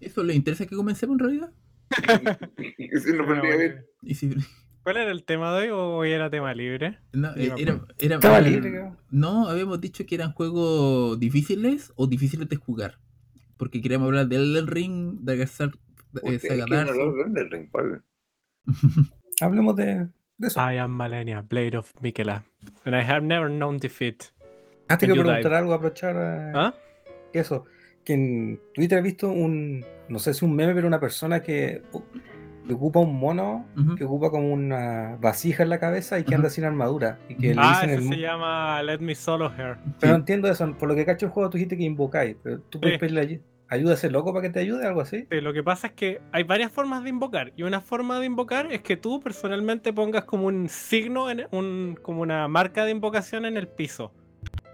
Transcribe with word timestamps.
¿Eso 0.00 0.22
le 0.22 0.34
interesa 0.34 0.66
que 0.66 0.76
comencemos 0.76 1.14
en 1.14 1.18
realidad? 1.20 1.52
Sí, 2.58 3.12
no 3.14 3.24
bueno, 3.24 3.42
bien. 3.42 3.86
Y 4.02 4.14
si- 4.14 4.34
¿Cuál 4.82 4.98
era 4.98 5.10
el 5.10 5.24
tema 5.24 5.52
de 5.58 5.64
hoy 5.64 5.70
o 5.70 5.96
hoy 5.96 6.12
era 6.12 6.30
tema 6.30 6.54
libre? 6.54 6.98
no, 7.12 7.34
eh, 7.36 7.52
era, 7.98 8.40
libre. 8.40 8.92
No, 9.10 9.48
habíamos 9.48 9.80
dicho 9.80 10.06
que 10.06 10.14
eran 10.14 10.32
juegos 10.32 11.18
difíciles 11.18 11.92
o 11.96 12.06
difíciles 12.06 12.48
de 12.48 12.56
jugar. 12.56 12.98
Porque 13.56 13.80
queríamos 13.80 14.06
hablar 14.06 14.28
de 14.28 14.36
Elden 14.36 14.66
Ring, 14.68 15.18
de 15.22 15.42
eh, 15.42 15.46
Souls. 15.48 15.74
de 16.12 17.44
Ring, 17.50 17.70
Pablo. 17.70 18.02
Hablemos 19.40 19.74
de, 19.76 20.08
de 20.38 20.46
eso. 20.46 20.60
I 20.60 20.78
am 20.78 20.92
Malenia, 20.92 21.42
Blade 21.42 21.76
of 21.78 21.92
Mikela. 22.00 22.44
And 22.84 22.94
I 22.94 23.02
have 23.02 23.22
never 23.22 23.48
known 23.48 23.78
defeat. 23.78 24.32
Antes 24.88 25.08
que 25.08 25.14
preguntar 25.14 25.52
algo, 25.54 25.74
aprovechar 25.74 26.14
eh, 26.16 26.52
¿Ah? 26.54 26.74
eso. 27.32 27.64
Que 28.06 28.14
en 28.14 28.60
Twitter 28.72 28.98
he 28.98 29.02
visto 29.02 29.28
un, 29.28 29.84
no 30.08 30.18
sé 30.20 30.32
si 30.32 30.44
un 30.44 30.54
meme, 30.56 30.72
pero 30.74 30.86
una 30.86 31.00
persona 31.00 31.42
que, 31.42 31.82
que 32.66 32.72
ocupa 32.72 33.00
un 33.00 33.18
mono, 33.18 33.66
que 33.98 34.04
ocupa 34.04 34.30
como 34.30 34.52
una 34.52 35.18
vasija 35.20 35.64
en 35.64 35.68
la 35.70 35.78
cabeza 35.80 36.18
y 36.18 36.22
que 36.24 36.34
anda 36.36 36.48
sin 36.48 36.64
armadura. 36.64 37.18
Y 37.28 37.34
que 37.34 37.54
le 37.54 37.60
Ah, 37.60 37.80
dicen 37.82 37.90
ese 37.90 38.02
el- 38.04 38.08
se 38.08 38.16
llama 38.20 38.82
Let 38.84 39.00
Me 39.00 39.14
Solo 39.16 39.46
Her. 39.52 39.76
Pero 40.00 40.14
Sí. 40.14 40.18
entiendo 40.20 40.48
eso, 40.48 40.72
por 40.78 40.88
lo 40.88 40.94
que 40.94 41.04
cacho 41.04 41.26
el 41.26 41.32
juego 41.32 41.50
tú 41.50 41.58
dijiste 41.58 41.76
que 41.76 41.82
invocáis, 41.82 42.36
pero 42.42 42.60
tú 42.60 42.80
puedes 42.80 42.94
Sí. 42.94 43.00
pedirle 43.00 43.20
ay- 43.22 43.40
ayuda 43.68 43.90
a 43.90 43.94
ese 43.94 44.08
loco 44.10 44.32
para 44.32 44.42
que 44.46 44.50
te 44.52 44.60
ayude, 44.60 44.86
algo 44.86 45.00
así. 45.00 45.26
Sí, 45.28 45.40
lo 45.40 45.52
que 45.52 45.64
pasa 45.64 45.88
es 45.88 45.92
que 45.94 46.20
hay 46.30 46.44
varias 46.44 46.70
formas 46.70 47.02
de 47.02 47.10
invocar. 47.10 47.52
Y 47.56 47.64
una 47.64 47.80
forma 47.80 48.20
de 48.20 48.26
invocar 48.26 48.70
es 48.70 48.82
que 48.82 48.96
tú 48.96 49.18
personalmente 49.20 49.92
pongas 49.92 50.22
como 50.24 50.46
un 50.46 50.68
signo, 50.68 51.28
en 51.28 51.46
un, 51.50 51.98
como 52.00 52.22
una 52.22 52.46
marca 52.46 52.84
de 52.84 52.92
invocación 52.92 53.44
en 53.44 53.56
el 53.56 53.66
piso. 53.66 54.12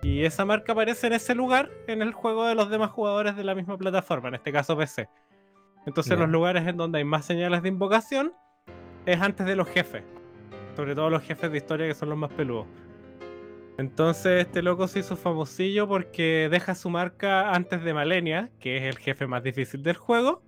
Y 0.02 0.24
esa 0.24 0.44
marca 0.44 0.72
aparece 0.72 1.06
en 1.06 1.12
ese 1.14 1.34
lugar 1.34 1.70
en 1.86 2.02
el 2.02 2.12
juego 2.12 2.44
de 2.46 2.54
los 2.54 2.68
demás 2.70 2.90
jugadores 2.90 3.36
de 3.36 3.44
la 3.44 3.54
misma 3.54 3.78
plataforma, 3.78 4.28
en 4.28 4.34
este 4.34 4.52
caso 4.52 4.76
PC. 4.76 5.08
Entonces 5.86 6.12
Ya. 6.12 6.18
los 6.18 6.28
lugares 6.28 6.66
en 6.66 6.76
donde 6.76 6.98
hay 6.98 7.04
más 7.04 7.24
señales 7.24 7.62
de 7.62 7.68
invocación 7.68 8.32
es 9.06 9.20
antes 9.20 9.46
de 9.46 9.56
los 9.56 9.68
jefes. 9.68 10.02
Sobre 10.76 10.94
todo 10.94 11.10
los 11.10 11.22
jefes 11.22 11.50
de 11.50 11.58
historia 11.58 11.86
que 11.86 11.94
son 11.94 12.08
los 12.08 12.18
más 12.18 12.32
peludos. 12.32 12.66
Entonces 13.78 14.46
este 14.46 14.62
loco 14.62 14.86
se 14.88 15.00
hizo 15.00 15.16
famosillo 15.16 15.88
porque 15.88 16.48
deja 16.50 16.74
su 16.74 16.90
marca 16.90 17.52
antes 17.52 17.82
de 17.82 17.94
Malenia, 17.94 18.50
que 18.58 18.76
es 18.76 18.82
el 18.84 18.98
jefe 18.98 19.26
más 19.26 19.42
difícil 19.42 19.82
del 19.82 19.96
juego. 19.96 20.42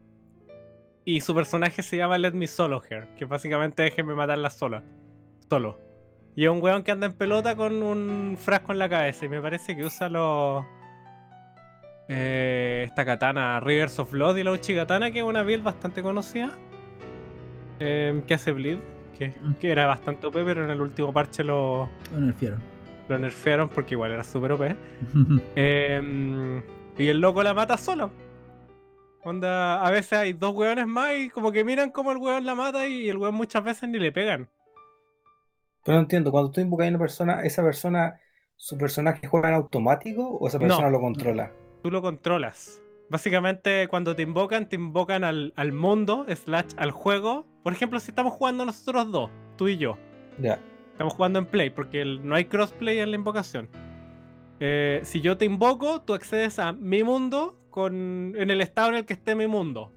Y 1.05 1.21
su 1.21 1.35
personaje 1.35 1.83
se 1.83 1.97
llama 1.97 2.19
Let 2.19 2.33
Me 2.33 2.47
Solo 2.47 2.83
Her, 2.89 3.09
que 3.17 3.25
básicamente 3.25 3.83
déjeme 3.83 4.15
matarla 4.15 4.51
sola. 4.51 4.83
Solo. 5.49 5.79
Y 6.37 6.45
es 6.45 6.51
un 6.51 6.61
weón 6.63 6.83
que 6.83 6.91
anda 6.93 7.07
en 7.07 7.13
pelota 7.15 7.55
con 7.57 7.83
un 7.83 8.37
frasco 8.41 8.73
en 8.73 8.79
la 8.79 8.89
cabeza. 8.89 9.25
Y 9.27 9.29
me 9.29 9.41
parece 9.41 9.77
que 9.77 9.85
usa 9.85 10.09
los. 10.09 10.65
eh, 12.09 12.85
esta 12.87 13.05
katana, 13.05 13.61
Rivers 13.61 13.99
of 13.99 14.11
Blood 14.11 14.37
y 14.37 14.45
la 14.45 14.53
Uchigatana, 14.53 15.11
que 15.11 15.21
es 15.21 15.25
una 15.25 15.43
build 15.43 15.63
bastante 15.63 16.03
conocida. 16.03 16.51
eh, 17.81 18.23
que 18.27 18.35
hace 18.35 18.53
bleed. 18.53 18.79
Que, 19.19 19.33
que 19.61 19.71
era 19.71 19.87
bastante 19.87 20.27
OP, 20.27 20.35
pero 20.45 20.65
en 20.65 20.71
el 20.71 20.81
último 20.81 21.13
parche 21.13 21.45
lo, 21.45 21.89
el 22.17 22.35
fiero. 22.35 22.57
lo 23.09 23.17
nerfearon 23.19 23.69
porque 23.69 23.95
igual 23.95 24.11
era 24.11 24.25
súper 24.25 24.53
OP. 24.53 24.63
Em, 25.55 26.63
y 26.99 27.07
el 27.09 27.21
loco 27.21 27.43
la 27.45 27.55
mata 27.55 27.77
solo. 27.77 28.11
Onda, 29.23 29.83
a 29.87 29.91
veces 29.91 30.15
hay 30.19 30.33
dos 30.33 30.53
weones 30.55 30.87
más 30.87 31.13
y 31.17 31.31
como 31.31 31.53
que 31.53 31.65
miran 31.65 31.91
como 31.91 32.11
el 32.13 32.19
weón 32.19 32.45
la 32.45 32.55
mata 32.57 32.87
y 32.89 33.09
el 33.09 33.17
weón 33.19 33.35
muchas 33.37 33.63
veces 33.65 33.89
ni 33.89 33.99
le 34.01 34.11
pegan. 34.13 34.49
Pero 35.85 35.97
no 35.97 36.03
entiendo, 36.03 36.31
cuando 36.33 36.51
tú 36.51 36.61
invocas 36.61 36.87
a 36.87 36.91
una 36.91 36.99
persona, 36.99 37.43
¿esa 37.43 37.63
persona, 37.63 38.19
su 38.57 38.77
personaje 38.79 39.27
juega 39.27 39.49
en 39.51 39.55
automático 39.55 40.27
o 40.29 40.49
esa 40.49 40.59
No. 40.59 40.67
persona 40.67 40.91
lo 40.91 41.01
controla? 41.01 41.53
Tú 41.83 41.91
lo 41.91 42.01
controlas. 42.03 42.81
Básicamente 43.11 43.87
cuando 43.89 44.17
te 44.17 44.23
invocan, 44.23 44.69
te 44.69 44.77
invocan 44.77 45.25
al, 45.25 45.53
al 45.57 45.73
mundo, 45.73 46.25
slash 46.35 46.73
al 46.79 46.91
juego. 46.91 47.47
Por 47.63 47.75
ejemplo, 47.75 48.01
si 48.01 48.11
estamos 48.11 48.33
jugando 48.33 48.65
nosotros 48.65 49.13
dos, 49.13 49.31
tú 49.57 49.69
y 49.69 49.77
yo. 49.77 49.99
Ya. 50.39 50.59
Estamos 50.93 51.13
jugando 51.13 51.39
en 51.39 51.47
play 51.47 51.71
porque 51.71 52.01
el- 52.01 52.27
no 52.27 52.35
hay 52.35 52.47
crossplay 52.47 52.99
en 53.01 53.11
la 53.11 53.17
invocación. 53.17 53.69
Eh, 54.61 55.01
si 55.05 55.21
yo 55.21 55.37
te 55.37 55.45
invoco, 55.45 56.01
tú 56.03 56.15
accedes 56.15 56.59
a 56.59 56.73
mi 56.73 57.03
mundo 57.03 57.59
con, 57.71 58.35
en 58.37 58.51
el 58.51 58.61
estado 58.61 58.89
en 58.91 58.95
el 58.97 59.05
que 59.05 59.13
esté 59.15 59.35
mi 59.35 59.47
mundo. 59.47 59.93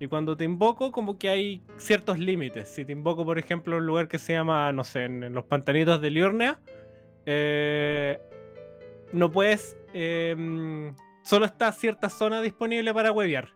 Y 0.00 0.06
cuando 0.08 0.34
te 0.36 0.44
invoco, 0.44 0.90
como 0.92 1.18
que 1.18 1.28
hay 1.28 1.62
ciertos 1.76 2.18
límites. 2.18 2.70
Si 2.70 2.84
te 2.86 2.92
invoco, 2.92 3.24
por 3.24 3.38
ejemplo, 3.38 3.76
en 3.76 3.82
un 3.82 3.86
lugar 3.86 4.08
que 4.08 4.18
se 4.18 4.32
llama, 4.32 4.72
no 4.72 4.82
sé, 4.82 5.04
en, 5.04 5.22
en 5.22 5.34
los 5.34 5.44
pantanitos 5.44 6.00
de 6.00 6.10
Liurnia, 6.10 6.58
eh, 7.26 8.18
no 9.12 9.30
puedes. 9.30 9.76
eh, 9.92 10.92
solo 11.22 11.44
está 11.44 11.70
cierta 11.72 12.08
zona 12.08 12.40
disponible 12.40 12.94
para 12.94 13.12
huevear. 13.12 13.50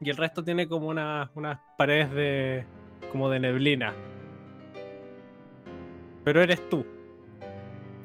Y 0.00 0.10
el 0.10 0.16
resto 0.18 0.44
tiene 0.44 0.68
como 0.68 0.88
una- 0.88 1.30
unas 1.34 1.58
paredes 1.78 2.12
de. 2.12 2.64
como 3.10 3.30
de 3.30 3.40
neblina. 3.40 3.94
Pero 6.24 6.42
eres 6.42 6.68
tú. 6.68 6.84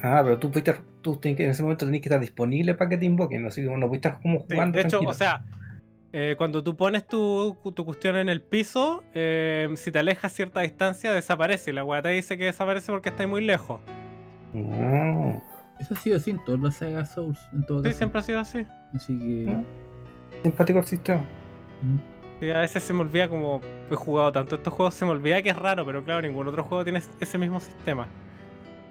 Ah, 0.02 0.22
pero 0.24 0.38
tú, 0.40 0.50
fuiste, 0.50 0.76
tú 1.02 1.20
en 1.24 1.42
ese 1.50 1.62
momento 1.64 1.86
tenés 1.86 2.02
que 2.02 2.08
estar 2.10 2.20
disponible 2.22 2.74
para 2.76 2.90
que 2.90 2.98
te 2.98 3.06
invoquen, 3.06 3.46
así 3.46 3.62
que 3.64 3.70
no 3.70 3.88
puedes 3.88 4.06
estar 4.06 4.22
como 4.22 4.40
Sí, 4.40 4.46
jugando. 4.52 4.76
de 4.76 4.82
hecho, 4.82 4.90
tranquilo. 4.92 5.12
o 5.12 5.14
sea, 5.14 5.44
eh, 6.14 6.36
cuando 6.38 6.64
tú 6.64 6.76
pones 6.78 7.06
tu, 7.08 7.58
tu 7.76 7.84
cuestión 7.86 8.16
en 8.18 8.30
el 8.30 8.42
piso, 8.42 9.04
eh, 9.14 9.68
si 9.76 9.92
te 9.92 10.00
alejas 10.00 10.32
cierta 10.32 10.62
distancia, 10.62 11.12
desaparece. 11.12 11.72
Y 11.72 11.74
la 11.74 11.84
weá 11.84 12.02
te 12.02 12.10
dice 12.10 12.38
que 12.38 12.46
desaparece 12.46 12.92
porque 12.92 13.10
estás 13.10 13.28
muy 13.28 13.44
lejos. 13.44 13.82
Mm. 14.54 15.32
Eso 15.80 15.94
ha 15.94 15.98
sido 15.98 16.18
así 16.18 16.32
en 16.32 16.44
todas 16.46 16.62
las 16.62 16.76
sagas 16.76 17.12
Souls, 17.14 17.40
en 17.52 17.66
todo 17.66 17.80
Sí, 17.80 17.86
caso. 17.86 17.98
siempre 17.98 18.20
ha 18.20 18.24
sido 18.24 18.40
así. 18.40 18.66
Así 18.94 19.18
que. 19.18 19.52
Mm. 19.52 19.64
Simpático 20.44 20.80
el 20.80 20.86
sistema. 20.86 21.22
mm. 21.82 21.98
Sí, 22.40 22.50
a 22.52 22.60
veces 22.60 22.84
se 22.84 22.94
me 22.94 23.02
olvida 23.02 23.30
como 23.30 23.62
he 23.90 23.96
jugado 23.96 24.32
tanto 24.34 24.56
estos 24.56 24.74
juegos, 24.74 24.94
se 24.96 25.06
me 25.06 25.12
olvida 25.12 25.42
que 25.42 25.50
es 25.50 25.56
raro, 25.56 25.86
pero 25.86 26.04
claro, 26.04 26.22
ningún 26.22 26.48
otro 26.48 26.64
juego 26.64 26.84
tiene 26.84 27.02
ese 27.20 27.38
mismo 27.38 27.60
sistema. 27.60 28.08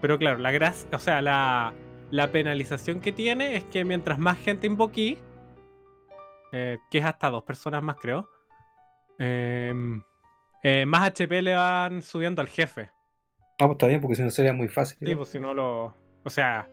Pero 0.00 0.19
claro, 0.19 0.39
la 0.39 0.50
gracia, 0.53 0.89
o 0.93 0.99
sea, 0.99 1.21
la, 1.21 1.75
la 2.10 2.28
penalización 2.33 3.00
que 3.00 3.12
tiene 3.12 3.56
es 3.56 3.65
que 3.65 3.84
mientras 3.84 4.19
más 4.19 4.39
gente 4.39 4.66
invoquí, 4.66 5.19
eh, 6.53 6.79
que 6.91 6.99
es 6.99 7.05
hasta 7.05 7.31
dos 7.31 7.43
personas 7.45 7.83
más 7.83 7.97
creo, 7.97 8.29
em, 9.19 10.03
eh, 10.63 10.87
más 10.87 11.03
HP 11.09 11.43
le 11.43 11.55
van 11.55 12.03
subiendo 12.03 12.41
al 12.41 12.49
jefe. 12.49 12.91
Ah, 13.59 13.67
pues 13.67 13.73
está 13.73 13.87
bien, 13.87 14.01
porque 14.01 14.17
si 14.17 14.23
no 14.23 14.31
sería 14.31 14.53
muy 14.53 14.69
fácil. 14.69 14.99
Sí, 15.07 15.15
pues 15.15 15.29
si 15.29 15.41
no 15.41 15.55
lo. 15.55 15.97
O 16.25 16.31
sea. 16.31 16.69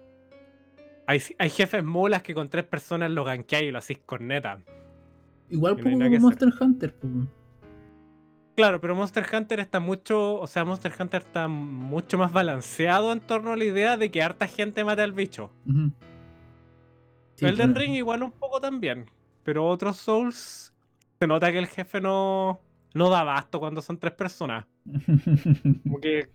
Hay, 1.07 1.19
hay 1.39 1.49
jefes 1.49 1.83
mulas 1.83 2.21
que 2.21 2.35
con 2.35 2.49
tres 2.49 2.65
personas 2.65 3.09
lo 3.09 3.23
gankeáis 3.23 3.69
y 3.69 3.71
lo 3.71 3.79
hacís 3.79 3.97
con 4.05 4.27
neta. 4.27 4.59
Igual 5.49 5.77
no 5.77 5.83
como 5.83 6.19
Monster 6.19 6.49
Hunter. 6.59 6.93
pues. 6.93 7.11
Claro, 8.55 8.81
pero 8.81 8.93
Monster 8.95 9.25
Hunter 9.33 9.59
está 9.59 9.79
mucho. 9.79 10.35
O 10.35 10.45
sea, 10.45 10.65
Monster 10.65 10.93
Hunter 10.99 11.21
está 11.21 11.47
mucho 11.47 12.17
más 12.17 12.31
balanceado 12.31 13.11
en 13.13 13.21
torno 13.21 13.53
a 13.53 13.55
la 13.55 13.63
idea 13.63 13.97
de 13.97 14.11
que 14.11 14.21
harta 14.21 14.47
gente 14.47 14.83
mate 14.83 15.01
al 15.01 15.13
bicho. 15.13 15.49
Ujú. 15.65 15.91
Sí, 17.35 17.45
Elden 17.45 17.73
Ring 17.73 17.93
igual 17.93 18.21
un 18.21 18.31
poco 18.31 18.59
también. 18.59 19.09
Pero 19.43 19.67
otros 19.67 19.97
Souls. 19.97 20.73
Se 21.19 21.27
nota 21.27 21.51
que 21.51 21.59
el 21.59 21.67
jefe 21.67 22.01
no. 22.01 22.61
No 22.93 23.09
da 23.09 23.19
abasto 23.19 23.59
cuando 23.59 23.81
son 23.81 23.99
tres 23.99 24.13
personas. 24.13 24.65
Como 25.83 25.99
que. 26.01 26.29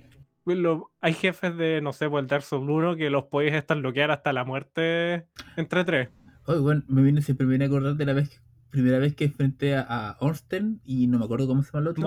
pues, 0.45 0.59
lo- 0.59 0.91
hay 1.01 1.15
jefes 1.15 1.57
de, 1.57 1.81
no 1.81 1.93
sé, 1.93 2.09
por 2.09 2.21
el 2.21 2.27
Dark 2.27 2.43
Souls 2.45 2.69
1 2.69 2.97
que 2.97 3.11
los 3.11 3.25
podéis 3.25 3.55
estar 3.55 3.79
bloquear 3.79 4.11
hasta 4.11 4.33
la 4.33 4.45
muerte 4.45 5.27
entre 5.57 5.85
tres. 5.85 6.09
Oye, 6.47 6.59
bueno, 6.61 6.83
me 6.89 7.03
viene, 7.03 7.23
siempre 7.23 7.47
me 7.47 7.51
viene 7.53 7.65
a 7.65 7.69
acordar 7.69 7.95
de 7.97 8.05
la 8.05 8.13
vez, 8.13 8.43
primera 8.71 8.99
vez 8.99 9.15
que 9.17 9.25
enfrenté 9.25 9.75
a, 9.77 9.81
a 9.89 10.17
Ornstein 10.21 10.81
y 10.85 11.07
no 11.07 11.19
me 11.19 11.25
acuerdo 11.25 11.47
cómo 11.47 11.63
se 11.63 11.69
llama 11.73 11.81
el 11.81 11.89
otro. 11.89 12.05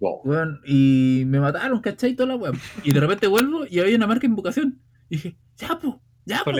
Wow. 0.00 0.20
Weón, 0.24 0.60
y 0.66 1.24
me 1.26 1.38
mataron, 1.40 1.80
¿cachai? 1.80 2.14
Toda 2.16 2.30
la 2.30 2.36
weá. 2.36 2.52
Y 2.84 2.92
de 2.92 3.00
repente 3.00 3.26
vuelvo 3.26 3.64
y 3.68 3.78
había 3.80 3.96
una 3.96 4.06
marca 4.06 4.22
de 4.22 4.28
invocación. 4.28 4.80
Y 5.10 5.16
dije, 5.16 5.38
ya, 5.56 5.78
po, 5.78 6.00
ya, 6.24 6.38
po. 6.38 6.50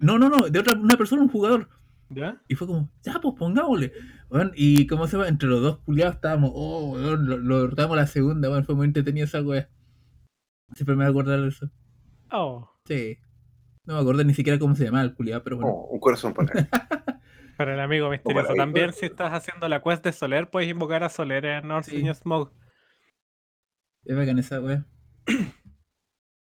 No, 0.00 0.18
no, 0.18 0.28
no, 0.28 0.48
de 0.48 0.58
otra 0.58 0.74
una 0.78 0.96
persona, 0.96 1.22
un 1.22 1.28
jugador. 1.28 1.68
¿Ya? 2.10 2.40
Y 2.48 2.54
fue 2.54 2.66
como, 2.66 2.90
ya, 3.02 3.20
pues 3.20 3.34
pongámosle. 3.38 3.92
Weón, 4.30 4.52
y 4.54 4.86
como 4.86 5.06
se 5.06 5.16
llama, 5.16 5.28
entre 5.28 5.48
los 5.48 5.60
dos 5.60 5.78
culiados 5.80 6.14
estábamos, 6.16 6.52
oh, 6.54 6.92
weón, 6.92 7.26
lo, 7.28 7.36
lo 7.38 7.60
derrotamos 7.62 7.96
la 7.96 8.06
segunda, 8.06 8.48
weón, 8.50 8.64
fue 8.64 8.74
muy 8.74 8.86
entretenido 8.86 9.24
esa 9.26 9.42
weá. 9.42 9.68
Siempre 10.74 10.94
me 10.96 11.04
voy 11.04 11.06
a 11.06 11.10
acordar 11.10 11.40
de 11.40 11.48
eso. 11.48 11.70
Oh. 12.30 12.70
Sí. 12.86 13.18
No 13.84 13.94
me 13.94 14.00
acuerdo 14.00 14.22
ni 14.24 14.34
siquiera 14.34 14.58
cómo 14.58 14.74
se 14.74 14.84
llamaba 14.84 15.04
el 15.04 15.14
culiado, 15.14 15.42
pero 15.42 15.56
bueno. 15.56 15.70
Oh, 15.72 15.86
un 15.92 16.00
corazón 16.00 16.34
para 16.34 16.52
él. 16.60 16.68
Para 17.56 17.74
el 17.74 17.80
amigo 17.80 18.08
misterioso. 18.08 18.50
ahí, 18.52 18.56
También 18.56 18.86
bueno. 18.86 18.98
si 19.00 19.06
estás 19.06 19.32
haciendo 19.32 19.66
la 19.68 19.82
quest 19.82 20.04
de 20.04 20.12
Soler, 20.12 20.48
puedes 20.48 20.70
invocar 20.70 21.02
a 21.02 21.08
Soler 21.08 21.44
en 21.44 21.68
Orphan 21.72 21.82
Sí. 21.92 22.14
Smog. 22.14 22.52
Es 24.04 24.16
bacán 24.16 24.38
esa 24.38 24.60
weá. 24.60 24.86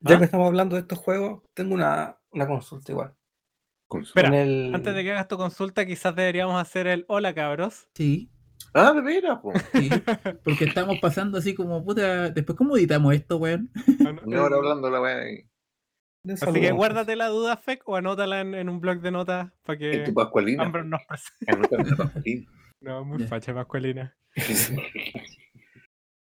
Ya 0.01 0.16
¿Ah? 0.16 0.19
que 0.19 0.25
estamos 0.25 0.45
hablando 0.48 0.75
de 0.75 0.81
estos 0.81 1.00
juegos, 1.00 1.42
tengo 1.54 1.74
una, 1.74 2.18
una 2.31 2.45
consulta 2.45 2.92
igual. 2.92 3.16
Espera, 4.02 4.42
el- 4.42 4.74
Antes 4.74 4.94
de 4.96 5.04
que 5.04 5.12
hagas 5.12 5.28
tu 5.28 5.38
consulta, 5.38 5.86
quizás 5.86 6.16
deberíamos 6.16 6.60
hacer 6.62 6.88
el 6.88 7.06
hola 7.08 7.34
cabros. 7.34 7.88
Sí, 7.94 8.30
Ah, 8.74 8.92
de 8.92 9.02
veras, 9.02 9.40
po. 9.40 9.54
sí. 9.74 9.90
Porque 10.44 10.66
estamos 10.66 11.00
pasando 11.00 11.38
así 11.38 11.54
como, 11.56 11.84
puta, 11.86 12.30
después, 12.30 12.58
¿cómo 12.58 12.76
editamos 12.76 13.14
esto, 13.14 13.38
weón? 13.38 13.70
Y 14.26 14.34
ahora 14.34 14.58
hablando 14.58 14.90
la. 14.90 15.00
De 15.02 16.34
Así 16.34 16.60
que 16.60 16.72
guárdate 16.72 17.16
la 17.16 17.28
duda, 17.28 17.56
Fec, 17.56 17.88
o 17.88 17.96
anótala 17.96 18.42
en, 18.42 18.54
en 18.56 18.68
un 18.68 18.82
blog 18.82 19.00
de 19.00 19.12
notas 19.12 19.52
para 19.64 19.80
En 19.80 19.92
que 19.92 20.00
tu 20.00 20.14
Pascualina. 20.14 20.64
Amber 20.64 20.84
nos 20.86 21.02
presente. 21.08 21.46
Anota 21.54 21.76
en 21.80 21.90
la 21.90 21.96
Pascualina. 21.96 22.52
No, 22.81 23.06
muy 23.06 23.20
Ya. 23.20 23.28
facha, 23.28 23.54
Pascualina. 23.54 24.16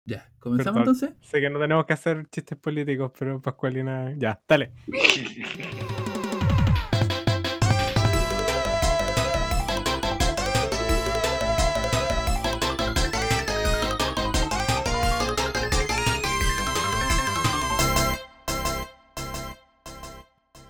Ya, 0.07 0.31
¿comenzamos 0.37 0.81
Perdón. 0.83 0.95
entonces? 0.95 1.27
Sé 1.27 1.41
que 1.41 1.49
no 1.49 1.59
tenemos 1.59 1.83
que 1.87 1.93
hacer 1.93 2.27
chistes 2.29 2.55
políticos, 2.59 3.11
pero 3.17 3.41
Pascualina. 3.41 4.13
Ya, 4.17 4.39
dale. 4.47 4.71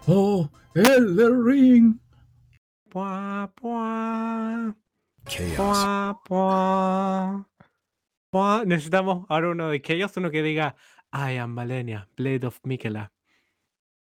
¡Oh! 0.08 0.50
¡El 0.76 1.46
Ring! 1.46 1.98
Pua, 2.90 3.52
pua, 3.56 4.76
Chaos. 5.26 5.56
pua, 5.58 6.22
pua, 6.24 7.50
pua. 8.30 8.64
Necesitamos 8.66 9.26
ahora 9.30 9.50
uno 9.50 9.70
de 9.70 9.82
Chaos, 9.82 10.16
uno 10.18 10.30
que 10.30 10.44
diga 10.44 10.76
I 11.12 11.38
am 11.38 11.52
Malenia, 11.52 12.08
Blade 12.16 12.46
of 12.46 12.60
Mikela. 12.64 13.12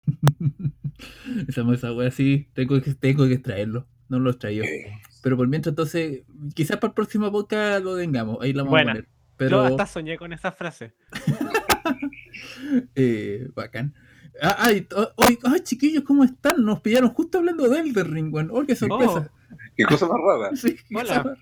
esa, 1.47 1.61
esa 1.71 1.93
wea 1.93 2.11
sí, 2.11 2.49
tengo 2.53 2.81
que, 2.81 2.93
tengo 2.95 3.27
que 3.27 3.33
extraerlo. 3.35 3.87
No 4.09 4.19
lo 4.19 4.31
he 4.31 4.33
traído. 4.33 4.65
Pero 5.21 5.37
por 5.37 5.47
mientras, 5.47 5.71
entonces, 5.71 6.23
quizás 6.55 6.77
para 6.77 6.89
el 6.89 6.95
próximo 6.95 7.31
podcast 7.31 7.83
lo 7.83 7.95
tengamos. 7.95 8.39
Ahí 8.41 8.51
lo 8.51 8.65
vamos 8.65 8.71
Buena. 8.71 8.91
a 8.91 8.95
poner. 8.95 9.05
Yo 9.05 9.37
Pero, 9.37 9.61
hasta 9.61 9.85
soñé 9.85 10.17
con 10.17 10.33
esa 10.33 10.51
frase. 10.51 10.95
eh, 12.95 13.47
bacán. 13.53 13.93
Ah, 14.41 14.56
ay, 14.59 14.88
oh, 14.95 15.07
oh, 15.15 15.24
ay, 15.44 15.59
chiquillos, 15.63 16.03
¿cómo 16.03 16.24
están? 16.24 16.63
Nos 16.65 16.81
pillaron 16.81 17.09
justo 17.12 17.38
hablando 17.38 17.68
de 17.69 17.80
Elden 17.80 18.12
Ring, 18.12 18.33
weón. 18.33 18.50
Oh, 18.51 18.65
qué 18.65 18.75
sorpresa. 18.75 19.31
Qué 19.77 19.85
cosa 19.85 20.07
más 20.07 20.18
rara. 20.21 20.50
Sí, 20.56 20.75
Hola. 20.94 21.38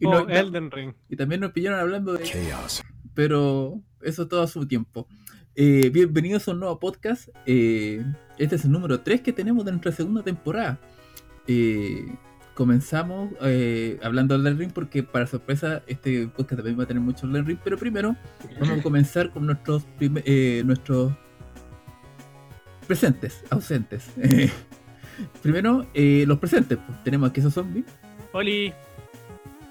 Y, 0.00 0.06
Oh, 0.06 0.24
no- 0.24 0.28
Elden 0.28 0.70
Ring. 0.70 0.92
y 1.08 1.16
también 1.16 1.40
nos 1.40 1.52
pillaron 1.52 1.80
hablando 1.80 2.12
de 2.14 2.24
Chaos. 2.24 2.82
pero 3.14 3.80
eso 4.02 4.28
todo 4.28 4.42
a 4.42 4.46
su 4.46 4.66
tiempo. 4.66 5.06
Eh, 5.54 5.90
bienvenidos 5.92 6.48
a 6.48 6.52
un 6.52 6.60
nuevo 6.60 6.78
podcast. 6.78 7.28
Eh, 7.44 8.02
este 8.38 8.56
es 8.56 8.64
el 8.64 8.72
número 8.72 9.00
3 9.00 9.20
que 9.20 9.32
tenemos 9.32 9.64
de 9.64 9.72
nuestra 9.72 9.92
segunda 9.92 10.22
temporada. 10.22 10.78
Eh, 11.46 12.06
comenzamos 12.54 13.30
eh, 13.42 13.98
hablando 14.02 14.34
del 14.38 14.46
Elden 14.46 14.58
Ring 14.58 14.72
porque 14.72 15.02
para 15.02 15.26
sorpresa 15.26 15.82
este 15.86 16.28
podcast 16.28 16.56
también 16.56 16.78
va 16.78 16.84
a 16.84 16.86
tener 16.86 17.02
mucho 17.02 17.26
Elden 17.26 17.44
Ring, 17.46 17.58
pero 17.62 17.76
primero 17.76 18.16
vamos 18.60 18.78
a 18.78 18.82
comenzar 18.82 19.30
con 19.30 19.44
nuestros, 19.46 19.84
eh, 20.00 20.62
nuestros 20.64 21.12
presentes, 22.86 23.42
ausentes. 23.50 24.06
primero, 25.42 25.86
eh, 25.94 26.24
los 26.26 26.38
presentes. 26.38 26.78
pues, 26.84 27.04
tenemos 27.04 27.30
a 27.30 27.32
Queso 27.32 27.50
Zombie. 27.50 27.84
Oli, 28.32 28.72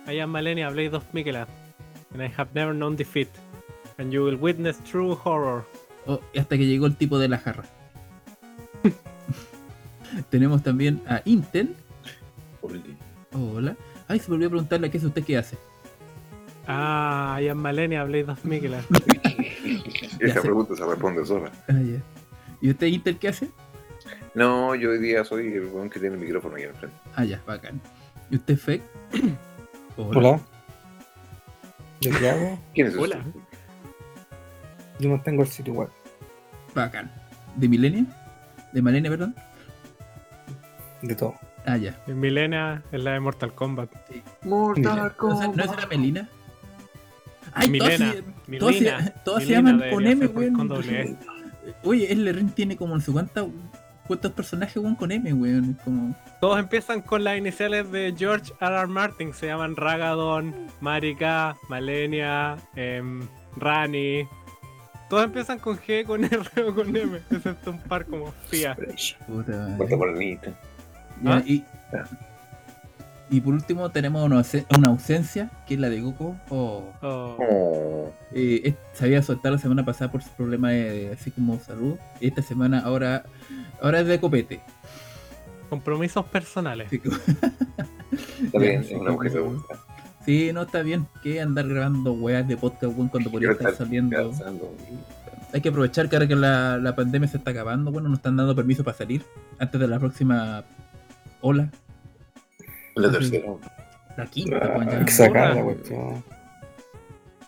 I 0.08 0.20
am 0.20 0.32
Malenia, 0.32 0.70
Blade 0.70 0.96
of 0.96 1.04
Mikela, 1.14 1.48
and 2.14 2.22
I 2.22 2.32
have 2.38 2.50
never 2.54 2.74
known 2.74 2.96
defeat. 2.96 3.30
And 3.98 4.12
you 4.12 4.24
will 4.24 4.38
witness 4.38 4.82
true 4.84 5.18
horror. 5.24 5.64
Oh, 6.08 6.20
y 6.34 6.40
hasta 6.40 6.58
que 6.58 6.66
llegó 6.66 6.88
el 6.88 6.96
tipo 6.96 7.20
de 7.20 7.28
la 7.28 7.38
jarra. 7.38 7.64
Tenemos 10.30 10.64
también 10.64 11.02
a 11.08 11.22
Intel. 11.26 11.76
Hola. 13.32 13.76
Ay, 14.08 14.20
se 14.20 14.30
me 14.30 14.36
olvidó 14.36 14.50
preguntarle 14.50 14.88
a 14.88 14.92
qué 14.92 14.98
es 14.98 15.04
usted 15.04 15.24
qué 15.24 15.38
hace. 15.38 15.58
Ah, 16.68 17.40
I 17.42 17.50
am 17.50 17.60
Malenia, 17.60 18.04
Blade 18.04 18.32
of 18.32 18.44
Mikela. 18.44 18.82
Esa 20.20 20.42
pregunta 20.42 20.76
se 20.76 20.86
responde 20.86 21.26
sola. 21.26 21.52
Ah. 21.68 21.74
¿Y 22.62 22.70
usted, 22.72 22.88
Intel, 22.88 23.18
qué 23.18 23.30
hace? 23.30 23.50
No, 24.34 24.76
yo 24.76 24.92
hoy 24.92 25.00
día 25.00 25.24
soy 25.26 25.48
el 25.54 25.66
weón 25.66 25.90
que 25.90 26.00
tiene 26.00 26.16
el 26.16 26.22
micrófono 26.22 26.56
ahí 26.56 26.64
enfrente. 26.64 26.96
Ah, 27.16 27.24
ya, 27.26 27.42
bacán. 27.46 27.82
¿Y 28.30 28.36
usted, 28.38 28.58
Fek? 28.58 28.82
Hola. 29.98 30.40
¿De 32.00 32.10
qué 32.12 32.30
hago? 32.30 32.60
¿Quién 32.74 32.88
es 32.88 32.96
Hola. 32.96 33.18
usted? 33.18 33.40
Yo 35.00 35.10
mantengo 35.10 35.42
el 35.44 35.48
sitio 35.50 35.74
web. 35.74 35.90
Bacán. 36.74 37.12
¿De 37.56 37.68
Milenia? 37.68 38.06
¿De 38.72 38.82
Malenia, 38.82 39.12
perdón? 39.12 39.36
De 41.02 41.16
todo. 41.16 41.36
Ah, 41.66 41.78
ya. 41.78 42.00
Y 42.08 42.12
Milena 42.12 42.84
es 42.92 43.04
la 43.04 43.12
de 43.12 43.20
Mortal 43.20 43.54
Kombat. 43.54 43.90
Mortal 44.44 45.14
sea, 45.20 45.48
¿No 45.48 45.64
es 45.64 45.76
la 45.78 45.88
Melina? 45.88 46.30
Ay, 47.54 47.70
Milena. 47.70 48.14
todas, 48.14 48.24
todas, 48.56 48.74
se- 48.76 48.80
Milena. 48.82 49.14
se 49.24 49.46
Milena 49.46 49.72
llaman 49.72 49.90
con 49.92 50.08
M, 50.08 50.28
weón. 50.28 50.54
con 50.54 50.68
doble 50.70 51.02
E. 51.02 51.18
Oye, 51.84 52.12
el 52.12 52.34
Ring 52.34 52.52
tiene 52.54 52.76
como 52.76 52.96
no 52.96 53.02
sé 53.02 53.12
cuántas, 53.12 53.46
cuántos 54.08 54.32
personajes, 54.32 54.78
weón, 54.78 54.96
con 54.96 55.12
M, 55.12 55.34
weón. 55.34 55.78
Como... 55.84 56.16
Todos 56.40 56.60
empiezan 56.60 57.02
con 57.02 57.24
las 57.24 57.38
iniciales 57.38 57.92
de 57.92 58.14
George 58.18 58.54
R. 58.60 58.76
R. 58.76 58.88
Martin. 58.88 59.34
Se 59.34 59.48
llaman 59.48 59.76
Ragadon, 59.76 60.54
Marika, 60.80 61.56
Malenia, 61.70 62.58
em, 62.76 63.28
Rani. 63.58 64.28
Todos 65.10 65.26
empiezan 65.26 65.60
con 65.60 65.78
G, 65.78 66.06
con 66.06 66.24
R 66.26 66.64
o 66.64 66.74
con 66.74 66.96
M. 66.96 67.20
Excepto 67.30 67.72
un 67.72 67.80
par 67.84 68.06
como 68.06 68.32
Fia. 68.50 68.76
Morenita. 69.98 70.52
Ya, 71.22 71.36
¿Ah? 71.36 71.44
y. 71.46 71.64
y 73.32 73.42
por 73.42 73.54
último 73.56 73.90
tenemos 73.90 74.24
una, 74.24 74.38
ausen- 74.40 74.66
una 74.78 74.90
ausencia, 74.90 75.50
que 75.68 75.74
es 75.76 75.80
la 75.80 75.90
de 75.90 76.02
Goku. 76.02 76.36
Oh, 76.50 76.84
Oh, 77.02 77.38
Oh. 77.40 78.14
eh, 78.34 78.76
se 78.94 79.06
había 79.06 79.24
soltado 79.24 79.56
la 79.56 79.62
semana 79.62 79.84
pasada 79.86 80.12
por 80.12 80.22
su 80.22 80.30
problema 80.32 80.70
de, 80.72 81.12
así 81.20 81.32
como 81.32 81.58
salud. 81.60 81.96
Y 82.20 82.28
esta 82.28 82.42
semana 82.44 82.80
ahora, 82.82 83.24
ahora 83.82 84.02
es 84.02 84.08
de 84.08 84.20
copete. 84.20 84.62
compromisos 85.70 86.26
personales. 86.26 86.90
Que- 86.90 87.02
Está 88.44 88.60
bien, 88.60 88.84
sí, 88.84 88.94
es 88.94 89.00
una 89.00 89.12
mujer 89.12 89.32
que 89.32 89.40
gusta. 89.40 89.76
sí, 90.26 90.52
no 90.54 90.64
está 90.64 90.82
bien. 90.82 91.08
que 91.24 91.40
andar 91.42 91.66
grabando 91.68 92.12
weas 92.12 92.46
de 92.48 92.58
podcast 92.58 92.94
cuando 93.10 93.32
podría 93.32 93.52
estar 93.52 93.70
estar 93.72 93.86
saliendo? 93.88 94.34
Hay 95.54 95.62
que 95.62 95.70
aprovechar 95.70 96.10
que 96.10 96.16
ahora 96.18 96.28
que 96.28 96.36
la, 96.36 96.78
la 96.78 96.94
pandemia 96.96 97.28
se 97.30 97.38
está 97.38 97.52
acabando, 97.52 97.92
bueno, 97.92 98.10
nos 98.10 98.20
están 98.20 98.36
dando 98.36 98.54
permiso 98.56 98.84
para 98.84 98.98
salir 98.98 99.24
antes 99.60 99.80
de 99.80 99.88
la 99.88 100.00
próxima 100.00 100.64
ola. 101.42 101.70
La 102.96 103.12
tercera. 103.12 103.48
La 104.18 104.26
quinta, 104.26 104.58
weón, 104.58 104.90
ya. 104.90 104.98
Hay 105.00 105.06
que 105.06 105.12
sacar 105.12 105.56
la 105.56 105.62
Hola. 105.64 105.64
cuestión. 105.64 106.24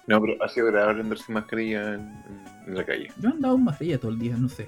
No, 0.07 0.21
pero 0.21 0.43
ha 0.43 0.49
sido 0.49 0.67
agradable 0.67 1.01
andar 1.01 1.17
sin 1.17 1.35
mascarilla 1.35 1.93
en, 1.95 2.23
en 2.67 2.75
la 2.75 2.83
calle. 2.83 3.09
Yo 3.19 3.29
he 3.29 3.31
andado 3.31 3.57
más 3.57 3.77
fría 3.77 3.97
todo 3.99 4.11
el 4.11 4.19
día, 4.19 4.35
no 4.37 4.49
sé. 4.49 4.67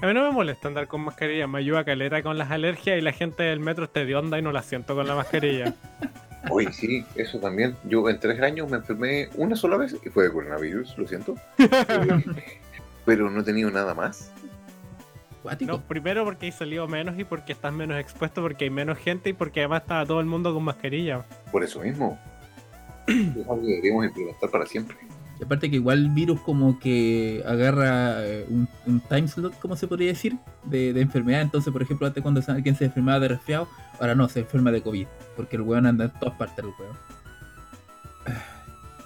A 0.00 0.06
mí 0.06 0.14
no 0.14 0.24
me 0.24 0.32
molesta 0.32 0.66
andar 0.66 0.88
con 0.88 1.00
mascarilla, 1.02 1.46
me 1.46 1.58
ayuda 1.60 1.80
a 1.80 1.84
calera 1.84 2.22
con 2.24 2.36
las 2.36 2.50
alergias 2.50 2.98
y 2.98 3.02
la 3.02 3.12
gente 3.12 3.44
del 3.44 3.60
metro 3.60 3.84
esté 3.84 4.04
de 4.04 4.16
onda 4.16 4.36
y 4.36 4.42
no 4.42 4.50
la 4.50 4.62
siento 4.62 4.96
con 4.96 5.06
la 5.06 5.14
mascarilla. 5.14 5.74
Oye, 6.50 6.72
sí, 6.72 7.04
eso 7.14 7.38
también. 7.38 7.76
Yo 7.84 8.08
en 8.10 8.18
tres 8.18 8.40
años 8.42 8.68
me 8.68 8.78
enfermé 8.78 9.28
una 9.36 9.54
sola 9.54 9.76
vez 9.76 9.96
y 10.04 10.08
fue 10.08 10.24
de 10.24 10.32
coronavirus, 10.32 10.98
lo 10.98 11.06
siento. 11.06 11.36
Eh, 11.58 12.60
pero 13.04 13.30
no 13.30 13.40
he 13.40 13.44
tenido 13.44 13.70
nada 13.70 13.94
más. 13.94 14.32
Cuático. 15.42 15.72
No, 15.72 15.80
primero 15.80 16.24
porque 16.24 16.46
hay 16.46 16.52
salido 16.52 16.86
menos 16.86 17.18
y 17.18 17.24
porque 17.24 17.52
estás 17.52 17.72
menos 17.72 17.98
expuesto, 17.98 18.42
porque 18.42 18.64
hay 18.64 18.70
menos 18.70 18.98
gente 18.98 19.30
y 19.30 19.32
porque 19.32 19.60
además 19.60 19.82
estaba 19.82 20.06
todo 20.06 20.20
el 20.20 20.26
mundo 20.26 20.54
con 20.54 20.62
mascarilla. 20.62 21.24
Por 21.50 21.64
eso 21.64 21.80
mismo. 21.80 22.18
Es 23.08 23.48
algo 23.48 23.60
que 23.60 23.68
deberíamos 23.68 24.06
implementar 24.06 24.50
para 24.50 24.66
siempre. 24.66 24.96
Y 25.40 25.44
aparte 25.44 25.68
que 25.68 25.76
igual 25.76 25.98
el 25.98 26.10
virus 26.10 26.40
como 26.40 26.78
que 26.78 27.42
agarra 27.44 28.24
eh, 28.24 28.46
un, 28.48 28.68
un 28.86 29.00
time 29.00 29.26
slot, 29.26 29.58
como 29.58 29.74
se 29.74 29.88
podría 29.88 30.08
decir, 30.08 30.36
de, 30.62 30.92
de 30.92 31.00
enfermedad. 31.00 31.42
Entonces, 31.42 31.72
por 31.72 31.82
ejemplo, 31.82 32.06
antes 32.06 32.22
cuando 32.22 32.40
alguien 32.46 32.76
se 32.76 32.84
enfermaba 32.84 33.18
de 33.18 33.28
resfriado, 33.28 33.66
ahora 33.98 34.14
no, 34.14 34.28
se 34.28 34.40
enferma 34.40 34.70
de 34.70 34.82
COVID. 34.82 35.06
Porque 35.36 35.56
el 35.56 35.62
weón 35.62 35.86
anda 35.86 36.04
en 36.04 36.12
todas 36.12 36.36
partes 36.36 36.56
del 36.56 36.66
weón. 36.78 36.96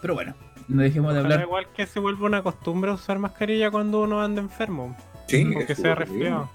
Pero 0.02 0.14
bueno, 0.14 0.34
no 0.68 0.82
dejemos 0.82 1.14
de 1.14 1.20
hablar. 1.20 1.40
igual 1.40 1.68
que 1.74 1.86
se 1.86 2.00
vuelva 2.00 2.26
una 2.26 2.42
costumbre 2.42 2.92
usar 2.92 3.18
mascarilla 3.18 3.70
cuando 3.70 4.02
uno 4.02 4.20
anda 4.20 4.42
enfermo, 4.42 4.96
Sí, 5.26 5.54
es 5.68 5.78
sea 5.78 5.94
resfriado. 5.94 6.48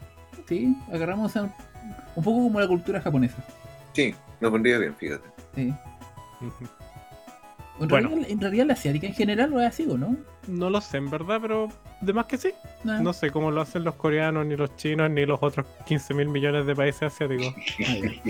Sí, 0.47 0.75
agarramos 0.91 1.35
a- 1.37 1.53
un 2.15 2.23
poco 2.23 2.43
como 2.43 2.59
la 2.59 2.67
cultura 2.67 3.01
japonesa. 3.01 3.37
Sí, 3.93 4.13
nos 4.39 4.51
vendría 4.51 4.77
bien, 4.77 4.95
fíjate. 4.95 5.27
Sí. 5.55 5.73
En, 7.79 7.87
Bueno. 7.87 8.09
realidad, 8.09 8.29
en 8.31 8.39
realidad 8.41 8.65
la 8.67 8.73
asiática 8.73 9.07
en 9.07 9.13
general 9.13 9.49
lo 9.49 9.59
es 9.61 9.67
así, 9.67 9.87
¿o 9.89 9.97
no? 9.97 10.15
No 10.47 10.69
lo 10.69 10.81
sé, 10.81 10.97
en 10.97 11.09
verdad, 11.09 11.39
pero 11.41 11.67
de 12.01 12.13
más 12.13 12.25
que 12.25 12.37
sí. 12.37 12.53
Nah. 12.83 12.99
No 13.01 13.11
sé 13.13 13.31
cómo 13.31 13.49
lo 13.51 13.61
hacen 13.61 13.83
los 13.83 13.95
coreanos, 13.95 14.45
ni 14.45 14.55
los 14.55 14.75
chinos, 14.75 15.09
ni 15.09 15.25
los 15.25 15.39
otros 15.41 15.65
15 15.85 16.13
mil 16.13 16.29
millones 16.29 16.65
de 16.65 16.75
países 16.75 17.03
asiáticos. 17.03 17.53
Ay. 17.79 18.21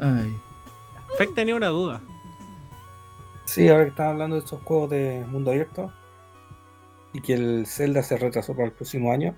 Ay. 0.00 0.36
Fake 1.16 1.34
tenía 1.34 1.54
una 1.56 1.68
duda. 1.68 2.00
Sí, 3.44 3.68
ahora 3.68 3.84
que 3.84 3.90
estamos 3.90 4.12
hablando 4.12 4.36
de 4.36 4.42
estos 4.42 4.60
juegos 4.62 4.90
de 4.90 5.24
mundo 5.28 5.50
abierto 5.50 5.92
y 7.18 7.20
que 7.20 7.34
el 7.34 7.66
Zelda 7.66 8.04
se 8.04 8.16
retrasó 8.16 8.54
para 8.54 8.66
el 8.66 8.72
próximo 8.72 9.10
año. 9.10 9.36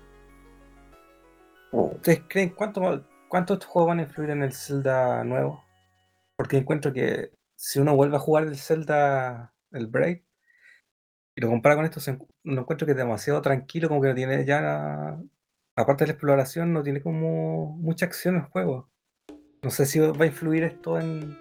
Oh, 1.71 1.93
¿Ustedes 1.95 2.21
creen 2.29 2.49
cuánto, 2.49 3.07
cuánto 3.27 3.53
estos 3.53 3.69
juegos 3.69 3.89
van 3.89 3.99
a 3.99 4.03
influir 4.03 4.29
en 4.29 4.43
el 4.43 4.53
Zelda 4.53 5.23
nuevo? 5.23 5.63
Porque 6.35 6.57
encuentro 6.57 6.93
que 6.93 7.31
si 7.55 7.79
uno 7.79 7.95
vuelve 7.95 8.17
a 8.17 8.19
jugar 8.19 8.43
el 8.43 8.55
Zelda, 8.55 9.55
el 9.71 9.87
Break, 9.87 10.23
y 11.35 11.41
lo 11.41 11.47
compara 11.47 11.75
con 11.75 11.85
esto, 11.85 11.99
lo 12.43 12.61
encuentro 12.61 12.85
que 12.85 12.91
es 12.91 12.97
demasiado 12.97 13.41
tranquilo, 13.41 13.87
como 13.87 14.01
que 14.01 14.09
no 14.09 14.15
tiene 14.15 14.45
ya, 14.45 15.17
aparte 15.75 16.03
de 16.03 16.09
la 16.09 16.13
exploración, 16.13 16.73
no 16.73 16.83
tiene 16.83 17.01
como 17.01 17.77
mucha 17.77 18.05
acción 18.05 18.35
el 18.35 18.43
juego. 18.43 18.91
No 19.63 19.71
sé 19.71 19.87
si 19.87 19.99
va 19.99 20.13
a 20.19 20.27
influir 20.27 20.63
esto 20.65 20.99
en... 20.99 21.35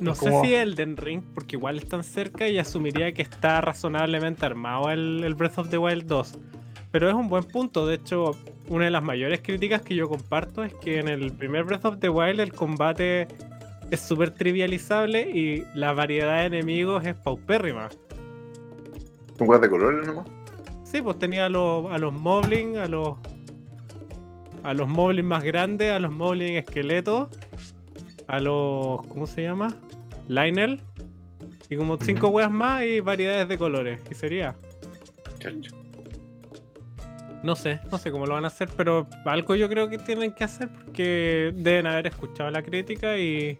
No 0.00 0.12
¿Y 0.12 0.14
sé 0.14 0.40
si 0.42 0.54
Elden 0.54 0.96
Ring, 0.96 1.22
porque 1.34 1.56
igual 1.56 1.78
están 1.78 2.02
cerca 2.04 2.48
y 2.48 2.58
asumiría 2.58 3.12
que 3.12 3.22
está 3.22 3.60
razonablemente 3.60 4.46
armado 4.46 4.90
el, 4.90 5.22
el 5.24 5.34
Breath 5.34 5.58
of 5.58 5.68
the 5.68 5.78
Wild 5.78 6.06
2. 6.06 6.38
Pero 6.90 7.08
es 7.08 7.14
un 7.14 7.28
buen 7.28 7.44
punto. 7.44 7.86
De 7.86 7.96
hecho, 7.96 8.36
una 8.68 8.86
de 8.86 8.90
las 8.90 9.02
mayores 9.02 9.40
críticas 9.42 9.82
que 9.82 9.94
yo 9.94 10.08
comparto 10.08 10.64
es 10.64 10.74
que 10.74 10.98
en 10.98 11.08
el 11.08 11.32
primer 11.32 11.64
Breath 11.64 11.84
of 11.84 11.98
the 11.98 12.08
Wild 12.08 12.40
el 12.40 12.52
combate 12.52 13.28
es 13.90 14.00
súper 14.00 14.30
trivializable 14.30 15.30
y 15.30 15.64
la 15.74 15.92
variedad 15.92 16.40
de 16.40 16.46
enemigos 16.46 17.04
es 17.04 17.14
paupérrima. 17.16 17.88
¿Un 19.38 19.46
juego 19.46 19.58
de 19.62 19.70
colores 19.70 20.06
nomás? 20.06 20.26
Sí, 20.84 21.00
pues 21.02 21.18
tenía 21.18 21.46
a 21.46 21.48
los, 21.48 21.90
a 21.90 21.98
los 21.98 22.12
Moblin, 22.12 22.76
a 22.76 22.86
los. 22.86 23.16
A 24.62 24.74
los 24.74 24.88
Moblin 24.88 25.24
más 25.24 25.42
grandes, 25.42 25.90
a 25.90 25.98
los 25.98 26.12
Moblin 26.12 26.56
esqueletos, 26.56 27.28
a 28.26 28.40
los. 28.40 29.06
¿Cómo 29.06 29.26
se 29.26 29.42
llama? 29.42 29.74
Lionel. 30.30 30.80
Y 31.68 31.76
como 31.76 31.96
cinco 31.98 32.28
weas 32.28 32.50
más 32.50 32.84
y 32.84 33.00
variedades 33.00 33.48
de 33.48 33.58
colores. 33.58 34.00
Y 34.10 34.14
sería. 34.14 34.54
Chacho. 35.38 35.76
No 37.42 37.56
sé, 37.56 37.80
no 37.90 37.96
sé 37.96 38.10
cómo 38.10 38.26
lo 38.26 38.34
van 38.34 38.44
a 38.44 38.48
hacer, 38.48 38.68
pero 38.76 39.06
algo 39.24 39.54
yo 39.56 39.68
creo 39.68 39.88
que 39.88 39.96
tienen 39.98 40.32
que 40.32 40.44
hacer 40.44 40.68
porque 40.68 41.52
deben 41.56 41.86
haber 41.86 42.08
escuchado 42.08 42.50
la 42.50 42.62
crítica 42.62 43.16
y. 43.18 43.56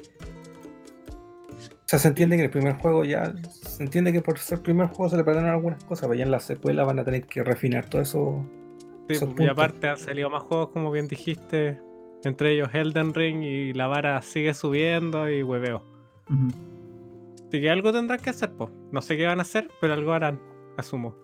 O 1.56 1.86
sea, 1.90 1.98
se 1.98 2.08
entiende 2.08 2.36
que 2.36 2.42
en 2.42 2.46
el 2.46 2.50
primer 2.50 2.74
juego 2.74 3.04
ya, 3.04 3.32
se 3.62 3.82
entiende 3.82 4.12
que 4.12 4.20
por 4.20 4.38
ser 4.38 4.58
el 4.58 4.62
primer 4.62 4.88
juego 4.88 5.08
se 5.08 5.16
le 5.16 5.24
perdonan 5.24 5.50
algunas 5.50 5.82
cosas, 5.84 6.08
pero 6.08 6.14
ya 6.18 6.24
en 6.24 6.30
la 6.30 6.40
secuela 6.40 6.84
van 6.84 6.98
a 6.98 7.04
tener 7.04 7.26
que 7.26 7.42
refinar 7.42 7.88
todo 7.88 8.02
eso. 8.02 8.44
sí, 9.08 9.14
Esos 9.14 9.30
y 9.30 9.34
puntos. 9.34 9.48
aparte 9.48 9.88
han 9.88 9.98
salido 9.98 10.30
más 10.30 10.42
juegos, 10.42 10.68
como 10.70 10.90
bien 10.90 11.08
dijiste. 11.08 11.80
Entre 12.22 12.52
ellos 12.52 12.68
Elden 12.74 13.14
Ring 13.14 13.42
y 13.42 13.72
la 13.72 13.86
vara 13.86 14.20
sigue 14.20 14.52
subiendo 14.52 15.28
y 15.30 15.42
hueveo. 15.42 15.89
Así 16.30 17.60
que 17.60 17.70
algo 17.70 17.92
tendrán 17.92 18.20
que 18.20 18.30
hacer, 18.30 18.52
pues. 18.52 18.70
No 18.92 19.02
sé 19.02 19.16
qué 19.16 19.26
van 19.26 19.38
a 19.40 19.42
hacer, 19.42 19.68
pero 19.80 19.94
algo 19.94 20.12
harán, 20.12 20.40
asumo. 20.76 21.16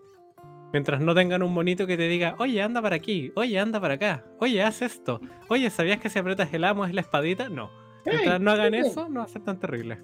Mientras 0.73 1.01
no 1.01 1.15
tengan 1.15 1.43
un 1.43 1.55
monito 1.55 1.87
que 1.87 1.97
te 1.97 2.09
diga, 2.09 2.35
oye, 2.39 2.61
anda 2.61 2.83
para 2.83 2.97
aquí, 2.97 3.33
oye, 3.37 3.59
anda 3.59 3.81
para 3.81 3.95
acá, 3.95 4.25
oye, 4.41 4.63
haz 4.63 4.83
esto, 4.83 5.21
oye, 5.49 5.71
¿sabías 5.71 6.01
que 6.01 6.11
si 6.11 6.19
aprietas 6.19 6.53
el 6.53 6.65
amo 6.65 6.85
es 6.85 6.93
la 6.93 7.01
espadita? 7.03 7.49
No. 7.49 7.71
Mientras 8.05 8.41
no 8.41 8.51
hagan 8.51 8.75
eso, 8.75 9.09
no 9.09 9.21
va 9.21 9.27
a 9.27 9.29
ser 9.29 9.43
tan 9.43 9.59
terrible. 9.59 9.99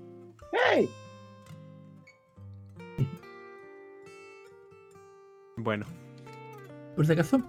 Bueno, 5.56 5.84
Por 6.96 7.06
si 7.06 7.12
acaso, 7.12 7.40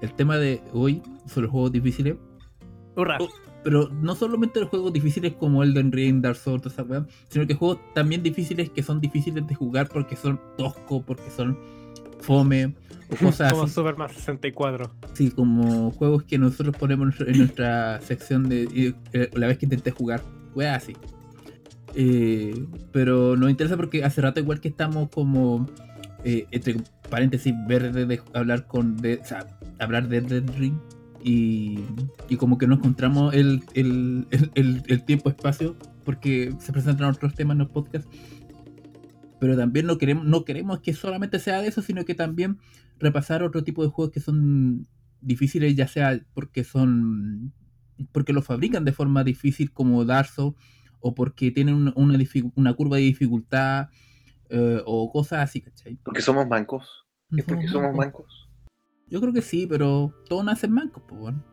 el 0.00 0.12
tema 0.14 0.36
de 0.36 0.62
hoy 0.72 1.02
son 1.26 1.44
los 1.44 1.52
juegos 1.52 1.72
difíciles. 1.72 2.16
hurra. 2.96 3.18
Oh, 3.20 3.28
Pero 3.64 3.88
no 3.88 4.14
solamente 4.14 4.60
los 4.60 4.68
juegos 4.68 4.92
difíciles 4.92 5.34
como 5.34 5.62
Elden 5.62 5.92
Ring, 5.92 6.20
Dark 6.20 6.36
Souls, 6.36 6.62
toda 6.62 6.74
esa 6.74 6.82
weá, 6.82 7.06
sino 7.28 7.46
que 7.46 7.54
juegos 7.54 7.78
también 7.94 8.22
difíciles 8.22 8.70
que 8.70 8.82
son 8.82 9.00
difíciles 9.00 9.46
de 9.46 9.54
jugar 9.54 9.88
porque 9.88 10.16
son 10.16 10.40
toscos, 10.56 11.02
porque 11.04 11.30
son 11.30 11.56
fome 12.20 12.74
o 13.10 13.16
cosas 13.24 13.52
Como 13.52 13.64
así. 13.64 13.74
Superman 13.74 14.08
64. 14.08 14.90
Sí, 15.12 15.30
como 15.30 15.90
juegos 15.92 16.22
que 16.24 16.38
nosotros 16.38 16.76
ponemos 16.76 17.20
en 17.20 17.38
nuestra 17.38 18.00
sección 18.00 18.48
de 18.48 18.94
eh, 19.12 19.30
la 19.34 19.46
vez 19.46 19.58
que 19.58 19.66
intenté 19.66 19.90
jugar, 19.90 20.22
weá 20.54 20.74
así. 20.74 20.96
Eh, 21.94 22.64
pero 22.90 23.36
nos 23.36 23.50
interesa 23.50 23.76
porque 23.76 24.02
hace 24.02 24.22
rato 24.22 24.40
igual 24.40 24.60
que 24.60 24.68
estamos 24.68 25.10
como 25.10 25.68
eh, 26.24 26.46
entre 26.50 26.76
paréntesis 27.10 27.52
verde 27.66 28.06
de 28.06 28.20
hablar 28.32 28.66
con 28.66 28.96
de, 28.96 29.16
o 29.16 29.24
sea, 29.24 29.46
hablar 29.78 30.08
de 30.08 30.18
Elden 30.18 30.48
Ring 30.56 30.74
y, 31.24 31.80
y 32.28 32.36
como 32.36 32.58
que 32.58 32.66
no 32.66 32.74
encontramos 32.76 33.34
el, 33.34 33.62
el, 33.74 34.26
el, 34.30 34.50
el- 34.54 34.82
el 34.86 35.04
tiempo 35.04 35.28
espacio 35.30 35.76
porque 36.04 36.52
se 36.58 36.72
presentan 36.72 37.10
otros 37.10 37.34
temas 37.34 37.54
en 37.54 37.58
los 37.58 37.70
podcasts 37.70 38.08
pero 39.38 39.56
también 39.56 39.86
no 39.86 39.98
queremos 39.98 40.24
no 40.24 40.44
queremos 40.44 40.80
que 40.80 40.94
solamente 40.94 41.38
sea 41.38 41.60
de 41.60 41.68
eso 41.68 41.82
sino 41.82 42.04
que 42.04 42.14
también 42.14 42.58
repasar 42.98 43.42
otro 43.42 43.64
tipo 43.64 43.82
de 43.82 43.88
juegos 43.90 44.12
que 44.12 44.20
son 44.20 44.86
difíciles 45.20 45.74
ya 45.76 45.88
sea 45.88 46.20
porque 46.34 46.64
son 46.64 47.52
porque 48.12 48.32
los 48.32 48.44
fabrican 48.44 48.84
de 48.84 48.92
forma 48.92 49.22
difícil 49.24 49.72
como 49.72 50.04
Dark 50.04 50.28
Souls 50.28 50.56
o 51.00 51.14
porque 51.14 51.50
tienen 51.50 51.74
una, 51.74 51.92
una 52.54 52.74
curva 52.74 52.96
de 52.96 53.02
dificultad 53.02 53.88
eh, 54.50 54.80
o 54.86 55.10
cosas 55.10 55.40
así, 55.40 55.60
¿cachai? 55.60 55.96
Porque 56.02 56.20
somos 56.20 56.46
mancos. 56.46 57.06
¿Es 57.36 57.44
porque 57.44 57.66
somos 57.68 57.94
mancos? 57.94 58.41
Yo 59.12 59.20
creo 59.20 59.32
que 59.34 59.42
sí, 59.42 59.66
pero 59.66 60.10
todos 60.26 60.42
nacen 60.42 60.72
mancos, 60.72 61.02
pues 61.06 61.20
bueno. 61.20 61.44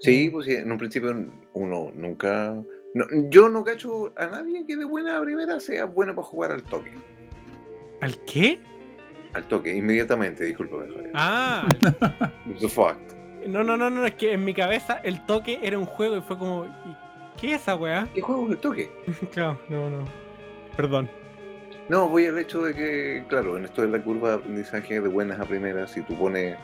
Sí, 0.00 0.28
pues 0.30 0.46
sí, 0.46 0.52
en 0.52 0.70
un 0.70 0.78
principio 0.78 1.10
uno 1.54 1.90
nunca. 1.92 2.54
no- 2.94 3.06
yo 3.30 3.48
no 3.48 3.64
cacho 3.64 4.12
a 4.16 4.26
nadie 4.28 4.64
que 4.64 4.76
de 4.76 4.84
buena 4.84 5.20
primera 5.20 5.58
sea 5.58 5.86
bueno 5.86 6.14
para 6.14 6.24
jugar 6.28 6.52
al 6.52 6.62
toque. 6.62 6.92
¿Al 8.00 8.16
qué? 8.24 8.60
Al 9.32 9.42
toque, 9.48 9.74
inmediatamente, 9.74 10.44
disculpa. 10.44 10.76
Ah, 11.14 11.66
It's 12.48 12.62
a 12.62 12.68
fact. 12.68 13.12
no, 13.48 13.64
no, 13.64 13.76
no, 13.76 13.90
no, 13.90 14.06
es 14.06 14.14
que 14.14 14.32
en 14.34 14.44
mi 14.44 14.54
cabeza 14.54 14.98
el 15.02 15.26
toque 15.26 15.58
era 15.62 15.76
un 15.76 15.86
juego 15.86 16.16
y 16.16 16.20
fue 16.20 16.38
como, 16.38 16.66
¿y 16.66 17.40
¿qué 17.40 17.54
es 17.54 17.62
esa 17.62 17.74
weá? 17.74 18.08
¿Qué 18.14 18.20
juego 18.20 18.44
es 18.46 18.50
el 18.52 18.58
toque? 18.58 18.92
Claro, 19.32 19.58
no, 19.68 19.90
no. 19.90 20.04
Perdón. 20.76 21.10
No, 21.88 22.08
voy 22.08 22.26
al 22.26 22.38
hecho 22.38 22.62
de 22.62 22.74
que, 22.74 23.24
claro, 23.28 23.58
en 23.58 23.64
esto 23.64 23.82
de 23.82 23.88
la 23.88 24.02
curva 24.02 24.30
de 24.30 24.34
aprendizaje 24.36 25.00
de 25.00 25.08
buenas 25.08 25.38
a 25.38 25.44
primeras, 25.44 25.90
si 25.90 26.00
tú 26.00 26.16
pones 26.18 26.56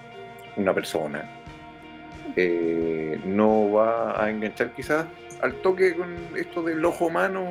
una 0.56 0.72
persona, 0.72 1.28
eh, 2.36 3.20
no 3.24 3.70
va 3.70 4.22
a 4.22 4.30
enganchar 4.30 4.72
quizás 4.72 5.06
al 5.42 5.54
toque 5.60 5.94
con 5.94 6.08
esto 6.36 6.62
del 6.62 6.82
ojo 6.84 7.06
humano. 7.06 7.48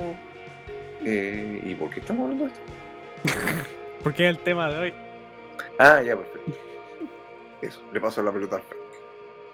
Eh, 1.06 1.62
¿Y 1.64 1.76
por 1.76 1.92
qué 1.92 2.00
estamos 2.00 2.24
hablando 2.24 2.46
de 2.46 2.52
esto? 2.52 2.64
Porque 4.04 4.28
es 4.28 4.36
el 4.36 4.44
tema 4.44 4.70
de 4.72 4.80
hoy. 4.80 4.94
Ah, 5.78 6.02
ya, 6.02 6.16
perfecto. 6.16 6.54
Eso, 7.62 7.82
le 7.94 8.02
paso 8.02 8.24
la 8.24 8.32
pelota 8.32 8.56
al 8.56 8.62
Frank. 8.64 8.80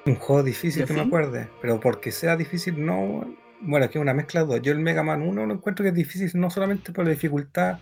Un 0.05 0.15
juego 0.15 0.43
difícil 0.43 0.83
¿Y 0.83 0.85
que 0.85 0.93
me 0.93 1.01
acuerde, 1.01 1.49
pero 1.61 1.79
porque 1.79 2.11
sea 2.11 2.37
difícil, 2.37 2.85
no. 2.85 3.25
Bueno, 3.59 3.89
que 3.89 3.97
es 3.97 4.01
una 4.01 4.13
mezcla 4.13 4.41
de 4.41 4.45
dos. 4.45 4.61
Yo 4.61 4.71
el 4.71 4.79
Mega 4.79 5.01
Man 5.01 5.23
1 5.23 5.47
lo 5.47 5.53
encuentro 5.53 5.81
que 5.81 5.89
es 5.89 5.95
difícil 5.95 6.29
no 6.39 6.51
solamente 6.51 6.91
por 6.91 7.05
la 7.05 7.11
dificultad 7.11 7.79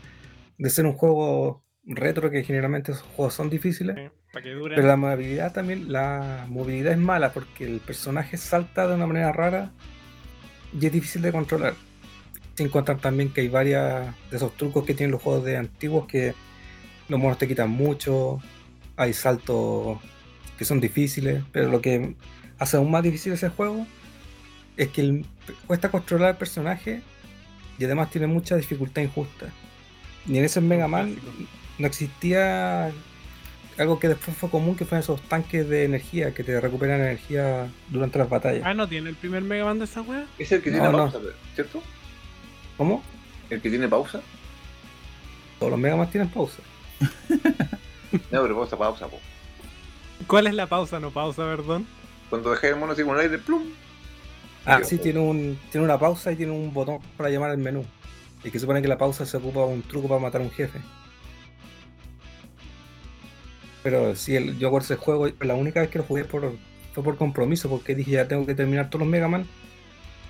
de 0.58 0.70
ser 0.70 0.86
un 0.86 0.94
juego 0.94 1.64
retro, 1.86 2.30
que 2.32 2.44
generalmente 2.44 2.92
esos 2.94 3.04
juegos 3.16 3.34
son 3.34 3.50
difíciles. 3.50 4.12
Para 4.32 4.44
que 4.44 4.52
dure. 4.52 4.76
pero 4.76 4.88
la 4.88 4.96
movilidad 4.98 5.54
también, 5.54 5.92
la 5.92 6.46
movilidad 6.50 6.94
es 6.94 6.98
mala 6.98 7.32
porque 7.34 7.66
el 7.66 7.80
personaje 7.80 8.38
salta 8.38 8.88
de 8.88 8.96
una 8.96 9.06
manera 9.06 9.32
rara 9.32 9.72
y 10.80 10.86
es 10.86 10.92
difícil 10.92 11.22
de 11.22 11.32
controlar. 11.32 11.76
Sin 12.56 12.70
contar 12.70 12.98
también 12.98 13.32
que 13.32 13.42
hay 13.42 13.48
varias 13.50 14.08
de 14.32 14.38
esos 14.38 14.56
trucos 14.58 14.86
que 14.86 14.94
tienen 14.96 15.12
los 15.12 15.22
juegos 15.22 15.44
de 15.46 15.58
antiguos 15.58 16.08
que 16.08 16.34
los 17.10 17.20
monos 17.20 17.38
te 17.38 17.48
quitan 17.48 17.70
mucho, 17.70 18.40
hay 18.96 19.14
saltos 19.14 20.00
que 20.58 20.66
son 20.66 20.80
difíciles, 20.80 21.44
pero 21.52 21.70
lo 21.70 21.82
que 21.82 22.16
hace 22.58 22.78
aún 22.78 22.90
más 22.90 23.04
difícil 23.04 23.34
ese 23.34 23.50
juego 23.50 23.86
es 24.78 24.88
que 24.90 25.02
el- 25.02 25.26
cuesta 25.68 25.92
controlar 25.92 26.30
al 26.30 26.38
personaje 26.38 27.02
y 27.78 27.86
además 27.86 28.10
tiene 28.10 28.26
mucha 28.28 28.56
dificultad 28.56 29.02
injusta. 29.04 29.48
Y 30.28 30.38
en 30.38 30.46
ese 30.46 30.62
Mega 30.62 30.88
Man 30.88 31.18
no 31.78 31.88
existía 31.88 32.92
algo 33.78 34.00
que 34.00 34.08
después 34.08 34.38
fue 34.38 34.50
común, 34.50 34.76
que 34.76 34.86
fueron 34.86 35.04
esos 35.04 35.22
tanques 35.24 35.68
de 35.68 35.84
energía 35.86 36.34
que 36.34 36.44
te 36.44 36.60
recuperan 36.62 37.02
energía 37.02 37.68
durante 37.90 38.20
las 38.20 38.30
batallas. 38.30 38.64
Ah, 38.66 38.74
¿no 38.74 38.88
tiene 38.88 39.10
el 39.10 39.16
primer 39.16 39.42
Mega 39.44 39.66
Man 39.66 39.80
de 39.80 39.86
esa 39.86 40.02
weá? 40.02 40.26
Es 40.38 40.52
el 40.52 40.62
que 40.62 40.72
No, 40.72 40.78
tiene 40.78 40.92
no. 40.92 40.98
pausa, 40.98 41.20
¿cierto? 41.56 41.82
¿Cómo? 42.78 43.04
El 43.50 43.62
que 43.62 43.70
tiene 43.70 43.88
pausa. 43.88 44.22
Todos 45.60 45.72
los 45.72 45.80
Mega 45.80 45.96
Man 45.96 46.10
tienen 46.10 46.30
pausa. 46.30 46.58
No, 48.32 48.42
pero 48.44 48.56
pausa, 48.56 48.78
pausa, 48.78 49.08
po. 49.08 49.20
¿Cuál 50.28 50.48
es 50.48 50.54
la 50.54 50.68
pausa, 50.68 51.00
no 51.00 51.12
pausa, 51.12 51.44
perdón? 51.44 51.86
Cuando 52.30 52.52
dejé 52.52 52.70
el 52.70 52.76
mono 52.78 52.94
así 52.94 53.04
con 53.04 53.16
el 53.16 53.22
aire, 53.22 53.38
plum. 53.40 53.64
Ah, 54.66 54.80
sí, 54.84 54.98
tiene, 54.98 55.20
un, 55.20 55.60
tiene 55.72 55.84
una 55.84 56.00
pausa 56.00 56.32
y 56.32 56.36
tiene 56.38 56.52
un 56.54 56.74
botón 56.74 57.00
para 57.18 57.30
llamar 57.30 57.50
al 57.50 57.58
menú. 57.58 57.84
Y 58.44 58.52
que 58.52 58.60
supone 58.60 58.82
que 58.82 58.88
la 58.88 58.98
pausa 58.98 59.26
se 59.26 59.38
ocupa 59.38 59.66
un 59.66 59.82
truco 59.84 60.08
para 60.08 60.20
matar 60.20 60.42
a 60.42 60.44
un 60.44 60.52
jefe. 60.52 60.80
Pero 63.84 64.16
sí, 64.16 64.36
el- 64.36 64.58
yo 64.60 64.70
por 64.72 64.82
ese 64.82 64.96
juego, 64.96 65.28
la 65.42 65.56
única 65.56 65.82
vez 65.82 65.90
que 65.90 65.98
lo 66.00 66.04
jugué 66.06 66.24
por, 66.26 66.54
fue 66.94 67.04
por 67.04 67.18
compromiso, 67.18 67.70
porque 67.70 67.96
dije 67.96 68.12
ya 68.12 68.28
tengo 68.28 68.46
que 68.46 68.56
terminar 68.56 68.90
todos 68.90 69.02
los 69.02 69.10
Mega 69.10 69.28
Man. 69.28 69.46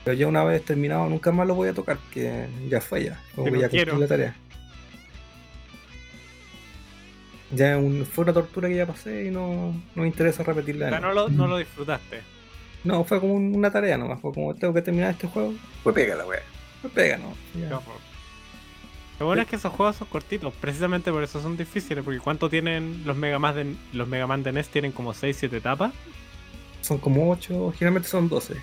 Pero 0.03 0.17
ya 0.17 0.27
una 0.27 0.43
vez 0.43 0.63
terminado, 0.65 1.07
nunca 1.07 1.31
más 1.31 1.47
lo 1.47 1.55
voy 1.55 1.69
a 1.69 1.73
tocar, 1.73 1.97
que 2.11 2.47
ya 2.67 2.81
fue 2.81 3.05
ya. 3.05 3.21
Como 3.35 3.45
Que 3.45 3.51
ya 3.51 3.57
cumplí 3.69 3.69
quiero. 3.69 3.97
la 3.97 4.07
tarea. 4.07 4.35
Ya 7.51 7.77
un- 7.77 8.05
fue 8.05 8.23
una 8.23 8.33
tortura 8.33 8.67
que 8.67 8.75
ya 8.75 8.85
pasé 8.87 9.25
y 9.25 9.31
no, 9.31 9.71
no 9.95 10.01
me 10.01 10.07
interesa 10.07 10.43
repetirla. 10.43 10.99
No 10.99 11.13
lo, 11.13 11.29
no 11.29 11.47
lo 11.47 11.57
disfrutaste. 11.57 12.21
No, 12.83 13.03
fue 13.05 13.19
como 13.21 13.35
un- 13.35 13.55
una 13.55 13.71
tarea 13.71 13.97
nomás. 13.97 14.19
Fue 14.19 14.33
como 14.33 14.53
tengo 14.55 14.73
que 14.73 14.81
terminar 14.81 15.11
este 15.11 15.27
juego. 15.27 15.53
Pues 15.83 15.93
pega 15.93 16.15
la 16.15 16.25
wea. 16.25 16.41
Me 16.81 16.89
pega, 16.89 17.17
¿no? 17.17 17.33
Ya. 17.57 17.79
Lo 19.19 19.27
bueno 19.27 19.43
es 19.43 19.47
que 19.47 19.55
esos 19.55 19.71
juegos 19.71 19.95
son 19.95 20.07
cortitos, 20.07 20.53
precisamente 20.55 21.11
por 21.11 21.23
eso 21.23 21.41
son 21.41 21.55
difíciles, 21.55 22.03
porque 22.03 22.19
¿cuánto 22.19 22.49
tienen 22.49 23.03
los 23.05 23.15
Mega 23.15 23.39
Man 23.39 23.55
de, 23.55 23.75
los 23.97 24.07
Mega 24.07 24.27
Man 24.27 24.43
de 24.43 24.51
NES? 24.51 24.69
Tienen 24.69 24.91
como 24.91 25.13
6, 25.13 25.37
7 25.39 25.57
etapas. 25.57 25.93
Son 26.81 26.97
como 26.97 27.29
8, 27.31 27.73
generalmente 27.77 28.09
son 28.09 28.27
12. 28.27 28.55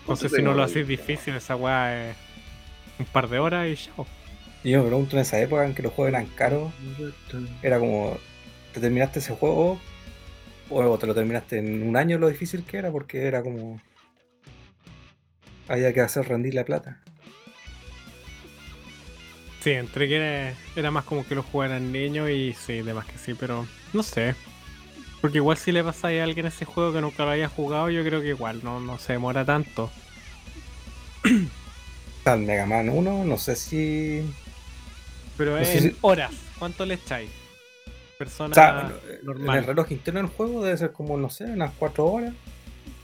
Entonces 0.00 0.32
si 0.32 0.42
no 0.42 0.54
lo 0.54 0.62
haces 0.62 0.86
difícil, 0.86 1.34
esa 1.34 1.56
weá 1.56 2.10
es 2.10 2.16
un 2.98 3.06
par 3.06 3.28
de 3.28 3.38
horas 3.38 3.68
y 3.68 3.76
chao. 3.76 4.06
Y 4.62 4.70
yo 4.70 4.82
me 4.82 4.88
pregunto 4.88 5.16
en 5.16 5.22
esa 5.22 5.40
época 5.40 5.64
en 5.64 5.74
que 5.74 5.82
los 5.82 5.92
juegos 5.92 6.12
eran 6.12 6.26
caros, 6.26 6.72
era 7.62 7.78
como, 7.78 8.18
¿te 8.74 8.80
terminaste 8.80 9.20
ese 9.20 9.34
juego? 9.34 9.80
O 10.68 10.98
te 10.98 11.06
lo 11.06 11.14
terminaste 11.14 11.58
en 11.58 11.84
un 11.84 11.96
año 11.96 12.18
lo 12.18 12.28
difícil 12.28 12.64
que 12.64 12.78
era, 12.78 12.90
porque 12.90 13.26
era 13.26 13.42
como... 13.42 13.80
Había 15.68 15.92
que 15.92 16.00
hacer 16.00 16.28
rendir 16.28 16.54
la 16.54 16.64
plata. 16.64 17.00
Sí, 19.66 19.72
entre 19.72 20.06
que 20.06 20.14
era, 20.14 20.54
era 20.76 20.92
más 20.92 21.02
como 21.02 21.26
que 21.26 21.34
lo 21.34 21.42
jugaran 21.42 21.90
niños 21.90 22.30
y 22.30 22.52
sí, 22.52 22.82
demás 22.82 23.04
que 23.04 23.18
sí, 23.18 23.34
pero 23.34 23.66
no 23.92 24.04
sé. 24.04 24.36
Porque 25.20 25.38
igual 25.38 25.56
si 25.56 25.72
le 25.72 25.82
pasa 25.82 26.06
a 26.06 26.22
alguien 26.22 26.46
ese 26.46 26.64
juego 26.64 26.92
que 26.92 27.00
nunca 27.00 27.24
lo 27.24 27.32
haya 27.32 27.48
jugado, 27.48 27.90
yo 27.90 28.04
creo 28.04 28.20
que 28.20 28.28
igual 28.28 28.60
no, 28.62 28.78
no 28.78 28.96
se 29.00 29.14
demora 29.14 29.44
tanto. 29.44 29.90
Al 32.24 32.38
Mega 32.42 32.64
Man 32.64 32.88
1, 32.90 33.24
no 33.24 33.38
sé 33.38 33.56
si. 33.56 34.22
Pero 35.36 35.50
No 35.50 35.58
en 35.58 35.82
si- 35.82 35.96
horas. 36.00 36.30
¿Cuánto 36.60 36.86
le 36.86 36.94
echáis? 36.94 37.28
Persona 38.18 38.52
O 38.52 38.54
sea, 38.54 38.92
en 39.18 39.26
normal. 39.26 39.58
el 39.58 39.64
reloj 39.66 39.90
interno 39.90 40.20
del 40.20 40.28
juego 40.30 40.62
debe 40.62 40.78
ser 40.78 40.92
como, 40.92 41.16
no 41.16 41.28
sé, 41.28 41.42
unas 41.46 41.72
4 41.76 42.06
horas. 42.06 42.32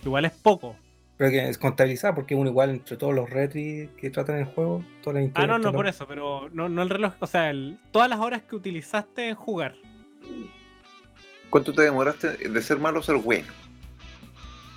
Igual 0.04 0.26
es 0.26 0.32
poco. 0.32 0.76
Pero 1.16 1.30
que 1.30 1.48
es 1.48 1.58
contabilizar, 1.58 2.14
porque 2.14 2.34
uno 2.34 2.50
igual 2.50 2.70
entre 2.70 2.96
todos 2.96 3.14
los 3.14 3.28
retri 3.30 3.90
que 4.00 4.10
tratan 4.10 4.38
el 4.38 4.44
juego, 4.46 4.84
todas 5.02 5.22
las 5.22 5.30
Ah, 5.34 5.46
no, 5.46 5.58
no, 5.58 5.72
por 5.72 5.86
eso, 5.86 6.06
pero 6.06 6.48
no, 6.52 6.68
no 6.68 6.82
el 6.82 6.88
reloj. 6.90 7.12
O 7.20 7.26
sea, 7.26 7.50
el- 7.50 7.78
todas 7.92 8.08
las 8.08 8.18
horas 8.18 8.42
que 8.42 8.56
utilizaste 8.56 9.28
en 9.28 9.34
jugar. 9.34 9.74
¿Cuánto 11.50 11.72
te 11.72 11.82
demoraste 11.82 12.48
de 12.48 12.62
ser 12.62 12.78
malo 12.78 13.00
a 13.00 13.02
ser 13.02 13.16
bueno? 13.16 13.46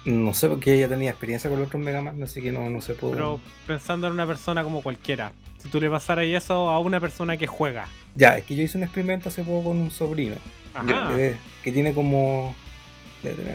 No 0.03 0.33
sé, 0.33 0.47
porque 0.49 0.73
ella 0.75 0.87
tenía 0.87 1.09
experiencia 1.09 1.49
con 1.49 1.57
los 1.59 1.67
otros 1.67 1.81
Mega 1.81 2.01
Man, 2.01 2.21
así 2.21 2.41
que 2.41 2.51
no, 2.51 2.69
no 2.69 2.81
se 2.81 2.93
pudo. 2.93 3.11
Pero 3.11 3.39
pensando 3.65 4.05
en 4.07 4.13
una 4.13 4.27
persona 4.27 4.63
como 4.63 4.83
cualquiera. 4.83 5.31
Si 5.57 5.69
tú 5.69 5.81
le 5.81 5.89
pasaras 5.89 6.25
eso 6.25 6.69
a 6.69 6.77
una 6.79 6.99
persona 6.99 7.37
que 7.37 7.47
juega. 7.47 7.87
Ya, 8.13 8.37
es 8.37 8.43
que 8.45 8.55
yo 8.55 8.61
hice 8.61 8.77
un 8.77 8.83
experimento 8.83 9.29
hace 9.29 9.43
poco 9.43 9.69
con 9.69 9.77
un 9.77 9.89
sobrino, 9.89 10.35
Ajá. 10.75 11.15
que, 11.15 11.35
que 11.63 11.71
tiene 11.71 11.93
como 11.93 12.53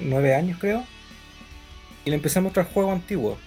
9 0.02 0.34
años, 0.34 0.58
creo. 0.58 0.82
Y 2.04 2.10
le 2.10 2.16
empecé 2.16 2.38
a 2.38 2.42
mostrar 2.42 2.66
juegos 2.66 2.92
antiguos, 2.94 3.38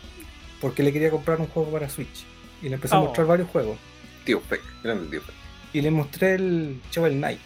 porque 0.62 0.84
le 0.84 0.94
quería 0.94 1.10
comprar 1.10 1.40
un 1.40 1.48
juego 1.48 1.72
para 1.72 1.90
Switch. 1.90 2.24
Y 2.62 2.70
le 2.70 2.76
empecé 2.76 2.96
a 2.96 3.00
Oh. 3.00 3.06
mostrar 3.06 3.28
varios 3.28 3.50
juegos. 3.50 3.78
Tío 4.26 4.40
Peck, 4.42 4.62
grande 4.84 5.08
tío 5.10 5.22
Peck. 5.22 5.36
Y 5.74 5.82
le 5.82 5.92
mostré 5.92 6.36
el 6.36 6.80
Shovel 6.92 7.14
Knight. 7.18 7.40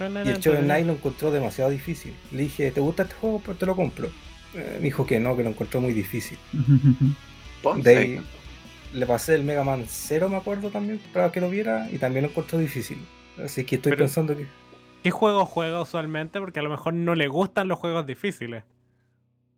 Y 0.00 0.28
el 0.28 0.40
Shovel 0.40 0.64
Knight 0.64 0.86
lo 0.86 0.92
encontró 0.94 1.30
demasiado 1.30 1.70
difícil. 1.70 2.14
Le 2.32 2.42
dije, 2.42 2.70
¿te 2.72 2.80
gusta 2.80 3.04
este 3.04 3.14
juego? 3.14 3.38
Pues 3.40 3.58
te 3.58 3.64
lo 3.64 3.76
compro. 3.76 4.08
Eh, 4.54 4.76
me 4.78 4.84
dijo 4.86 5.06
que 5.06 5.18
no, 5.20 5.36
que 5.36 5.42
lo 5.44 5.50
encontró 5.50 5.80
muy 5.80 5.92
difícil. 5.92 6.36
De 7.82 7.96
ahí 7.96 8.20
le 8.92 9.06
pasé 9.06 9.34
el 9.36 9.42
Mega 9.44 9.64
Man 9.64 9.84
0, 9.88 10.28
me 10.28 10.36
acuerdo 10.36 10.68
también, 10.70 11.00
para 11.12 11.32
que 11.32 11.40
lo 11.40 11.48
viera, 11.48 11.88
y 11.90 11.98
también 11.98 12.24
lo 12.24 12.30
encontró 12.30 12.58
difícil. 12.58 12.98
Así 13.42 13.64
que 13.64 13.76
estoy 13.76 13.90
Pero- 13.90 14.04
pensando 14.04 14.36
que. 14.36 14.46
¿Qué 15.02 15.10
juego 15.10 15.44
juega 15.46 15.80
usualmente? 15.82 16.40
Porque 16.40 16.60
a 16.60 16.62
lo 16.62 16.70
mejor 16.70 16.94
no 16.94 17.14
le 17.14 17.28
gustan 17.28 17.68
los 17.68 17.78
juegos 17.78 18.06
difíciles. 18.06 18.64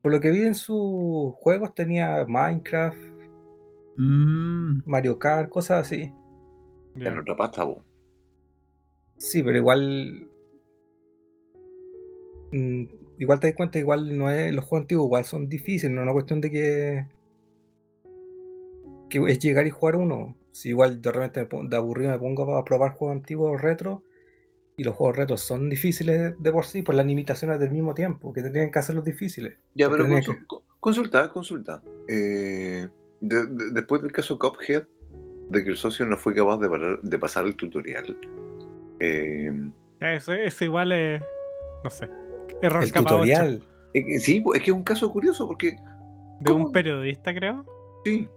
Por 0.06 0.12
lo 0.12 0.20
que 0.20 0.30
vi 0.30 0.42
en 0.42 0.54
sus 0.54 1.34
juegos 1.34 1.74
tenía 1.74 2.24
Minecraft, 2.28 2.96
Mm, 3.96 4.82
Mario 4.86 5.18
Kart, 5.18 5.48
cosas 5.50 5.84
así. 5.84 6.12
Ya. 6.94 7.08
En 7.08 7.18
otra 7.18 7.34
pasta, 7.36 7.64
vos. 7.64 7.78
Sí, 9.16 9.42
pero 9.42 9.58
igual. 9.58 10.28
mm, 12.52 12.84
igual 13.18 13.40
te 13.40 13.48
das 13.48 13.56
cuenta, 13.56 13.80
igual 13.80 14.16
no 14.16 14.30
es. 14.30 14.54
Los 14.54 14.64
juegos 14.66 14.84
antiguos 14.84 15.06
igual 15.06 15.24
son 15.24 15.48
difíciles, 15.48 15.92
no 15.92 16.02
es 16.02 16.04
una 16.04 16.12
cuestión 16.12 16.40
de 16.40 16.50
que. 16.52 17.06
que 19.10 19.18
es 19.26 19.40
llegar 19.40 19.66
y 19.66 19.70
jugar 19.70 19.96
uno. 19.96 20.36
Si 20.52 20.68
igual 20.68 21.02
de 21.02 21.10
repente 21.10 21.48
de 21.68 21.76
aburrido 21.76 22.12
me 22.12 22.18
pongo 22.20 22.56
a 22.56 22.64
probar 22.64 22.92
juegos 22.92 23.16
antiguos 23.16 23.60
retro. 23.60 24.04
Y 24.78 24.84
los 24.84 24.94
juegos 24.94 25.16
retro 25.16 25.36
son 25.38 25.70
difíciles 25.70 26.34
de 26.38 26.52
por 26.52 26.66
sí, 26.66 26.82
por 26.82 26.94
las 26.94 27.06
limitaciones 27.06 27.58
del 27.58 27.70
mismo 27.70 27.94
tiempo, 27.94 28.32
que 28.32 28.42
tendrían 28.42 28.70
que 28.70 28.78
hacerlos 28.78 29.04
difíciles. 29.04 29.54
Ya, 29.74 29.88
pero 29.88 30.04
consu- 30.06 30.46
co- 30.46 30.64
consulta, 30.80 31.30
consulta. 31.30 31.82
Eh, 32.08 32.86
de- 33.20 33.46
de- 33.46 33.70
después 33.72 34.02
del 34.02 34.12
caso 34.12 34.38
Cuphead, 34.38 34.84
de 35.48 35.64
que 35.64 35.70
el 35.70 35.76
socio 35.78 36.04
no 36.04 36.18
fue 36.18 36.34
capaz 36.34 36.58
de, 36.58 36.68
parar- 36.68 37.00
de 37.00 37.18
pasar 37.18 37.46
el 37.46 37.56
tutorial, 37.56 38.18
eh, 39.00 39.50
Eso, 40.00 40.34
eso 40.34 40.64
igual 40.64 40.92
es. 40.92 41.22
No 41.82 41.88
sé. 41.90 42.08
Error 42.60 42.82
El 42.84 42.92
tutorial. 42.92 43.62
eh, 43.94 44.04
eh, 44.06 44.18
sí, 44.20 44.44
es 44.54 44.62
que 44.62 44.70
es 44.70 44.76
un 44.76 44.82
caso 44.82 45.10
curioso 45.10 45.46
porque 45.46 45.76
De 46.40 46.52
un 46.52 46.70
periodista, 46.70 47.32
creo. 47.34 47.64
Sí. 48.04 48.28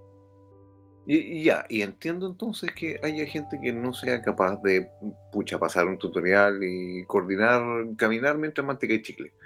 Y, 1.11 1.15
y 1.39 1.43
ya, 1.45 1.65
y 1.69 1.81
entiendo 1.81 2.27
entonces 2.27 2.71
que 2.71 2.99
haya 3.01 3.25
gente 3.25 3.59
que 3.59 3.73
no 3.73 3.93
sea 3.93 4.21
capaz 4.21 4.61
de, 4.61 4.91
pucha, 5.31 5.57
pasar 5.57 5.87
un 5.87 5.97
tutorial 5.97 6.59
y 6.63 7.03
coordinar, 7.05 7.61
caminar 7.97 8.37
mientras 8.37 8.65
manteca 8.67 8.93
y 8.93 9.01
chicle. 9.01 9.33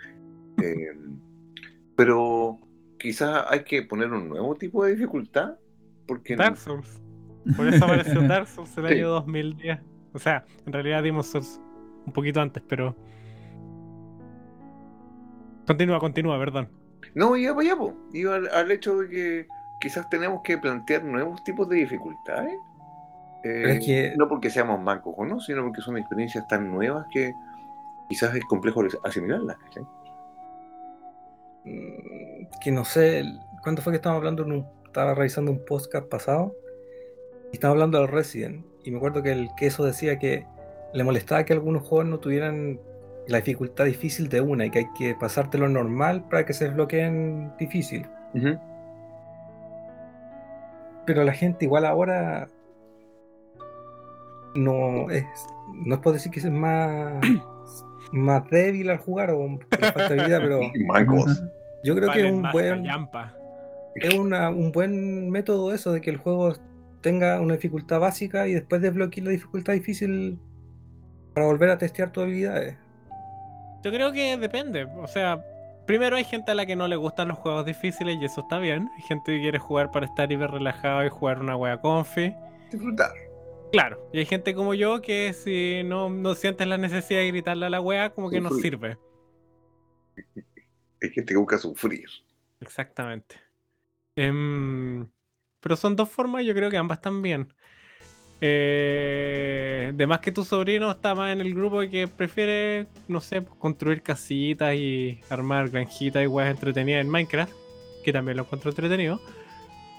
Eh, 0.61 0.91
pero 1.95 2.59
quizás 2.99 3.45
hay 3.49 3.63
que 3.63 3.81
poner 3.81 4.11
un 4.11 4.29
nuevo 4.29 4.55
tipo 4.55 4.85
de 4.85 4.91
dificultad, 4.95 5.55
porque 6.05 6.35
Dark 6.35 6.57
Souls. 6.57 7.01
Por 7.57 7.67
eso 7.67 7.83
apareció 7.83 8.21
Dark 8.27 8.47
Souls 8.47 8.77
el 8.77 8.87
Sí. 8.87 8.93
año 8.95 9.09
2010. 9.09 9.79
O 10.13 10.19
sea, 10.19 10.45
en 10.65 10.73
realidad 10.73 11.01
Demon's 11.01 11.27
Souls 11.31 11.59
un 12.05 12.13
poquito 12.13 12.39
antes, 12.41 12.61
pero. 12.67 12.95
Continúa, 15.65 15.99
continúa, 15.99 16.37
perdón. 16.37 16.69
no 17.15 17.35
iba 17.35 17.55
para 17.55 17.67
allá, 17.67 17.77
po. 17.77 17.93
iba 18.13 18.35
al, 18.35 18.47
al 18.49 18.71
hecho 18.71 18.99
de 18.99 19.09
que 19.09 19.47
quizás 19.83 20.09
tenemos 20.09 20.41
que 20.43 20.57
plantear 20.57 21.03
nuevos 21.03 21.43
tipos 21.43 21.67
de 21.67 21.75
dificultades. 21.75 22.53
Eh, 22.53 22.59
Pero 23.43 23.67
es 23.69 23.85
que- 23.85 24.13
No 24.17 24.29
porque 24.29 24.49
seamos 24.49 24.79
mancos 24.81 25.13
o 25.17 25.25
no, 25.25 25.41
sino 25.41 25.61
porque 25.63 25.81
son 25.81 25.97
experiencias 25.97 26.47
tan 26.47 26.71
nuevas 26.71 27.05
que 27.11 27.33
quizás 28.07 28.33
es 28.33 28.45
complejo 28.45 28.81
asimilarlas. 29.03 29.57
¿cachai? 29.57 29.83
Mm, 31.65 32.45
que 32.61 32.71
no 32.71 32.85
sé, 32.85 33.23
¿cuándo 33.61 33.81
fue 33.81 33.91
que 33.93 33.97
estábamos 33.97 34.19
hablando? 34.21 34.43
En 34.43 34.51
un- 34.53 34.67
estaba 34.85 35.13
revisando 35.15 35.51
un 35.51 35.65
podcast 35.65 36.07
pasado 36.07 36.55
y 37.51 37.55
estaba 37.55 37.73
hablando 37.73 37.99
del 37.99 38.07
Resident. 38.07 38.65
Y 38.83 38.91
me 38.91 38.97
acuerdo 38.97 39.21
que 39.23 39.31
el 39.31 39.49
queso 39.57 39.83
decía 39.83 40.19
que 40.19 40.45
le 40.93 41.03
molestaba 41.03 41.43
que 41.45 41.53
algunos 41.53 41.83
juegos 41.87 42.07
no 42.07 42.19
tuvieran 42.19 42.79
la 43.27 43.37
dificultad 43.37 43.85
difícil 43.85 44.29
de 44.29 44.41
una 44.41 44.65
y 44.65 44.69
que 44.69 44.79
hay 44.79 44.87
que 44.97 45.15
pasártelo 45.15 45.67
normal 45.67 46.23
para 46.29 46.45
que 46.45 46.53
se 46.53 46.65
desbloqueen 46.65 47.53
difícil. 47.57 48.05
Ujú. 48.33 48.59
Pero 51.05 51.23
la 51.23 51.33
gente 51.33 51.65
igual 51.65 51.85
ahora 51.85 52.47
no 54.55 55.09
es, 55.09 55.25
no 55.73 55.95
es 55.95 56.01
por 56.01 56.13
decir 56.13 56.31
que 56.31 56.39
es 56.39 56.49
más, 56.49 57.13
más 58.11 58.49
débil 58.49 58.89
al 58.89 58.97
jugar 58.97 59.31
o 59.31 59.39
por 59.69 59.79
falta 59.79 60.09
de 60.13 60.19
habilidad, 60.21 60.41
pero 60.41 60.59
yo 61.83 61.95
creo 61.95 62.11
que 62.11 62.27
es 62.27 62.31
un 62.31 62.43
buen 62.51 62.83
callampa. 62.83 63.33
es 63.95 64.13
una- 64.13 64.49
un 64.49 64.71
buen 64.71 65.29
método 65.29 65.73
eso 65.73 65.91
de 65.91 66.01
que 66.01 66.09
el 66.09 66.17
juego 66.17 66.53
tenga 67.01 67.41
una 67.41 67.55
dificultad 67.55 67.99
básica 67.99 68.47
y 68.47 68.53
después 68.53 68.81
desbloquear 68.81 69.25
la 69.25 69.31
dificultad 69.31 69.73
difícil 69.73 70.39
para 71.33 71.47
volver 71.47 71.69
a 71.71 71.77
testear 71.77 72.11
tus 72.11 72.23
habilidades. 72.23 72.77
Yo 73.83 73.91
creo 73.91 74.13
que 74.13 74.37
depende. 74.37 74.85
O 74.85 75.07
sea, 75.07 75.43
primero 75.85 76.15
hay 76.15 76.23
gente 76.23 76.51
a 76.51 76.55
la 76.55 76.65
que 76.65 76.75
no 76.75 76.87
le 76.87 76.95
gustan 76.95 77.27
los 77.27 77.37
juegos 77.37 77.65
difíciles 77.65 78.17
y 78.19 78.25
eso 78.25 78.41
está 78.41 78.59
bien. 78.59 78.89
Hay 78.95 79.03
gente 79.03 79.33
que 79.33 79.41
quiere 79.41 79.59
jugar 79.59 79.91
para 79.91 80.05
estar 80.05 80.31
hiper 80.31 80.51
relajado 80.51 81.05
y 81.05 81.09
jugar 81.09 81.39
una 81.39 81.55
wea 81.55 81.79
confi. 81.79 82.33
Disfrutar. 82.71 83.11
Claro, 83.71 84.09
y 84.13 84.19
hay 84.19 84.25
gente 84.25 84.53
como 84.53 84.75
yo 84.75 85.01
que 85.01 85.33
si 85.33 85.81
no, 85.83 86.09
no 86.09 86.35
sientes 86.35 86.67
la 86.67 86.77
necesidad 86.77 87.21
de 87.21 87.29
gritarle 87.29 87.65
a 87.65 87.69
la 87.69 87.81
wea, 87.81 88.11
como 88.11 88.29
que 88.29 88.39
no 88.39 88.51
sirve. 88.51 88.97
Hay 91.01 91.09
gente 91.09 91.33
que 91.33 91.37
busca 91.37 91.57
sufrir. 91.57 92.07
Exactamente. 92.61 93.35
Em, 94.15 95.09
pero 95.59 95.75
son 95.75 95.95
dos 95.95 96.09
formas, 96.09 96.45
yo 96.45 96.53
creo 96.53 96.69
que 96.69 96.77
ambas 96.77 96.99
están 96.99 97.21
bien. 97.21 97.51
Eh, 98.45 99.93
de 99.95 100.05
más 100.05 100.19
que 100.19 100.33
tu 100.33 100.43
sobrino 100.43 100.91
está 100.91 101.15
más 101.15 101.31
en 101.31 101.39
el 101.39 101.53
grupo 101.53 101.81
y 101.81 101.89
que 101.89 102.09
prefiere, 102.09 102.87
no 103.07 103.21
sé, 103.21 103.41
pues, 103.41 103.57
construir 103.57 104.01
casitas 104.01 104.75
y 104.75 105.21
armar 105.29 105.69
granjitas 105.69 106.21
y 106.21 106.27
weas 106.27 106.51
entretenidas 106.51 106.99
en 106.99 107.09
Minecraft, 107.09 107.53
que 108.03 108.11
también 108.11 108.35
lo 108.35 108.43
encuentro 108.43 108.69
entretenido. 108.71 109.21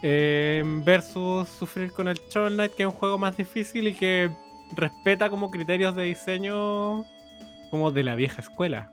em, 0.02 0.84
versus 0.84 1.48
sufrir 1.48 1.90
con 1.92 2.06
el 2.08 2.20
Shovel 2.28 2.52
Knight, 2.52 2.74
que 2.74 2.82
es 2.82 2.86
un 2.86 2.94
juego 2.94 3.16
más 3.16 3.34
difícil 3.38 3.88
y 3.88 3.94
que 3.94 4.30
respeta 4.76 5.30
como 5.30 5.50
criterios 5.50 5.96
de 5.96 6.02
diseño 6.02 7.06
como 7.70 7.90
de 7.90 8.02
la 8.02 8.14
vieja 8.14 8.42
escuela. 8.42 8.92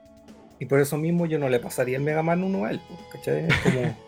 Y 0.60 0.66
por 0.66 0.80
eso 0.80 0.96
mismo 0.96 1.26
yo 1.26 1.38
no 1.40 1.50
le 1.50 1.60
pasaría 1.60 1.98
el 1.98 2.04
Mega 2.04 2.24
Man 2.24 2.42
1 2.42 2.64
a 2.64 2.72
él, 2.72 2.80
pues, 2.88 3.00
¿cachai? 3.12 3.48
Es 3.48 3.58
como... 3.58 3.98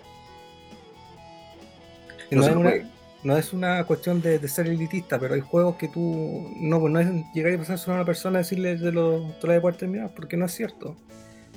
No 2.31 2.47
es 2.47 2.55
una-. 2.55 2.92
No 3.23 3.37
es 3.37 3.53
una 3.53 3.83
cuestión 3.85 4.21
de, 4.21 4.39
de 4.39 4.47
ser 4.47 4.67
elitista, 4.67 5.19
pero 5.19 5.33
hay 5.33 5.41
juegos 5.41 5.77
que 5.77 5.87
tú 5.87 6.51
no, 6.57 6.79
pues 6.79 6.93
no 6.93 6.99
es 6.99 7.07
llegar 7.33 7.53
y 7.53 7.57
pasar 7.57 7.79
a 7.87 7.93
una 7.93 8.05
persona 8.05 8.39
y 8.39 8.43
decirle 8.43 8.75
de 8.75 8.91
los 8.91 9.23
de 9.41 9.61
puertas 9.61 9.79
terminadas, 9.79 10.11
porque 10.15 10.37
no 10.37 10.45
es 10.45 10.51
cierto. 10.53 10.95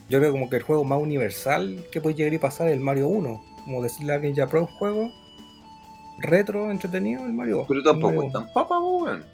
Yo 0.09 0.21
creo 0.21 0.31
como 0.31 0.49
que 0.49 0.57
el 0.57 0.63
juego 0.63 0.85
más 0.85 1.01
universal 1.01 1.85
que 1.91 2.01
puede 2.01 2.15
llegar 2.15 2.35
y 2.35 2.39
pasar 2.39 2.69
es 2.69 2.75
el 2.75 2.81
Mario 2.81 3.09
1. 3.09 3.43
Como 3.65 3.83
decirle 3.83 4.13
a 4.13 4.15
alguien 4.17 4.35
ya 4.35 4.47
pro 4.47 4.61
un 4.61 4.67
juego 4.69 5.11
retro, 6.19 6.71
entretenido, 6.71 7.25
el 7.25 7.33
Mario. 7.33 7.65
Pero 7.69 7.83
tampoco 7.83 8.15
Mario. 8.15 8.27
es 8.29 8.33
tan 8.33 8.53
papa, 8.53 8.79
weón. 8.79 9.25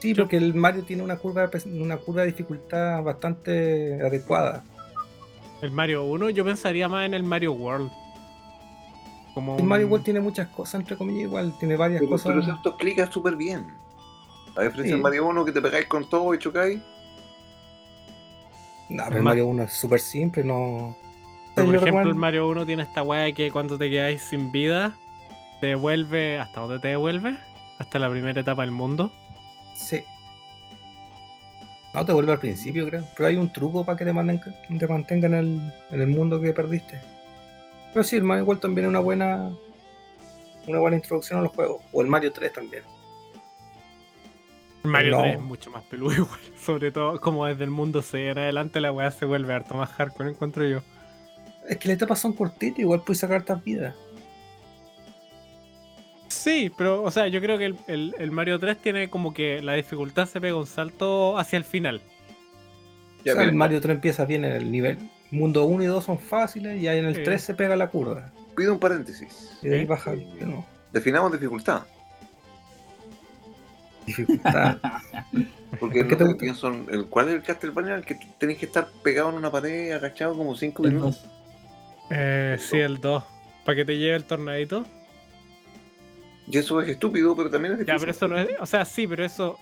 Sí, 0.00 0.14
porque 0.14 0.36
el 0.36 0.54
Mario 0.54 0.84
tiene 0.84 1.02
una 1.02 1.16
curva, 1.16 1.46
de 1.46 1.82
una 1.82 1.98
curva 1.98 2.22
de 2.22 2.28
dificultad 2.28 3.02
bastante 3.02 4.00
adecuada. 4.00 4.64
El 5.60 5.72
Mario 5.72 6.04
1, 6.04 6.30
yo 6.30 6.44
pensaría 6.44 6.88
más 6.88 7.04
en 7.04 7.14
el 7.14 7.22
Mario 7.22 7.52
World. 7.52 7.90
Como 9.40 9.56
El 9.58 9.64
Mario 9.64 9.86
un- 9.86 9.92
World 9.92 10.04
tiene 10.04 10.20
muchas 10.20 10.48
cosas, 10.48 10.80
entre 10.80 10.96
comillas, 10.96 11.22
igual, 11.22 11.56
tiene 11.58 11.76
varias 11.76 12.00
Pero, 12.00 12.10
cosas. 12.10 12.26
pero 12.26 12.40
eso 12.40 12.52
esto 12.52 12.76
clica 12.76 13.10
súper 13.10 13.36
bien. 13.36 13.66
A 14.56 14.62
diferencia 14.62 14.82
Sí. 14.84 14.90
del 14.92 15.00
Mario 15.00 15.26
1 15.28 15.44
que 15.44 15.52
te 15.52 15.62
pegáis 15.62 15.86
con 15.86 16.08
todo 16.08 16.34
y 16.34 16.38
chocáis. 16.38 16.80
No, 18.88 19.04
pero 19.06 19.16
el 19.18 19.22
Mario 19.22 19.46
1 19.46 19.62
es 19.62 19.72
súper 19.72 20.00
simple, 20.00 20.42
no. 20.44 20.96
Pero, 21.54 21.66
por 21.66 21.74
ejemplo, 21.76 21.80
recuerdo- 21.86 22.10
el 22.10 22.16
Mario 22.16 22.48
1 22.48 22.66
tiene 22.66 22.82
esta 22.82 23.02
weá 23.02 23.32
que 23.32 23.50
cuando 23.50 23.78
te 23.78 23.88
quedáis 23.88 24.22
sin 24.22 24.50
vida, 24.52 24.96
te 25.60 25.68
devuelve. 25.68 26.38
¿Hasta 26.38 26.60
dónde 26.60 26.78
te 26.80 26.88
devuelve? 26.88 27.36
Hasta 27.78 27.98
la 27.98 28.10
primera 28.10 28.40
etapa 28.40 28.62
del 28.62 28.72
mundo. 28.72 29.10
Sí. 29.74 30.02
No, 31.94 32.04
te 32.04 32.12
vuelve 32.12 32.32
al 32.32 32.38
principio, 32.38 32.86
creo. 32.88 33.04
Pero 33.16 33.28
hay 33.28 33.36
un 33.36 33.52
truco 33.52 33.84
para 33.84 33.96
que 33.96 34.04
te, 34.04 34.12
mantenga, 34.12 34.44
te 34.78 34.86
mantenga 34.86 35.26
en 35.28 35.34
el, 35.34 35.72
en 35.90 36.00
el 36.00 36.06
mundo 36.08 36.40
que 36.40 36.52
perdiste. 36.52 37.00
Pero 37.92 38.04
sí, 38.04 38.16
el 38.16 38.22
Mario 38.24 38.44
World 38.44 38.60
también 38.62 38.86
es 38.86 38.88
una 38.90 39.00
buena 39.00 39.50
una 40.66 40.78
buena 40.78 40.96
introducción 40.96 41.40
a 41.40 41.42
los 41.42 41.52
juegos. 41.52 41.82
O 41.92 42.02
el 42.02 42.06
Mario 42.08 42.32
3 42.32 42.52
también. 42.52 42.84
El 44.84 44.90
Mario 44.90 45.16
No. 45.16 45.22
3 45.22 45.34
es 45.34 45.40
mucho 45.40 45.70
más 45.70 45.82
peludo 45.84 46.12
igual. 46.16 46.40
Sobre 46.64 46.92
todo 46.92 47.20
como 47.20 47.46
desde 47.46 47.64
el 47.64 47.70
mundo 47.70 48.02
6 48.02 48.32
en 48.32 48.38
adelante 48.38 48.80
la 48.80 48.92
weá 48.92 49.10
se 49.10 49.24
vuelve 49.26 49.52
harto 49.54 49.74
más 49.74 49.90
hardcore, 49.90 50.30
encuentro 50.30 50.66
yo. 50.66 50.80
Es 51.68 51.76
que 51.78 51.88
las 51.88 51.96
etapas 51.96 52.18
son 52.18 52.32
cortitas, 52.32 52.78
igual 52.80 53.02
puedes 53.02 53.18
sacar 53.20 53.36
hartas 53.38 53.62
vidas. 53.62 53.94
Sí, 56.28 56.70
pero, 56.76 57.02
o 57.02 57.10
sea, 57.10 57.26
yo 57.28 57.40
creo 57.40 57.58
que 57.58 57.66
el, 57.66 57.76
el- 57.88 58.14
el 58.18 58.30
Mario 58.30 58.58
3 58.58 58.78
tiene 58.78 59.10
como 59.10 59.34
que 59.34 59.60
la 59.62 59.74
dificultad 59.74 60.26
se 60.26 60.40
pega 60.40 60.56
un 60.56 60.66
salto 60.66 61.36
hacia 61.38 61.56
el 61.56 61.64
final. 61.64 62.00
Ya, 63.24 63.32
o 63.32 63.36
sea, 63.36 63.44
el 63.44 63.52
Mario 63.52 63.80
3 63.80 63.96
empieza 63.96 64.24
bien 64.24 64.44
en 64.44 64.52
el 64.52 64.70
nivel. 64.70 64.98
Mundo 65.30 65.64
1 65.64 65.84
y 65.84 65.86
2 65.86 66.04
son 66.04 66.18
fáciles 66.18 66.80
y 66.80 66.88
ahí 66.88 66.98
en 66.98 67.04
el 67.06 67.14
Sí. 67.16 67.22
3 67.24 67.40
se 67.42 67.54
pega 67.54 67.76
la 67.76 67.88
curva. 67.88 68.30
pido 68.56 68.72
un 68.74 68.80
paréntesis. 68.80 69.58
Y 69.62 69.68
de 69.68 69.78
ahí 69.80 69.84
baja. 69.84 70.12
nuevo. 70.14 70.66
Definamos 70.92 71.32
dificultad. 71.32 71.82
Dificultad. 74.06 74.78
Porque 75.78 75.78
¿Por 75.78 75.92
qué 75.92 76.02
no 76.02 76.08
te 76.08 76.16
te 76.16 76.24
gusta? 76.24 76.38
pienso 76.38 76.68
en 76.68 76.86
el 76.90 77.06
cuál 77.06 77.28
es 77.28 77.34
el 77.34 77.42
Castlevania 77.42 77.94
el 77.94 78.04
que 78.04 78.16
tenéis 78.38 78.58
que 78.58 78.66
estar 78.66 78.88
pegado 79.04 79.30
en 79.30 79.36
una 79.36 79.50
pared 79.52 79.92
agachado 79.92 80.36
como 80.36 80.56
5 80.56 80.84
El 80.84 80.92
minutos. 80.94 81.24
Eh, 82.10 82.56
sí, 82.58 82.78
el 82.78 83.00
2. 83.00 83.22
Para 83.64 83.76
que 83.76 83.84
te 83.84 83.96
lleve 83.96 84.16
el 84.16 84.24
tornadito. 84.24 84.84
Y 86.48 86.58
eso 86.58 86.80
es 86.80 86.88
estúpido, 86.88 87.36
pero 87.36 87.50
también 87.50 87.74
es 87.74 87.86
Ya, 87.86 87.94
difícil. 87.94 88.00
pero 88.00 88.10
eso 88.12 88.28
no 88.28 88.38
es. 88.38 88.60
O 88.60 88.66
sea, 88.66 88.84
sí, 88.84 89.06
pero 89.06 89.24
eso. 89.24 89.56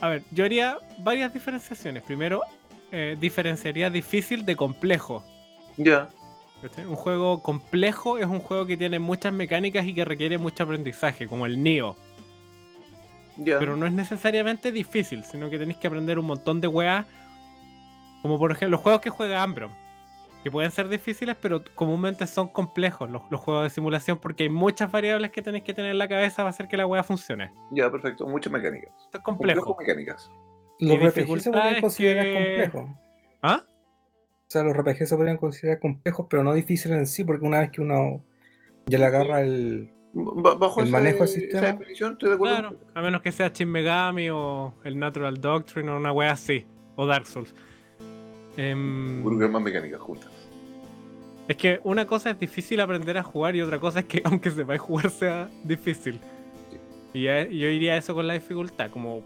A 0.00 0.08
ver, 0.08 0.22
yo 0.30 0.44
haría 0.46 0.78
varias 1.00 1.32
diferenciaciones. 1.34 2.02
Primero, 2.04 2.40
eh, 2.94 3.16
diferenciaría 3.18 3.90
difícil 3.90 4.44
de 4.46 4.54
complejo. 4.54 5.24
Ya. 5.76 6.08
Un 6.78 6.94
juego 6.94 7.42
complejo 7.42 8.18
es 8.18 8.26
un 8.26 8.38
juego 8.38 8.64
que 8.66 8.76
tiene 8.76 8.98
muchas 8.98 9.32
mecánicas 9.32 9.84
y 9.84 9.92
que 9.94 10.04
requiere 10.04 10.38
mucho 10.38 10.62
aprendizaje, 10.62 11.26
como 11.26 11.44
el 11.44 11.62
Nioh. 11.62 11.96
ya. 13.36 13.58
Pero 13.58 13.76
no 13.76 13.84
es 13.86 13.92
necesariamente 13.92 14.70
difícil, 14.72 15.24
sino 15.24 15.50
que 15.50 15.58
tenéis 15.58 15.78
que 15.78 15.88
aprender 15.88 16.18
un 16.18 16.26
montón 16.26 16.60
de 16.60 16.68
weas. 16.68 17.04
Como 18.22 18.38
por 18.38 18.52
ejemplo 18.52 18.76
los 18.76 18.80
juegos 18.80 19.00
que 19.02 19.10
juega 19.10 19.42
Ambrom. 19.42 19.72
Que 20.44 20.50
pueden 20.50 20.70
ser 20.70 20.88
difíciles, 20.88 21.36
pero 21.40 21.64
comúnmente 21.74 22.26
son 22.26 22.48
complejos 22.48 23.10
los, 23.10 23.22
los 23.30 23.40
juegos 23.40 23.64
de 23.64 23.70
simulación 23.70 24.18
porque 24.18 24.44
hay 24.44 24.50
muchas 24.50 24.90
variables 24.90 25.30
que 25.32 25.42
tenéis 25.42 25.64
que 25.64 25.74
tener 25.74 25.90
en 25.90 25.98
la 25.98 26.06
cabeza 26.06 26.36
para 26.36 26.50
hacer 26.50 26.68
que 26.68 26.76
la 26.76 26.86
wea 26.86 27.02
funcione. 27.02 27.50
Ya, 27.72 27.90
perfecto. 27.90 28.26
Muchas 28.26 28.52
mecánicas. 28.52 28.92
Esto 29.04 29.18
es 29.18 29.24
complejo. 29.24 29.76
mecánicas. 29.78 30.30
Los 30.80 30.98
RPG 30.98 31.40
se 31.40 31.50
podrían 31.50 31.74
es 31.76 31.80
considerar 31.80 32.24
que- 32.24 32.32
complejos. 32.34 32.90
¿Ah? 33.42 33.62
O 33.66 34.50
sea, 34.54 34.62
los 34.62 34.76
RPG 34.76 35.06
se 35.06 35.16
podrían 35.16 35.36
considerar 35.36 35.78
complejos, 35.80 36.26
pero 36.28 36.44
no 36.44 36.52
difíciles 36.54 36.96
en 36.98 37.06
sí, 37.06 37.24
porque 37.24 37.44
una 37.46 37.60
vez 37.60 37.70
que 37.70 37.80
uno 37.80 38.24
ya 38.86 38.98
le 38.98 39.04
agarra 39.06 39.40
el. 39.40 39.90
Ba- 40.12 40.54
Bajo 40.54 40.80
El 40.80 40.88
esa- 40.88 40.96
manejo 40.98 41.18
del 41.18 41.28
esa 41.28 41.40
sistema. 41.40 41.66
definición, 41.72 42.12
estoy 42.12 42.28
de 42.28 42.34
acuerdo. 42.36 42.56
Claro, 42.56 42.76
a 42.94 43.02
menos 43.02 43.22
que 43.22 43.32
sea 43.32 43.48
Shin 43.48 43.68
Megami 43.68 44.30
o 44.30 44.74
el 44.84 44.98
Natural 44.98 45.40
Doctrine 45.40 45.90
o 45.90 45.96
una 45.96 46.12
wea 46.12 46.32
así. 46.32 46.64
O 46.96 47.06
Dark 47.06 47.26
Souls. 47.26 47.52
Em, 48.56 49.16
Seguro 49.16 49.38
que 49.38 49.44
hay 49.46 49.50
más 49.50 49.62
mecánicas 49.62 50.00
juntas. 50.00 50.30
Es 51.48 51.56
que 51.56 51.80
una 51.82 52.06
cosa 52.06 52.30
es 52.30 52.38
difícil 52.38 52.80
aprender 52.80 53.18
a 53.18 53.22
jugar 53.24 53.56
y 53.56 53.60
otra 53.62 53.78
cosa 53.80 54.00
es 54.00 54.04
que 54.06 54.22
aunque 54.24 54.50
sepáis 54.50 54.80
jugar 54.80 55.10
sea 55.10 55.48
difícil. 55.64 56.20
Y 57.12 57.24
ya- 57.24 57.42
yo 57.48 57.68
iría 57.68 57.94
a 57.94 57.96
eso 57.96 58.14
con 58.14 58.26
la 58.28 58.34
dificultad, 58.34 58.90
como 58.90 59.22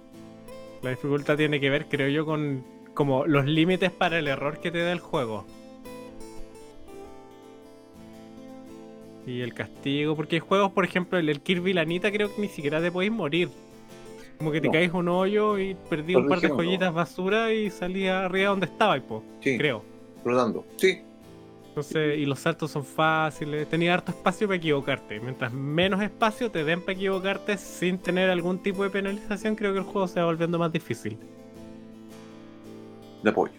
la 0.83 0.91
dificultad 0.91 1.37
tiene 1.37 1.61
que 1.61 1.71
ver, 1.71 1.87
creo 1.87 2.09
yo, 2.09 2.25
con 2.27 2.65
como 2.95 3.27
los 3.27 3.47
límites 3.47 3.91
para 3.93 4.19
el 4.19 4.27
error 4.27 4.59
que 4.61 4.71
te 4.71 4.79
da 4.83 4.93
el 4.93 4.99
juego. 5.01 5.45
Y 9.27 9.43
el 9.43 9.53
castigo, 9.53 10.17
porque 10.17 10.37
hay 10.37 10.41
juegos, 10.41 10.73
por 10.73 10.85
ejemplo, 10.85 11.19
el, 11.19 11.29
el 11.29 11.41
Kirby 11.41 11.75
Lanita 11.75 12.11
creo 12.11 12.35
que 12.35 12.41
ni 12.41 12.49
siquiera 12.49 12.81
te 12.81 12.91
podéis 12.91 13.13
morir. 13.13 13.51
Como 14.39 14.51
que 14.53 14.61
te 14.61 14.69
No. 14.69 14.73
caes 14.73 14.93
un 14.95 15.09
hoyo 15.09 15.59
y 15.59 15.75
perdí 15.91 16.15
un 16.15 16.29
par 16.29 16.41
de 16.41 16.49
joyitas 16.49 16.95
basura 16.95 17.53
y 17.53 17.71
salí 17.71 18.07
arriba 18.09 18.51
donde 18.51 18.67
estaba, 18.67 18.99
po, 19.01 19.23
Sí, 19.41 19.59
creo. 19.59 19.83
rodando. 20.25 20.65
Sí, 20.77 21.01
Entonces, 21.81 22.19
y 22.19 22.27
los 22.27 22.41
saltos 22.41 22.71
son 22.73 22.85
fáciles, 22.85 23.69
tenía 23.69 23.95
harto 23.95 24.11
espacio 24.11 24.47
para 24.49 24.57
equivocarte. 24.57 25.21
Mientras 25.21 25.53
menos 25.53 26.03
espacio 26.03 26.51
te 26.51 26.65
den 26.65 26.81
para 26.81 26.93
equivocarte 26.95 27.57
sin 27.57 27.99
tener 27.99 28.29
algún 28.31 28.59
tipo 28.63 28.83
de 28.83 28.91
penalización, 28.91 29.55
creo 29.55 29.73
que 29.73 29.79
el 29.79 29.85
juego 29.85 30.09
se 30.09 30.19
va 30.21 30.27
volviendo 30.27 30.59
más 30.59 30.73
difícil. 30.73 31.17
de 33.23 33.31
apoyo. 33.31 33.53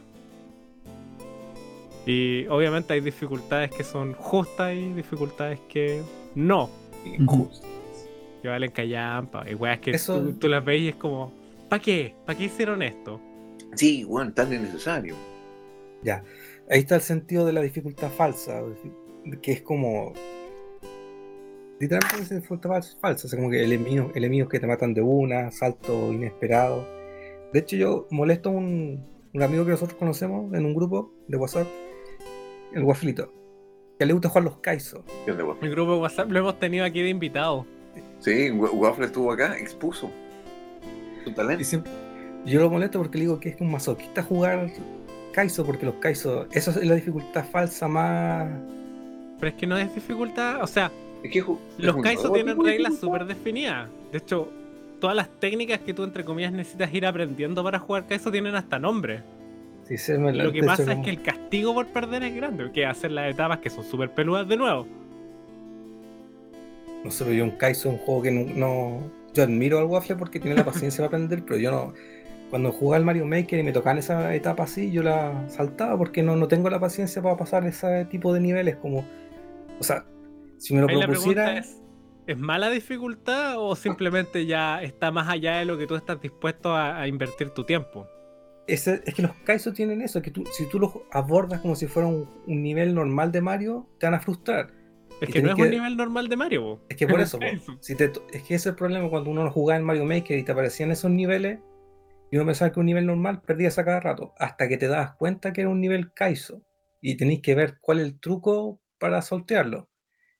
Y 2.05 2.47
obviamente 2.47 2.93
hay 2.93 3.01
dificultades 3.01 3.71
que 3.71 3.83
son 3.83 4.13
justas 4.13 4.73
y 4.73 4.93
dificultades 4.93 5.59
que 5.67 6.01
no, 6.35 6.69
Injusto. 7.05 7.67
que 8.41 8.47
valen 8.47 8.71
callampa. 8.71 9.43
Hay 9.43 9.55
weas 9.55 9.79
que 9.79 9.91
Eso- 9.91 10.19
tú, 10.19 10.33
tú 10.33 10.47
las 10.47 10.63
ves 10.63 10.81
y 10.81 10.87
es 10.89 10.95
como, 10.95 11.31
¿para 11.67 11.81
qué? 11.81 12.15
¿Para 12.25 12.37
qué 12.37 12.45
hicieron 12.45 12.81
esto? 12.81 13.19
Sí, 13.75 14.03
bueno, 14.05 14.31
tan 14.33 14.51
innecesario. 14.53 15.15
Ya. 16.01 16.23
Ahí 16.69 16.79
está 16.79 16.95
el 16.95 17.01
sentido 17.01 17.45
de 17.45 17.53
la 17.53 17.61
dificultad 17.61 18.09
falsa, 18.09 18.61
que 19.41 19.51
es 19.51 19.61
como. 19.61 20.13
Literalmente 21.79 22.23
es 22.23 22.29
dificultad 22.29 22.69
fal- 22.71 22.99
falsa, 22.99 23.27
o 23.27 23.29
sea, 23.29 23.39
como 23.39 23.49
que 23.49 23.63
enemigos, 23.63 24.11
enemigos 24.15 24.49
que 24.49 24.59
te 24.59 24.67
matan 24.67 24.93
de 24.93 25.01
una, 25.01 25.49
salto 25.51 26.11
inesperado. 26.11 26.85
De 27.53 27.59
hecho, 27.59 27.77
yo 27.77 28.07
molesto 28.11 28.49
a 28.49 28.51
un, 28.51 29.05
un 29.33 29.41
amigo 29.43 29.63
que 29.65 29.71
nosotros 29.71 29.97
conocemos 29.97 30.53
en 30.53 30.65
un 30.65 30.75
grupo 30.75 31.13
de 31.27 31.37
WhatsApp, 31.37 31.67
el 32.73 32.83
Wafflito, 32.83 33.33
que 33.97 34.05
le 34.05 34.11
gusta 34.13 34.27
jugar 34.29 34.43
los 34.43 34.57
Kaizo. 34.57 35.03
Mi 35.61 35.69
grupo 35.69 35.93
de 35.93 35.99
WhatsApp 36.01 36.29
lo 36.29 36.39
hemos 36.39 36.59
tenido 36.59 36.83
aquí 36.85 37.01
de 37.01 37.09
invitado. 37.09 37.65
Sí, 38.19 38.51
Wa- 38.51 38.71
Waffle 38.71 39.05
estuvo 39.05 39.31
acá, 39.31 39.57
expuso 39.57 40.11
su 41.23 41.29
Y 41.29 41.33
talento. 41.33 41.63
siempre- 41.63 41.91
yo 42.45 42.59
lo 42.59 42.69
molesto 42.69 42.99
porque 42.99 43.17
le 43.17 43.23
digo 43.23 43.39
que 43.39 43.49
es 43.49 43.61
un 43.61 43.71
masoquista 43.71 44.21
jugar 44.21 44.69
Kaizo, 45.31 45.65
porque 45.65 45.85
los 45.85 45.95
Kaizo, 45.95 46.47
eso 46.51 46.71
es 46.71 46.85
la 46.85 46.95
dificultad 46.95 47.45
falsa 47.45 47.87
más. 47.87 48.47
Pero 49.39 49.49
es 49.51 49.55
que 49.55 49.67
no 49.67 49.77
es 49.77 49.93
dificultad, 49.95 50.61
o 50.61 50.67
sea, 50.67 50.91
Es 51.23 51.31
que 51.31 51.43
ju- 51.43 51.57
Los 51.77 51.97
Kaizo 51.97 52.31
tienen 52.31 52.61
reglas 52.63 52.97
súper 52.97 53.25
definidas. 53.25 53.89
De 54.11 54.17
hecho, 54.19 54.49
todas 54.99 55.15
las 55.15 55.29
técnicas 55.39 55.79
que 55.79 55.93
tú, 55.93 56.03
entre 56.03 56.23
comillas, 56.23 56.51
necesitas 56.53 56.93
ir 56.93 57.05
aprendiendo 57.05 57.63
para 57.63 57.79
jugar 57.79 58.05
Kaizo 58.07 58.31
tienen 58.31 58.55
hasta 58.55 58.79
nombre. 58.79 59.21
Sí, 59.87 59.97
se 59.97 60.17
me 60.17 60.31
Lo 60.33 60.51
que 60.51 60.61
pasa 60.63 60.83
hecho, 60.83 60.91
es 60.91 60.97
que 60.99 61.09
el 61.09 61.21
castigo 61.21 61.73
por 61.73 61.87
perder 61.87 62.23
es 62.23 62.35
grande, 62.35 62.71
que 62.71 62.85
hacer 62.85 63.11
las 63.11 63.31
etapas 63.31 63.59
que 63.59 63.69
son 63.69 63.83
súper 63.83 64.11
peludas 64.11 64.47
de 64.47 64.55
nuevo. 64.55 64.85
No 67.03 67.11
sé, 67.11 67.23
pero 67.23 67.35
yo 67.35 67.43
un 67.45 67.51
Kaizo 67.51 67.89
es 67.89 67.95
un 67.95 67.99
juego 68.01 68.21
que 68.21 68.31
no, 68.31 68.53
no- 68.53 69.19
Yo 69.33 69.43
admiro 69.43 69.77
al 69.79 69.85
Waffle 69.85 70.15
porque 70.15 70.39
tiene 70.39 70.55
la 70.57 70.65
paciencia 70.65 70.97
para 71.05 71.07
aprender, 71.17 71.43
pero 71.45 71.57
yo 71.59 71.71
no. 71.71 71.93
Cuando 72.49 72.71
jugaba 72.71 72.97
al 72.97 73.05
Mario 73.05 73.25
Maker 73.25 73.59
y 73.59 73.63
me 73.63 73.71
tocaban 73.71 73.97
esa 73.99 74.33
etapa 74.33 74.63
así, 74.63 74.91
yo 74.91 75.03
la 75.03 75.47
saltaba 75.49 75.97
porque 75.97 76.23
no, 76.23 76.35
no 76.35 76.47
tengo 76.47 76.69
la 76.69 76.79
paciencia 76.79 77.21
para 77.21 77.37
pasar 77.37 77.65
ese 77.67 78.05
tipo 78.05 78.33
de 78.33 78.39
niveles. 78.39 78.75
Como. 78.77 79.05
O 79.79 79.83
sea, 79.83 80.05
si 80.57 80.73
me 80.73 80.81
lo 80.81 80.87
propusiera. 80.87 81.57
es, 81.59 81.77
¿es 82.25 82.37
mala 82.37 82.69
dificultad 82.71 83.55
o 83.57 83.75
simplemente 83.75 84.45
ya 84.47 84.81
está 84.81 85.11
más 85.11 85.29
allá 85.29 85.57
de 85.59 85.65
lo 85.65 85.77
que 85.77 85.85
tú 85.87 85.95
estás 85.95 86.19
dispuesto 86.21 86.75
a, 86.75 86.99
a 86.99 87.07
invertir 87.07 87.51
tu 87.51 87.63
tiempo? 87.63 88.07
ese- 88.67 89.01
es 89.03 89.15
que 89.15 89.23
los 89.23 89.31
Kaizo 89.45 89.73
tienen 89.73 90.01
eso, 90.03 90.21
que 90.21 90.29
tú, 90.29 90.43
si 90.51 90.67
tú 90.69 90.77
los 90.79 90.91
abordas 91.11 91.59
como 91.61 91.75
si 91.75 91.87
fuera 91.87 92.07
un, 92.07 92.27
un 92.45 92.61
nivel 92.61 92.93
normal 92.93 93.31
de 93.31 93.41
Mario, 93.41 93.87
te 93.99 94.05
van 94.05 94.13
a 94.13 94.19
frustrar. 94.19 94.69
Es 95.21 95.29
que 95.29 95.41
no 95.41 95.49
es 95.49 95.55
que- 95.55 95.61
un 95.63 95.69
nivel 95.71 95.97
normal 95.97 96.27
de 96.29 96.37
Mario, 96.37 96.61
po. 96.61 96.81
Es 96.87 96.95
que 96.95 97.07
por 97.07 97.19
eso, 97.21 97.39
si 97.79 97.95
te 97.95 98.09
to- 98.09 98.25
es 98.31 98.43
que 98.43 98.53
ese 98.53 98.55
es 98.55 98.65
el 98.67 98.75
problema 98.75 99.09
cuando 99.09 99.31
uno 99.31 99.49
jugaba 99.49 99.79
en 99.79 99.85
Mario 99.85 100.05
Maker 100.05 100.37
y 100.37 100.43
te 100.43 100.51
aparecían 100.51 100.91
esos 100.91 101.09
niveles, 101.09 101.59
y 102.31 102.37
uno 102.37 102.45
pensaba 102.45 102.71
que 102.71 102.79
un 102.79 102.85
nivel 102.85 103.05
normal 103.05 103.41
perdías 103.41 103.77
a 103.79 103.85
cada 103.85 103.99
rato, 103.99 104.33
hasta 104.37 104.67
que 104.67 104.77
te 104.77 104.87
das 104.87 105.15
cuenta 105.15 105.51
que 105.53 105.61
era 105.61 105.69
un 105.69 105.81
nivel 105.81 106.13
Kaizo. 106.13 106.61
Y 107.01 107.15
tenéis 107.15 107.41
que 107.41 107.55
ver 107.55 107.77
cuál 107.79 107.99
es 107.99 108.05
el 108.05 108.19
truco 108.19 108.81
para 108.99 109.21
sortearlo. 109.21 109.89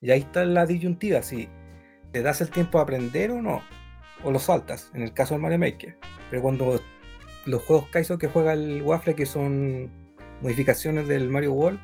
Y 0.01 0.11
ahí 0.11 0.19
está 0.19 0.43
la 0.45 0.65
disyuntiva, 0.65 1.21
si 1.21 1.47
te 2.11 2.21
das 2.21 2.41
el 2.41 2.49
tiempo 2.49 2.79
a 2.79 2.83
aprender 2.83 3.31
o 3.31 3.41
no, 3.41 3.61
o 4.23 4.31
lo 4.31 4.39
saltas, 4.39 4.91
en 4.93 5.01
el 5.03 5.13
caso 5.13 5.33
del 5.33 5.41
Mario 5.41 5.59
Maker. 5.59 5.97
Pero 6.29 6.41
cuando 6.41 6.81
los 7.45 7.61
juegos 7.63 7.87
Kaizo 7.89 8.17
que 8.17 8.27
juega 8.27 8.53
el 8.53 8.81
Waffle, 8.81 9.15
que 9.15 9.25
son 9.25 9.89
modificaciones 10.41 11.07
del 11.07 11.29
Mario 11.29 11.53
World, 11.53 11.79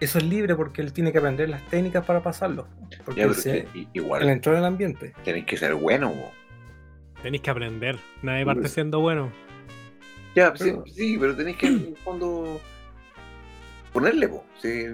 eso 0.00 0.18
es 0.18 0.24
libre 0.24 0.54
porque 0.54 0.82
él 0.82 0.92
tiene 0.92 1.10
que 1.12 1.18
aprender 1.18 1.48
las 1.48 1.66
técnicas 1.68 2.04
para 2.04 2.22
pasarlo. 2.22 2.68
Porque 3.04 3.20
Ya, 3.22 3.26
él 3.26 3.34
se- 3.34 3.58
él 3.74 3.88
igual 3.94 4.28
entró 4.28 4.52
en 4.52 4.58
el 4.58 4.64
ambiente. 4.66 5.14
tenéis 5.24 5.46
que 5.46 5.56
ser 5.56 5.74
bueno. 5.74 6.12
Tenéis 7.22 7.42
que 7.42 7.50
aprender. 7.50 7.98
Nadie 8.22 8.44
parte 8.44 8.66
eso. 8.66 8.74
siendo 8.74 9.00
bueno. 9.00 9.32
Ya, 10.34 10.52
Pero- 10.52 10.84
sí, 10.86 10.92
sí, 10.94 11.16
pero 11.18 11.34
tenéis 11.34 11.56
que 11.56 11.66
en 11.66 11.74
el 11.88 11.96
fondo 12.04 12.60
ponerle, 13.92 14.28
po. 14.28 14.44
Sí, 14.60 14.84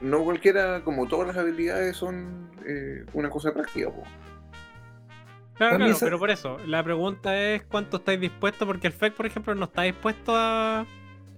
no 0.00 0.22
cualquiera, 0.22 0.82
como 0.84 1.06
todas 1.08 1.26
las 1.28 1.36
habilidades, 1.36 1.96
son 1.96 2.48
eh, 2.66 3.04
una 3.12 3.28
cosa 3.28 3.52
práctica, 3.52 3.90
po. 3.90 4.04
Claro, 5.56 5.76
claro, 5.76 5.96
pero 6.00 6.18
por 6.18 6.30
eso, 6.30 6.58
la 6.66 6.82
pregunta 6.82 7.40
es 7.40 7.62
cuánto 7.64 7.98
estáis 7.98 8.20
dispuestos, 8.20 8.66
porque 8.66 8.88
el 8.88 8.92
FEC, 8.92 9.14
por 9.14 9.26
ejemplo, 9.26 9.54
no 9.54 9.64
está 9.66 9.82
dispuesto 9.82 10.32
a 10.36 10.84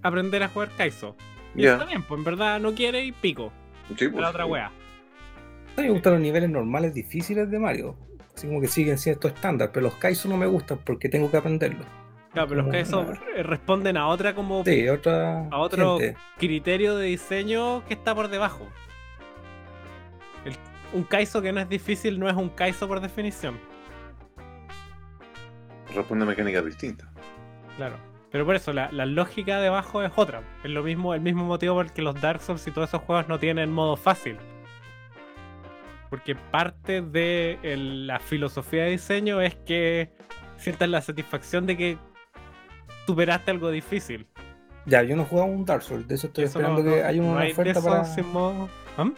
aprender 0.03 0.43
a 0.43 0.49
jugar 0.49 0.71
Kaizo. 0.77 1.17
Y 1.55 1.63
Ya. 1.63 1.73
está 1.75 1.85
bien, 1.87 2.03
pues 2.03 2.19
en 2.19 2.25
verdad 2.25 2.61
no 2.61 2.75
quiere 2.75 3.05
y 3.05 3.13
pico. 3.13 3.53
Sí, 3.99 4.09
pues, 4.09 4.23
La 4.23 4.31
otra 4.31 4.45
sí. 4.45 4.51
wea. 4.51 4.67
A 4.67 5.81
mí 5.81 5.87
me 5.87 5.91
gustan 5.91 6.15
los 6.15 6.23
niveles 6.23 6.49
normales 6.51 6.95
difíciles 6.95 7.51
de 7.51 7.59
Mario. 7.59 7.97
Así 8.37 8.47
como 8.47 8.61
que 8.61 8.69
siguen 8.69 8.99
cierto 8.99 9.29
estándar, 9.29 9.71
pero 9.73 9.85
los 9.85 9.95
Kaizo 9.95 10.29
no 10.29 10.37
me 10.37 10.47
gustan 10.47 10.79
porque 10.85 11.09
tengo 11.09 11.31
que 11.31 11.39
aprenderlos. 11.39 11.87
Claro, 12.33 12.49
pero 12.49 12.63
los 12.63 12.71
Kaizo 12.71 13.01
una- 13.01 13.19
eh, 13.35 13.43
responden 13.43 13.97
a 13.97 14.09
otra 14.09 14.35
como 14.35 14.63
Sí, 14.63 14.89
otra. 14.91 15.49
A 15.51 15.59
otro- 15.59 15.99
gente. 15.99 16.19
criterio 16.37 16.97
de 16.97 17.07
diseño 17.07 17.83
que 17.87 17.95
está 17.95 18.15
por 18.15 18.29
debajo. 18.29 18.67
El- 20.45 20.55
un 20.93 21.05
Kaizo 21.05 21.41
que 21.41 21.51
no 21.53 21.61
es 21.61 21.69
difícil 21.69 22.21
no 22.21 22.29
es 22.29 22.37
un 22.37 22.51
Kaizo 22.51 22.87
por 22.87 23.01
definición. 23.01 23.59
Responde 25.95 26.25
a 26.25 26.29
mecánicas 26.29 26.65
distintas. 26.65 27.09
Claro. 27.77 27.97
Pero 28.31 28.45
por 28.45 28.55
eso, 28.57 28.73
la, 28.75 28.91
la 28.93 29.07
lógica 29.07 29.61
debajo 29.61 30.03
es 30.03 30.13
otra. 30.15 30.43
Es 30.63 30.71
lo 30.71 30.83
mismo, 30.83 31.15
el 31.15 31.23
mismo 31.23 31.45
motivo 31.45 31.77
por 31.77 31.87
el 31.87 31.93
que 31.93 32.03
los 32.03 32.21
Dark 32.21 32.43
Souls 32.43 32.67
y 32.67 32.71
todos 32.71 32.91
esos 32.91 33.01
juegos 33.03 33.29
no 33.29 33.39
tienen 33.39 33.73
modo 33.73 33.97
fácil. 33.97 34.37
Porque 36.17 36.35
parte 36.35 37.03
de 37.03 37.59
el- 37.63 38.07
la 38.07 38.19
filosofía 38.21 38.85
de 38.85 38.93
diseño 38.93 39.43
es 39.43 39.55
que 39.55 40.11
sientas 40.57 40.89
la 40.89 41.03
satisfacción 41.03 41.67
de 41.67 41.77
que 41.77 41.99
superaste 43.07 43.51
algo 43.51 43.71
difícil. 43.71 44.27
Ya, 44.87 45.03
yo 45.03 45.15
no 45.15 45.25
he 45.25 45.27
jugado 45.27 45.51
un 45.51 45.67
Dark 45.67 45.83
Souls, 45.83 46.09
de 46.09 46.15
eso 46.15 46.29
estoy 46.29 46.45
Eso 46.45 46.59
esperando 46.59 46.83
no- 46.83 46.91
que 46.91 47.03
no- 47.03 47.07
haya 47.07 47.21
no 47.21 47.33
una 47.33 47.41
hay 47.43 47.47
de 47.49 47.53
oferta 47.53 47.83
para. 47.83 48.23
modo- 48.23 48.69
¿Ah? 48.97 49.11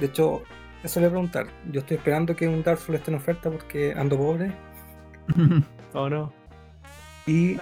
De 0.00 0.06
hecho, 0.06 0.42
eso 0.82 0.98
le 0.98 1.06
voy 1.06 1.10
a 1.10 1.12
preguntar. 1.12 1.46
Yo 1.70 1.78
estoy 1.78 1.96
esperando 1.96 2.34
que 2.34 2.48
un 2.48 2.64
Dark 2.64 2.78
Souls 2.80 2.98
esté 2.98 3.12
en 3.12 3.18
oferta 3.18 3.48
porque 3.48 3.92
ando 3.96 4.16
pobre. 4.18 4.50
¿O 5.94 6.08
no? 6.10 6.32
Y 7.24 7.54
eso 7.54 7.60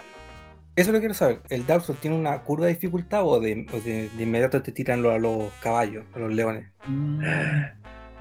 es 0.77 0.87
lo 0.89 0.95
que 0.95 1.01
quiero 1.01 1.13
saber. 1.15 1.43
¿El 1.51 1.67
Dark 1.67 1.83
Souls 1.83 2.01
tiene 2.01 2.17
una 2.17 2.41
curva 2.43 2.65
de 2.65 2.73
dificultad 2.73 3.27
o 3.27 3.41
de, 3.41 3.67
o 3.75 3.79
de- 3.81 4.09
de 4.09 4.23
inmediato 4.23 4.63
te 4.63 4.73
tiran 4.73 5.05
a 5.05 5.19
los 5.19 5.53
caballos, 5.63 6.07
a 6.15 6.19
los 6.19 6.33
leones? 6.33 6.67
Mm. 6.87 7.21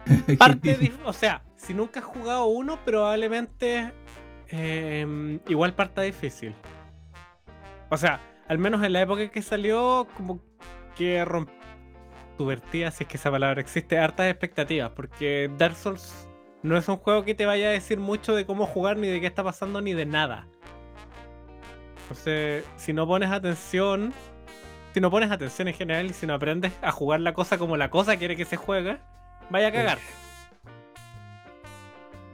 Parte 0.37 0.77
dif- 0.77 0.99
o 1.05 1.13
sea, 1.13 1.43
si 1.55 1.73
nunca 1.73 1.99
has 1.99 2.05
jugado 2.05 2.45
uno, 2.45 2.77
probablemente 2.83 3.93
eh, 4.49 5.39
igual 5.47 5.73
parta 5.73 6.01
difícil. 6.01 6.53
O 7.89 7.97
sea, 7.97 8.19
al 8.47 8.57
menos 8.57 8.83
en 8.83 8.93
la 8.93 9.01
época 9.01 9.21
en 9.23 9.29
que 9.29 9.41
salió, 9.41 10.07
como 10.15 10.41
que 10.95 11.23
subvertía, 12.37 12.91
si 12.91 13.03
es 13.03 13.07
que 13.09 13.17
esa 13.17 13.31
palabra 13.31 13.61
existe, 13.61 13.97
hartas 13.97 14.27
expectativas, 14.27 14.91
porque 14.91 15.49
Dark 15.57 15.75
Souls 15.75 16.27
no 16.61 16.77
es 16.77 16.87
un 16.87 16.97
juego 16.97 17.23
que 17.23 17.35
te 17.35 17.45
vaya 17.45 17.67
a 17.67 17.71
decir 17.71 17.99
mucho 17.99 18.35
de 18.35 18.45
cómo 18.45 18.65
jugar, 18.65 18.97
ni 18.97 19.07
de 19.07 19.21
qué 19.21 19.27
está 19.27 19.43
pasando, 19.43 19.81
ni 19.81 19.93
de 19.93 20.05
nada. 20.05 20.47
Entonces, 22.03 22.65
si 22.75 22.93
no 22.93 23.07
pones 23.07 23.31
atención, 23.31 24.13
si 24.93 24.99
no 24.99 25.09
pones 25.09 25.31
atención 25.31 25.67
en 25.67 25.73
general 25.73 26.07
y 26.07 26.13
si 26.13 26.27
no 26.27 26.33
aprendes 26.33 26.73
a 26.81 26.91
jugar 26.91 27.21
la 27.21 27.33
cosa 27.33 27.57
como 27.57 27.77
la 27.77 27.89
cosa 27.89 28.17
quiere 28.17 28.35
que 28.35 28.45
se 28.45 28.57
juegue, 28.57 28.97
vaya 29.53 29.67
a 29.67 29.71
cagar. 29.71 29.99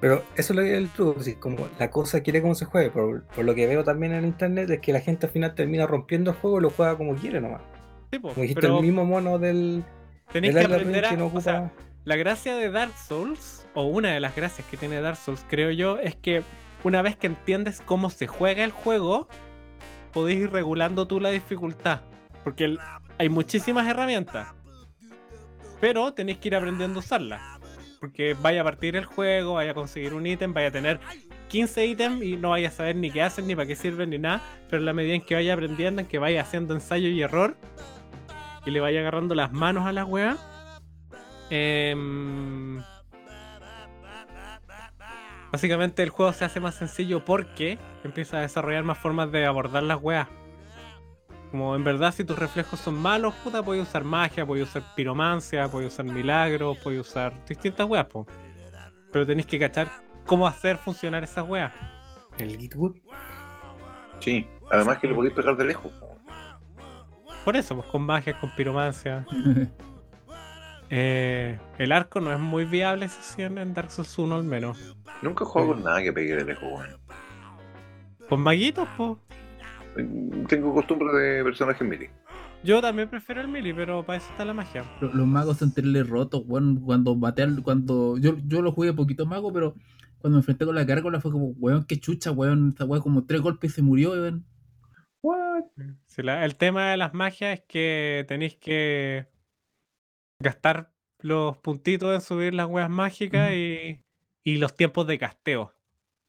Pero 0.01 0.23
eso 0.37 0.53
es 0.53 0.55
lo 0.57 0.61
que 0.61 0.71
es 0.71 0.77
el 0.77 0.89
truco, 0.89 1.19
así 1.19 1.35
como 1.35 1.67
la 1.77 1.91
cosa 1.91 2.21
quiere 2.21 2.41
cómo 2.41 2.55
se 2.55 2.63
juegue, 2.63 2.89
por, 2.89 3.23
por 3.25 3.43
lo 3.43 3.53
que 3.53 3.67
veo 3.67 3.83
también 3.83 4.13
en 4.13 4.23
internet 4.23 4.69
es 4.69 4.79
que 4.79 4.93
la 4.93 5.01
gente 5.01 5.25
al 5.25 5.31
final 5.33 5.53
termina 5.55 5.85
rompiendo 5.85 6.31
el 6.31 6.37
juego 6.37 6.59
y 6.59 6.61
lo 6.63 6.69
juega 6.69 6.95
como 6.97 7.15
quiere 7.15 7.41
nomás. 7.41 7.61
Sí, 8.11 8.17
po, 8.19 8.29
Como 8.29 8.41
dijiste, 8.43 8.61
pero 8.61 8.77
el 8.77 8.83
mismo 8.85 9.03
mono 9.03 9.37
del, 9.37 9.83
tenéis 10.31 10.55
que 10.55 10.63
aprender 10.63 11.05
a. 11.05 11.09
que 11.09 11.17
no 11.17 11.25
o 11.33 11.41
sea, 11.41 11.59
ocupa. 11.63 11.73
la 12.05 12.15
gracia 12.15 12.55
de 12.55 12.71
Dark 12.71 12.93
Souls, 12.97 13.67
o 13.73 13.83
una 13.83 14.13
de 14.13 14.21
las 14.21 14.33
gracias 14.37 14.65
que 14.67 14.77
tiene 14.77 15.01
Dark 15.01 15.17
Souls, 15.17 15.45
creo 15.49 15.69
yo, 15.71 15.99
es 15.99 16.15
que 16.15 16.43
una 16.85 17.01
vez 17.01 17.17
que 17.17 17.27
entiendes 17.27 17.81
cómo 17.85 18.09
se 18.09 18.25
juega 18.27 18.63
el 18.63 18.71
juego, 18.71 19.27
podéis 20.13 20.39
ir 20.43 20.51
regulando 20.51 21.07
tú 21.07 21.19
la 21.19 21.29
dificultad. 21.29 21.99
Porque 22.45 22.63
el- 22.63 22.79
hay 23.17 23.27
muchísimas 23.27 23.85
herramientas. 23.85 24.47
Pero 25.79 26.13
tenéis 26.13 26.39
que 26.39 26.49
ir 26.49 26.55
aprendiendo 26.55 26.99
a 26.99 27.03
usarlas. 27.03 27.41
Porque 27.99 28.35
vaya 28.41 28.61
a 28.61 28.63
partir 28.63 28.95
el 28.95 29.05
juego, 29.05 29.55
vaya 29.55 29.71
a 29.71 29.73
conseguir 29.73 30.13
un 30.13 30.25
ítem, 30.25 30.53
vaya 30.53 30.69
a 30.69 30.71
tener 30.71 30.99
15 31.49 31.85
ítems 31.85 32.23
y 32.23 32.37
no 32.37 32.51
vaya 32.51 32.69
a 32.69 32.71
saber 32.71 32.95
ni 32.95 33.11
qué 33.11 33.21
hacen, 33.21 33.45
ni 33.47 33.55
para 33.55 33.67
qué 33.67 33.75
sirven, 33.75 34.09
ni 34.09 34.17
nada. 34.17 34.41
Pero 34.69 34.79
en 34.79 34.85
la 34.85 34.93
medida 34.93 35.15
en 35.15 35.21
que 35.21 35.35
vaya 35.35 35.53
aprendiendo, 35.53 36.01
en 36.01 36.07
que 36.07 36.17
vaya 36.17 36.41
haciendo 36.41 36.73
ensayo 36.73 37.09
y 37.09 37.21
error, 37.21 37.57
y 38.65 38.71
le 38.71 38.79
vaya 38.79 39.01
agarrando 39.01 39.35
las 39.35 39.51
manos 39.51 39.85
a 39.85 39.91
la 39.91 40.05
wea, 40.05 40.37
em, 41.49 42.81
básicamente 45.51 46.03
el 46.03 46.09
juego 46.09 46.31
se 46.33 46.45
hace 46.45 46.59
más 46.59 46.75
sencillo 46.75 47.25
porque 47.25 47.77
empieza 48.03 48.37
a 48.37 48.41
desarrollar 48.41 48.83
más 48.83 48.97
formas 48.97 49.31
de 49.31 49.45
abordar 49.45 49.83
las 49.83 50.01
weas. 50.01 50.27
Como 51.51 51.75
en 51.75 51.83
verdad, 51.83 52.13
si 52.13 52.23
tus 52.23 52.37
reflejos 52.37 52.79
son 52.79 52.95
malos, 52.95 53.33
puta, 53.43 53.63
puedes 53.63 53.87
usar 53.87 54.03
magia, 54.03 54.45
puedes 54.45 54.67
usar 54.67 54.83
piromancia, 54.95 55.67
puedes 55.67 55.91
usar 55.91 56.05
milagros, 56.05 56.77
puedes 56.77 57.01
usar 57.01 57.33
distintas 57.45 57.87
weas, 57.87 58.05
po. 58.05 58.27
Pero 59.11 59.25
tenéis 59.25 59.47
que 59.47 59.57
cachar 59.57 59.89
cómo 60.25 60.45
hacer 60.45 60.77
funcionar 60.77 61.23
esas 61.23 61.47
weas. 61.47 61.73
El 62.37 62.57
Gitwood. 62.57 62.95
Sí. 64.19 64.47
Además 64.69 64.99
que 64.99 65.07
lo 65.07 65.15
podéis 65.15 65.33
pegar 65.33 65.57
de 65.57 65.65
lejos. 65.65 65.91
Por 67.43 67.55
eso, 67.55 67.75
pues 67.75 67.87
con 67.87 68.03
magia, 68.03 68.39
con 68.39 68.53
piromancia. 68.55 69.25
Eh, 70.91 71.59
el 71.77 71.91
arco 71.91 72.19
no 72.19 72.33
es 72.33 72.39
muy 72.39 72.65
viable, 72.65 73.09
sí, 73.09 73.43
en 73.43 73.75
Dark 73.75 73.91
Souls 73.91 74.17
1 74.17 74.35
al 74.37 74.43
menos. 74.43 74.95
Nunca 75.21 75.43
he 75.43 75.47
jugado 75.47 75.73
con 75.73 75.83
nada 75.83 76.01
que 76.01 76.11
pegue 76.11 76.35
de 76.35 76.45
lejos, 76.45 76.63
weón. 76.63 76.97
Con 78.27 78.41
maguitos, 78.41 78.87
pues. 78.97 79.17
Tengo 80.47 80.73
costumbre 80.73 81.11
de 81.17 81.43
personajes 81.43 81.87
melee. 81.87 82.09
Yo 82.63 82.81
también 82.81 83.09
prefiero 83.09 83.41
el 83.41 83.47
melee, 83.47 83.73
pero 83.73 84.03
para 84.05 84.17
eso 84.17 84.29
está 84.31 84.43
la 84.45 84.53
magia. 84.53 84.83
Los, 85.01 85.13
los 85.13 85.25
magos 85.27 85.57
son 85.57 85.73
terribles 85.73 86.07
rotos, 86.09 86.43
weón. 86.45 86.81
Cuando 86.81 87.15
maté 87.15 87.43
al- 87.43 87.63
cuando. 87.63 88.17
Yo, 88.17 88.35
yo 88.45 88.61
lo 88.61 88.71
jugué 88.71 88.93
poquito 88.93 89.25
mago, 89.25 89.51
pero 89.53 89.75
cuando 90.19 90.35
me 90.37 90.39
enfrenté 90.41 90.65
con 90.65 90.75
la 90.75 90.83
gárgola 90.83 91.21
fue 91.21 91.31
como, 91.31 91.47
weón, 91.57 91.85
qué 91.85 91.97
chucha, 91.99 92.31
weón. 92.31 92.69
Esta 92.69 92.85
weón 92.85 93.01
como 93.03 93.25
tres 93.25 93.41
golpes 93.41 93.71
y 93.71 93.73
se 93.75 93.81
murió, 93.81 94.11
weón. 94.11 94.45
Sí, 96.07 96.21
la- 96.23 96.45
el 96.45 96.55
tema 96.55 96.91
de 96.91 96.97
las 96.97 97.13
magias 97.13 97.59
es 97.59 97.65
que 97.67 98.25
tenéis 98.27 98.55
que 98.57 99.27
gastar 100.41 100.91
los 101.21 101.57
puntitos 101.57 102.13
en 102.15 102.21
subir 102.21 102.53
las 102.53 102.67
weas 102.67 102.89
mágicas 102.89 103.51
y, 103.53 104.01
y 104.43 104.57
los 104.57 104.75
tiempos 104.75 105.05
de 105.07 105.17
casteo. 105.17 105.73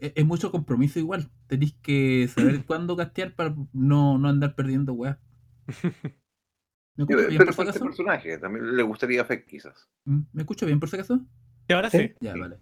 Es, 0.01 0.13
es 0.17 0.25
mucho 0.27 0.51
compromiso 0.51 0.99
igual. 0.99 1.31
Tenéis 1.47 1.75
que 1.83 2.29
saber 2.29 2.65
cuándo 2.67 2.97
castear 2.97 3.35
para 3.35 3.55
no, 3.73 4.19
no 4.19 4.29
andar 4.29 4.55
perdiendo 4.55 4.93
weas. 4.95 5.19
¿Me 6.97 7.05
escucho 7.05 7.29
bien 7.29 7.39
Pero 7.39 7.45
por 7.47 7.55
si 7.55 7.63
acaso? 7.71 7.85
personaje. 7.85 8.39
También 8.39 8.77
le 8.77 8.83
gustaría 8.83 9.25
Fek, 9.25 9.47
quizás. 9.47 9.89
¿Mm? 10.05 10.21
¿Me 10.33 10.43
escucho 10.43 10.67
bien 10.67 10.81
por 10.81 10.89
si 10.89 10.97
acaso? 10.97 11.21
Y 11.69 11.73
ahora 11.73 11.89
Sí. 11.91 11.99
sí. 11.99 12.15
Ya, 12.21 12.35
Sí. 12.35 12.41
vale. 12.41 12.57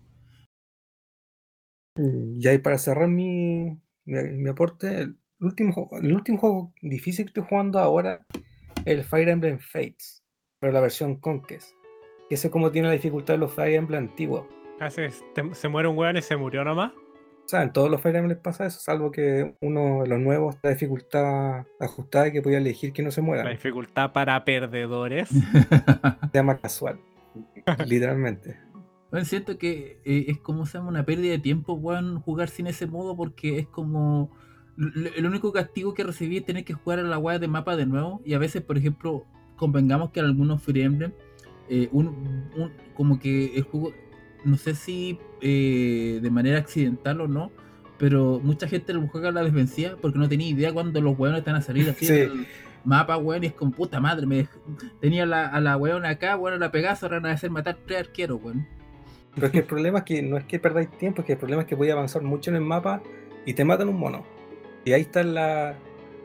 Y 2.37 2.46
ahí 2.46 2.59
para 2.59 2.79
cerrar 2.79 3.09
mi, 3.09 3.77
mi, 4.05 4.22
mi 4.22 4.48
aporte, 4.48 5.01
el 5.01 5.16
último, 5.40 5.72
juego, 5.72 5.98
el 5.98 6.12
último 6.14 6.38
juego 6.38 6.72
difícil 6.81 7.24
que 7.24 7.31
estoy 7.31 7.44
jugando 7.48 7.81
ahora 7.81 8.24
es 8.85 8.98
el 8.98 9.03
Fire 9.05 9.29
Emblem 9.29 9.59
Fates, 9.59 10.22
pero 10.61 10.72
la 10.72 10.81
versión 10.81 11.16
Conquest. 11.16 11.72
Que 12.29 12.37
ese 12.37 12.51
como 12.51 12.70
tiene 12.70 12.87
la 12.88 12.94
dificultad 12.94 13.35
de 13.35 13.38
los 13.38 13.53
Fire 13.53 13.74
Emblem 13.74 14.05
antiguos. 14.11 14.46
Es, 14.81 15.24
te- 15.35 15.55
se 15.55 15.68
muere 15.68 15.88
un 15.88 15.98
weón 15.98 16.16
y 16.18 16.22
se 16.22 16.37
murió 16.37 16.62
nomás. 16.62 16.92
O 17.48 17.50
sea, 17.50 17.62
en 17.62 17.72
todos 17.72 17.90
los 17.90 18.02
Fire 18.02 18.16
Emblem 18.16 18.38
pasa 18.42 18.66
eso, 18.66 18.78
salvo 18.78 19.11
que 19.11 19.54
uno 19.62 20.02
de 20.02 20.08
los 20.08 20.18
nuevos 20.20 20.56
está 20.56 20.68
dificultad 20.68 21.64
ajustada 21.80 22.28
y 22.28 22.32
que 22.32 22.42
podía 22.42 22.58
elegir 22.58 22.92
que 22.92 23.02
no 23.02 23.11
se 23.11 23.22
La 23.22 23.26
muera. 23.26 23.48
dificultad 23.48 24.12
para 24.12 24.44
perdedores. 24.44 25.28
Se 25.30 26.30
llama 26.34 26.58
casual. 26.58 27.00
Literalmente. 27.87 28.58
Bueno, 29.11 29.24
siento 29.24 29.56
que 29.56 30.00
eh, 30.04 30.26
es 30.28 30.38
como 30.38 30.66
se 30.66 30.76
llama 30.76 30.90
una 30.90 31.06
pérdida 31.06 31.32
de 31.32 31.38
tiempo, 31.38 31.72
weón, 31.72 32.20
jugar 32.20 32.50
sin 32.50 32.66
ese 32.66 32.87
modo 32.87 33.16
porque 33.16 33.58
es 33.58 33.66
como. 33.66 34.30
El 35.16 35.26
único 35.26 35.50
castigo 35.50 35.92
que 35.94 36.04
recibí 36.04 36.37
es 36.37 36.44
tener 36.44 36.64
que 36.64 36.72
jugar 36.74 36.98
a 37.00 37.02
la 37.02 37.18
weá 37.18 37.38
de 37.38 37.48
mapa 37.48 37.74
de 37.76 37.87
nuevo. 37.87 38.20
Y 38.24 38.34
a 38.34 38.38
veces, 38.38 38.62
por 38.62 38.76
ejemplo, 38.78 39.24
convengamos 39.56 40.11
que 40.11 40.20
en 40.20 40.26
algunos 40.26 40.62
Fire 40.62 40.78
Emblem, 40.84 41.12
eh, 41.70 41.88
un, 41.92 42.06
un- 42.08 42.72
como 42.94 43.18
que 43.18 43.56
el 43.56 43.62
juego, 43.62 43.92
no 44.44 44.57
sé 44.57 44.74
si 44.74 45.18
eh, 45.40 46.18
de 46.22 46.31
manera 46.31 46.59
accidental 46.59 47.20
o 47.20 47.29
no, 47.29 47.51
pero 47.98 48.40
mucha 48.42 48.68
gente 48.68 48.92
lo 48.92 49.07
juega 49.09 49.29
a 49.31 49.33
la 49.33 49.42
desvencida 49.42 49.96
porque 50.01 50.18
no 50.18 50.29
tenía 50.29 50.48
idea 50.48 50.72
cuando 50.72 51.01
los 51.01 51.18
weones 51.18 51.40
están 51.40 51.57
a 51.57 51.62
salir 51.62 51.88
así 51.90 52.07
Sí. 52.07 52.29
mapa, 52.85 53.16
weón, 53.18 53.42
y 53.44 53.48
es 53.48 53.53
con 53.55 53.72
puta 53.72 54.01
madre. 54.01 54.27
Me 54.27 54.46
tenía 55.01 55.27
la, 55.27 55.46
a 55.48 55.61
la 55.61 55.77
weona 55.77 56.11
acá, 56.11 56.37
weón, 56.37 56.61
la 56.61 56.70
Pegaso, 56.70 57.07
ahora 57.07 57.20
van 57.20 57.33
a 57.33 57.35
hacer 57.35 57.51
matar 57.51 57.77
tres 57.87 58.01
arqueros, 58.01 58.40
weón. 58.42 58.66
Pero 59.35 59.46
es 59.48 59.53
que 59.53 59.59
el 59.59 59.64
problema 59.64 59.98
es 59.98 60.05
que 60.05 60.22
no 60.22 60.37
es 60.37 60.44
que 60.44 60.59
perdáis 60.59 60.90
tiempo, 60.98 61.20
es 61.22 61.27
que 61.27 61.33
el 61.35 61.38
problema 61.38 61.62
es 61.62 61.68
que 61.68 61.74
voy 61.74 61.90
a 61.90 61.92
avanzar 61.92 62.22
mucho 62.22 62.51
en 62.51 62.57
el 62.57 62.62
mapa 62.62 63.03
y 63.46 63.55
te 63.55 63.64
matan 63.64 63.88
un 63.88 63.96
mono. 63.98 64.24
Y 64.85 64.92
ahí 64.92 65.03
está 65.03 65.22
la. 65.22 65.77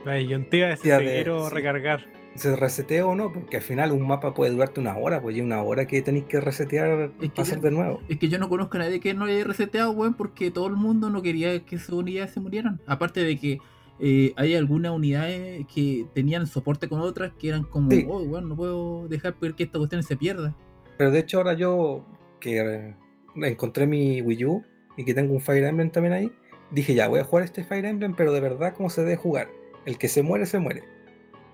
La 0.06 0.14
disyuntiva 0.16 0.68
de 0.68 0.78
si 0.78 0.88
Ya 0.90 1.00
de- 1.00 1.08
seguir 1.08 1.30
o 1.30 1.48
sí. 1.50 1.56
recargar. 1.56 2.06
¿Se 2.36 2.56
resetea 2.56 3.06
o 3.06 3.14
no? 3.16 3.32
Porque 3.32 3.58
al 3.58 3.64
final 3.64 3.92
un 3.92 4.08
mapa 4.08 4.34
puede 4.34 4.52
durarte 4.52 4.80
una 4.80 4.98
hora, 4.98 5.22
pues 5.22 5.38
y 5.38 5.42
una 5.42 5.62
hora 5.62 5.86
que 5.86 6.02
tenéis 6.02 6.26
que 6.26 6.40
resetear 6.42 7.12
hacer 7.38 7.58
yo- 7.58 7.62
de 7.62 7.72
nuevo. 7.72 8.02
Es 8.10 8.18
que 8.18 8.28
yo 8.28 8.40
no 8.40 8.50
conozco 8.50 8.78
a 8.78 8.80
nadie 8.80 9.00
que 9.00 9.14
no 9.14 9.26
haya 9.26 9.44
reseteado, 9.44 9.92
weón, 9.92 10.16
porque 10.16 10.50
todo 10.50 10.66
el 10.68 10.74
mundo 10.76 11.10
no 11.12 11.22
quería 11.22 11.60
que 11.64 11.78
sus 11.78 11.90
unidades 11.94 12.32
se 12.32 12.40
murieran. 12.40 12.80
Aparte 12.88 13.24
de 13.24 13.38
que 13.40 13.60
eh, 14.00 14.34
hay 14.36 14.56
algunas 14.56 14.92
unidades 14.92 15.66
que 15.74 16.08
tenían 16.16 16.48
soporte 16.48 16.90
con 16.90 17.00
otras 17.02 17.32
que 17.38 17.50
eran 17.50 17.64
como, 17.64 17.92
Sí. 17.92 18.06
oh, 18.10 18.22
weón, 18.24 18.50
no 18.50 18.56
puedo 18.56 19.08
dejar 19.08 19.36
que 19.36 19.64
esta 19.64 19.78
cuestión 19.78 20.02
se 20.02 20.18
pierda. 20.18 20.56
Pero 20.98 21.12
de 21.12 21.20
hecho 21.20 21.38
ahora 21.38 21.54
yo 21.54 22.04
que 22.40 22.60
eh, 22.60 22.96
encontré 23.36 23.86
mi 23.86 24.22
Wii 24.24 24.46
U 24.46 24.64
y 24.98 25.06
que 25.06 25.14
tengo 25.14 25.34
un 25.34 25.40
Fire 25.42 25.64
Emblem 25.66 25.92
también 25.92 26.14
ahí, 26.14 26.32
dije 26.72 26.96
ya, 26.96 27.08
voy 27.08 27.20
a 27.20 27.24
jugar 27.24 27.46
este 27.46 27.64
Fire 27.64 27.86
Emblem, 27.86 28.16
pero 28.16 28.34
de 28.34 28.40
verdad 28.42 28.74
como 28.74 28.90
se 28.90 29.02
debe 29.02 29.16
jugar. 29.18 29.50
El 29.86 29.98
que 30.00 30.08
se 30.08 30.24
muere, 30.24 30.46
se 30.48 30.58
muere. 30.60 30.84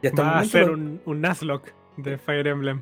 Y 0.01 0.07
hasta 0.07 0.21
el 0.21 0.27
Va 0.27 0.39
a 0.39 0.45
ser 0.45 0.67
lo- 0.67 0.73
un, 0.73 1.01
un 1.05 1.21
Nuzlocke 1.21 1.73
de 1.97 2.17
Fire 2.17 2.47
Emblem. 2.47 2.81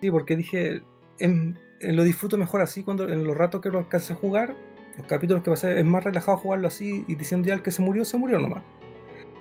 Sí, 0.00 0.10
porque 0.10 0.36
dije, 0.36 0.82
en- 1.18 1.58
en 1.80 1.96
lo 1.96 2.02
disfruto 2.04 2.36
mejor 2.38 2.60
así 2.62 2.82
cuando 2.82 3.08
en 3.08 3.24
los 3.24 3.36
ratos 3.36 3.60
que 3.60 3.70
lo 3.70 3.78
alcancé 3.78 4.12
a 4.12 4.16
jugar, 4.16 4.54
los 4.96 5.06
capítulos 5.06 5.42
que 5.42 5.50
pasé, 5.50 5.78
es 5.78 5.84
más 5.84 6.04
relajado 6.04 6.36
jugarlo 6.38 6.68
así 6.68 7.04
y 7.08 7.14
diciendo 7.14 7.48
ya 7.48 7.54
el 7.54 7.62
que 7.62 7.70
se 7.70 7.82
murió, 7.82 8.04
se 8.04 8.16
murió 8.18 8.38
nomás. 8.38 8.62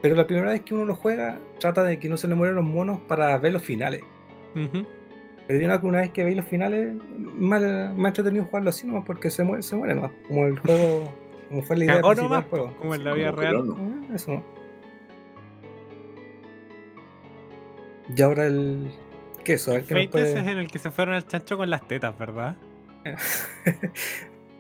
Pero 0.02 0.16
la 0.16 0.26
primera 0.26 0.50
vez 0.52 0.62
que 0.62 0.74
uno 0.74 0.86
lo 0.86 0.96
juega, 0.96 1.40
trata 1.60 1.84
de 1.84 2.00
que 2.00 2.08
no 2.08 2.16
se 2.18 2.28
le 2.28 2.36
mueran 2.36 2.56
los 2.56 2.64
monos 2.66 3.00
para 3.02 3.38
ver 3.38 3.52
los 3.54 3.62
finales. 3.62 4.02
Ujú. 4.56 4.86
Pero 5.48 5.60
yo 5.60 5.68
creo 5.68 5.82
que 5.82 5.88
una 5.88 5.98
vez 6.02 6.12
que 6.12 6.24
veis 6.24 6.38
los 6.38 6.46
finales, 6.46 6.94
más, 7.36 7.62
más 7.62 8.08
entretenido 8.10 8.46
jugarlo 8.46 8.70
así 8.70 8.88
nomás 8.88 9.04
porque 9.06 9.30
se 9.30 9.44
muere, 9.44 9.64
se 9.64 9.76
muere 9.76 9.96
nomás. 9.96 10.12
Como 10.28 10.46
el 10.46 10.60
juego, 10.60 11.12
como 11.50 11.62
fue 11.64 11.78
la 11.78 11.84
idea 11.86 11.96
Cagó 11.96 12.10
principal 12.12 12.30
nomás, 12.30 12.44
del 12.44 12.50
juego. 12.50 12.78
como 12.78 12.96
en 12.96 13.04
la 13.04 13.14
vida 13.14 13.32
real. 13.32 13.64
Ah, 13.78 14.16
Eso. 14.16 14.44
Y 18.16 18.22
ahora 18.22 18.46
el 18.48 18.92
queso, 19.44 19.74
nos 19.78 19.84
Fates 19.88 20.08
puede... 20.10 20.32
es 20.32 20.48
en 20.48 20.58
el 20.58 20.68
que 20.72 20.80
se 20.80 20.92
fueron 20.92 21.16
al 21.16 21.26
chancho 21.28 21.58
con 21.58 21.70
las 21.70 21.88
tetas, 21.88 22.18
¿verdad? 22.18 22.56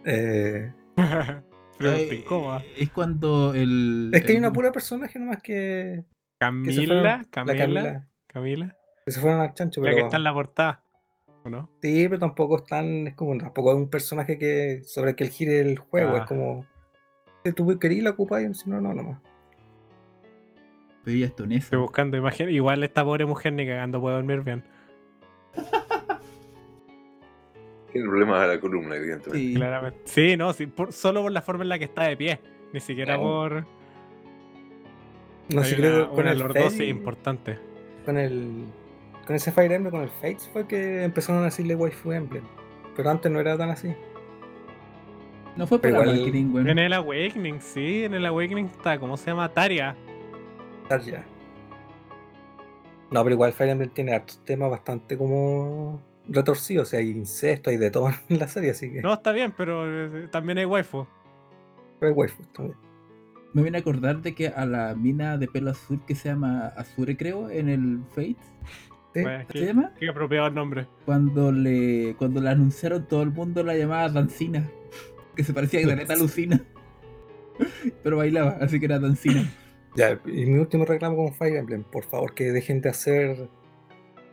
Eh, 0.05 0.71
Pregunta 1.77 2.01
Eh, 2.13 2.15
incómoda. 2.15 2.63
Es 2.77 2.89
cuando 2.91 3.53
el. 3.53 4.11
es 4.13 4.23
que 4.23 4.31
hay 4.33 4.37
una 4.37 4.47
el- 4.47 4.53
pura 4.53 4.71
personaje 4.71 5.19
nomás 5.19 5.41
que, 5.41 6.03
que 6.03 6.05
Camila, 6.39 6.85
fueron- 6.85 7.03
la 7.03 7.25
Camila, 7.29 7.57
Camila, 7.57 8.07
Camila, 8.27 8.77
que 9.05 9.11
se 9.11 9.19
fueron 9.19 9.41
al 9.41 9.53
chancho, 9.53 9.81
la 9.81 9.89
que 9.89 9.95
pero 9.95 10.05
está 10.07 10.17
en 10.17 10.23
la 10.23 10.33
portada, 10.33 10.83
¿o 11.43 11.49
no? 11.49 11.69
sí, 11.81 12.07
pero 12.07 12.19
tampoco 12.19 12.57
es 12.57 12.65
tan, 12.65 13.07
es 13.07 13.13
como 13.15 13.37
tampoco 13.37 13.71
es 13.71 13.77
un 13.77 13.89
personaje 13.89 14.37
que 14.37 14.81
sobre 14.85 15.11
el 15.11 15.15
que 15.15 15.23
el 15.25 15.29
gire 15.31 15.59
el 15.59 15.77
juego, 15.79 16.15
Ah. 16.15 16.19
es 16.19 16.25
como 16.25 16.65
si 17.43 17.51
tú 17.53 17.77
querías 17.79 18.03
la 18.03 18.09
ocupáis, 18.11 18.57
si 18.59 18.69
no, 18.69 18.79
no, 18.81 18.93
nomás. 18.93 19.19
Estoy 21.05 21.79
buscando 21.79 22.17
imagen. 22.17 22.49
Igual 22.49 22.83
esta 22.83 23.03
pobre 23.03 23.25
mujer 23.25 23.53
ni 23.53 23.65
cagando 23.65 23.99
puede 24.01 24.15
dormir 24.15 24.41
bien. 24.41 24.63
Tiene 27.91 28.07
problemas 28.07 28.43
a 28.43 28.47
la 28.47 28.59
columna, 28.59 28.95
evidentemente. 28.95 29.39
Sí. 29.47 29.53
Claramente. 29.55 29.99
Sí, 30.05 30.37
no, 30.37 30.53
sí, 30.53 30.67
por- 30.67 30.93
solo 30.93 31.23
por 31.23 31.31
la 31.31 31.41
forma 31.41 31.63
en 31.63 31.69
la 31.69 31.79
que 31.79 31.85
está 31.85 32.03
de 32.03 32.15
pie. 32.17 32.39
Ni 32.71 32.79
siquiera 32.79 33.17
por. 33.17 33.65
No 35.49 35.61
una, 35.61 35.63
creo 35.63 36.03
que 36.03 36.09
con 36.09 36.19
una 36.19 36.31
el 36.31 36.39
lordosis 36.39 36.87
importante. 36.87 37.57
con 38.05 38.17
el 38.17 38.65
con 39.25 39.35
ese 39.35 39.51
Fire 39.51 39.71
Emblem, 39.71 39.91
con 39.91 40.01
el 40.01 40.09
Fates 40.09 40.47
fue 40.53 40.67
que 40.67 41.03
empezaron 41.03 41.41
a 41.41 41.45
decirle 41.45 41.73
Waifu 41.75 42.11
Emblem. 42.11 42.43
Pero 42.95 43.09
antes 43.09 43.31
no 43.31 43.39
era 43.39 43.57
tan 43.57 43.71
así. 43.71 43.93
No 45.55 45.65
fue 45.65 45.79
Pero 45.79 45.95
para 45.97 46.05
igual- 46.11 46.19
Awakening, 46.19 46.53
weón. 46.53 46.69
En 46.69 46.77
el 46.79 46.93
Awakening, 46.93 47.59
sí, 47.61 48.03
en 48.05 48.13
el 48.13 48.25
Awakening 48.27 48.65
está, 48.67 48.99
¿cómo 48.99 49.17
se 49.17 49.31
llama? 49.31 49.49
Taria. 49.49 49.95
Ya. 50.97 51.25
No, 53.11 53.23
pero 53.23 53.33
igual 53.33 53.53
Fire 53.53 53.71
Emblem 53.71 53.89
tiene 53.89 54.13
hartos 54.13 54.43
temas 54.45 54.69
bastante 54.69 55.17
como 55.17 56.01
retorcidos. 56.27 56.87
O 56.87 56.91
sea, 56.91 56.99
hay 56.99 57.09
incesto, 57.09 57.69
hay 57.69 57.77
de 57.77 57.91
todo 57.91 58.09
en 58.29 58.39
la 58.39 58.47
serie, 58.47 58.71
así 58.71 58.91
que. 58.91 59.01
No, 59.01 59.13
está 59.13 59.31
bien, 59.31 59.53
pero 59.55 59.85
eh, 60.17 60.27
también 60.27 60.57
hay 60.57 60.65
waifu. 60.65 61.07
Pero 61.99 62.11
hay 62.11 62.17
waifu 62.17 62.43
también. 62.53 62.77
Me 63.53 63.63
viene 63.63 63.79
a 63.79 63.81
acordar 63.81 64.21
de 64.21 64.35
que 64.35 64.49
a 64.49 64.65
la 64.65 64.93
mina 64.93 65.37
de 65.37 65.47
pelo 65.47 65.71
azul 65.71 65.99
que 66.05 66.13
se 66.13 66.29
llama 66.29 66.67
Azure, 66.77 67.17
creo, 67.17 67.49
en 67.49 67.67
el 67.67 68.03
Fate, 68.09 68.37
Sí. 69.13 69.23
Bueno, 69.23 69.43
¿se 69.47 69.53
qué, 69.53 69.65
llama? 69.65 69.91
qué 69.99 70.07
apropiado 70.07 70.47
el 70.47 70.53
nombre. 70.53 70.87
Cuando 71.05 71.51
le 71.51 72.15
cuando 72.17 72.41
la 72.41 72.51
anunciaron, 72.51 73.07
todo 73.07 73.23
el 73.23 73.31
mundo 73.31 73.63
la 73.63 73.75
llamaba 73.75 74.07
Dancina. 74.09 74.69
Que 75.35 75.43
se 75.43 75.51
parecía 75.51 75.79
a 75.81 76.15
Lucina. 76.15 76.61
Pero 78.03 78.17
bailaba, 78.17 78.57
así 78.61 78.79
que 78.79 78.85
era 78.85 78.99
Dancina. 78.99 79.49
Ya, 79.99 80.19
y 80.25 80.45
mi 80.45 80.59
último 80.59 80.85
reclamo 80.85 81.17
con 81.17 81.33
Fire 81.33 81.57
Emblem, 81.57 81.83
por 81.83 82.05
favor 82.05 82.33
que 82.33 82.51
dejen 82.51 82.79
de 82.81 82.89
hacer 82.89 83.49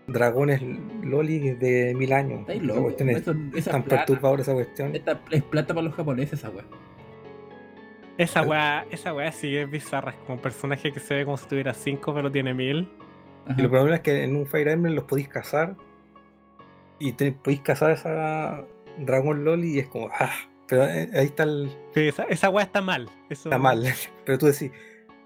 dragones 0.07 0.63
loli 1.03 1.39
de 1.51 1.93
mil 1.97 2.13
años. 2.13 2.41
Estáis 2.43 2.63
Esa 2.63 2.81
cuestión 2.81 3.11
es 3.11 3.17
Eso, 3.23 3.35
esa 3.55 3.71
tan 3.73 3.83
plata. 3.83 4.05
perturbadora 4.07 4.43
esa 4.43 4.55
cuestión. 4.55 4.95
Esta 4.95 5.21
es 5.31 5.43
plata 5.43 5.75
para 5.75 5.87
los 5.87 5.95
japoneses, 5.95 6.39
esa 6.39 6.51
weá. 6.51 6.65
Esa 8.17 8.41
Al- 8.41 8.49
weá, 8.49 8.87
esa 8.91 9.13
weá 9.13 9.33
sí 9.33 9.57
es 9.57 9.69
bizarra. 9.69 10.13
Es 10.13 10.19
como 10.19 10.35
un 10.35 10.41
personaje 10.41 10.93
que 10.93 11.01
se 11.01 11.15
ve 11.15 11.25
como 11.25 11.37
si 11.37 11.47
tuviera 11.49 11.75
5, 11.75 12.15
pero 12.15 12.31
tiene 12.31 12.55
1000. 12.55 12.89
Ajá. 13.47 13.55
Y 13.59 13.63
lo 13.63 13.71
problema 13.71 13.97
es 13.97 14.03
que 14.03 14.23
en 14.23 14.37
un 14.37 14.47
Fire 14.47 14.69
Emblem 14.69 14.95
los 14.95 15.05
podéis 15.05 15.29
cazar 15.29 15.75
y 16.99 17.13
te, 17.13 17.33
podéis 17.33 17.61
cazar 17.63 17.91
esa 17.91 18.65
dragón 18.99 19.45
loli 19.45 19.75
y 19.75 19.79
es 19.81 19.89
como, 19.89 20.09
ah, 20.13 20.31
pero 20.69 20.85
eh, 20.85 21.11
ahí 21.15 21.27
está 21.27 21.43
el, 21.43 21.69
Sí, 21.95 22.09
esa, 22.09 22.23
esa 22.25 22.49
weá 22.51 22.65
está 22.65 22.81
mal. 22.81 23.11
Eso... 23.29 23.49
está 23.49 23.59
mal. 23.59 23.85
Pero 24.25 24.39
tú 24.39 24.47
decís, 24.47 24.71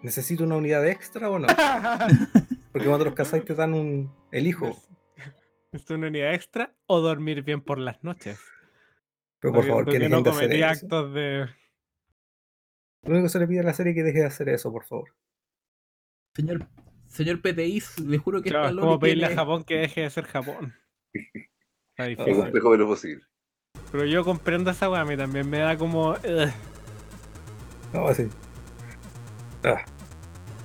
¿necesito 0.02 0.44
una 0.44 0.56
unidad 0.56 0.86
extra 0.88 1.30
o 1.30 1.38
no? 1.38 1.46
Porque 2.72 2.86
cuando 2.86 3.04
los 3.06 3.14
cazáis 3.14 3.44
te 3.44 3.54
dan 3.54 3.74
un, 3.74 4.12
el 4.32 4.46
hijo. 4.46 4.80
¿Es 5.72 5.88
una 5.90 6.08
unidad 6.08 6.34
extra 6.34 6.74
o 6.86 7.00
dormir 7.00 7.42
bien 7.42 7.60
por 7.60 7.78
las 7.78 8.02
noches? 8.02 8.38
Pero 9.40 9.52
por 9.54 9.60
Porque- 9.66 9.68
favor, 9.68 9.90
que 9.90 10.08
no 10.08 10.22
cometía 10.22 10.70
actos 10.70 11.14
de. 11.14 11.46
Lo 13.02 13.12
único 13.12 13.24
que 13.24 13.28
se 13.30 13.38
le 13.38 13.46
pide 13.48 13.60
a 13.60 13.64
la 13.64 13.72
serie 13.74 13.92
es 13.92 13.96
que 13.96 14.02
deje 14.02 14.18
de 14.20 14.26
hacer 14.26 14.48
eso, 14.50 14.70
por 14.70 14.84
favor. 14.84 15.14
Señor, 16.36 16.68
señor 17.06 17.40
PTI, 17.40 17.82
le 18.06 18.18
juro 18.18 18.42
que 18.42 18.50
Claro, 18.50 18.66
esta 18.66 18.76
es 18.76 18.80
como 18.84 18.98
pedirle 19.00 19.24
a 19.24 19.28
tiene- 19.28 19.40
Japón 19.40 19.64
que 19.64 19.76
deje 19.78 20.02
de 20.02 20.10
ser 20.10 20.24
Japón. 20.26 20.74
Está 21.12 21.44
Lo 22.04 22.08
difícil. 22.08 22.34
complejo 22.36 22.72
de 22.72 22.78
lo 22.78 22.86
posible. 22.86 23.24
Pero 23.90 24.04
yo 24.04 24.24
comprendo 24.24 24.70
esa 24.70 24.90
weá, 24.90 25.00
a 25.00 25.04
mí 25.04 25.16
también 25.16 25.48
me 25.48 25.58
da 25.58 25.76
como. 25.78 26.14
No, 27.92 28.06
así. 28.08 28.28
Ah, 29.64 29.82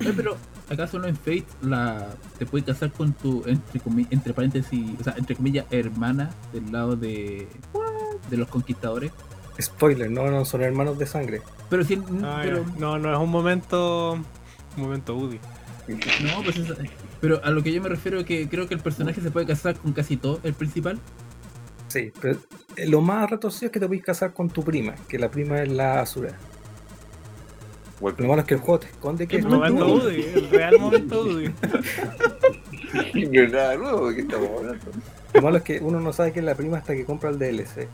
Oye, 0.00 0.12
pero 0.14 0.36
¿acaso 0.68 0.98
no 0.98 1.06
en 1.06 1.16
Fate 1.16 1.44
la 1.62 2.08
te 2.38 2.44
puedes 2.46 2.66
casar 2.66 2.92
con 2.92 3.12
tu 3.12 3.42
entre 3.46 3.80
entre 4.10 4.34
paréntesis, 4.34 4.90
o 5.00 5.04
sea, 5.04 5.14
entre 5.16 5.36
comillas 5.36 5.66
hermana 5.70 6.30
del 6.52 6.70
lado 6.72 6.96
de 6.96 7.48
de 8.30 8.36
los 8.36 8.48
conquistadores? 8.48 9.12
spoiler, 9.60 10.10
no, 10.10 10.30
no 10.30 10.44
son 10.44 10.62
hermanos 10.62 10.98
de 10.98 11.06
sangre. 11.06 11.40
Pero 11.70 11.82
si 11.82 11.94
Ah, 12.22 12.40
pero. 12.42 12.64
No, 12.78 12.98
no 12.98 13.10
es 13.12 13.18
un 13.18 13.30
momento. 13.30 14.12
Un 14.76 14.82
momento 14.82 15.14
UDI. 15.16 15.40
no, 15.88 16.42
pues 16.42 16.56
es- 16.58 16.72
pero 17.20 17.40
a 17.42 17.50
lo 17.50 17.62
que 17.62 17.72
yo 17.72 17.80
me 17.80 17.88
refiero 17.88 18.18
es 18.20 18.26
que 18.26 18.48
creo 18.48 18.68
que 18.68 18.74
el 18.74 18.80
personaje 18.80 19.20
se 19.22 19.30
puede 19.30 19.46
casar 19.46 19.76
con 19.76 19.92
casi 19.94 20.18
todo, 20.18 20.40
el 20.42 20.52
principal. 20.52 20.98
Sí, 21.88 22.12
pero 22.20 22.38
eh, 22.76 22.86
lo 22.86 23.00
más 23.00 23.30
retorcido 23.30 23.66
es 23.68 23.72
que 23.72 23.80
te 23.80 23.86
podéis 23.86 24.04
casar 24.04 24.34
con 24.34 24.50
tu 24.50 24.62
prima, 24.62 24.94
que 25.08 25.18
la 25.18 25.30
prima 25.30 25.62
es 25.62 25.70
la 25.72 26.00
Azura. 26.02 26.36
Lo 28.00 28.28
malo 28.28 28.42
es 28.42 28.46
que 28.46 28.54
el 28.54 28.60
juego 28.60 28.80
te 28.80 28.86
esconde 28.88 29.26
que 29.26 29.36
El 29.36 29.46
es 29.46 29.48
momento. 29.50 29.86
UDI, 29.86 30.22
el 30.34 30.50
real 30.50 30.78
momento 30.78 31.22
UDI. 31.22 31.48
no 33.30 33.42
es 33.42 33.52
nada 33.52 33.76
nuevo 33.76 34.08
que 34.10 34.20
estamos 34.20 34.50
hablando. 34.58 34.84
Lo 35.34 35.42
malo 35.42 35.56
es 35.56 35.62
que 35.62 35.78
uno 35.80 36.00
no 36.00 36.12
sabe 36.12 36.32
que 36.32 36.40
es 36.40 36.44
la 36.44 36.54
prima 36.54 36.78
hasta 36.78 36.94
que 36.94 37.04
compra 37.04 37.30
el 37.30 37.38
DLC. 37.38 37.88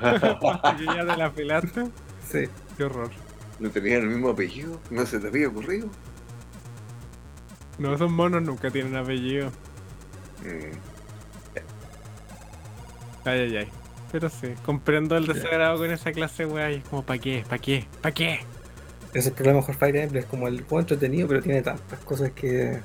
Que 0.00 0.84
ya 0.84 1.06
te 1.06 1.16
la 1.16 1.30
filaste. 1.30 1.84
Sí. 2.26 2.44
Qué 2.76 2.84
horror. 2.84 3.10
¿No 3.58 3.70
tenían 3.70 4.02
el 4.02 4.08
mismo 4.08 4.30
apellido? 4.30 4.80
¿No 4.90 5.06
se 5.06 5.18
te 5.18 5.28
había 5.28 5.48
ocurrido? 5.48 5.88
No, 7.78 7.94
esos 7.94 8.10
monos 8.10 8.42
nunca 8.42 8.70
tienen 8.70 8.96
apellido. 8.96 9.48
Mm. 10.42 10.76
Ay, 13.24 13.40
ay, 13.40 13.56
ay. 13.56 13.68
Pero 14.12 14.28
sí, 14.30 14.54
comprendo 14.64 15.16
el 15.16 15.26
desagrado 15.26 15.78
con 15.78 15.90
esa 15.90 16.12
clase, 16.12 16.46
weá. 16.46 16.70
Y 16.70 16.76
es 16.76 16.88
como, 16.88 17.04
¿para 17.04 17.18
qué? 17.18 17.44
¿Para 17.46 17.58
qué? 17.58 17.86
¿Para 18.00 18.14
qué? 18.14 18.40
Ese 19.16 19.20
es 19.20 19.26
el 19.28 19.32
problema 19.32 19.62
con 19.64 19.74
Fire 19.74 19.96
Emblem, 19.96 20.22
es 20.22 20.28
como 20.28 20.46
el 20.46 20.58
juego 20.60 20.80
entretenido, 20.80 21.26
pero 21.26 21.40
tiene 21.42 21.62
tantas 21.62 21.98
cosas 22.00 22.32
que. 22.32 22.82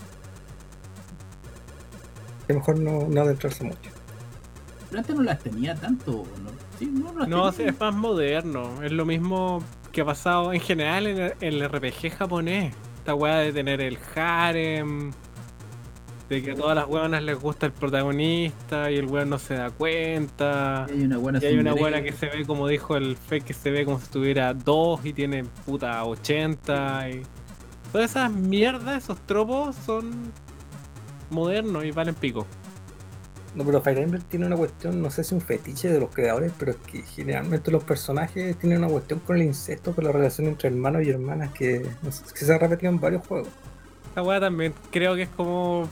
que 2.47 2.53
mejor 2.53 2.79
no, 2.79 3.05
no 3.09 3.21
adentrarse 3.21 3.65
mucho. 3.65 3.91
Pero 4.89 4.99
antes 5.01 5.13
no 5.15 5.23
las 5.23 5.39
tenía 5.39 5.75
tanto, 5.75 6.23
¿no? 6.41 6.51
Sí, 6.79 6.85
no 6.85 7.13
las 7.19 7.27
No, 7.27 7.51
sí, 7.51 7.57
tenía. 7.57 7.71
es 7.73 7.79
más 7.81 7.93
moderno. 7.93 8.81
Es 8.81 8.93
lo 8.93 9.05
mismo 9.05 9.61
que 9.91 10.01
ha 10.01 10.05
pasado 10.05 10.53
en 10.53 10.61
general 10.61 11.05
en 11.07 11.17
el, 11.19 11.33
en 11.41 11.53
el 11.53 11.69
RPG 11.69 12.11
japonés. 12.17 12.73
Esta 12.99 13.13
weá 13.13 13.35
de 13.39 13.51
tener 13.51 13.81
el 13.81 13.97
harem. 14.15 15.11
De 16.31 16.41
que 16.41 16.51
a 16.51 16.55
todas 16.55 16.77
las 16.77 16.87
weonas 16.87 17.21
les 17.23 17.37
gusta 17.37 17.65
el 17.65 17.73
protagonista 17.73 18.89
y 18.89 18.95
el 18.95 19.05
weón 19.07 19.29
no 19.29 19.37
se 19.37 19.55
da 19.55 19.69
cuenta. 19.69 20.85
Y 20.87 20.99
hay 20.99 21.03
una 21.03 21.17
buena 21.17 21.39
Y 21.41 21.45
hay 21.45 21.57
una 21.57 21.71
sombrera. 21.71 21.91
buena 21.99 22.03
que 22.03 22.13
se 22.13 22.27
ve, 22.27 22.45
como 22.45 22.69
dijo 22.69 22.95
el 22.95 23.17
fake, 23.17 23.43
que 23.43 23.53
se 23.53 23.69
ve 23.69 23.83
como 23.83 23.99
si 23.99 24.07
tuviera 24.09 24.53
dos 24.53 25.05
y 25.05 25.11
tiene 25.11 25.43
puta 25.65 26.05
80. 26.05 27.09
Y... 27.09 27.23
Todas 27.91 28.11
esas 28.11 28.31
mierdas, 28.31 29.03
esos 29.03 29.19
tropos 29.25 29.75
son 29.75 30.31
modernos 31.31 31.83
y 31.83 31.91
valen 31.91 32.15
pico. 32.15 32.47
No, 33.53 33.65
pero 33.65 33.81
Fire 33.81 33.97
Emblem 33.97 34.21
tiene 34.29 34.45
una 34.45 34.55
cuestión, 34.55 35.01
no 35.01 35.11
sé 35.11 35.25
si 35.25 35.35
un 35.35 35.41
fetiche 35.41 35.89
de 35.89 35.99
los 35.99 36.15
creadores, 36.15 36.53
pero 36.57 36.71
es 36.71 36.77
que 36.77 37.01
generalmente 37.01 37.71
los 37.71 37.83
personajes 37.83 38.57
tienen 38.57 38.77
una 38.77 38.87
cuestión 38.87 39.19
con 39.19 39.35
el 39.35 39.41
incesto, 39.43 39.93
con 39.93 40.05
la 40.05 40.13
relación 40.13 40.47
entre 40.47 40.69
hermanos 40.69 41.03
y 41.03 41.09
hermanas 41.09 41.51
que, 41.51 41.85
no 42.01 42.09
sé, 42.09 42.23
que 42.33 42.45
se 42.45 42.53
ha 42.53 42.57
repetido 42.57 42.89
en 42.89 43.01
varios 43.01 43.27
juegos. 43.27 43.49
Esta 44.07 44.23
weá 44.23 44.39
también 44.39 44.73
creo 44.91 45.15
que 45.15 45.23
es 45.23 45.29
como. 45.29 45.89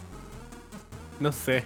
No 1.20 1.32
sé. 1.32 1.66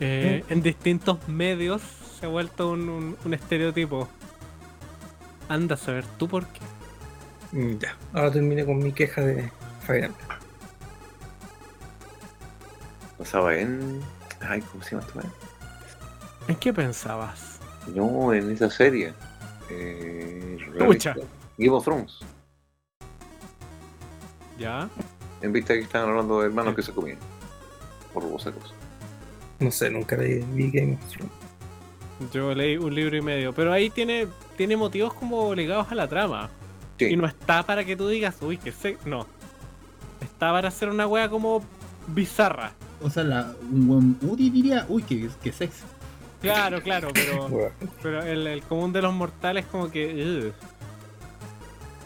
eh, 0.00 0.44
en 0.48 0.62
distintos 0.62 1.26
medios 1.28 1.82
se 2.20 2.26
ha 2.26 2.28
vuelto 2.28 2.70
un, 2.70 2.88
un- 2.88 3.16
un 3.24 3.34
estereotipo. 3.34 4.08
Anda 5.48 5.74
a 5.74 5.78
saber 5.78 6.04
tú 6.18 6.28
por 6.28 6.46
qué. 6.46 6.60
Mm, 7.52 7.78
Ya, 7.78 7.96
ahora 8.12 8.30
terminé 8.32 8.64
con 8.64 8.78
mi 8.78 8.92
queja 8.92 9.22
de 9.22 9.50
Fire 9.86 10.04
Emblem. 10.04 10.28
Pasaba 13.16 13.56
en. 13.56 14.00
Ay, 14.40 14.60
¿cómo 14.60 14.82
se 14.84 14.90
llama 14.92 15.06
esta 15.06 15.18
weá? 15.18 15.28
¿En 16.48 16.56
qué 16.56 16.72
pensabas? 16.72 17.58
No, 17.94 18.32
en 18.32 18.50
esa 18.52 18.70
serie. 18.70 19.12
Eh. 19.70 20.58
Game 21.58 21.70
of 21.70 21.84
Thrones. 21.84 22.18
¿Ya? 24.58 24.88
En 25.42 25.52
vista 25.52 25.72
de 25.72 25.80
que 25.80 25.84
estaban 25.86 26.10
hablando 26.10 26.40
de 26.40 26.46
hermanos 26.46 26.74
que 26.76 26.82
se 26.82 26.92
comían. 26.92 27.18
Por 28.12 28.30
cosa. 28.30 28.52
No 29.60 29.70
sé, 29.70 29.90
nunca 29.90 30.16
vi, 30.16 30.38
vi 30.52 30.70
Game 30.70 30.94
of 30.94 31.08
Thrones. 31.10 31.32
Yo 32.32 32.54
leí 32.54 32.76
un 32.76 32.94
libro 32.94 33.16
y 33.16 33.22
medio. 33.22 33.52
Pero 33.52 33.72
ahí 33.72 33.90
tiene, 33.90 34.28
tiene 34.56 34.76
motivos 34.76 35.14
como 35.14 35.54
ligados 35.54 35.90
a 35.90 35.94
la 35.94 36.08
trama. 36.08 36.50
Sí. 36.98 37.06
Y 37.06 37.16
no 37.16 37.26
está 37.26 37.62
para 37.62 37.84
que 37.84 37.96
tú 37.96 38.08
digas, 38.08 38.36
uy, 38.40 38.58
que 38.58 38.72
sé. 38.72 38.98
No. 39.04 39.26
Está 40.20 40.52
para 40.52 40.68
hacer 40.68 40.88
una 40.88 41.06
wea 41.06 41.28
como 41.28 41.62
bizarra. 42.08 42.72
O 43.00 43.10
sea, 43.10 43.22
la, 43.22 43.54
un 43.70 43.86
buen 43.86 44.18
Udi 44.22 44.50
diría, 44.50 44.84
uy, 44.88 45.02
qué, 45.02 45.28
qué 45.42 45.52
sexy. 45.52 45.84
Claro, 46.40 46.82
claro, 46.82 47.10
pero. 47.12 47.48
Bueno, 47.48 47.70
Pero 48.02 48.22
el, 48.22 48.46
el 48.46 48.62
común 48.62 48.92
de 48.92 49.02
los 49.02 49.12
mortales 49.12 49.66
como 49.66 49.90
que... 49.90 50.06
ugh. 50.06 50.52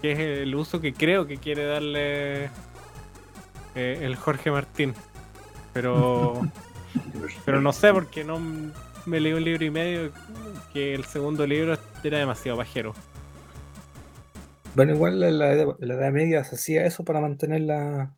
que 0.00 0.12
es 0.12 0.18
el 0.18 0.54
uso 0.54 0.80
que 0.80 0.92
creo 0.92 1.26
que 1.26 1.36
quiere 1.36 1.64
darle 1.64 2.44
eh, 3.74 4.00
el 4.02 4.16
Jorge 4.16 4.50
Martín. 4.50 4.94
Pero 5.72 6.40
pero 7.44 7.60
no 7.60 7.72
sé 7.72 7.92
porque 7.92 8.24
no 8.24 8.38
me 9.06 9.20
leí 9.20 9.32
un 9.32 9.44
libro 9.44 9.64
y 9.64 9.70
medio 9.70 10.10
que 10.72 10.94
el 10.94 11.04
segundo 11.04 11.46
libro 11.46 11.76
era 12.04 12.18
demasiado 12.18 12.58
pajero. 12.58 12.94
Bueno, 14.74 14.94
igual 14.94 15.22
en 15.22 15.38
la, 15.38 15.52
edad- 15.52 15.76
en 15.80 15.88
la 15.88 15.94
Edad 15.94 16.12
Media 16.12 16.44
se 16.44 16.54
hacía 16.54 16.86
eso 16.86 17.04
para 17.04 17.20
mantener 17.20 17.62
la. 17.62 18.14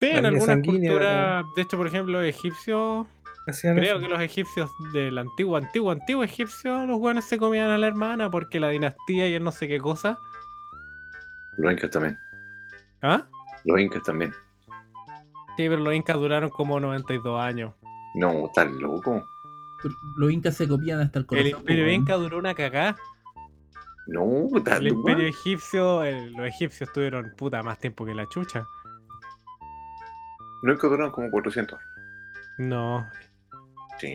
Sí, 0.00 0.10
La 0.12 0.18
en 0.20 0.26
algunas 0.26 0.58
culturas, 0.64 1.44
de 1.56 1.62
hecho 1.62 1.76
por 1.76 1.86
ejemplo 1.86 2.22
egipcios, 2.22 3.06
hacían 3.46 3.76
creo 3.76 3.96
eso. 3.96 4.06
que 4.06 4.08
los 4.08 4.20
egipcios 4.22 4.70
del 4.94 5.18
antiguo, 5.18 5.56
antiguo, 5.58 5.90
antiguo 5.90 6.24
egipcio, 6.24 6.86
los 6.86 6.98
buenos 6.98 7.26
se 7.26 7.36
comían 7.36 7.68
a 7.68 7.76
la 7.76 7.88
hermana 7.88 8.30
porque 8.30 8.58
la 8.60 8.70
dinastía 8.70 9.28
y 9.28 9.34
el 9.34 9.44
no 9.44 9.52
sé 9.52 9.68
qué 9.68 9.78
cosa. 9.78 10.18
Los 11.58 11.72
incas 11.72 11.90
también. 11.90 12.18
¿Ah? 13.02 13.26
Los 13.66 13.78
incas 13.80 14.02
también. 14.04 14.32
Sí, 15.60 15.68
pero 15.68 15.82
los 15.82 15.94
incas 15.94 16.16
duraron 16.16 16.48
como 16.48 16.80
92 16.80 17.38
años. 17.38 17.74
No, 18.14 18.46
estás 18.46 18.70
loco. 18.72 19.22
Pero 19.82 19.94
Los 20.16 20.30
incas 20.32 20.56
se 20.56 20.66
copian 20.66 21.00
hasta 21.00 21.18
el 21.18 21.26
corazón. 21.26 21.48
El 21.50 21.56
imperio 21.58 21.84
weón. 21.84 21.94
inca 22.00 22.14
duró 22.14 22.38
una 22.38 22.54
cagá. 22.54 22.96
No, 24.06 24.48
estás 24.56 24.78
El 24.78 24.86
loco. 24.86 25.00
imperio 25.00 25.28
egipcio, 25.28 26.02
el- 26.02 26.32
los 26.32 26.46
egipcios 26.46 26.90
tuvieron 26.94 27.34
puta 27.36 27.62
más 27.62 27.78
tiempo 27.78 28.06
que 28.06 28.14
la 28.14 28.26
chucha. 28.26 28.64
Los 30.62 30.76
incas 30.76 30.90
duraron 30.90 31.12
como 31.12 31.30
400. 31.30 31.78
No. 32.58 33.06
Sí. 33.98 34.14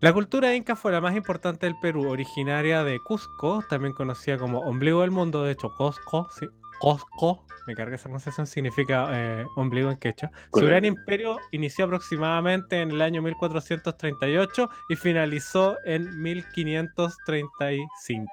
La 0.00 0.12
cultura 0.12 0.52
inca 0.54 0.74
fue 0.74 0.90
la 0.90 1.00
más 1.00 1.14
importante 1.16 1.66
del 1.66 1.76
Perú, 1.80 2.10
originaria 2.10 2.82
de 2.82 2.98
Cusco, 3.00 3.62
también 3.68 3.94
conocida 3.94 4.36
como 4.36 4.58
ombligo 4.62 5.00
del 5.02 5.12
mundo, 5.12 5.44
de 5.44 5.52
hecho 5.52 5.70
Cusco, 5.76 6.28
sí, 6.38 6.46
Cusco, 6.78 7.44
me 7.66 7.74
carga 7.74 7.94
esa 7.96 8.04
pronunciación, 8.04 8.46
significa 8.46 9.08
eh, 9.12 9.44
ombligo 9.56 9.90
en 9.90 9.96
quechua. 9.96 10.30
Su 10.52 10.60
gran 10.66 10.84
imperio 10.84 11.38
inició 11.50 11.86
aproximadamente 11.86 12.80
en 12.80 12.90
el 12.90 13.00
año 13.02 13.22
1438 13.22 14.68
y 14.90 14.96
finalizó 14.96 15.78
en 15.84 16.22
1535. 16.22 18.26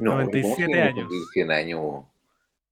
No, 0.00 0.14
97 0.14 0.54
¿cómo 0.54 0.66
que 0.72 0.82
años. 0.82 0.94
cumplir 1.04 1.22
100 1.32 1.50
años 1.50 2.04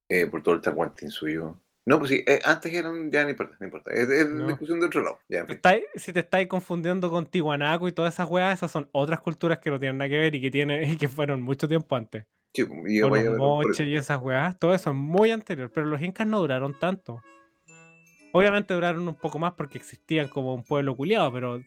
eh, 0.08 0.26
por 0.26 0.42
todo 0.42 0.54
el 0.54 0.60
taguantín 0.60 1.10
suyo. 1.10 1.56
No, 1.86 1.98
pues 1.98 2.10
sí, 2.10 2.24
eh, 2.26 2.40
antes 2.44 2.72
eran, 2.72 3.10
ya 3.10 3.24
no 3.24 3.30
importa, 3.30 3.56
no 3.60 3.66
importa. 3.66 3.90
Es, 3.92 4.08
es 4.08 4.28
No. 4.28 4.46
discusión 4.48 4.80
de 4.80 4.86
otro 4.86 5.02
lado. 5.02 5.18
Ya, 5.28 5.40
estáis- 5.46 5.84
si 5.94 6.12
te 6.12 6.20
estáis 6.20 6.48
confundiendo 6.48 7.10
con 7.10 7.26
Tiwanaku 7.26 7.88
y 7.88 7.92
todas 7.92 8.14
esas 8.14 8.28
weas, 8.28 8.54
esas 8.54 8.70
son 8.70 8.88
otras 8.92 9.20
culturas 9.20 9.58
que 9.58 9.70
no 9.70 9.78
tienen 9.78 9.98
nada 9.98 10.08
que 10.08 10.18
ver 10.18 10.34
y 10.34 10.40
que 10.40 10.50
tienen 10.50 10.90
y 10.92 10.96
que 10.96 11.08
fueron 11.08 11.42
mucho 11.42 11.68
tiempo 11.68 11.96
antes. 11.96 12.24
Sí, 12.52 12.62
y 12.62 13.00
Con 13.00 13.24
los 13.24 13.38
moches 13.38 13.86
y 13.86 13.94
esas 13.94 14.20
weas, 14.20 14.58
todo 14.58 14.74
eso 14.74 14.90
es 14.90 14.96
muy 14.96 15.30
anterior, 15.30 15.70
pero 15.72 15.86
los 15.86 16.02
incas 16.02 16.26
no 16.26 16.40
duraron 16.40 16.78
tanto. 16.78 17.22
Obviamente 18.32 18.74
duraron 18.74 19.06
un 19.06 19.14
poco 19.14 19.38
más 19.38 19.54
porque 19.54 19.78
existían 19.78 20.28
como 20.28 20.54
un 20.54 20.64
pueblo 20.64 20.96
culiado, 20.96 21.32
pero 21.32 21.60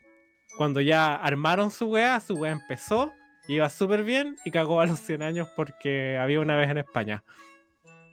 cuando 0.58 0.82
ya 0.82 1.16
armaron 1.16 1.72
su 1.72 1.90
wea, 1.90 2.20
su 2.20 2.36
wea 2.36 2.52
empezó, 2.52 3.12
iba 3.48 3.70
súper 3.70 4.04
bien 4.04 4.38
y 4.46 4.52
cagó 4.52 4.82
a 4.82 4.86
los 4.86 5.00
100 5.00 5.24
años 5.24 5.50
porque 5.56 6.18
había 6.18 6.40
una 6.40 6.56
vez 6.56 6.70
en 6.70 6.78
España. 6.78 7.24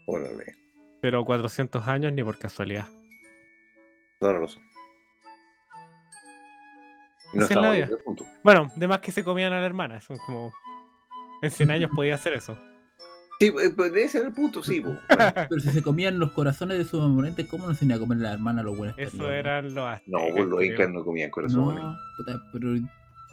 Órale, 0.06 0.56
Pero 1.00 1.24
400 1.24 1.86
años 1.86 2.12
ni 2.12 2.22
por 2.22 2.38
casualidad. 2.38 2.86
Y 7.32 7.38
No 7.38 7.44
ese 7.44 7.96
punto. 7.98 8.26
Bueno, 8.42 8.70
de 8.74 8.88
más 8.88 9.00
que 9.00 9.12
se 9.12 9.22
comían 9.22 9.52
a 9.52 9.60
la 9.60 9.66
hermana, 9.66 10.00
son 10.00 10.18
como... 10.18 10.52
En 11.42 11.50
100 11.50 11.70
años 11.70 11.90
podía 11.94 12.14
hacer 12.14 12.32
eso. 12.34 12.58
Sí, 13.38 13.46
eh, 13.46 13.70
pues 13.74 13.92
debe 13.92 14.06
ser 14.08 14.26
el 14.26 14.32
punto, 14.32 14.62
sí. 14.62 14.80
Bueno, 14.80 14.98
Pero 15.48 15.60
si 15.60 15.70
se 15.70 15.82
comían 15.82 16.18
los 16.18 16.32
corazones 16.32 16.76
de 16.78 16.84
sus 16.84 17.00
memorientes, 17.00 17.46
¿cómo 17.48 17.66
no 17.66 17.74
se 17.74 17.86
iban 17.86 17.96
a 17.96 18.00
comer 18.00 18.18
la 18.18 18.32
hermana 18.34 18.62
los 18.62 18.76
buenos? 18.76 18.98
Eso 18.98 19.30
eran 19.30 19.64
los 19.66 19.74
no, 19.74 19.86
aztecas, 19.86 20.22
pues 20.32 20.46
los 20.46 20.58
creo. 20.58 20.72
incas 20.72 20.90
no 20.90 21.04
comían 21.04 21.30
corazones. 21.30 21.82
No, 21.82 21.96
puta, 22.18 22.42
pero 22.52 22.68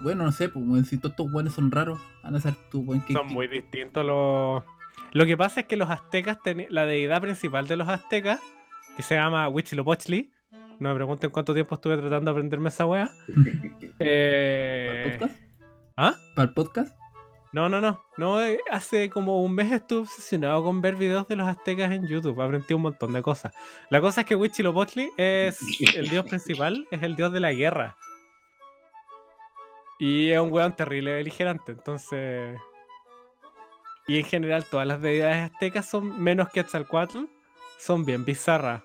bueno, 0.02 0.24
no 0.24 0.32
sé, 0.32 0.48
pues 0.48 0.88
si 0.88 0.98
todos 0.98 1.12
estos 1.12 1.30
buenos 1.32 1.54
son 1.54 1.72
raros, 1.72 2.00
van 2.24 2.36
a 2.36 2.40
ser 2.40 2.54
tú, 2.72 2.82
weón, 2.82 3.04
que 3.04 3.14
Son 3.14 3.28
muy 3.28 3.48
distintos 3.48 4.06
los... 4.06 4.64
Lo 5.12 5.26
que 5.26 5.36
pasa 5.36 5.62
es 5.62 5.66
que 5.68 5.76
los 5.76 5.90
aztecas, 5.90 6.38
teni- 6.40 6.68
la 6.70 6.86
deidad 6.86 7.20
principal 7.22 7.68
de 7.68 7.76
los 7.78 7.90
aztecas, 7.90 8.40
que 8.96 9.04
se 9.04 9.16
llama 9.16 9.50
Huitzilopochtli, 9.50 10.32
no 10.80 10.90
me 10.90 10.96
pregunten 10.96 11.32
cuánto 11.32 11.54
tiempo 11.54 11.76
estuve 11.76 11.98
tratando 11.98 12.32
de 12.32 12.38
aprenderme 12.38 12.70
esa 12.70 12.86
wea. 12.86 13.10
¿Para 13.28 13.50
el 13.50 13.96
Eh... 14.00 15.18
podcast? 15.20 15.42
¿Ah? 15.98 16.16
¿Para 16.36 16.48
el 16.48 16.54
podcast? 16.54 16.96
No, 17.58 17.68
no, 17.70 17.82
no. 17.82 18.06
no 18.18 18.40
eh, 18.40 18.60
hace 18.70 19.10
como 19.10 19.42
un 19.42 19.56
mes 19.56 19.72
estuve 19.72 20.02
obsesionado 20.02 20.64
con 20.64 20.80
ver 20.80 20.96
videos 20.96 21.28
de 21.28 21.36
los 21.36 21.48
aztecas 21.48 21.92
en 21.92 22.08
YouTube. 22.08 22.40
Aprendí 22.40 22.76
un 22.76 22.84
montón 22.84 23.14
de 23.14 23.24
cosas. 23.24 23.52
La 23.90 24.00
cosa 24.00 24.22
es 24.22 24.28
que 24.28 24.36
Huitzilopochtli 24.36 25.10
es 25.18 25.60
el 25.96 26.08
dios 26.08 26.24
principal, 26.30 26.88
es 26.92 27.02
el 27.02 27.16
dios 27.16 27.34
de 27.34 27.40
la 27.40 27.52
guerra. 27.54 27.98
Y 29.98 30.30
es 30.30 30.40
un 30.40 30.54
weón 30.54 30.76
terrible 30.76 31.16
beligerante, 31.16 31.72
entonces... 31.72 32.60
Y 34.06 34.20
en 34.20 34.26
general 34.26 34.64
todas 34.66 34.86
las 34.86 35.02
deidades 35.02 35.52
aztecas 35.52 35.90
son 35.90 36.22
menos 36.22 36.50
que 36.50 36.62
Quetzalcoatl, 36.62 37.26
son 37.80 38.06
bien 38.06 38.24
bizarras. 38.24 38.84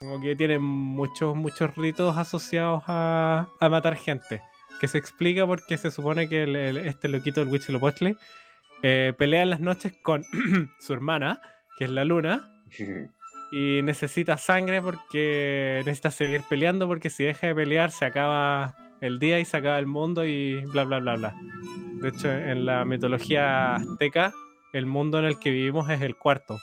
Como 0.00 0.20
que 0.20 0.34
tienen 0.34 0.60
muchos, 0.60 1.36
muchos 1.36 1.72
ritos 1.76 2.16
asociados 2.16 2.82
a, 2.88 3.46
a 3.60 3.68
matar 3.68 3.94
gente. 3.94 4.42
Que 4.80 4.88
se 4.88 4.98
explica 4.98 5.46
porque 5.46 5.78
se 5.78 5.90
supone 5.90 6.28
que 6.28 6.42
el- 6.44 6.56
el- 6.56 6.76
este 6.78 7.08
loquito 7.08 7.40
del 7.40 7.48
Huitzilopochtli 7.52 8.16
eh, 8.82 9.14
pelea 9.16 9.42
en 9.42 9.50
las 9.50 9.60
noches 9.60 9.94
con 10.02 10.22
su 10.80 10.92
hermana, 10.92 11.40
que 11.78 11.84
es 11.86 11.90
la 11.90 12.04
luna, 12.04 12.50
y 13.52 13.80
necesita 13.82 14.36
sangre 14.36 14.82
porque 14.82 15.82
necesita 15.86 16.10
seguir 16.10 16.42
peleando 16.48 16.86
porque 16.86 17.08
si 17.10 17.24
deja 17.24 17.46
de 17.46 17.54
pelear 17.54 17.90
se 17.90 18.04
acaba 18.04 18.74
el 19.00 19.18
día 19.18 19.38
y 19.40 19.44
se 19.44 19.56
acaba 19.56 19.78
el 19.78 19.86
mundo 19.86 20.24
y 20.26 20.64
bla 20.66 20.84
bla 20.84 20.98
bla 20.98 21.14
bla. 21.16 21.34
De 22.02 22.08
hecho, 22.08 22.30
en 22.30 22.66
la 22.66 22.84
mitología 22.84 23.76
azteca, 23.76 24.32
el 24.74 24.84
mundo 24.86 25.18
en 25.18 25.24
el 25.24 25.38
que 25.38 25.50
vivimos 25.50 25.88
es 25.88 26.02
el 26.02 26.16
cuarto, 26.16 26.58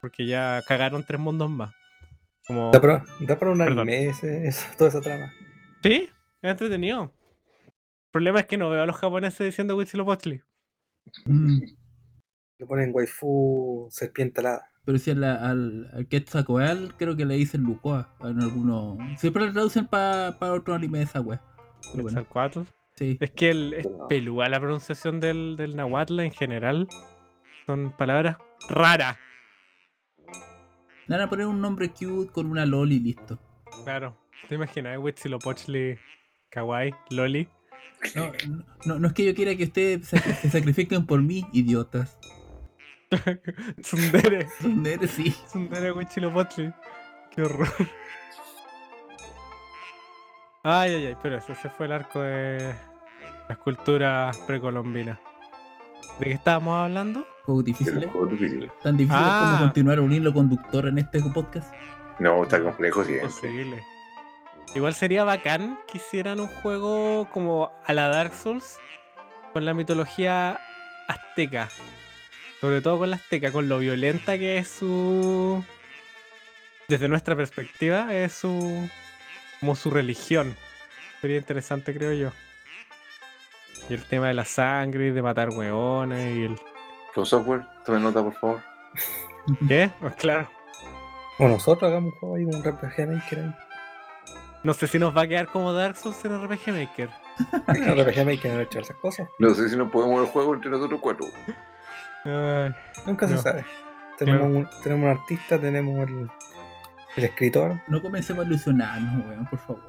porque 0.00 0.26
ya 0.26 0.60
cagaron 0.66 1.04
tres 1.04 1.20
mundos 1.20 1.50
más. 1.50 1.72
Como... 2.46 2.70
Da 2.72 2.80
para, 2.80 3.04
da 3.20 3.38
para 3.38 3.52
un 3.52 3.60
anime 3.62 4.06
ese- 4.08 4.46
esa- 4.48 4.76
toda 4.76 4.90
esa 4.90 5.00
trama. 5.00 5.32
Sí, 5.82 6.08
es 6.42 6.50
entretenido. 6.50 7.12
El 8.14 8.18
problema 8.20 8.38
es 8.38 8.46
que 8.46 8.56
no 8.56 8.70
veo 8.70 8.80
a 8.80 8.86
los 8.86 8.94
japoneses 8.94 9.44
diciendo 9.44 9.76
Huitzilopochtli. 9.76 10.40
Mm, 11.26 11.58
Le 12.60 12.66
ponen 12.66 12.90
waifu 12.94 13.88
serpiente 13.90 14.40
alada. 14.40 14.70
Pero 14.84 14.98
si 14.98 15.10
a 15.10 15.14
la- 15.16 15.34
al, 15.50 15.90
al 15.92 16.06
Quetzalcoatl 16.06 16.92
creo 16.96 17.16
que 17.16 17.24
le 17.24 17.34
dicen 17.34 17.62
Lucoa 17.64 18.14
en 18.20 18.40
algunos. 18.40 18.98
Siempre 19.18 19.46
lo 19.46 19.52
traducen 19.52 19.88
para 19.88 20.36
otro 20.52 20.74
anime 20.74 20.98
de 20.98 21.04
esa 21.06 21.20
wea. 21.20 21.42
Pero 21.90 22.04
bueno, 22.04 22.24
sí. 22.94 23.18
Es 23.20 23.32
que 23.32 23.50
el, 23.50 23.74
es 23.74 23.88
pelúa 24.08 24.48
la 24.48 24.60
pronunciación 24.60 25.18
del, 25.18 25.56
del 25.56 25.74
nahuatl 25.74 26.20
en 26.20 26.30
general. 26.30 26.86
Son 27.66 27.90
palabras 27.96 28.36
raras. 28.68 29.16
Le 31.08 31.16
van 31.16 31.20
a 31.22 31.28
poner 31.28 31.46
un 31.46 31.60
nombre 31.60 31.88
cute 31.90 32.30
con 32.30 32.46
una 32.46 32.64
loli 32.64 33.00
listo. 33.00 33.40
Claro. 33.82 34.16
¿Te 34.48 34.54
imaginas? 34.54 34.98
Huitzilopochtli, 34.98 35.98
kawaii, 36.50 36.94
loli. 37.10 37.48
No, 38.14 38.32
no, 38.84 38.98
no 38.98 39.06
es 39.08 39.12
que 39.14 39.24
yo 39.24 39.34
quiera 39.34 39.56
que 39.56 39.64
ustedes 39.64 40.06
se, 40.08 40.50
sacrifiquen 40.50 41.06
por 41.06 41.22
mí, 41.22 41.46
idiotas. 41.52 42.18
Tsundere. 43.80 44.46
Son 44.60 44.82
nenes, 44.82 45.10
sí. 45.10 45.30
Tsundere 45.46 45.92
Huitzilopochtli. 45.92 46.72
Qué 47.34 47.42
horror. 47.42 47.68
Ay, 50.62 50.94
ay, 50.94 51.06
ay, 51.06 51.16
pero 51.22 51.36
eso, 51.38 51.52
ese 51.52 51.68
fue 51.70 51.86
el 51.86 51.92
arco 51.92 52.20
de 52.20 52.74
las 53.48 53.58
culturas 53.58 54.36
precolombinas. 54.46 55.18
¿De 56.18 56.26
qué 56.26 56.32
estábamos 56.32 56.76
hablando? 56.76 57.26
Juegos 57.44 57.64
difíciles. 57.64 58.02
los 58.04 58.12
juegos 58.12 58.30
difíciles. 58.30 58.70
Tan 58.82 58.96
difíciles 58.96 59.26
Ah. 59.26 59.48
como 59.56 59.66
continuar 59.66 60.00
un 60.00 60.12
hilo 60.12 60.32
conductor 60.32 60.86
en 60.88 60.98
este 60.98 61.20
podcast. 61.34 61.72
No, 62.18 62.44
está 62.44 62.62
complejo 62.62 63.04
siempre. 63.04 63.26
Posible. 63.28 63.82
Igual 64.74 64.94
sería 64.94 65.24
bacán 65.24 65.78
que 65.86 65.98
hicieran 65.98 66.40
un 66.40 66.48
juego 66.48 67.28
como 67.32 67.72
a 67.86 67.92
la 67.92 68.08
Dark 68.08 68.34
Souls 68.34 68.78
con 69.52 69.64
la 69.64 69.72
mitología 69.72 70.58
azteca. 71.06 71.68
Sobre 72.60 72.80
todo 72.80 72.98
con 72.98 73.10
la 73.10 73.16
azteca, 73.16 73.52
con 73.52 73.68
lo 73.68 73.78
violenta 73.78 74.36
que 74.36 74.58
es 74.58 74.68
su. 74.68 75.64
Desde 76.88 77.08
nuestra 77.08 77.36
perspectiva, 77.36 78.12
es 78.14 78.32
su. 78.32 78.88
como 79.60 79.76
su 79.76 79.90
religión. 79.90 80.56
Sería 81.20 81.36
interesante, 81.36 81.94
creo 81.94 82.12
yo. 82.12 82.30
Y 83.88 83.94
el 83.94 84.04
tema 84.04 84.28
de 84.28 84.34
la 84.34 84.44
sangre 84.44 85.08
y 85.08 85.10
de 85.10 85.22
matar 85.22 85.50
hueones 85.50 86.36
y 86.36 86.44
el. 86.44 86.60
Con 87.14 87.24
software, 87.26 87.62
tome 87.84 88.00
nota, 88.00 88.22
por 88.22 88.34
favor. 88.34 88.60
¿Qué? 89.68 89.90
Pues 90.00 90.14
claro. 90.16 90.48
O 91.38 91.48
nosotros 91.48 91.90
hagamos 91.90 92.12
un 92.14 92.18
juego 92.18 92.34
ahí, 92.36 92.44
un 92.44 92.64
RPG 92.64 93.08
Maker. 93.08 93.54
No 94.64 94.74
sé 94.74 94.86
si 94.88 94.98
nos 94.98 95.16
va 95.16 95.22
a 95.22 95.28
quedar 95.28 95.46
como 95.48 95.72
Dark 95.72 95.96
Souls 95.96 96.24
en 96.24 96.42
RPG 96.42 96.68
Maker. 96.72 97.10
Un 97.68 98.04
RPG 98.04 98.24
Maker 98.24 98.52
no 98.52 98.58
ha 98.58 98.62
hecho 98.62 98.80
esas 98.80 98.96
cosas. 98.96 99.28
No 99.38 99.54
sé 99.54 99.68
si 99.68 99.76
nos 99.76 99.90
podemos 99.90 100.20
el 100.22 100.26
juego 100.26 100.54
entre 100.54 100.70
nosotros 100.70 101.00
cuatro. 101.02 101.26
Nunca 102.24 103.26
No. 103.26 103.36
se 103.36 103.38
sabe. 103.38 103.64
Tenemos, 104.18 104.46
un, 104.46 104.68
tenemos 104.82 105.04
un 105.04 105.10
artista, 105.20 105.60
tenemos 105.60 106.08
el, 106.08 106.30
el 107.16 107.24
escritor. 107.24 107.80
No 107.88 108.00
comencemos 108.00 108.44
a 108.44 108.48
ilusionarnos, 108.48 109.26
weón, 109.26 109.46
por 109.46 109.58
favor. 109.58 109.82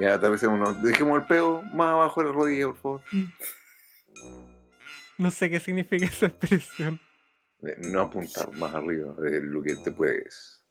Ya, 0.00 0.18
tal 0.18 0.32
vez 0.32 0.42
uno. 0.42 0.72
Dejemos 0.74 1.20
el 1.20 1.26
peo 1.26 1.62
más 1.74 1.88
abajo 1.92 2.22
de 2.22 2.26
la 2.28 2.32
rodilla, 2.34 2.66
por 2.66 2.76
favor. 2.76 3.00
No 5.18 5.30
sé 5.30 5.48
qué 5.50 5.60
significa 5.60 6.06
esa 6.10 6.26
expresión. 6.26 6.98
Eh, 7.62 7.76
No 7.92 8.00
apuntar 8.00 8.50
más 8.54 8.74
arriba 8.74 9.12
de 9.18 9.40
lo 9.42 9.62
que 9.62 9.76
te 9.76 9.92
puedes 9.92 10.63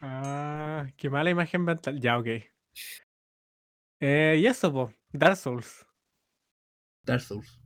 Ah, 0.00 0.86
qué 0.96 1.10
mala 1.10 1.30
imagen 1.30 1.62
mental. 1.64 2.00
Ya, 2.00 2.18
ok. 2.18 2.26
Eh, 4.00 4.36
y 4.40 4.46
eso, 4.46 4.72
po. 4.72 4.92
Dark 5.12 5.36
Souls. 5.36 5.86
Dark 7.04 7.20
Souls. 7.20 7.60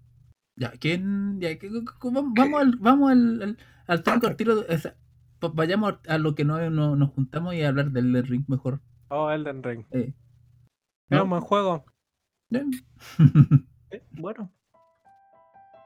Ya, 0.56 0.72
¿quién? 0.72 1.40
Ya, 1.40 1.50
¿qué- 1.58 1.68
qué- 1.70 1.84
qué- 1.84 2.10
vamos 2.10 2.32
vamos 2.34 2.60
al, 2.60 2.76
vamos 2.76 3.10
al, 3.12 3.42
al, 3.42 3.58
al 3.86 4.02
tronco, 4.02 4.26
al 4.26 4.36
tiro. 4.36 4.64
o 4.68 4.78
sea, 4.78 4.96
pa- 5.38 5.48
vayamos 5.54 5.94
a 6.08 6.18
lo 6.18 6.34
que 6.34 6.44
no, 6.44 6.68
no- 6.70 6.96
nos 6.96 7.10
juntamos 7.10 7.54
y 7.54 7.62
a 7.62 7.68
hablar 7.68 7.90
del 7.92 8.06
Elden 8.14 8.26
Ring 8.26 8.44
mejor. 8.48 8.80
Oh, 9.08 9.30
Elden 9.30 9.62
Ring. 9.62 9.84
Eh, 9.92 10.12
¿no? 11.10 11.24
un 11.24 11.30
buen 11.30 11.42
juego. 11.42 11.84
Eh. 12.50 12.64
Eh, 13.90 14.04
bueno. 14.10 14.52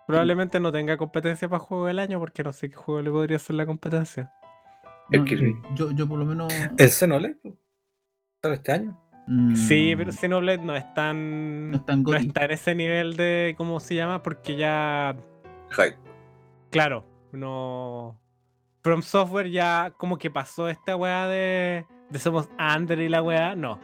Probablemente 0.08 0.58
no 0.58 0.72
tenga 0.72 0.96
competencia 0.96 1.48
para 1.48 1.60
juego 1.60 1.86
del 1.86 2.00
año 2.00 2.18
porque 2.18 2.42
no 2.42 2.52
sé 2.52 2.68
qué 2.68 2.74
juego 2.74 3.00
le 3.00 3.10
podría 3.12 3.36
hacer 3.36 3.54
la 3.54 3.64
competencia. 3.64 4.32
No, 5.10 5.24
yo, 5.74 5.90
yo 5.92 6.08
por 6.08 6.18
lo 6.18 6.24
menos. 6.24 6.52
El 6.78 6.90
Xenoblade. 6.90 7.36
¿Sale 8.42 8.54
este 8.54 8.72
año? 8.72 8.98
mm, 9.26 9.54
Sí, 9.54 9.94
pero 9.96 10.12
Xenoblade 10.12 10.58
no 10.64 10.74
es 10.74 10.94
tan. 10.94 11.70
No 11.70 11.76
es 11.76 11.86
tan 11.86 12.02
no 12.02 12.14
está 12.14 12.44
en 12.44 12.50
ese 12.52 12.74
nivel 12.74 13.16
de. 13.16 13.54
¿Cómo 13.56 13.78
se 13.80 13.94
llama? 13.94 14.22
Porque 14.22 14.56
ya. 14.56 15.14
Hype. 15.70 15.96
Claro, 16.70 17.04
no. 17.32 18.18
From 18.82 19.02
Software 19.02 19.50
ya 19.50 19.92
como 19.96 20.18
que 20.18 20.30
pasó 20.30 20.68
esta 20.68 20.96
weá 20.96 21.26
de. 21.28 21.86
De 22.10 22.18
somos 22.18 22.48
under 22.58 22.98
y 22.98 23.08
la 23.08 23.22
weá. 23.22 23.54
No. 23.54 23.78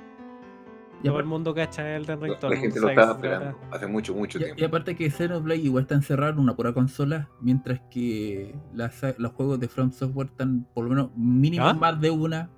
Y 1.02 1.06
todo 1.08 1.20
el 1.20 1.26
mundo 1.26 1.54
cacha 1.54 1.94
Elden 1.96 2.20
Ring. 2.20 2.34
La, 2.42 2.48
la 2.48 2.56
gente 2.56 2.80
lo 2.80 2.88
estaba 2.88 3.12
esperando 3.12 3.56
hace 3.70 3.86
mucho, 3.86 4.14
mucho 4.14 4.38
y- 4.38 4.42
y 4.42 4.44
tiempo. 4.46 4.66
aparte 4.66 4.96
que 4.96 5.08
Xenoblade 5.10 5.60
igual 5.60 5.82
está 5.82 5.94
encerrado 5.94 6.32
en 6.32 6.38
una 6.40 6.56
pura 6.56 6.72
consola, 6.72 7.28
mientras 7.40 7.80
que 7.90 8.54
las- 8.74 9.00
los 9.18 9.32
juegos 9.32 9.60
de 9.60 9.68
From 9.68 9.92
Software 9.92 10.26
están 10.28 10.66
por 10.74 10.84
lo 10.84 10.90
menos 10.90 11.10
mínimo 11.16 11.66
¿Ah? 11.66 11.74
más 11.74 12.00
de 12.00 12.10
una. 12.10 12.50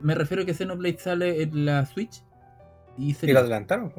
Me 0.00 0.14
refiero 0.14 0.42
a 0.42 0.46
que 0.46 0.54
Xenoblade 0.54 0.98
sale 0.98 1.42
en 1.42 1.64
la 1.66 1.84
Switch 1.86 2.22
y 2.98 3.10
Y 3.10 3.14
se 3.14 3.32
lo 3.32 3.38
adelantaron. 3.40 3.92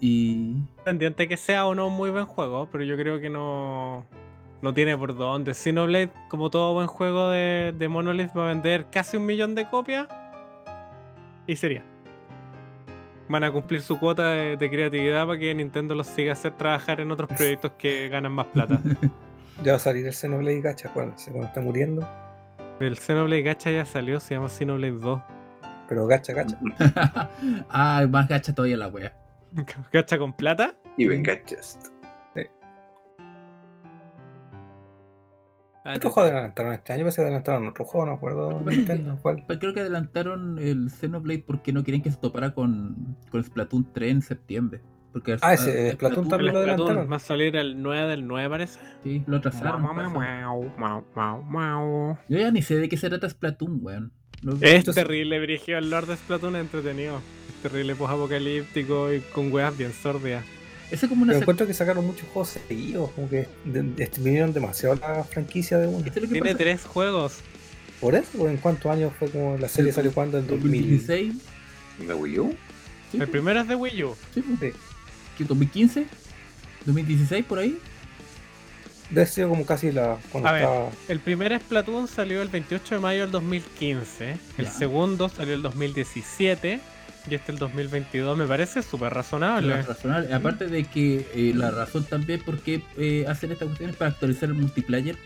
y 0.00 0.60
Pendiente 0.84 1.26
que 1.28 1.36
sea 1.36 1.66
o 1.66 1.74
no 1.74 1.86
un 1.88 1.94
muy 1.94 2.10
buen 2.10 2.26
juego, 2.26 2.68
pero 2.70 2.84
yo 2.84 2.96
creo 2.96 3.18
que 3.20 3.30
no. 3.30 4.04
No 4.62 4.72
tiene 4.74 4.96
por 4.96 5.14
dónde. 5.16 5.54
Xenoblade, 5.54 6.10
como 6.30 6.50
todo 6.50 6.72
buen 6.74 6.86
juego 6.86 7.28
de, 7.30 7.74
de 7.78 7.88
Monolith, 7.88 8.30
va 8.36 8.46
a 8.46 8.48
vender 8.48 8.86
casi 8.90 9.16
un 9.18 9.26
millón 9.26 9.54
de 9.54 9.68
copias. 9.68 10.08
Y 11.46 11.56
sería. 11.56 11.84
Van 13.28 13.42
a 13.42 13.50
cumplir 13.50 13.82
su 13.82 13.98
cuota 13.98 14.30
de, 14.30 14.56
de 14.56 14.70
creatividad 14.70 15.26
para 15.26 15.38
que 15.38 15.54
Nintendo 15.54 15.94
los 15.94 16.06
siga 16.06 16.32
hacer 16.32 16.52
trabajar 16.56 17.00
en 17.00 17.10
otros 17.10 17.28
proyectos 17.28 17.72
que 17.78 18.08
ganan 18.08 18.32
más 18.32 18.46
plata. 18.46 18.80
Ya 19.62 19.72
va 19.72 19.76
a 19.76 19.80
salir 19.80 20.06
el 20.06 20.12
Xenoblade 20.12 20.60
Gacha, 20.60 20.88
acuérdense, 20.88 21.30
cuando 21.30 21.48
está 21.48 21.60
muriendo. 21.60 22.06
El 22.78 22.98
Xenoblade 22.98 23.42
Gacha 23.42 23.70
ya 23.70 23.86
salió, 23.86 24.20
se 24.20 24.34
llama 24.34 24.48
Xenoblade 24.48 24.98
2. 24.98 25.22
Pero 25.88 26.06
Gacha, 26.06 26.34
Gacha. 26.34 26.58
ah, 27.70 28.06
más 28.08 28.28
gacha 28.28 28.54
todavía 28.54 28.76
la 28.76 28.88
wea. 28.88 29.14
¿Gacha 29.92 30.18
con 30.18 30.34
plata? 30.34 30.74
Y 30.98 31.06
venga, 31.06 31.40
just. 31.48 31.88
Ah, 35.86 35.94
¿Otro 35.96 36.10
juego 36.10 36.28
adelantaron 36.30 36.72
este 36.72 36.92
año? 36.92 37.02
Parece 37.02 37.16
que 37.16 37.22
adelantaron 37.22 37.66
otro 37.68 37.84
juego, 37.84 38.06
no 38.06 38.12
acuerdo. 38.14 38.60
Nintendo, 38.66 39.18
¿cuál? 39.22 39.44
Pues 39.46 39.58
Creo 39.58 39.72
que 39.72 39.80
adelantaron 39.80 40.58
el 40.58 40.90
Xenoblade 40.90 41.44
porque 41.46 41.72
no 41.72 41.84
querían 41.84 42.02
que 42.02 42.10
se 42.10 42.16
topara 42.16 42.52
con, 42.54 43.16
con 43.30 43.42
Splatoon 43.44 43.92
3 43.92 44.10
en 44.10 44.22
septiembre. 44.22 44.80
Porque 45.12 45.36
Ah, 45.40 45.54
ese, 45.54 45.92
Splatoon 45.92 46.24
El 46.24 46.30
también 46.30 46.52
lo 46.54 46.60
Splatoon 46.62 46.80
adelantaron. 46.88 47.12
va 47.12 47.16
a 47.16 47.20
salir 47.20 47.56
el 47.56 47.80
9 47.82 48.08
del 48.10 48.26
9, 48.26 48.48
parece. 48.50 48.78
Sí, 49.02 49.22
lo 49.26 49.36
atrasaron. 49.38 49.82
Yo 52.28 52.38
ya 52.38 52.50
ni 52.50 52.62
sé 52.62 52.76
de 52.76 52.88
qué 52.88 52.96
se 52.96 53.08
trata 53.08 53.28
Splatoon, 53.30 53.78
weón. 53.82 54.12
No- 54.42 54.52
Es 54.60 54.84
terrible, 54.84 55.40
Brigio. 55.40 55.78
El 55.78 55.88
Lord 55.90 56.06
de 56.08 56.16
Splatoon 56.16 56.56
es 56.56 56.62
entretenido. 56.62 57.20
Es 57.48 57.62
terrible, 57.62 57.94
posapocalíptico 57.94 59.12
y 59.12 59.20
con 59.20 59.50
weas 59.52 59.76
bien 59.78 59.92
sordias. 59.92 60.44
Ese 60.90 61.06
es 61.06 61.08
como 61.10 61.22
una 61.22 61.32
Pero 61.32 61.42
encuentro 61.42 61.66
que 61.66 61.74
sacaron 61.74 62.06
muchos 62.06 62.28
juegos 62.28 62.56
seguidos, 62.68 63.10
como 63.12 63.28
que 63.28 63.48
de- 63.64 63.82
de- 63.82 64.04
exprimieron 64.04 64.52
demasiado 64.52 64.94
la 64.96 65.24
franquicia 65.24 65.78
de 65.78 65.86
uno. 65.88 66.04
¿Este 66.06 66.20
Tiene 66.20 66.40
pasa? 66.40 66.56
tres 66.58 66.82
juegos. 66.84 67.38
Por 68.00 68.14
eso, 68.14 68.28
pues, 68.38 68.50
¿en 68.52 68.58
cuántos 68.58 68.90
años 68.92 69.12
fue 69.18 69.28
como 69.30 69.56
la 69.58 69.68
serie 69.68 69.92
salió 69.92 70.12
cuando? 70.12 70.38
En 70.38 70.46
2000. 70.46 70.82
2016. 70.82 71.34
¿La 72.06 72.14
Wii 72.14 72.38
U? 72.38 72.54
Sí, 73.10 73.18
El 73.18 73.28
primero 73.28 73.60
es 73.60 73.68
de 73.68 73.74
Wii 73.74 74.04
U. 74.04 74.16
sí, 74.34 74.42
pues. 74.42 74.72
Sí. 74.74 74.78
¿Qué, 75.38 75.44
2015, 75.44 76.06
2016 76.84 77.44
por 77.44 77.58
ahí. 77.58 77.78
Debe 79.10 79.24
ser 79.26 79.34
sido 79.34 79.48
como 79.50 79.64
casi 79.64 79.92
la. 79.92 80.18
A 80.44 80.52
ver. 80.52 80.62
estaba. 80.62 80.90
El 81.08 81.20
primer 81.20 81.58
Splatoon 81.60 82.08
salió 82.08 82.42
el 82.42 82.48
28 82.48 82.96
de 82.96 83.00
mayo 83.00 83.20
del 83.22 83.30
2015. 83.30 84.36
El 84.58 84.64
Ya. 84.66 84.70
segundo 84.72 85.28
salió 85.28 85.54
el 85.54 85.62
2017. 85.62 86.80
Y 87.28 87.34
este 87.34 87.52
el 87.52 87.58
2022 87.58 88.36
me 88.38 88.46
parece 88.46 88.82
súper 88.82 89.12
razonable. 89.12 89.82
Razonable. 89.82 90.32
Aparte 90.32 90.66
de 90.66 90.84
que 90.84 91.26
eh, 91.34 91.52
la 91.54 91.70
razón 91.70 92.04
también 92.04 92.40
por 92.40 92.58
qué 92.60 92.82
eh, 92.96 93.24
hacen 93.28 93.50
esta 93.52 93.66
cuestión 93.66 93.90
es 93.90 93.96
para 93.96 94.10
actualizar 94.12 94.48
el 94.48 94.54
multiplayer. 94.54 95.16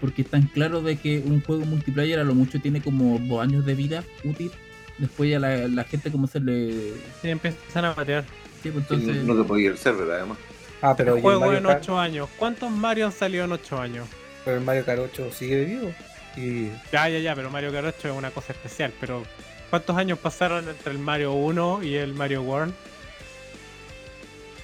porque 0.00 0.22
están 0.22 0.42
claro 0.42 0.80
de 0.80 0.96
que 0.96 1.18
un 1.18 1.42
juego 1.42 1.64
multiplayer 1.66 2.18
a 2.20 2.24
lo 2.24 2.34
mucho 2.34 2.60
tiene 2.60 2.80
como 2.80 3.18
dos 3.18 3.42
años 3.42 3.66
de 3.66 3.74
vida 3.74 4.04
útil. 4.24 4.50
Después 4.98 5.30
ya 5.30 5.38
la, 5.38 5.68
la 5.68 5.84
gente 5.84 6.10
como 6.10 6.26
se 6.26 6.40
le... 6.40 6.92
Sí, 7.20 7.28
empiezan 7.30 7.84
a 7.84 7.94
patear. 7.94 8.24
Sí, 8.62 8.70
pues 8.70 8.86
Sí. 8.88 9.22
No 9.24 9.36
te 9.36 9.44
podía 9.44 9.66
ir 9.66 9.70
el 9.72 9.78
server, 9.78 10.10
además. 10.10 10.38
Ah, 10.82 10.94
pero 10.96 11.12
el 11.12 11.16
¿y 11.16 11.18
el 11.18 11.22
juego 11.22 11.52
en 11.52 11.64
Kart? 11.64 11.82
8 11.82 11.98
años. 11.98 12.28
¿Cuántos 12.36 12.70
Mario 12.70 13.06
han 13.06 13.12
salido 13.12 13.44
en 13.44 13.52
8 13.52 13.80
años? 13.80 14.08
Pero 14.44 14.56
el 14.58 14.64
Mario 14.64 14.84
Kart 14.84 15.00
8 15.00 15.30
sigue 15.32 15.64
vivo. 15.64 15.92
Y 16.36 16.68
Ya, 16.92 17.08
ya, 17.08 17.18
ya, 17.18 17.34
pero 17.34 17.50
Mario 17.50 17.72
Kart 17.72 17.94
8 17.98 18.08
es 18.08 18.14
una 18.14 18.30
cosa 18.30 18.52
especial. 18.52 18.92
Pero 19.00 19.22
¿cuántos 19.70 19.96
años 19.96 20.18
pasaron 20.18 20.68
entre 20.68 20.92
el 20.92 20.98
Mario 20.98 21.32
1 21.32 21.82
y 21.82 21.94
el 21.94 22.12
Mario 22.14 22.42
World? 22.42 22.74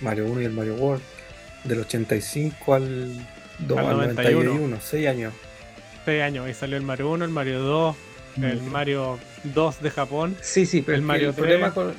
Mario 0.01 0.27
1 0.27 0.43
y 0.43 0.45
el 0.45 0.53
Mario 0.53 0.75
World. 0.75 1.03
Del 1.65 1.81
85 1.81 2.75
al, 2.75 3.27
do- 3.61 3.79
Al 3.79 3.87
al 3.87 3.97
91. 3.97 4.45
91, 4.45 4.77
6 4.81 5.09
años. 5.09 5.33
6 6.05 6.23
años. 6.23 6.49
Y 6.49 6.55
salió 6.55 6.77
el 6.77 6.83
Mario 6.83 7.11
1, 7.11 7.25
el 7.25 7.31
Mario 7.31 7.61
2, 7.61 7.97
el 8.43 8.61
Mm. 8.61 8.67
Mario 8.71 9.19
2 9.45 9.83
de 9.83 9.91
Japón. 9.91 10.37
Sí, 10.43 10.67
sí, 10.67 10.83
pero 10.83 10.97
El 10.97 11.01
el, 11.03 11.07
Mario 11.07 11.29
el 11.31 11.35
3. 11.35 11.43
problema 11.47 11.73
con, 11.75 11.95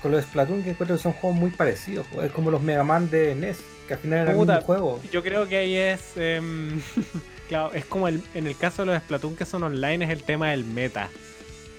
con 0.00 0.12
los 0.12 0.24
Splatoon 0.24 0.62
que 0.62 0.70
encuentro 0.70 0.96
que 0.96 1.02
son 1.02 1.12
juegos 1.12 1.38
muy 1.38 1.50
parecidos. 1.50 2.06
Es 2.22 2.30
como 2.32 2.50
los 2.50 2.62
Mega 2.62 2.84
Man 2.84 3.10
de 3.10 3.34
NES, 3.34 3.58
que 3.88 3.94
al 3.94 4.00
final 4.00 4.18
eran 4.20 4.30
el 4.30 4.36
Puta. 4.36 4.52
mismo 4.54 4.66
juego. 4.66 5.00
Yo 5.12 5.22
creo 5.22 5.46
que 5.48 5.56
ahí 5.58 5.74
es. 5.76 6.00
em, 6.16 6.80
claro, 7.48 7.72
es 7.74 7.84
como 7.84 8.06
el, 8.08 8.22
en 8.34 8.46
el 8.46 8.56
caso 8.56 8.82
de 8.86 8.92
los 8.94 9.02
Splatoon 9.02 9.36
que 9.36 9.44
son 9.44 9.64
online, 9.64 10.04
es 10.04 10.10
el 10.10 10.22
tema 10.22 10.50
del 10.52 10.64
meta. 10.64 11.10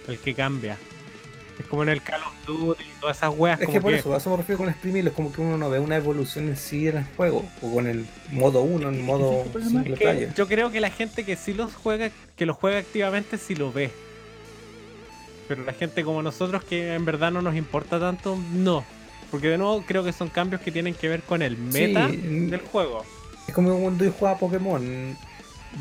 El 0.07 0.17
que 0.19 0.33
cambia. 0.33 0.77
Es 1.59 1.65
como 1.67 1.83
en 1.83 1.89
el 1.89 2.01
Call 2.01 2.21
of 2.21 2.33
Duty 2.47 2.83
y 2.83 2.99
todas 2.99 3.17
esas 3.17 3.33
weas. 3.37 3.59
Es 3.59 3.65
como 3.67 3.77
que 3.77 3.81
por 3.81 3.91
que- 3.93 3.99
eso, 3.99 4.13
a 4.13 4.17
eso 4.17 4.29
me 4.31 4.37
refiero 4.37 4.59
con 4.59 4.69
exprimirlo, 4.69 5.11
es 5.11 5.15
como 5.15 5.31
que 5.31 5.41
uno 5.41 5.57
no 5.57 5.69
ve 5.69 5.79
una 5.79 5.95
evolución 5.97 6.47
en 6.47 6.57
sí 6.57 6.87
en 6.87 6.97
el 6.97 7.05
juego, 7.15 7.45
o 7.61 7.71
con 7.73 7.87
el 7.87 8.05
modo 8.31 8.61
1, 8.61 8.89
en 8.89 8.95
el 8.95 9.03
modo 9.03 9.43
que 9.83 9.91
player. 9.95 10.33
yo 10.33 10.47
creo 10.47 10.71
que 10.71 10.79
la 10.79 10.89
gente 10.89 11.23
que 11.23 11.35
sí 11.35 11.53
los 11.53 11.75
juega, 11.75 12.09
que 12.35 12.45
los 12.47 12.57
juega 12.57 12.79
activamente, 12.79 13.37
sí 13.37 13.53
lo 13.55 13.71
ve. 13.71 13.91
Pero 15.47 15.63
la 15.65 15.73
gente 15.73 16.03
como 16.03 16.21
nosotros, 16.23 16.63
que 16.63 16.95
en 16.95 17.05
verdad 17.05 17.31
no 17.31 17.41
nos 17.41 17.55
importa 17.55 17.99
tanto, 17.99 18.37
no. 18.53 18.83
Porque 19.29 19.47
de 19.49 19.57
nuevo 19.57 19.83
creo 19.85 20.03
que 20.03 20.13
son 20.13 20.29
cambios 20.29 20.61
que 20.61 20.71
tienen 20.71 20.93
que 20.93 21.09
ver 21.09 21.21
con 21.21 21.41
el 21.41 21.57
meta 21.57 22.09
Sí, 22.09 22.17
del 22.17 22.59
juego. 22.61 23.05
Es 23.47 23.53
como 23.53 23.77
cuando 23.79 24.03
yo 24.05 24.11
jugaba 24.11 24.37
Pokémon. 24.39 25.15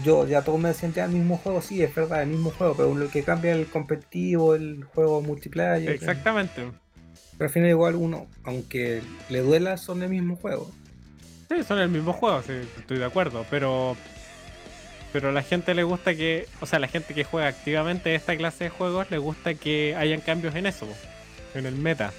Yo 0.05 0.27
ya 0.27 0.43
todos 0.43 0.59
me 0.61 0.69
decían 0.69 0.93
ya 0.93 1.05
el 1.05 1.11
mismo 1.11 1.37
juego, 1.37 1.61
sí, 1.61 1.83
es 1.83 1.95
verdad, 1.95 2.23
el 2.23 2.29
mismo 2.29 2.51
juego, 2.51 2.75
pero 2.77 2.95
lo 2.95 3.09
que 3.11 3.23
cambia 3.25 3.53
es 3.53 3.59
el 3.59 3.67
competitivo, 3.67 4.55
el 4.55 4.85
juego 4.85 5.21
multiplayer. 5.21 5.91
Exactamente. 5.91 6.63
Pero 7.37 7.49
al 7.49 7.51
final 7.51 7.71
igual 7.71 7.95
uno, 7.97 8.27
aunque 8.45 9.03
le 9.31 9.41
duela, 9.41 9.77
son 9.77 10.03
el 10.03 10.11
mismo 10.11 10.37
juego. 10.37 10.71
Sí, 11.49 11.65
son 11.65 11.81
el 11.81 11.89
mismo 11.89 12.13
juego, 12.13 12.43
sí, 12.43 12.53
estoy 12.79 12.99
de 12.99 13.05
acuerdo, 13.05 13.45
pero 13.51 13.97
pero 15.13 15.31
a 15.31 15.33
la 15.33 15.43
gente 15.43 15.75
le 15.75 15.83
gusta 15.83 16.15
que, 16.15 16.47
o 16.61 16.67
sea, 16.67 16.79
la 16.79 16.87
gente 16.87 17.15
que 17.15 17.25
juega 17.25 17.49
activamente 17.49 18.15
esta 18.15 18.37
clase 18.37 18.65
de 18.65 18.71
juegos 18.71 19.11
le 19.11 19.19
gusta 19.19 19.55
que 19.55 19.97
hayan 19.97 20.21
cambios 20.21 20.55
en 20.55 20.67
eso, 20.67 20.87
en 21.55 21.67
el 21.67 21.75
meta. 21.75 22.13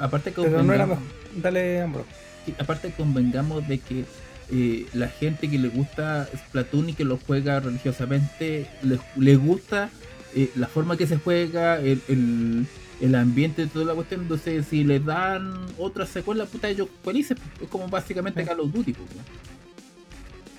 Aparte 0.00 0.32
que 0.32 0.42
Pero 0.42 0.62
no 0.64 0.72
era 0.74 0.86
convengamos- 0.86 0.98
mejor. 0.98 1.42
Dale, 1.42 1.80
Ambro. 1.80 2.04
Sí, 2.44 2.54
aparte 2.58 2.90
convengamos 2.90 3.66
de 3.68 3.78
que 3.78 4.04
eh, 4.52 4.86
la 4.94 5.08
gente 5.08 5.48
que 5.50 5.58
le 5.58 5.68
gusta 5.68 6.28
Splatoon 6.34 6.90
y 6.90 6.94
que 6.94 7.04
lo 7.04 7.18
juega 7.18 7.60
religiosamente, 7.60 8.66
le, 8.82 8.98
le 9.16 9.36
gusta 9.36 9.90
eh, 10.34 10.50
la 10.56 10.66
forma 10.66 10.96
que 10.96 11.06
se 11.06 11.16
juega, 11.16 11.78
el, 11.80 12.00
el, 12.08 12.66
el 13.00 13.14
ambiente, 13.14 13.66
toda 13.66 13.84
la 13.86 13.94
cuestión. 13.94 14.22
Entonces, 14.22 14.66
si 14.68 14.84
le 14.84 15.00
dan 15.00 15.66
otra 15.78 16.06
secuela, 16.06 16.46
puta, 16.46 16.68
ellos 16.68 16.88
felices. 17.04 17.38
Es 17.60 17.68
como 17.68 17.88
básicamente 17.88 18.42
Sí. 18.42 18.48
Call 18.48 18.60
of 18.60 18.72
Duty. 18.72 18.92
pues, 18.92 19.08
¿no? 19.16 19.22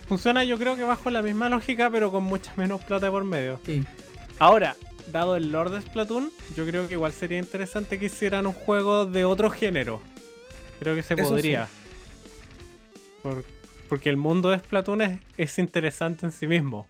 Funciona 0.08 0.44
yo 0.44 0.58
creo 0.58 0.76
que 0.76 0.84
bajo 0.84 1.10
la 1.10 1.22
misma 1.22 1.48
lógica, 1.50 1.90
pero 1.90 2.12
con 2.12 2.24
mucha 2.24 2.52
menos 2.58 2.82
plata 2.82 3.10
por 3.10 3.24
medio. 3.24 3.60
Sí. 3.66 3.84
Ahora, 4.40 4.76
dado 5.12 5.36
el 5.38 5.52
lore 5.52 5.70
de 5.72 5.82
Splatoon, 5.82 6.32
yo 6.56 6.66
creo 6.66 6.88
que 6.88 6.96
igual 6.96 7.14
sería 7.14 7.38
interesante 7.40 7.98
que 7.98 8.08
hicieran 8.08 8.46
un 8.46 8.54
juego 8.54 9.06
de 9.06 9.24
otro 9.24 9.50
género. 9.50 10.02
Creo 10.80 10.96
que 10.96 11.04
se 11.04 11.14
Eso 11.14 11.24
podría. 11.30 11.68
Porque 13.22 13.46
el 14.10 14.18
mundo 14.18 14.50
de 14.50 14.60
Splatoon 14.60 15.02
es, 15.02 15.20
es 15.38 15.60
interesante 15.60 16.26
en 16.26 16.32
sí 16.32 16.48
mismo. 16.48 16.88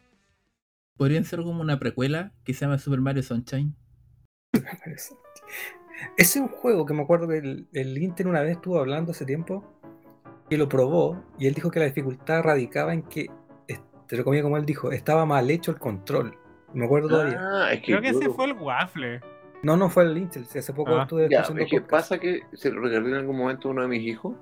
Podrían 0.98 1.26
ser 1.26 1.42
como 1.42 1.62
una 1.62 1.80
precuela 1.80 2.32
que 2.44 2.54
se 2.54 2.66
llama 2.66 2.78
Super 2.78 3.02
Mario 3.02 3.24
Sunshine. 3.24 3.76
Ese 4.54 5.20
es 6.18 6.36
un 6.38 6.48
juego 6.48 6.86
que 6.86 6.94
me 6.94 7.02
acuerdo 7.04 7.28
que 7.28 7.38
el, 7.38 7.68
el 7.74 7.98
Inter 7.98 8.28
una 8.28 8.42
vez 8.42 8.52
estuvo 8.54 8.80
hablando 8.80 9.12
hace 9.12 9.26
tiempo 9.26 9.64
y 10.50 10.58
lo 10.58 10.68
probó 10.68 11.24
y 11.40 11.48
él 11.48 11.54
dijo 11.54 11.72
que 11.72 11.80
la 11.80 11.86
dificultad 11.86 12.44
radicaba 12.44 12.94
en 12.94 13.04
que, 13.04 13.30
entre 13.68 14.24
comillas 14.24 14.44
como 14.44 14.58
él 14.58 14.66
dijo, 14.66 14.92
estaba 14.92 15.26
mal 15.26 15.50
hecho 15.50 15.72
el 15.72 15.80
control. 15.80 16.38
Me 16.74 16.86
acuerdo 16.86 17.10
todavía. 17.10 17.40
Ah, 17.40 17.74
es 17.74 17.80
que, 17.80 17.98
Creo 17.98 18.02
que 18.02 18.10
ese 18.10 18.30
fue 18.30 18.46
el 18.46 18.54
waffle. 18.54 19.22
No, 19.64 19.78
no 19.78 19.90
fue 19.90 20.04
el 20.04 20.18
Intel, 20.18 20.44
hace 20.44 20.74
poco 20.74 20.96
Ah, 20.96 21.04
estuve 21.04 21.30
Ya, 21.30 21.42
es 21.42 21.70
que 21.70 21.82
pasa 21.82 22.18
que 22.20 22.42
se 22.54 22.72
lo 22.72 22.82
regalé 22.82 23.10
en 23.10 23.16
algún 23.16 23.38
momento 23.38 23.68
a 23.68 23.72
uno 23.72 23.84
de 23.84 23.88
mis 23.88 24.02
hijos. 24.02 24.36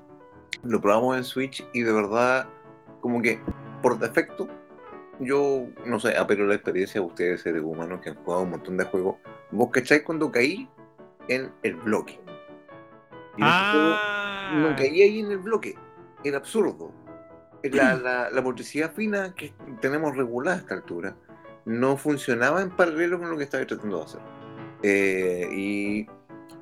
Lo 0.64 0.82
probamos 0.82 1.18
en 1.18 1.24
Switch 1.24 1.66
y 1.74 1.82
de 1.82 1.92
verdad, 1.92 2.48
como 3.02 3.22
que 3.22 3.40
por 3.82 3.98
defecto, 4.00 4.48
yo 5.20 5.68
no 5.86 6.00
sé, 6.00 6.18
apelo 6.18 6.46
la 6.46 6.56
experiencia 6.56 7.02
de 7.02 7.08
ustedes, 7.08 7.42
seres 7.42 7.62
humanos 7.62 8.02
que 8.02 8.10
han 8.10 8.16
jugado 8.24 8.44
un 8.44 8.52
montón 8.52 8.78
de 8.78 8.86
juegos. 8.86 9.16
¿Vos 9.52 9.70
cacháis 9.72 10.04
cuando 10.04 10.32
caí 10.32 10.70
en 11.28 11.52
el 11.64 11.76
bloque? 11.76 12.20
Y 13.38 13.42
Ah, 13.42 14.52
no 14.56 14.76
caí 14.76 15.02
ahí 15.02 15.20
en 15.20 15.32
el 15.32 15.38
bloque. 15.38 15.76
Era 16.24 16.38
absurdo. 16.38 16.92
La, 17.64 17.94
la, 17.96 18.30
la 18.30 18.42
motricidad 18.42 18.94
fina 18.94 19.34
que 19.36 19.54
tenemos 19.82 20.16
regulada 20.16 20.56
a 20.56 20.60
esta 20.62 20.76
altura 20.76 21.14
no 21.66 21.98
funcionaba 21.98 22.62
en 22.62 22.70
paralelo 22.70 23.20
con 23.20 23.30
lo 23.30 23.38
que 23.38 23.44
estaba 23.44 23.66
tratando 23.66 23.98
de 23.98 24.04
hacer. 24.06 24.22
Eh, 24.82 25.50
y 25.52 26.08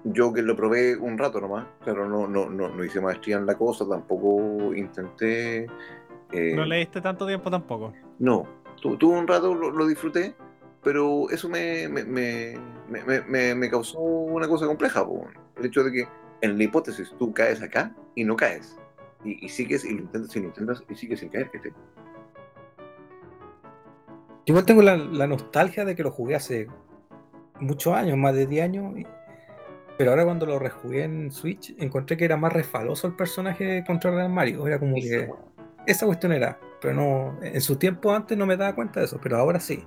yo 0.04 0.32
que 0.34 0.42
lo 0.42 0.56
probé 0.56 0.96
un 0.96 1.18
rato 1.18 1.42
nomás, 1.42 1.66
claro, 1.84 2.08
no, 2.08 2.28
no, 2.28 2.50
no, 2.50 2.70
no 2.70 2.84
hice 2.84 3.02
maestría 3.02 3.38
en 3.38 3.46
la 3.46 3.56
cosa, 3.56 3.88
tampoco 3.88 4.74
intenté. 4.76 5.68
eh, 6.32 6.54
no 6.56 6.66
le 6.66 6.78
diste 6.78 7.02
tanto 7.02 7.26
tiempo 7.28 7.50
tampoco. 7.52 7.94
no, 8.20 8.48
tu- 8.82 8.98
tuve 8.98 9.18
un 9.20 9.28
rato, 9.28 9.54
lo, 9.54 9.72
lo 9.72 9.86
disfruté, 9.88 10.36
pero 10.84 11.30
eso 11.30 11.50
me, 11.50 11.88
me, 11.90 12.04
me, 12.06 12.58
me- 12.90 13.04
me- 13.04 13.22
me- 13.22 13.56
me 13.56 13.70
causó 13.70 14.00
una 14.00 14.48
cosa 14.48 14.66
compleja. 14.68 15.06
po. 15.06 15.28
El 15.58 15.66
hecho 15.66 15.84
de 15.84 15.92
que 15.92 16.08
en 16.42 16.58
la 16.58 16.64
hipótesis 16.64 17.14
tú 17.18 17.34
caes 17.34 17.62
acá 17.62 17.94
y 18.16 18.24
no 18.24 18.36
caes. 18.36 18.78
Y, 19.26 19.44
y 19.46 19.50
sigues 19.50 19.84
y 19.84 19.94
lo 19.96 20.02
intentas 20.04 20.36
y 20.36 20.40
lo 20.40 20.46
intentas 20.46 20.84
y 20.88 20.96
sigues 20.96 21.20
sin 21.20 21.30
caer. 21.30 21.50
Yo 24.46 24.52
igual 24.54 24.66
tengo 24.66 24.82
la, 24.82 24.96
la 24.96 25.28
nostalgia 25.28 25.84
de 25.84 25.96
que 25.96 26.04
lo 26.04 26.12
jugué 26.12 26.36
hace 26.36 26.68
muchos 27.60 27.94
años, 27.94 28.18
más 28.18 28.34
de 28.36 28.46
10 28.46 28.64
años. 28.64 28.98
y- 28.98 29.06
Pero 29.98 30.12
ahora 30.12 30.26
cuando 30.26 30.46
lo 30.46 30.60
rejugué 30.60 31.04
en 31.04 31.32
Switch, 31.32 31.74
encontré 31.80 32.18
que 32.18 32.26
era 32.26 32.38
más 32.38 32.54
resbaloso 32.54 33.08
el 33.08 33.16
personaje 33.16 33.84
contra 33.86 34.24
el 34.24 34.32
Mario. 34.32 34.68
Era 34.68 34.80
como 34.80 34.96
que 34.96 35.30
esa 35.88 36.06
cuestión 36.06 36.34
era. 36.34 36.60
Pero 36.80 36.94
no, 36.94 37.40
en 37.42 37.62
su 37.62 37.78
tiempo 37.78 38.14
antes 38.14 38.38
no 38.38 38.46
me 38.46 38.58
daba 38.58 38.76
cuenta 38.76 39.00
de 39.00 39.08
eso, 39.08 39.20
pero 39.22 39.38
ahora 39.38 39.60
sí. 39.60 39.84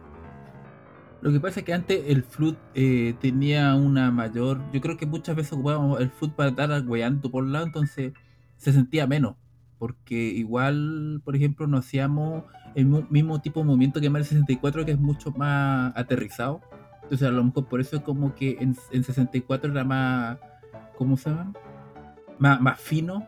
Lo 1.20 1.30
que 1.30 1.38
pasa 1.38 1.60
es 1.60 1.66
que 1.66 1.74
antes 1.74 2.02
el 2.06 2.24
flood 2.24 2.56
eh, 2.74 3.14
tenía 3.20 3.74
una 3.74 4.10
mayor. 4.10 4.60
Yo 4.72 4.80
creo 4.80 4.96
que 4.96 5.06
muchas 5.06 5.36
veces 5.36 5.52
ocupábamos 5.52 6.00
el 6.00 6.10
flood 6.10 6.32
para 6.32 6.50
estar 6.50 6.70
hueando 6.86 7.30
por 7.30 7.46
lado, 7.46 7.66
entonces 7.66 8.12
se 8.56 8.72
sentía 8.72 9.06
menos. 9.06 9.36
Porque 9.78 10.14
igual, 10.14 11.20
por 11.24 11.36
ejemplo, 11.36 11.66
no 11.66 11.78
hacíamos 11.78 12.44
el 12.74 12.86
mismo 13.10 13.40
tipo 13.40 13.60
de 13.60 13.66
movimiento 13.66 14.00
que 14.00 14.10
Mario 14.10 14.24
64, 14.24 14.84
que 14.84 14.92
es 14.92 14.98
mucho 14.98 15.30
más 15.32 15.92
aterrizado. 15.94 16.60
Entonces, 17.10 17.26
a 17.26 17.32
lo 17.32 17.42
mejor 17.42 17.66
por 17.66 17.80
eso 17.80 17.96
es 17.96 18.02
como 18.02 18.36
que 18.36 18.56
en, 18.60 18.76
en 18.92 19.02
64 19.02 19.72
era 19.72 19.82
más. 19.82 20.38
¿Cómo 20.96 21.16
se 21.16 21.30
llama? 21.30 21.52
Más, 22.38 22.60
más 22.60 22.80
fino. 22.80 23.26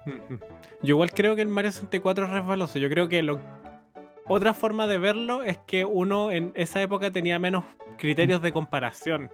Yo 0.82 0.94
igual 0.94 1.10
creo 1.10 1.34
que 1.34 1.42
el 1.42 1.48
Mario 1.48 1.72
64 1.72 2.26
es 2.26 2.30
resbaloso. 2.30 2.78
Yo 2.78 2.88
creo 2.88 3.08
que 3.08 3.24
lo... 3.24 3.40
otra 4.28 4.54
forma 4.54 4.86
de 4.86 4.98
verlo 4.98 5.42
es 5.42 5.58
que 5.66 5.84
uno 5.84 6.30
en 6.30 6.52
esa 6.54 6.80
época 6.80 7.10
tenía 7.10 7.40
menos 7.40 7.64
criterios 7.98 8.40
de 8.40 8.52
comparación. 8.52 9.32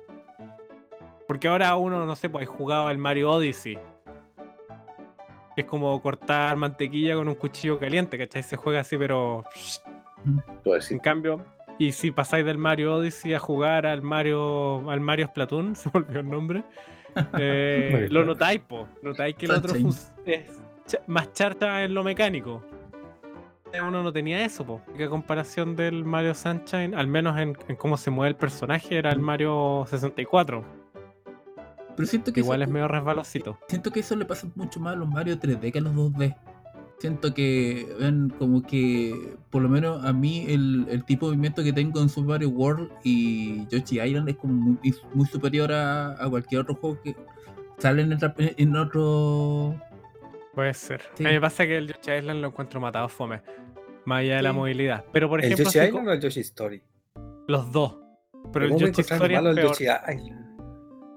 Porque 1.26 1.49
ahora 1.49 1.76
uno, 1.76 2.07
no 2.07 2.16
sé, 2.16 2.30
pues 2.30 2.49
jugaba 2.49 2.90
el 2.90 2.96
Mario 2.96 3.32
Odyssey. 3.32 3.78
Es 5.59 5.66
como 5.66 6.01
cortar 6.01 6.57
mantequilla 6.57 7.16
con 7.16 7.28
un 7.28 7.34
cuchillo 7.34 7.78
caliente, 7.78 8.16
¿cachai? 8.16 8.42
Se 8.42 8.57
juega 8.57 8.80
así, 8.80 8.96
pero 8.96 9.44
en 10.88 10.99
cambio, 11.01 11.44
y 11.78 11.92
si 11.92 12.10
pasáis 12.10 12.44
del 12.44 12.58
Mario 12.58 12.96
Odyssey 12.96 13.34
a 13.34 13.38
jugar 13.38 13.86
al 13.86 14.02
Mario 14.02 14.90
al 14.90 15.00
Mario 15.00 15.26
Splatoon, 15.28 15.76
se 15.76 15.90
me 15.92 16.00
olvidó 16.00 16.20
el 16.20 16.30
nombre, 16.30 16.64
eh, 17.38 18.08
lo 18.10 18.24
notáis, 18.24 18.60
po. 18.60 18.88
Notáis 19.02 19.36
que 19.36 19.46
el 19.46 19.52
otro 19.52 19.74
es 19.74 20.12
más 21.06 21.32
charta 21.32 21.84
en 21.84 21.94
lo 21.94 22.02
mecánico. 22.02 22.62
Uno 23.86 24.02
no 24.02 24.12
tenía 24.12 24.44
eso, 24.44 24.64
po. 24.64 24.80
Que 24.96 25.08
comparación 25.08 25.76
del 25.76 26.04
Mario 26.04 26.34
Sunshine, 26.34 26.94
al 26.94 27.06
menos 27.06 27.38
en, 27.38 27.56
en 27.68 27.76
cómo 27.76 27.98
se 27.98 28.10
mueve 28.10 28.30
el 28.30 28.36
personaje, 28.36 28.96
era 28.96 29.10
el 29.12 29.20
Mario 29.20 29.84
64. 29.88 30.64
Pero 31.98 32.06
siento 32.06 32.32
que, 32.32 32.40
Igual 32.40 32.62
es 32.62 32.68
medio 32.68 32.86
resbalosito. 32.86 33.58
siento 33.66 33.90
que 33.90 34.00
eso 34.00 34.14
le 34.14 34.24
pasa 34.24 34.46
mucho 34.54 34.78
más 34.78 34.94
a 34.94 34.96
los 34.96 35.08
Mario 35.08 35.36
3D 35.36 35.72
que 35.72 35.80
a 35.80 35.82
los 35.82 35.92
2D. 35.92 36.36
Siento 36.99 37.32
que 37.32 37.86
ven 38.01 38.32
como 38.38 38.62
que, 38.62 39.36
por 39.51 39.62
lo 39.62 39.68
menos 39.68 40.05
a 40.05 40.12
mí, 40.12 40.46
el, 40.49 40.86
el 40.90 41.05
tipo 41.05 41.26
de 41.26 41.30
movimiento 41.36 41.62
que 41.62 41.72
tengo 41.72 42.01
en 42.01 42.09
Super 42.09 42.30
Mario 42.30 42.49
World 42.51 42.90
y 43.05 43.66
Yoshi 43.68 44.01
Island 44.01 44.28
es 44.28 44.36
como 44.36 44.53
muy, 44.55 44.94
muy 45.14 45.26
superior 45.26 45.72
a, 45.72 46.22
a 46.22 46.28
cualquier 46.28 46.62
otro 46.62 46.74
juego 46.74 47.01
que 47.03 47.14
sale 47.78 48.03
en, 48.03 48.76
otro. 48.76 49.80
Puede 50.55 50.74
ser. 50.74 51.03
Sí. 51.14 51.24
A 51.24 51.28
mí 51.28 51.34
me 51.34 51.40
pasa 51.40 51.66
que 51.66 51.76
el 51.78 51.86
Yoshi 51.86 52.18
Island 52.18 52.40
lo 52.40 52.49
encuentro 52.49 52.80
matado 52.80 53.09
fome. 53.09 53.42
Más 54.05 54.20
allá 54.20 54.36
de 54.36 54.42
la 54.42 54.53
movilidad. 54.53 55.05
Pero 55.12 55.28
por 55.28 55.38
¿El 55.38 55.46
ejemplo, 55.53 55.66
Yoshi 55.66 55.78
si 55.78 55.86
Island 55.86 56.09
o 56.09 56.12
el 56.12 56.20
Yoshi 56.20 56.40
Story? 56.40 56.82
los 57.46 57.70
dos. 57.70 57.96
Pero 58.53 58.64
el 58.64 58.72
¿Cómo 58.72 58.80
me 58.80 58.90
Yoshi 58.90 59.01
Story 59.03 59.34
es 59.34 59.38
malo 59.40 59.51
el 59.51 59.57
peor. 59.57 59.68
Yoshi 59.68 59.84
Island? 59.84 60.49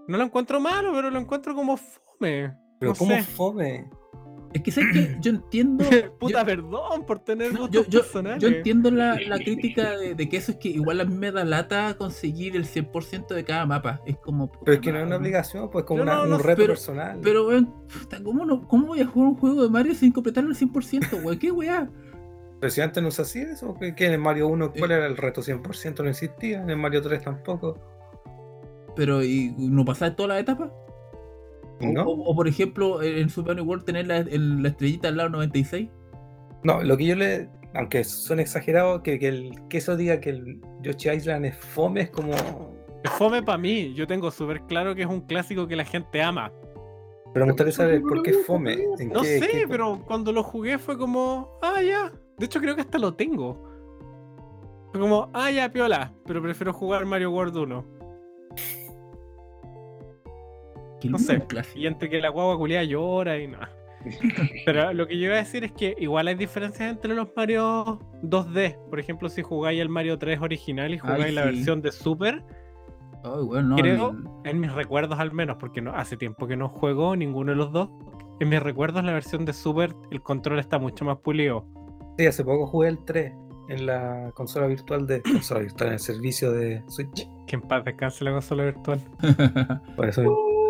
No 0.08 0.18
lo 0.18 0.24
encuentro 0.24 0.60
malo, 0.60 0.92
pero 0.94 1.10
lo 1.10 1.20
encuentro 1.20 1.56
como 1.56 1.78
fome. 1.78 2.54
Pero 2.80 2.92
no 2.92 2.98
¿cómo 2.98 3.16
sé. 3.16 3.24
fome? 3.24 3.90
Es 4.54 4.62
que 4.64 4.72
sabes 4.72 4.91
que 4.93 5.18
yo 5.22 5.32
entiendo. 5.32 5.86
Puta, 6.20 6.39
yo- 6.41 6.45
perdón 6.45 7.06
por 7.06 7.20
tener 7.20 7.54
No, 7.54 7.62
gustos 7.62 7.86
yo, 7.88 7.91
yo- 7.91 7.99
personales. 8.02 8.41
yo 8.41 8.49
entiendo 8.49 8.91
la, 8.91 9.18
la 9.28 9.38
crítica 9.43 9.97
de, 9.97 10.14
de 10.16 10.30
que 10.30 10.38
eso 10.38 10.52
es 10.52 10.58
que 10.58 10.70
igual 10.70 10.99
a 11.02 11.06
mí 11.06 11.16
me 11.16 11.32
da 11.32 11.43
lata 11.45 11.95
conseguir 11.97 12.56
el 12.56 12.66
100% 12.66 13.28
de 13.34 13.43
cada 13.45 13.66
mapa. 13.66 14.02
Es 14.06 14.18
como. 14.18 14.52
Pero 14.52 14.74
es 14.74 14.80
que 14.82 14.91
no 14.91 14.99
es 14.99 15.06
una 15.06 15.16
obligación, 15.18 15.70
pues 15.70 15.86
como 15.86 16.02
una- 16.04 16.26
no- 16.26 16.36
un 16.36 16.43
reto 16.43 16.58
pero- 16.58 16.74
personal. 16.74 17.20
Pero, 17.24 17.47
weón, 17.47 17.74
puta, 17.88 18.22
¿cómo, 18.22 18.45
no, 18.45 18.68
¿cómo 18.68 18.88
voy 18.88 19.02
a 19.02 19.06
jugar 19.06 19.30
un 19.30 19.36
juego 19.38 19.64
de 19.64 19.70
Mario 19.70 19.95
sin 19.95 20.12
completarlo 20.12 20.49
al 20.49 20.56
100%, 20.56 21.24
weón? 21.24 21.39
¿Qué 21.39 21.52
weá? 21.52 21.89
Pero 22.60 22.70
si 22.72 22.82
antes 22.82 23.02
no 23.02 23.10
se 23.10 23.22
hacía 23.24 23.43
eso, 23.54 23.74
¿qué, 23.80 23.95
qué 23.95 24.06
en 24.06 24.14
el 24.14 24.20
Mario 24.20 24.47
1 24.47 24.72
cuál 24.74 24.91
Eh. 24.91 24.95
era 24.95 25.08
el 25.08 25.18
reto 25.18 25.41
100%? 25.41 26.04
No 26.04 26.10
existía, 26.10 26.62
en 26.62 26.70
el 26.70 26.78
Mario 26.78 27.02
3 27.02 27.22
tampoco. 27.24 27.80
Pero, 28.95 29.24
¿y 29.24 29.52
no 29.58 29.86
pasar 29.86 30.16
toda 30.16 30.30
la 30.30 30.39
etapa? 30.39 30.72
O, 31.84 31.92
¿No? 31.92 32.04
o- 32.04 32.32
o, 32.32 32.36
por 32.36 32.48
ejemplo, 32.48 33.02
en 33.02 33.30
Super 33.30 33.56
Mario 33.56 33.64
World 33.70 33.86
tener 33.86 34.08
la, 34.08 34.18
el- 34.18 34.62
la 34.64 34.70
estrellita 34.70 35.08
al 35.08 35.18
lado 35.18 35.30
96. 35.30 35.90
No, 36.64 36.82
lo 36.84 36.98
que 36.98 37.06
yo 37.06 37.16
le. 37.16 37.50
Aunque 37.74 38.04
son 38.04 38.40
exagerados, 38.42 39.02
que, 39.02 39.18
que, 39.18 39.30
el, 39.30 39.52
que 39.70 39.78
eso 39.78 39.96
diga 39.96 40.20
que 40.20 40.32
el 40.32 40.62
Yoshi 40.82 41.10
Island 41.10 41.46
es 41.46 41.56
fome 41.58 42.02
es 42.02 42.10
como. 42.10 42.34
Es 43.04 43.12
fome 43.12 43.42
para 43.42 43.58
mí. 43.58 43.94
Yo 43.94 44.06
tengo 44.06 44.30
súper 44.30 44.62
claro 44.64 44.94
que 44.94 45.02
es 45.04 45.08
un 45.08 45.22
clásico 45.22 45.68
que 45.68 45.76
la 45.76 45.86
gente 45.86 46.22
ama. 46.22 46.52
Pero 47.34 47.46
me 47.46 47.54
gustaría 47.54 47.72
saber 47.72 48.02
por 48.02 48.22
qué 48.24 48.32
es 48.32 48.46
fome. 48.46 48.74
¿En 49.00 49.10
No 49.10 49.22
qué- 49.22 49.40
sé, 49.40 49.48
qué- 49.48 49.66
pero 49.70 50.04
cuando 50.06 50.34
lo 50.34 50.44
jugué 50.44 50.78
fue 50.78 50.98
como, 50.98 51.58
ah, 51.62 51.82
ya. 51.82 52.12
De 52.38 52.46
hecho, 52.46 52.60
creo 52.60 52.76
que 52.76 52.82
hasta 52.82 52.98
lo 53.00 53.14
tengo. 53.14 53.64
Fue 54.92 55.00
como, 55.00 55.30
ah, 55.34 55.50
ya, 55.50 55.72
piola. 55.72 56.14
Pero 56.26 56.42
prefiero 56.42 56.74
jugar 56.74 57.06
Mario 57.06 57.32
World 57.32 57.56
1. 57.56 57.86
No 61.10 61.18
sé. 61.20 61.43
Y 61.76 61.88
entre 61.88 62.10
que 62.10 62.20
la 62.22 62.30
guagua 62.30 62.58
culia 62.58 62.84
llora 62.84 63.38
y 63.38 63.47
nada. 63.47 63.70
Pero 64.66 64.93
lo 64.93 65.08
que 65.08 65.18
yo 65.18 65.26
iba 65.26 65.36
a 65.36 65.39
decir 65.39 65.64
es 65.64 65.72
que 65.72 65.95
igual 65.99 66.28
hay 66.28 66.36
diferencias 66.36 66.89
entre 66.89 67.14
los 67.14 67.28
Mario 67.36 67.99
2D. 68.24 68.78
Por 68.89 68.99
ejemplo, 68.99 69.30
si 69.30 69.41
jugáis 69.43 69.80
el 69.80 69.89
Mario 69.89 70.18
3 70.18 70.41
original 70.41 70.93
y 70.93 70.97
jugáis 70.97 71.26
Ay, 71.26 71.32
la 71.34 71.43
sí. 71.43 71.49
versión 71.49 71.82
de 71.82 71.91
Super, 71.91 72.43
no, 73.24 73.76
creo, 73.76 74.10
el- 74.12 74.49
en 74.49 74.60
mis 74.60 74.74
recuerdos 74.74 75.20
al 75.20 75.32
menos, 75.32 75.58
porque 75.60 75.82
no, 75.82 75.95
hace 75.95 76.18
tiempo 76.18 76.47
que 76.47 76.56
no 76.58 76.70
juego 76.70 77.16
ninguno 77.16 77.52
de 77.52 77.58
los 77.58 77.72
dos. 77.72 77.89
En 78.39 78.49
mis 78.49 78.60
recuerdos, 78.62 79.04
la 79.04 79.14
versión 79.14 79.45
de 79.45 79.54
Super, 79.54 79.93
el 80.10 80.22
control 80.24 80.58
está 80.58 80.80
mucho 80.80 81.06
más 81.06 81.20
pulido. 81.20 81.68
Sí, 82.18 82.26
hace 82.26 82.43
poco 82.43 82.66
jugué 82.66 82.88
el 82.89 83.06
3 83.06 83.34
en 83.70 83.86
la 83.86 84.32
consola 84.34 84.66
virtual 84.66 85.06
de. 85.06 85.22
Consola 85.22 85.60
virtual, 85.60 85.89
en 85.89 85.93
el 85.93 85.99
servicio 85.99 86.52
de 86.52 86.82
Switch. 86.88 87.28
Que 87.45 87.58
en 87.58 87.62
paz 87.62 87.86
descanse 87.86 88.24
la 88.24 88.32
consola 88.32 88.64
virtual. 88.66 88.99
Por 89.95 90.08
eso. 90.10 90.24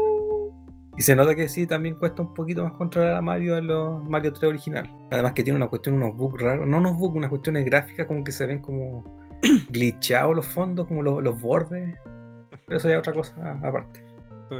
Y 1.02 1.04
se 1.04 1.16
nota 1.16 1.34
que 1.34 1.50
sí, 1.50 1.66
también 1.66 1.96
cuesta 1.96 2.22
un 2.22 2.32
poquito 2.32 2.64
más 2.64 2.74
controlar 2.74 3.16
a 3.16 3.22
Mario 3.24 3.58
en 3.58 3.66
los 3.66 4.08
Mario 4.08 4.34
3 4.34 4.50
original. 4.52 4.88
Además 5.10 5.34
que 5.34 5.44
tiene 5.44 5.58
una 5.58 5.68
cuestión, 5.68 5.96
unos 5.96 6.16
bugs 6.16 6.40
raros. 6.40 6.68
No 6.68 6.78
unos 6.78 6.96
bugs, 6.96 7.16
unas 7.16 7.32
cuestiones 7.32 7.66
gráficas 7.66 8.06
como 8.06 8.24
que 8.24 8.32
se 8.32 8.46
ven 8.46 8.60
como 8.60 9.04
glitchados 9.72 10.36
los 10.36 10.46
fondos, 10.46 10.86
como 10.86 11.02
los, 11.02 11.24
los 11.24 11.42
bordes. 11.42 11.98
Pero 12.68 12.78
eso 12.78 12.88
ya 12.88 12.94
es 12.94 13.00
otra 13.00 13.14
cosa 13.14 13.60
aparte. 13.64 14.06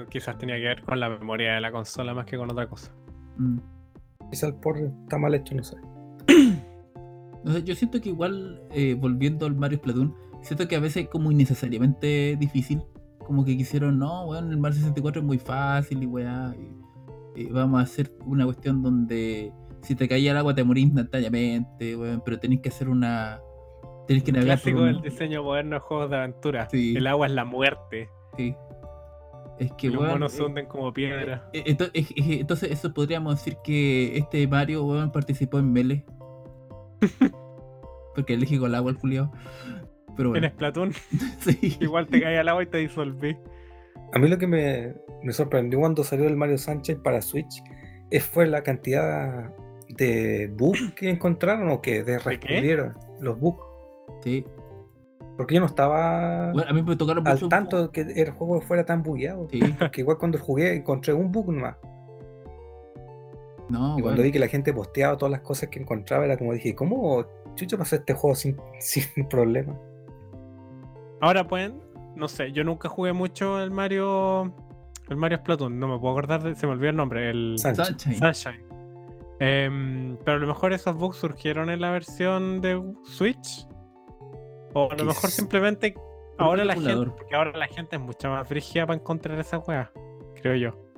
Quizás 0.10 0.36
tenía 0.40 0.56
que 0.56 0.64
ver 0.64 0.82
con 0.82 1.00
la 1.00 1.10
memoria 1.10 1.54
de 1.54 1.62
la 1.62 1.72
consola 1.72 2.16
más 2.16 2.26
que 2.26 2.38
con 2.38 2.50
otra 2.50 2.68
cosa. 2.68 2.92
Mm. 3.38 3.60
Quizá 4.32 4.48
el 4.48 4.56
port 4.56 4.80
está 4.80 5.20
mal 5.20 5.36
hecho, 5.36 5.54
no 5.54 5.64
sé. 5.64 5.78
No 7.44 7.54
sé, 7.54 7.64
yo 7.64 7.76
siento 7.76 8.02
que 8.02 8.10
igual, 8.10 8.64
eh, 8.72 8.96
volviendo 8.96 9.46
al 9.46 9.56
Mario 9.56 9.78
Splatoon, 9.78 10.16
siento 10.42 10.68
que 10.68 10.76
a 10.76 10.80
veces 10.80 11.04
es 11.04 11.10
como 11.10 11.32
innecesariamente 11.32 12.36
difícil. 12.40 12.82
Como 13.26 13.46
que 13.46 13.56
quisieron, 13.56 13.98
no, 14.00 14.26
weón, 14.28 14.52
el 14.52 14.58
Mario 14.58 14.78
64 14.80 15.22
es 15.22 15.26
muy 15.28 15.38
fácil 15.40 16.04
y 16.04 16.06
weá. 16.06 16.54
y- 16.58 16.82
y 17.44 17.46
vamos 17.46 17.80
a 17.80 17.84
hacer 17.84 18.12
una 18.26 18.44
cuestión 18.44 18.84
donde 18.84 19.54
si 19.82 19.96
te 19.96 20.08
caía 20.10 20.32
el 20.32 20.38
agua 20.38 20.54
te 20.54 20.64
morís 20.66 20.84
instantáneamente, 20.86 21.96
weón, 21.96 22.22
pero 22.26 22.38
tenés 22.40 22.60
que 22.60 22.70
hacer 22.70 22.90
una. 22.90 23.40
Tenés 24.08 24.24
que 24.24 24.32
navegar 24.34 24.58
Clásico 24.60 24.80
un- 24.82 24.86
del 24.88 25.02
diseño 25.02 25.42
moderno 25.44 25.76
de 25.76 25.80
juegos 25.80 26.10
de 26.10 26.18
aventura. 26.18 26.68
Sí. 26.70 26.94
El 26.98 27.08
agua 27.08 27.28
es 27.28 27.32
la 27.34 27.46
muerte. 27.46 28.10
Sí. 28.36 28.54
Es 29.60 29.72
que, 29.74 29.88
y 29.88 29.90
los 29.92 30.02
weón, 30.02 30.14
monos 30.14 30.32
se 30.34 30.42
eh, 30.42 30.46
hunden 30.46 30.66
como 30.66 30.92
piedra. 30.92 31.50
eh, 31.54 31.64
es- 31.94 32.08
entonces, 32.18 32.72
eso 32.72 32.94
podríamos 32.94 33.36
decir 33.36 33.58
que 33.64 34.18
este 34.18 34.46
Mario, 34.48 34.84
weón, 34.84 35.12
participó 35.12 35.60
en 35.60 35.72
Melee. 35.72 36.04
Porque 38.16 38.34
elegí 38.34 38.58
con 38.60 38.70
el 38.70 38.76
agua 38.76 38.92
el 38.92 38.98
culiao. 38.98 39.32
Pero 40.22 40.36
En 40.36 40.42
bueno, 40.42 40.50
Splatoon, 40.50 40.94
sí. 41.40 41.78
igual 41.80 42.08
te 42.08 42.22
cae 42.22 42.38
al 42.38 42.48
agua 42.48 42.64
y 42.64 42.68
te 42.68 42.78
disolví. 42.78 43.36
A 44.14 44.20
mí 44.20 44.28
lo 44.28 44.38
que 44.38 44.46
me, 44.46 44.94
me 45.24 45.34
sorprendió 45.34 45.80
cuando 45.80 46.04
salió 46.04 46.28
el 46.28 46.36
Mario 46.36 46.60
Sánchez 46.60 47.00
para 47.00 47.22
Switch 47.22 47.64
es, 48.12 48.24
fue 48.24 48.46
la 48.46 48.62
cantidad 48.62 49.52
de 49.90 50.52
bugs 50.56 50.94
que 50.96 51.10
encontraron 51.10 51.70
o 51.72 51.82
que 51.82 52.04
descubrieron. 52.04 52.94
Los 53.20 53.40
bugs. 53.40 53.64
sí. 54.24 54.46
Porque 55.38 55.56
yo 55.56 55.62
no 55.62 55.66
estaba 55.66 56.52
Bueno, 56.52 56.70
a 56.70 56.74
mí 56.74 56.84
me 56.84 56.96
tocaron 56.96 57.28
al 57.28 57.50
tanto 57.50 57.88
de 57.88 57.92
que 57.92 58.02
el 58.22 58.30
juego 58.32 58.62
fuera 58.62 58.86
tan 58.86 59.02
bugueado. 59.02 59.48
Sí. 59.50 59.60
Porque 59.80 60.02
igual 60.02 60.20
cuando 60.20 60.38
jugué 60.38 60.76
encontré 60.76 61.14
un 61.14 61.32
bug 61.32 61.52
nomás. 61.52 61.78
No, 63.70 63.98
y 63.98 64.02
cuando 64.04 64.22
vi 64.22 64.32
que 64.32 64.38
la 64.38 64.50
gente 64.50 64.72
posteaba 64.72 65.18
todas 65.18 65.32
las 65.32 65.42
cosas 65.42 65.70
que 65.70 65.80
encontraba, 65.80 66.26
era 66.26 66.38
como 66.38 66.54
dije, 66.54 66.76
¿cómo 66.76 67.26
chucho 67.56 67.78
pasó 67.78 67.96
este 67.96 68.14
juego 68.14 68.36
sin, 68.36 68.58
sin 68.80 69.28
problema? 69.30 69.76
Ahora 71.22 71.48
pueden, 71.48 71.80
no 72.16 72.28
sé, 72.28 72.52
yo 72.52 72.64
nunca 72.64 72.90
jugué 72.90 73.14
mucho 73.14 73.62
el 73.62 73.72
Mario. 73.72 74.54
El 75.08 75.18
Mario 75.18 75.40
Splatoon, 75.40 75.78
no 75.78 75.88
me 75.88 76.00
puedo 76.00 76.14
acordar, 76.14 76.42
de, 76.42 76.56
se 76.56 76.66
me 76.66 76.74
olvidó 76.74 76.90
el 76.90 76.96
nombre. 76.96 77.30
El 77.30 77.56
Sunshine. 77.58 78.18
Sunshine. 78.18 78.66
Em, 79.40 80.18
pero 80.24 80.38
a 80.38 80.40
lo 80.40 80.48
mejor 80.48 80.72
esos 80.72 80.96
bugs 80.96 81.18
surgieron 81.18 81.70
en 81.70 81.82
la 81.82 81.92
versión 81.92 82.62
de 82.62 82.82
Switch. 83.04 83.68
O 84.74 84.92
a 84.92 84.96
lo 84.96 85.06
mejor 85.06 85.30
simplemente 85.30 85.96
ahora 86.38 86.64
la 86.64 86.76
gente. 86.76 87.10
Porque 87.12 87.36
ahora 87.36 87.58
la 87.58 87.68
gente 87.68 87.96
es 87.96 88.02
mucho 88.02 88.30
más 88.30 88.48
frígida 88.48 88.86
para 88.86 89.00
encontrar 89.00 89.40
esa 89.40 89.58
wea. 89.60 89.92
Creo 90.42 90.56
yo. 90.56 90.92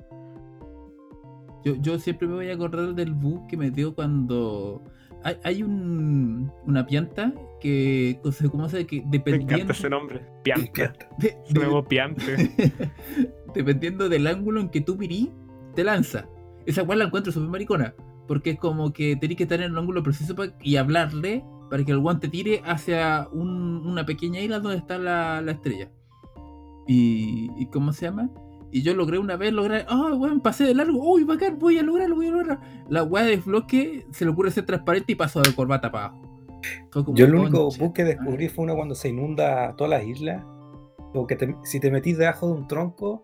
Yo, 1.64 1.74
yo 1.76 1.98
siempre 1.98 2.28
me 2.28 2.34
voy 2.34 2.50
a 2.50 2.54
acordar 2.54 2.94
del 2.94 3.14
bug 3.14 3.46
que 3.46 3.56
me 3.56 3.70
dio 3.70 3.94
cuando. 3.94 4.84
Hay, 5.24 5.36
hay 5.42 5.62
un, 5.62 6.52
una 6.66 6.86
pianta 6.86 7.32
que. 7.60 8.20
no 8.24 8.30
sé 8.30 8.48
¿Cómo 8.50 8.68
se 8.68 8.78
dice? 8.78 8.86
Que 8.86 8.96
Me 8.96 9.06
encanta 9.16 9.30
dependiendo. 9.30 9.72
ese 9.72 9.90
nombre. 9.90 10.20
Pianta. 10.42 10.72
Pianta. 10.72 11.08
de- 11.18 11.36
de- 11.48 11.54
Nuevo 11.54 11.84
piante. 11.84 12.52
dependiendo 13.54 14.08
del 14.08 14.26
ángulo 14.26 14.60
en 14.60 14.68
que 14.68 14.80
tú 14.80 14.96
mirí, 14.96 15.32
te 15.74 15.82
lanza. 15.84 16.28
Esa 16.66 16.84
cual 16.84 16.98
la 17.00 17.06
encuentro 17.06 17.32
súper 17.32 17.48
maricona. 17.48 17.94
Porque 18.28 18.50
es 18.50 18.58
como 18.58 18.92
que 18.92 19.16
tenés 19.16 19.36
que 19.36 19.42
estar 19.44 19.60
en 19.60 19.72
el 19.72 19.78
ángulo 19.78 20.02
preciso 20.02 20.34
pa- 20.34 20.54
y 20.62 20.76
hablarle 20.76 21.44
para 21.70 21.84
que 21.84 21.92
el 21.92 21.98
guante 21.98 22.28
tire 22.28 22.62
hacia 22.64 23.28
un- 23.32 23.86
una 23.86 24.04
pequeña 24.06 24.40
isla 24.40 24.60
donde 24.60 24.78
está 24.78 24.98
la, 24.98 25.40
la 25.42 25.52
estrella. 25.52 25.90
Y, 26.86 27.50
y 27.58 27.66
¿Cómo 27.66 27.92
se 27.92 28.06
llama? 28.06 28.30
Y 28.74 28.82
yo 28.82 28.92
logré 28.92 29.18
una 29.18 29.36
vez 29.36 29.52
lograr. 29.52 29.86
¡Oh, 29.88 30.16
weón! 30.16 30.40
Pasé 30.40 30.64
de 30.64 30.74
largo. 30.74 30.98
¡Uy, 30.98 31.22
bacán! 31.22 31.60
Voy 31.60 31.78
a 31.78 31.82
lograrlo, 31.84 32.16
voy 32.16 32.26
a 32.26 32.30
lograrlo. 32.32 32.58
La 32.88 33.04
weá 33.04 33.22
de 33.24 33.36
bloque 33.36 34.04
se 34.10 34.24
le 34.24 34.32
ocurre 34.32 34.50
ser 34.50 34.66
transparente 34.66 35.12
y 35.12 35.14
pasó 35.14 35.40
de 35.42 35.54
corbata 35.54 35.92
para 35.92 36.06
abajo. 36.06 36.22
Yo 37.14 37.26
el 37.26 37.34
único 37.36 37.68
"Concha 37.68 37.84
bug 37.84 37.94
que 37.94 38.02
descubrí 38.04 38.48
fue 38.48 38.64
uno 38.64 38.74
cuando 38.74 38.96
se 38.96 39.10
inunda 39.10 39.76
todas 39.76 39.90
las 39.90 40.04
islas. 40.04 40.42
O 41.14 41.24
que 41.26 41.36
te- 41.36 41.54
si 41.62 41.78
te 41.78 41.92
metís 41.92 42.18
debajo 42.18 42.48
de 42.48 42.52
un 42.54 42.66
tronco, 42.66 43.22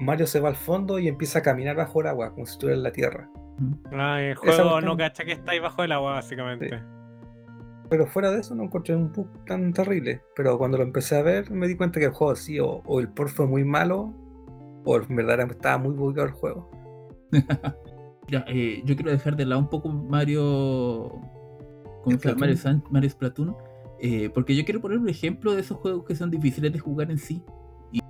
Mario 0.00 0.26
se 0.26 0.40
va 0.40 0.48
al 0.48 0.56
fondo 0.56 0.98
y 0.98 1.06
empieza 1.06 1.38
a 1.38 1.42
caminar 1.42 1.76
bajo 1.76 2.00
el 2.00 2.08
agua, 2.08 2.32
como 2.34 2.46
si 2.46 2.52
estuviera 2.54 2.76
en 2.76 2.82
la 2.82 2.90
tierra. 2.90 3.30
Ah, 3.92 4.20
el 4.20 4.34
juego 4.34 4.80
no 4.80 4.96
cacha 4.96 5.24
que 5.24 5.32
está 5.32 5.52
ahí 5.52 5.60
bajo 5.60 5.84
el 5.84 5.92
agua, 5.92 6.14
básicamente. 6.14 6.70
Pero 7.88 8.06
fuera 8.06 8.32
de 8.32 8.40
eso 8.40 8.54
no 8.56 8.64
encontré 8.64 8.96
un 8.96 9.12
bug 9.12 9.28
tan 9.46 9.72
terrible. 9.72 10.22
Pero 10.34 10.58
cuando 10.58 10.76
lo 10.76 10.82
empecé 10.82 11.16
a 11.16 11.22
ver 11.22 11.50
me 11.52 11.68
di 11.68 11.76
cuenta 11.76 12.00
que 12.00 12.06
el 12.06 12.12
juego 12.12 12.34
sí, 12.34 12.58
o, 12.58 12.82
o 12.84 12.98
el 13.00 13.08
port 13.08 13.30
fue 13.30 13.46
muy 13.46 13.64
malo, 13.64 14.12
en 14.96 15.16
verdad 15.16 15.40
estaba 15.50 15.78
muy 15.78 15.94
bugueado 15.94 16.28
el 16.28 16.34
juego. 16.34 16.70
Mira, 18.28 18.44
eh, 18.48 18.82
yo 18.84 18.94
quiero 18.96 19.10
dejar 19.10 19.36
de 19.36 19.46
lado 19.46 19.60
un 19.60 19.68
poco 19.70 19.88
Mario. 19.88 21.08
¿Cómo 22.02 22.18
se 22.18 22.28
llama? 22.28 22.36
Splatoon. 22.36 22.40
Mario, 22.40 22.56
San- 22.56 22.84
Mario 22.90 23.10
Splatoon. 23.10 23.56
eh, 24.00 24.30
porque 24.32 24.54
yo 24.56 24.64
quiero 24.64 24.80
poner 24.80 24.98
un 24.98 25.08
ejemplo 25.08 25.54
de 25.54 25.60
esos 25.60 25.78
juegos 25.78 26.04
que 26.04 26.14
son 26.14 26.30
difíciles 26.30 26.72
de 26.72 26.78
jugar 26.78 27.10
en 27.10 27.18
sí. 27.18 27.42
Y 27.92 28.00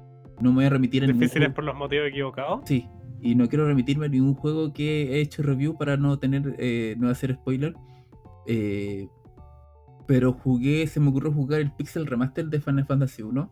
no 0.40 0.50
me 0.50 0.56
voy 0.56 0.64
a 0.66 0.70
remitir 0.70 1.02
a 1.04 1.06
ningún 1.06 1.20
Difíciles 1.20 1.50
por 1.52 1.64
los 1.64 1.74
motivos 1.76 2.08
equivocados. 2.08 2.60
Sí, 2.64 2.88
y 3.20 3.34
no 3.34 3.48
quiero 3.48 3.66
remitirme 3.66 4.06
a 4.06 4.08
ningún 4.08 4.34
juego 4.34 4.72
que 4.72 5.14
he 5.16 5.20
hecho 5.20 5.42
review 5.42 5.76
para 5.76 5.96
no 5.96 6.18
tener 6.18 6.54
eh, 6.58 6.94
no 6.98 7.08
hacer 7.08 7.34
spoiler. 7.34 7.74
Eh, 8.46 9.08
pero 10.06 10.32
jugué, 10.32 10.86
se 10.86 11.00
me 11.00 11.10
ocurrió 11.10 11.32
jugar 11.32 11.60
el 11.60 11.70
Pixel 11.72 12.06
Remaster 12.06 12.46
de 12.46 12.60
Final 12.60 12.86
Fantasy 12.86 13.22
1. 13.22 13.50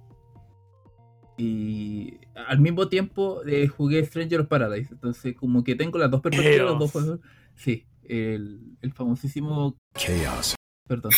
Y 1.38 2.18
al 2.34 2.60
mismo 2.60 2.88
tiempo 2.88 3.42
eh, 3.46 3.66
jugué 3.68 4.04
Stranger 4.04 4.40
of 4.40 4.48
Paradise. 4.48 4.88
Entonces, 4.92 5.36
como 5.36 5.64
que 5.64 5.74
tengo 5.74 5.98
las 5.98 6.10
dos 6.10 6.22
perspectivas, 6.22 6.70
los 6.70 6.78
dos 6.78 6.92
juegos. 6.92 7.20
Sí, 7.54 7.86
el, 8.04 8.76
el 8.80 8.92
famosísimo. 8.92 9.76
Chaos. 9.94 10.54
Perdón. 10.88 11.12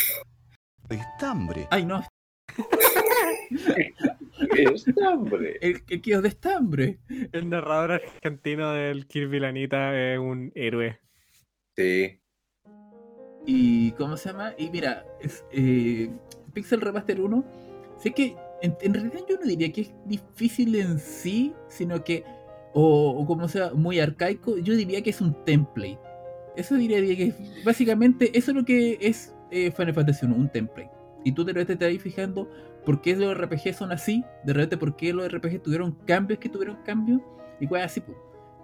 Estambre. 0.89 1.69
Ay, 1.71 1.85
no, 1.85 2.03
Estambre. 4.75 5.59
el, 5.61 5.83
el 5.89 6.03
Chaos 6.03 6.23
de 6.23 6.29
Estambre. 6.29 6.99
El 7.33 7.49
narrador 7.49 7.93
argentino 7.93 8.73
del 8.73 9.07
Kirby 9.07 9.41
Lanita 9.41 9.97
es 9.97 10.19
un 10.19 10.53
héroe. 10.55 10.99
Sí. 11.77 12.21
Y 13.47 13.93
¿cómo 13.93 14.17
se 14.17 14.31
llama? 14.31 14.53
Y 14.59 14.71
mira, 14.71 15.07
es, 15.21 15.45
eh, 15.53 16.11
Pixel 16.53 16.81
Remaster 16.81 17.21
1, 17.21 17.45
sé 17.99 18.13
que 18.13 18.37
en, 18.63 18.77
en 18.81 18.95
realidad 18.95 19.21
yo 19.29 19.37
no 19.37 19.47
diría 19.47 19.73
que 19.73 19.83
es 19.83 19.93
difícil 20.07 20.75
en 20.77 20.99
sí, 20.99 21.55
sino 21.69 22.03
que, 22.03 22.25
o, 22.73 23.11
o 23.11 23.27
como 23.27 23.49
sea, 23.49 23.73
muy 23.75 24.01
arcaico, 24.01 24.59
yo 24.59 24.75
diría 24.75 25.03
que 25.03 25.11
es 25.11 25.21
un 25.21 25.35
template. 25.45 25.99
Eso 26.57 26.75
diría 26.75 27.01
que 27.01 27.25
es, 27.29 27.65
básicamente, 27.65 28.37
eso 28.37 28.51
es 28.51 28.57
lo 28.57 28.65
que 28.65 28.99
es 29.01 29.35
eh, 29.51 29.71
Final 29.71 29.95
Fantasy 29.95 30.27
1, 30.27 30.35
un 30.35 30.49
template. 30.49 30.91
Y 31.25 31.33
tú 31.33 31.45
de 31.45 31.53
repente 31.53 31.77
te 31.77 31.93
vas 31.93 32.03
fijando 32.03 32.51
por 32.85 33.01
qué 33.01 33.15
los 33.17 33.37
RPG 33.37 33.75
son 33.75 33.93
así, 33.93 34.25
de 34.45 34.53
repente 34.53 34.77
por 34.77 34.97
qué 34.97 35.13
los 35.13 35.31
RPG 35.31 35.63
tuvieron 35.63 35.93
cambios 36.07 36.39
que 36.39 36.49
tuvieron 36.49 36.77
cambios, 36.85 37.21
y 37.61 37.67
cosas 37.67 37.87
así. 37.87 38.01
po. 38.01 38.15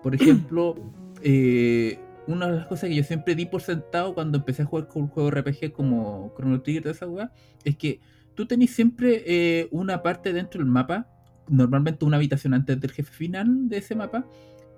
Por 0.03 0.15
ejemplo, 0.21 0.75
eh, 1.23 1.99
una 2.27 2.47
de 2.49 2.57
las 2.57 2.67
cosas 2.67 2.89
que 2.89 2.97
yo 2.97 3.05
siempre 3.05 3.35
di 3.35 3.47
por 3.47 3.63
sentado 3.63 4.15
cuando 4.15 4.39
empecé 4.39 4.63
a 4.63 4.67
jugar 4.67 4.89
con 4.89 5.09
juegos 5.09 5.35
RPG 5.35 5.73
como 5.73 6.33
Chrono 6.37 6.63
Trigger 6.63 6.81
y 6.81 6.83
toda 6.83 6.95
esa 6.95 7.07
weá, 7.07 7.33
es 7.65 7.77
que 7.77 8.01
tú 8.35 8.47
tenés 8.47 8.71
siempre 8.71 9.23
eh, 9.27 9.69
una 9.71 10.03
parte 10.03 10.33
dentro 10.33 10.59
del 10.61 10.71
mapa, 10.71 11.09
normalmente 11.49 12.05
una 12.05 12.17
habitación 12.17 12.55
antes 12.55 12.81
del 12.81 12.91
jefe 12.93 13.13
final 13.13 13.69
de 13.69 13.79
ese 13.79 13.95
mapa, 13.95 14.27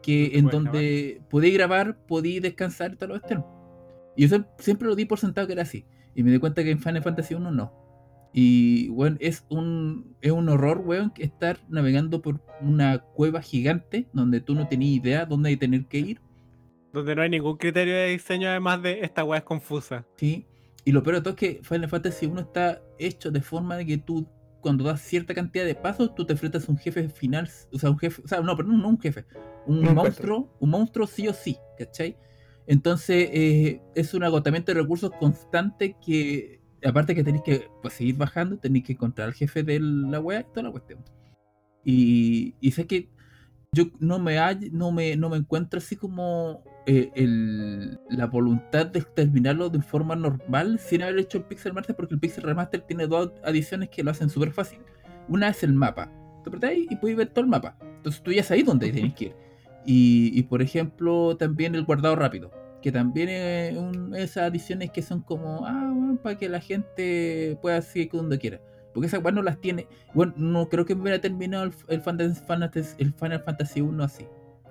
que 0.02 0.38
en 0.38 0.46
donde 0.46 1.20
podéis 1.30 1.54
grabar, 1.54 1.98
podéis 2.06 2.42
descansar 2.42 2.92
y 2.92 2.96
todo 2.96 3.08
lo 3.10 3.16
externo. 3.16 3.46
Y 4.16 4.26
yo 4.26 4.44
siempre- 4.58 4.88
lo 4.88 4.94
di 4.94 5.04
por 5.04 5.18
sentado 5.18 5.46
que 5.46 5.52
era 5.54 5.62
así. 5.62 5.84
Y 6.14 6.22
me 6.22 6.30
di 6.30 6.38
cuenta 6.38 6.62
que 6.64 6.70
en 6.70 6.78
Final 6.80 7.02
Fantasy 7.02 7.34
1 7.34 7.50
no. 7.50 7.72
Y 8.32 8.88
bueno, 8.88 9.16
es 9.20 9.44
un, 9.48 10.14
es 10.20 10.30
un 10.32 10.48
horror, 10.48 10.82
weón, 10.84 11.10
que 11.10 11.24
estar 11.24 11.58
navegando 11.68 12.20
por 12.22 12.40
una 12.60 12.98
cueva 12.98 13.40
gigante 13.42 14.08
donde 14.12 14.40
tú 14.40 14.54
no 14.54 14.68
tenías 14.68 14.96
idea 15.04 15.26
dónde 15.26 15.50
hay 15.50 15.56
tener 15.56 15.86
que 15.86 15.98
ir. 15.98 16.20
Donde 16.92 17.14
no 17.14 17.22
hay 17.22 17.30
ningún 17.30 17.56
criterio 17.56 17.94
de 17.94 18.08
diseño 18.08 18.48
además 18.48 18.82
de 18.82 19.00
esta 19.00 19.24
weá 19.24 19.38
es 19.38 19.44
confusa. 19.44 20.06
¿sí? 20.16 20.46
Y 20.86 20.92
lo 20.92 21.02
peor 21.02 21.16
de 21.16 21.22
todo 21.22 21.34
es 21.34 21.36
que 21.36 21.60
Final 21.64 21.88
Fantasy 21.88 22.26
1 22.26 22.40
está 22.42 22.80
hecho 23.00 23.32
de 23.32 23.40
forma 23.40 23.76
de 23.76 23.84
que 23.84 23.98
tú, 23.98 24.24
cuando 24.60 24.84
das 24.84 25.00
cierta 25.00 25.34
cantidad 25.34 25.64
de 25.64 25.74
pasos, 25.74 26.14
tú 26.14 26.24
te 26.24 26.34
enfrentas 26.34 26.68
a 26.68 26.70
un 26.72 26.78
jefe 26.78 27.08
final, 27.08 27.50
o 27.72 27.78
sea, 27.80 27.90
un 27.90 27.98
jefe, 27.98 28.22
o 28.24 28.28
sea, 28.28 28.40
no, 28.40 28.56
perdón, 28.56 28.80
no 28.80 28.90
un 28.90 29.00
jefe, 29.00 29.26
un 29.66 29.82
monstruo, 29.92 30.48
un 30.60 30.70
monstruo 30.70 31.08
sí 31.08 31.26
o 31.26 31.34
sí, 31.34 31.58
¿cachai? 31.76 32.16
Entonces 32.68 33.30
eh, 33.32 33.82
es 33.96 34.14
un 34.14 34.22
agotamiento 34.22 34.72
de 34.72 34.80
recursos 34.80 35.10
constante 35.18 35.96
que, 36.00 36.60
aparte 36.84 37.16
que 37.16 37.24
tenéis 37.24 37.42
que 37.42 37.68
pues, 37.82 37.94
seguir 37.94 38.16
bajando, 38.16 38.56
tenéis 38.56 38.84
que 38.84 38.92
encontrar 38.92 39.26
al 39.26 39.34
jefe 39.34 39.64
de 39.64 39.80
la 39.80 40.20
wea 40.20 40.42
y 40.42 40.44
toda 40.44 40.62
la 40.62 40.70
cuestión. 40.70 41.04
Y, 41.84 42.54
y 42.60 42.70
sé 42.70 42.86
que 42.86 43.10
yo 43.76 43.84
no 44.00 44.18
me, 44.18 44.38
hall- 44.38 44.70
no 44.72 44.90
me, 44.92 45.16
no 45.16 45.28
me 45.28 45.36
encuentro 45.36 45.78
así 45.78 45.96
como 45.96 46.62
eh, 46.86 47.10
el- 47.14 47.98
la 48.10 48.26
voluntad 48.26 48.86
de 48.86 49.02
terminarlo 49.02 49.68
de 49.70 49.80
forma 49.82 50.16
normal 50.16 50.78
sin 50.78 51.02
haber 51.02 51.18
hecho 51.18 51.38
el 51.38 51.44
Pixel 51.44 51.72
Remaster, 51.72 51.94
porque 51.96 52.14
el 52.14 52.20
Pixel 52.20 52.44
Remaster 52.44 52.80
tiene 52.82 53.06
dos 53.06 53.32
adiciones 53.44 53.88
que 53.90 54.02
lo 54.02 54.10
hacen 54.12 54.30
súper 54.30 54.52
fácil. 54.52 54.78
Una 55.28 55.48
es 55.48 55.62
el 55.62 55.72
mapa. 55.72 56.10
Te 56.44 56.50
apretáis 56.50 56.86
y 56.90 56.96
podéis 56.96 57.18
ver 57.18 57.28
todo 57.28 57.44
el 57.44 57.50
mapa. 57.50 57.76
Entonces 57.96 58.22
tú 58.22 58.30
ya 58.32 58.42
sabes 58.44 58.64
dónde 58.64 58.90
tienes 58.92 59.14
que 59.14 59.24
ir. 59.26 59.34
Y, 59.84 60.30
y, 60.38 60.42
por 60.44 60.62
ejemplo, 60.62 61.36
también 61.36 61.74
el 61.74 61.84
guardado 61.84 62.14
rápido. 62.16 62.50
Que 62.82 62.92
también 62.92 63.28
es 63.28 63.76
un- 63.76 64.14
esas 64.14 64.44
adiciones 64.44 64.90
que 64.92 65.02
son 65.02 65.22
como, 65.22 65.66
ah, 65.66 65.90
bueno, 65.94 66.18
para 66.22 66.36
que 66.38 66.48
la 66.48 66.60
gente 66.60 67.58
pueda 67.60 67.82
seguir 67.82 68.10
donde 68.12 68.38
quiera. 68.38 68.60
Porque 68.96 69.08
esas 69.08 69.22
weas 69.22 69.34
no 69.34 69.42
las 69.42 69.60
tiene. 69.60 69.86
Bueno, 70.14 70.32
no 70.38 70.70
creo 70.70 70.86
que 70.86 70.94
me 70.94 71.02
hubiera 71.02 71.20
terminado 71.20 71.64
el, 71.64 71.72
el, 71.88 72.00
Final, 72.00 72.34
Fantasy, 72.34 72.94
el 72.96 73.12
Final 73.12 73.42
Fantasy 73.42 73.82
1 73.82 74.02
así. 74.02 74.24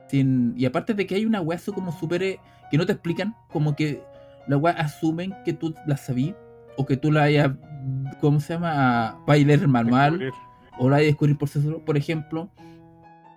Sin, 0.07 0.55
y 0.57 0.65
aparte 0.65 0.95
de 0.95 1.05
que 1.05 1.13
hay 1.13 1.27
una 1.27 1.41
wea 1.41 1.59
como 1.75 1.91
super 1.91 2.23
eh, 2.23 2.39
que 2.71 2.77
no 2.79 2.87
te 2.87 2.93
explican, 2.93 3.35
como 3.51 3.75
que 3.75 4.01
la 4.47 4.57
wea 4.57 4.73
asumen 4.73 5.35
que 5.45 5.53
tú 5.53 5.75
la 5.85 5.95
sabías, 5.95 6.35
o 6.75 6.87
que 6.87 6.97
tú 6.97 7.11
la 7.11 7.21
hayas, 7.21 7.51
¿cómo 8.19 8.39
se 8.39 8.53
llama? 8.53 9.23
Va 9.29 9.35
a 9.35 9.37
leer 9.37 9.67
manual, 9.67 10.17
Descubrir. 10.17 10.33
o 10.79 10.89
la 10.89 10.95
hayas 10.95 11.09
descubrir 11.09 11.37
por 11.37 11.47
sí 11.47 11.61
solo. 11.61 11.85
Por 11.85 11.95
ejemplo, 11.95 12.49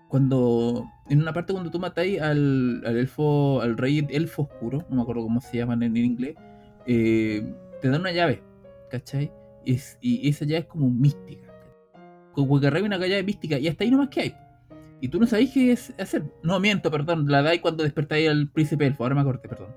cuando 0.09 0.91
en 1.11 1.21
una 1.21 1.35
parte 1.35 1.53
cuando 1.53 1.71
tú 1.71 1.79
matáis 1.79 2.19
al, 2.23 2.83
al 2.87 2.97
elfo, 2.97 3.61
al 3.61 3.77
rey 3.77 4.07
elfo 4.09 4.45
oscuro, 4.45 4.87
no 4.89 4.97
me 4.97 5.03
acuerdo 5.03 5.21
cómo 5.25 5.43
se 5.43 5.59
llaman 5.59 5.83
en 5.83 5.99
inglés, 5.99 6.35
eh, 6.87 7.43
te 7.83 7.89
dan 7.91 8.01
una 8.01 8.13
llave, 8.13 8.43
¿cachai? 8.91 9.31
Y, 9.69 9.75
es- 9.75 9.99
y 10.01 10.27
esa 10.29 10.47
llave 10.47 10.61
es 10.61 10.67
como 10.67 10.89
mística. 10.89 11.47
Como 12.33 12.59
que 12.59 12.67
arriba 12.69 12.79
hay 12.79 12.87
una 12.87 13.07
llave 13.07 13.23
mística 13.23 13.59
y 13.59 13.69
hasta 13.69 13.85
ahí 13.85 13.91
nomás 13.91 14.09
que 14.09 14.21
hay. 14.23 14.35
Y 15.01 15.09
tú 15.09 15.21
no 15.21 15.27
sabéis 15.27 15.53
qué 15.53 15.73
es 15.73 15.93
hacer. 16.01 16.25
No, 16.43 16.59
miento, 16.59 16.91
perdón. 16.91 17.27
La 17.31 17.43
dais 17.43 17.61
cuando 17.61 17.85
despertáis 17.85 18.29
al 18.31 18.49
príncipe 18.49 18.87
elfo. 18.87 19.05
Ahora 19.05 19.15
me 19.15 19.21
acordé, 19.21 19.47
perdón. 19.49 19.75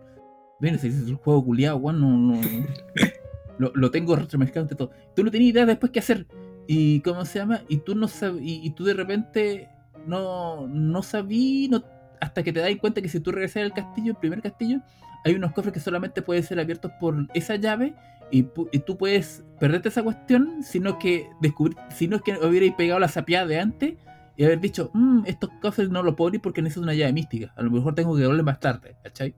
Ven, 0.61 0.75
ese 0.75 0.87
es 0.87 1.07
el 1.07 1.15
juego 1.15 1.43
culiado, 1.43 1.75
weón. 1.77 1.99
No, 1.99 2.17
no. 2.17 2.41
lo, 3.57 3.71
lo 3.75 3.91
tengo 3.91 4.15
retromezclado 4.15 4.63
entre 4.63 4.77
todo. 4.77 4.91
Tú 5.15 5.23
no 5.23 5.29
tenías 5.31 5.51
idea 5.51 5.65
después 5.65 5.91
qué 5.91 5.99
hacer. 5.99 6.25
Y 6.67 7.01
cómo 7.01 7.25
se 7.25 7.39
llama. 7.39 7.61
Y 7.67 7.77
tú 7.77 7.93
no 7.93 8.07
sab- 8.07 8.39
y, 8.41 8.65
y 8.65 8.69
tú 8.71 8.85
de 8.85 8.93
repente 8.93 9.67
no, 10.07 10.67
no 10.67 11.03
sabí 11.03 11.67
no, 11.69 11.83
hasta 12.21 12.43
que 12.43 12.53
te 12.53 12.61
das 12.61 12.73
cuenta 12.77 13.01
que 13.01 13.09
si 13.09 13.19
tú 13.19 13.31
regresas 13.31 13.63
al 13.63 13.73
castillo, 13.73 14.11
el 14.11 14.17
primer 14.17 14.41
castillo, 14.41 14.79
hay 15.25 15.35
unos 15.35 15.51
cofres 15.51 15.73
que 15.73 15.79
solamente 15.81 16.21
pueden 16.21 16.43
ser 16.43 16.59
abiertos 16.59 16.91
por 16.99 17.27
esa 17.33 17.55
llave 17.57 17.93
y, 18.31 18.43
tú 18.79 18.97
puedes 18.97 19.43
perderte 19.59 19.89
esa 19.89 20.03
cuestión, 20.03 20.63
sino 20.63 20.97
que 20.97 21.29
descubrir, 21.41 21.77
si 21.89 22.07
no 22.07 22.15
es 22.17 22.21
que 22.21 22.33
hubierais 22.37 22.73
pegado 22.73 22.99
la 22.99 23.07
sapiada 23.07 23.45
de 23.45 23.59
antes 23.59 23.93
y 24.37 24.43
haber 24.43 24.59
dicho, 24.59 24.89
"Mm, 24.93 25.23
estos 25.25 25.49
cofres 25.61 25.89
no 25.89 26.01
los 26.03 26.15
puedo 26.15 26.29
abrir 26.29 26.41
porque 26.41 26.61
necesito 26.61 26.83
una 26.83 26.93
llave 26.93 27.13
mística, 27.13 27.53
a 27.55 27.61
lo 27.61 27.69
mejor 27.71 27.93
tengo 27.95 28.15
que 28.15 28.23
darle 28.23 28.43
más 28.43 28.59
tarde, 28.59 28.95
¿cachai? 29.03 29.35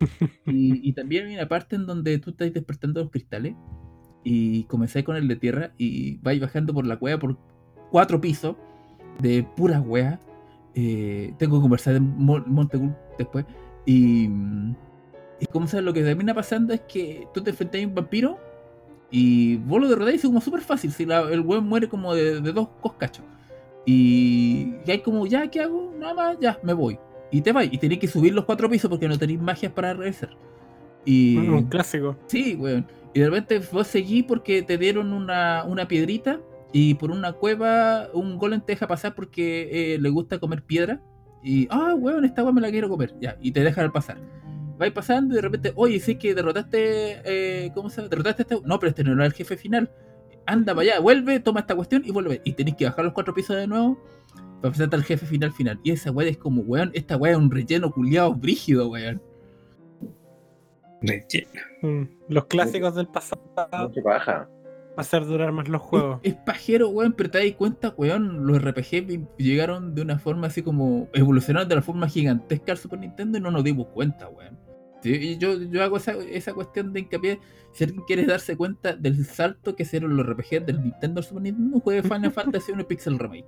y, 0.46 0.88
y 0.88 0.92
también 0.92 1.26
hay 1.26 1.34
una 1.34 1.48
parte 1.48 1.76
en 1.76 1.86
donde 1.86 2.18
tú 2.18 2.30
estás 2.30 2.52
despertando 2.52 3.00
los 3.00 3.10
cristales 3.10 3.54
y 4.24 4.64
comenzáis 4.64 5.04
con 5.04 5.16
el 5.16 5.26
de 5.26 5.36
tierra 5.36 5.72
y 5.78 6.18
vais 6.18 6.40
bajando 6.40 6.72
por 6.74 6.86
la 6.86 6.98
cueva 6.98 7.18
por 7.18 7.38
cuatro 7.90 8.20
pisos 8.20 8.56
de 9.20 9.42
pura 9.56 9.80
wea. 9.80 10.20
Eh, 10.74 11.32
tengo 11.38 11.56
que 11.58 11.62
conversar 11.62 11.96
en 11.96 12.04
Mon- 12.16 12.44
Montegul 12.46 12.94
después. 13.16 13.44
Y, 13.86 14.28
mm, 14.28 14.76
y 15.40 15.46
como 15.46 15.66
sabes, 15.68 15.84
lo 15.84 15.92
que 15.92 16.02
termina 16.02 16.34
pasando 16.34 16.72
es 16.74 16.80
que 16.82 17.26
tú 17.32 17.42
te 17.42 17.50
enfrentas 17.50 17.82
a 17.82 17.86
un 17.86 17.94
vampiro 17.94 18.38
y 19.10 19.56
vos 19.56 19.80
lo 19.80 19.88
derrotáis 19.88 20.22
como 20.22 20.40
súper 20.40 20.60
fácil. 20.60 20.92
Si 20.92 21.06
la- 21.06 21.30
el 21.30 21.40
weón 21.40 21.66
muere 21.66 21.88
como 21.88 22.14
de, 22.14 22.40
de 22.40 22.52
dos 22.52 22.68
coscachos. 22.80 23.24
Y, 23.86 24.74
y 24.86 24.90
hay 24.90 24.98
como, 25.00 25.26
ya, 25.26 25.48
¿qué 25.50 25.60
hago? 25.62 25.94
Nada 25.98 26.14
más, 26.14 26.36
ya, 26.40 26.58
me 26.62 26.72
voy. 26.72 26.98
Y 27.30 27.40
te 27.40 27.52
vas. 27.52 27.68
Y 27.70 27.78
tenés 27.78 27.98
que 27.98 28.08
subir 28.08 28.34
los 28.34 28.44
cuatro 28.44 28.68
pisos 28.68 28.90
porque 28.90 29.08
no 29.08 29.18
tenéis 29.18 29.40
magias 29.40 29.72
para 29.72 29.94
regresar. 29.94 30.30
Y, 31.04 31.36
Un 31.38 31.64
clásico. 31.64 32.16
Sí, 32.26 32.54
weón. 32.56 32.86
Y 33.14 33.20
de 33.20 33.30
repente 33.30 33.60
vos 33.72 33.86
seguís 33.86 34.24
porque 34.24 34.62
te 34.62 34.76
dieron 34.76 35.12
una, 35.12 35.64
una 35.64 35.88
piedrita 35.88 36.40
y 36.72 36.94
por 36.94 37.10
una 37.10 37.32
cueva 37.32 38.08
un 38.12 38.36
golem 38.36 38.60
te 38.60 38.72
deja 38.72 38.86
pasar 38.86 39.14
porque 39.14 39.94
eh, 39.94 39.98
le 39.98 40.08
gusta 40.10 40.38
comer 40.38 40.62
piedra. 40.62 41.00
Y, 41.42 41.66
ah, 41.70 41.94
weón, 41.96 42.24
esta 42.26 42.42
weá 42.42 42.52
me 42.52 42.60
la 42.60 42.70
quiero 42.70 42.88
comer. 42.90 43.14
Ya, 43.20 43.38
y 43.40 43.52
te 43.52 43.62
dejan 43.64 43.90
pasar. 43.90 44.18
Vais 44.78 44.92
pasando 44.92 45.34
y 45.34 45.36
de 45.36 45.42
repente, 45.42 45.72
oye, 45.74 45.98
sí 46.00 46.14
que 46.16 46.34
derrotaste, 46.34 47.20
eh, 47.24 47.70
¿cómo 47.74 47.90
se 47.90 47.96
llama? 47.96 48.08
Derrotaste 48.10 48.42
a 48.42 48.44
este... 48.44 48.66
No, 48.66 48.78
pero 48.78 48.90
este 48.90 49.02
no 49.04 49.12
era 49.12 49.26
el 49.26 49.32
jefe 49.32 49.56
final. 49.56 49.90
Anda 50.46 50.74
para 50.74 50.82
allá, 50.92 51.00
vuelve, 51.00 51.40
toma 51.40 51.60
esta 51.60 51.74
cuestión 51.74 52.02
y 52.04 52.10
vuelve. 52.12 52.40
Y 52.44 52.52
tenéis 52.52 52.76
que 52.76 52.84
bajar 52.86 53.04
los 53.04 53.12
cuatro 53.12 53.34
pisos 53.34 53.56
de 53.56 53.66
nuevo 53.66 53.98
para 54.62 54.70
presentarte 54.72 54.96
al 54.96 55.04
jefe 55.04 55.26
final 55.26 55.52
final. 55.52 55.78
Y 55.82 55.90
esa 55.90 56.10
weá 56.10 56.28
es 56.28 56.38
como, 56.38 56.62
weón, 56.62 56.90
esta 56.94 57.16
weá 57.16 57.32
es 57.32 57.38
un 57.38 57.50
relleno 57.50 57.90
culiado 57.90 58.32
brígido, 58.34 58.88
weón. 58.88 59.20
Relleno. 61.02 61.60
Mm, 61.82 62.02
Los 62.28 62.46
clásicos 62.46 62.94
del 62.94 63.06
pasado 63.08 63.40
Mucha 63.88 64.02
paja. 64.02 64.48
hacer 64.96 65.24
durar 65.26 65.52
más 65.52 65.68
los 65.68 65.80
juegos. 65.82 66.20
Es, 66.22 66.32
es 66.34 66.38
pajero, 66.40 66.88
weón, 66.88 67.12
pero 67.12 67.30
te 67.30 67.38
das 67.44 67.56
cuenta, 67.56 67.94
weón, 67.96 68.46
los 68.46 68.60
RPG 68.62 69.36
llegaron 69.38 69.94
de 69.94 70.02
una 70.02 70.18
forma 70.18 70.46
así 70.48 70.62
como. 70.62 71.08
evolucionaron 71.12 71.68
de 71.68 71.74
la 71.76 71.82
forma 71.82 72.08
gigantesca 72.08 72.72
al 72.72 72.78
Super 72.78 72.98
Nintendo 72.98 73.38
y 73.38 73.40
no 73.40 73.50
nos 73.50 73.62
dimos 73.64 73.86
cuenta, 73.88 74.28
weón. 74.28 74.58
Y 75.04 75.38
yo, 75.38 75.60
yo 75.60 75.82
hago 75.82 75.96
esa, 75.96 76.12
esa 76.12 76.52
cuestión 76.54 76.92
de 76.92 77.00
hincapié. 77.00 77.40
Si 77.72 77.84
alguien 77.84 78.02
quiere 78.06 78.26
darse 78.26 78.56
cuenta 78.56 78.94
del 78.94 79.24
salto 79.24 79.76
que 79.76 79.84
hicieron 79.84 80.16
los 80.16 80.26
RPG 80.26 80.64
del 80.64 80.82
Nintendo 80.82 81.22
Super 81.22 81.42
Nintendo, 81.42 81.80
juegue 81.80 82.02
Final 82.02 82.32
Fantasy 82.32 82.72
1 82.72 82.88
Pixel 82.88 83.18
Remake. 83.18 83.46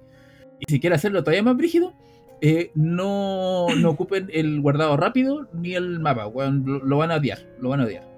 Y 0.61 0.70
si 0.70 0.80
quiere 0.80 0.96
hacerlo 0.96 1.22
todavía 1.22 1.42
más 1.42 1.57
brígido, 1.57 1.94
eh, 2.40 2.70
no, 2.74 3.66
no 3.76 3.90
ocupen 3.90 4.28
el 4.32 4.61
guardado 4.61 4.96
rápido 4.96 5.48
ni 5.53 5.74
el 5.74 6.01
mapa, 6.01 6.24
lo, 6.24 6.84
lo 6.84 6.96
van 6.98 7.11
a 7.11 7.16
odiar, 7.16 7.38
lo 7.61 7.70
van 7.70 7.80
a 7.80 7.84
odiar. 7.84 8.11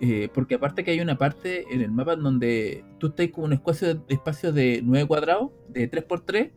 Eh, 0.00 0.28
porque 0.34 0.56
aparte 0.56 0.84
que 0.84 0.90
hay 0.90 1.00
una 1.00 1.16
parte 1.16 1.64
en 1.70 1.80
el 1.80 1.90
mapa 1.90 2.16
donde 2.16 2.84
tú 2.98 3.08
estás 3.08 3.28
con 3.28 3.44
un 3.44 3.52
espacio, 3.52 4.04
espacio 4.08 4.52
de 4.52 4.80
9 4.82 5.06
cuadrados, 5.06 5.50
de 5.68 5.90
3x3, 5.90 6.50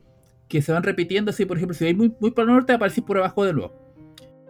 que 0.50 0.62
se 0.62 0.72
van 0.72 0.84
repitiendo 0.84 1.32
así, 1.32 1.46
por 1.46 1.58
ejemplo, 1.58 1.76
si 1.76 1.86
vais 1.86 1.96
muy, 1.96 2.14
muy 2.20 2.32
para 2.32 2.48
el 2.48 2.56
norte, 2.56 2.74
aparecís 2.74 3.04
por 3.04 3.18
abajo 3.18 3.46
de 3.46 3.54
nuevo. 3.54 3.87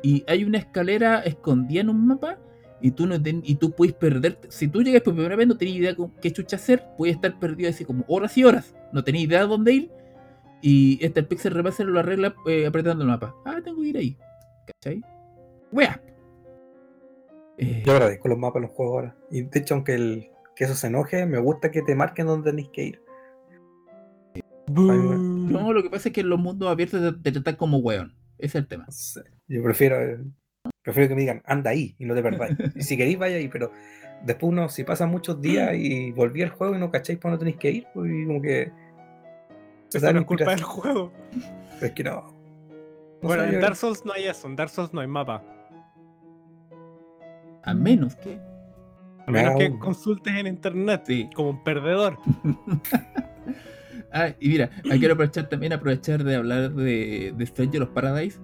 Y 0.04 0.24
hay 0.28 0.44
una 0.44 0.58
escalera 0.60 1.20
escondida 1.22 1.82
en 1.82 1.90
un 1.90 2.06
mapa 2.08 2.38
y 2.82 2.92
tú 2.92 3.08
no 3.08 3.22
ten- 3.22 3.42
y 3.44 3.56
tú 3.56 3.72
puedes 3.72 3.96
perderte. 3.96 4.50
Si 4.52 4.68
tú 4.68 4.82
llegas 4.84 5.02
por 5.02 5.14
primera 5.14 5.36
vez, 5.36 5.48
no 5.48 5.58
tenés 5.58 5.76
idea 5.76 5.96
con 5.96 6.12
qué 6.22 6.32
chucha 6.32 6.56
hacer, 6.58 6.84
puedes 6.98 7.16
estar 7.16 7.38
perdido 7.40 7.70
así 7.70 7.84
como 7.86 8.06
horas 8.08 8.38
y 8.38 8.44
horas. 8.44 8.76
No 8.94 9.04
tenés 9.04 9.24
idea 9.24 9.42
de 9.42 9.48
dónde 9.48 9.74
ir. 9.74 9.92
Y 10.62 11.04
este 11.04 11.20
el 11.22 11.28
Pixel 11.28 11.54
Repacer 11.54 11.86
lo 11.88 12.00
arregla 12.00 12.36
eh, 12.48 12.66
apretando 12.68 13.04
el 13.04 13.10
mapa. 13.10 13.36
Ah, 13.46 13.60
tengo 13.64 13.82
que 13.82 13.88
ir 13.88 13.98
ahí. 13.98 14.18
¿Cachai? 14.66 15.02
Wea. 15.72 16.02
Eh, 17.58 17.84
Yo 17.86 17.92
agradezco 17.94 18.28
los 18.28 18.38
mapas 18.38 18.58
en 18.58 18.62
los 18.64 18.72
juegos 18.72 18.94
ahora. 18.96 19.16
Y 19.32 19.42
de 19.44 19.60
hecho, 19.60 19.74
aunque 19.74 19.96
el, 19.96 20.30
que 20.56 20.64
eso 20.66 20.76
se 20.76 20.88
enoje, 20.88 21.26
me 21.26 21.40
gusta 21.40 21.72
que 21.72 21.82
te 21.82 21.96
marquen 21.96 22.28
dónde 22.28 22.52
tenéis 22.52 22.70
que 22.74 22.84
ir. 22.84 23.02
no, 24.68 25.74
lo 25.74 25.82
que 25.84 25.90
pasa 25.90 26.10
es 26.10 26.14
que 26.14 26.22
en 26.22 26.30
los 26.30 26.40
mundos 26.40 26.70
abiertos 26.70 27.02
te, 27.02 27.22
te 27.22 27.32
tratan 27.32 27.56
como 27.56 27.78
weón. 27.78 28.14
Ese 28.38 28.58
es 28.60 28.64
el 28.64 28.68
tema. 28.68 28.86
No 28.86 28.92
sé, 28.92 29.22
Yo 29.48 29.64
prefiero, 29.64 30.02
eh, 30.02 30.20
prefiero 30.82 31.10
que 31.10 31.16
me 31.16 31.22
digan, 31.22 31.42
anda 31.46 31.72
ahí 31.72 31.96
y 32.00 32.06
no 32.06 32.14
te 32.16 32.22
perdáis. 32.22 32.56
y 32.76 32.82
si 32.82 32.98
queréis, 32.98 33.18
vaya 33.18 33.38
ahí, 33.38 33.48
pero 33.48 33.72
después 34.24 34.52
uno, 34.52 34.70
si 34.70 34.84
pasan 34.84 35.10
muchos 35.10 35.42
días 35.42 35.74
y 35.76 36.12
volví 36.12 36.42
al 36.44 36.50
juego 36.50 36.76
y 36.76 36.80
no 36.80 36.92
cacháis 36.92 37.20
por 37.20 37.32
dónde 37.32 37.40
tenéis 37.46 37.58
que 37.58 37.72
ir, 37.72 37.88
pues 37.94 38.12
y 38.12 38.26
como 38.26 38.42
que. 38.42 38.72
no 39.94 40.00
la 40.12 40.20
es 40.20 40.26
culpa 40.26 40.52
del 40.52 40.64
juego. 40.64 41.12
Es 41.82 41.92
que 41.92 42.04
no. 42.04 42.16
no 43.22 43.28
Bueno, 43.28 43.44
en 43.44 43.62
Dark 43.62 43.76
Souls 43.76 44.04
no 44.06 44.14
hay 44.14 44.26
eso, 44.26 44.48
en 44.48 44.56
Dark 44.56 44.70
Souls 44.70 44.94
no 44.94 45.02
hay 45.02 45.08
mapa. 45.08 45.44
A 47.64 47.74
menos 47.74 48.16
que. 48.16 48.40
A 49.26 49.32
menos 49.32 49.56
que 49.58 49.70
No. 49.70 49.80
consultes 49.80 50.34
en 50.36 50.48
internet, 50.48 51.04
Sí. 51.06 51.30
como 51.36 51.52
un 51.52 51.64
perdedor. 51.64 52.18
Ah, 54.14 54.30
y 54.40 54.48
mira, 54.48 54.70
que 54.70 55.12
aprovechar 55.12 55.50
también 55.50 55.74
aprovechar 55.74 56.24
de 56.24 56.36
hablar 56.38 56.72
de, 56.72 57.34
de 57.36 57.46
Stranger 57.46 57.82
of 57.84 57.90
Paradise. 57.90 58.40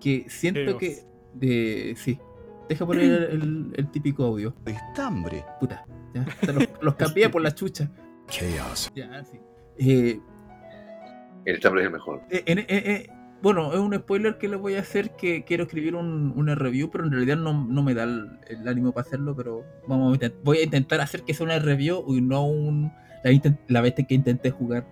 Que 0.00 0.26
siento 0.28 0.78
que. 0.78 0.98
De, 1.34 1.94
sí. 1.96 2.18
Deja 2.68 2.86
poner 2.86 3.04
el, 3.04 3.12
el- 3.42 3.72
el 3.76 3.90
típico 3.90 4.24
audio. 4.24 4.54
Estambre. 4.66 5.44
Puta. 5.60 5.84
Ya, 6.14 6.24
los, 6.52 6.68
los 6.80 6.94
cambié 6.94 7.28
por 7.28 7.42
la 7.42 7.52
chucha. 7.54 7.90
Chaos. 8.28 8.90
Ya, 8.94 9.24
sí. 9.24 9.38
Eh, 9.78 10.20
El 11.44 11.58
chambre 11.60 11.82
es 11.82 11.86
el 11.88 11.92
mejor. 11.92 12.22
eh, 12.30 12.42
en- 12.46 12.58
eh, 12.60 12.66
eh, 12.68 13.06
bueno, 13.42 13.72
es 13.74 13.78
un 13.80 13.92
spoiler 13.94 14.38
que 14.38 14.48
les 14.48 14.58
voy 14.58 14.76
a 14.76 14.80
hacer 14.80 15.10
que 15.16 15.44
quiero 15.44 15.64
escribir 15.64 15.94
un, 15.96 16.32
una 16.36 16.54
review, 16.54 16.88
pero 16.90 17.04
en 17.04 17.10
realidad 17.12 17.36
no, 17.36 17.66
no 17.66 17.82
me 17.82 17.92
da 17.92 18.04
el, 18.04 18.38
el 18.48 18.66
ánimo 18.66 18.92
para 18.92 19.06
hacerlo, 19.06 19.34
pero 19.36 19.64
vamos 19.86 20.16
a 20.22 20.32
voy 20.42 20.58
a 20.58 20.62
intentar 20.64 21.00
hacer 21.02 21.22
que 21.24 21.34
sea 21.34 21.44
una 21.44 21.58
review 21.58 22.04
y 22.08 22.20
no 22.22 22.46
un 22.46 22.90
la, 23.24 23.56
la 23.68 23.80
vez 23.82 23.94
que 24.08 24.14
intenté 24.14 24.50
jugar. 24.50 24.86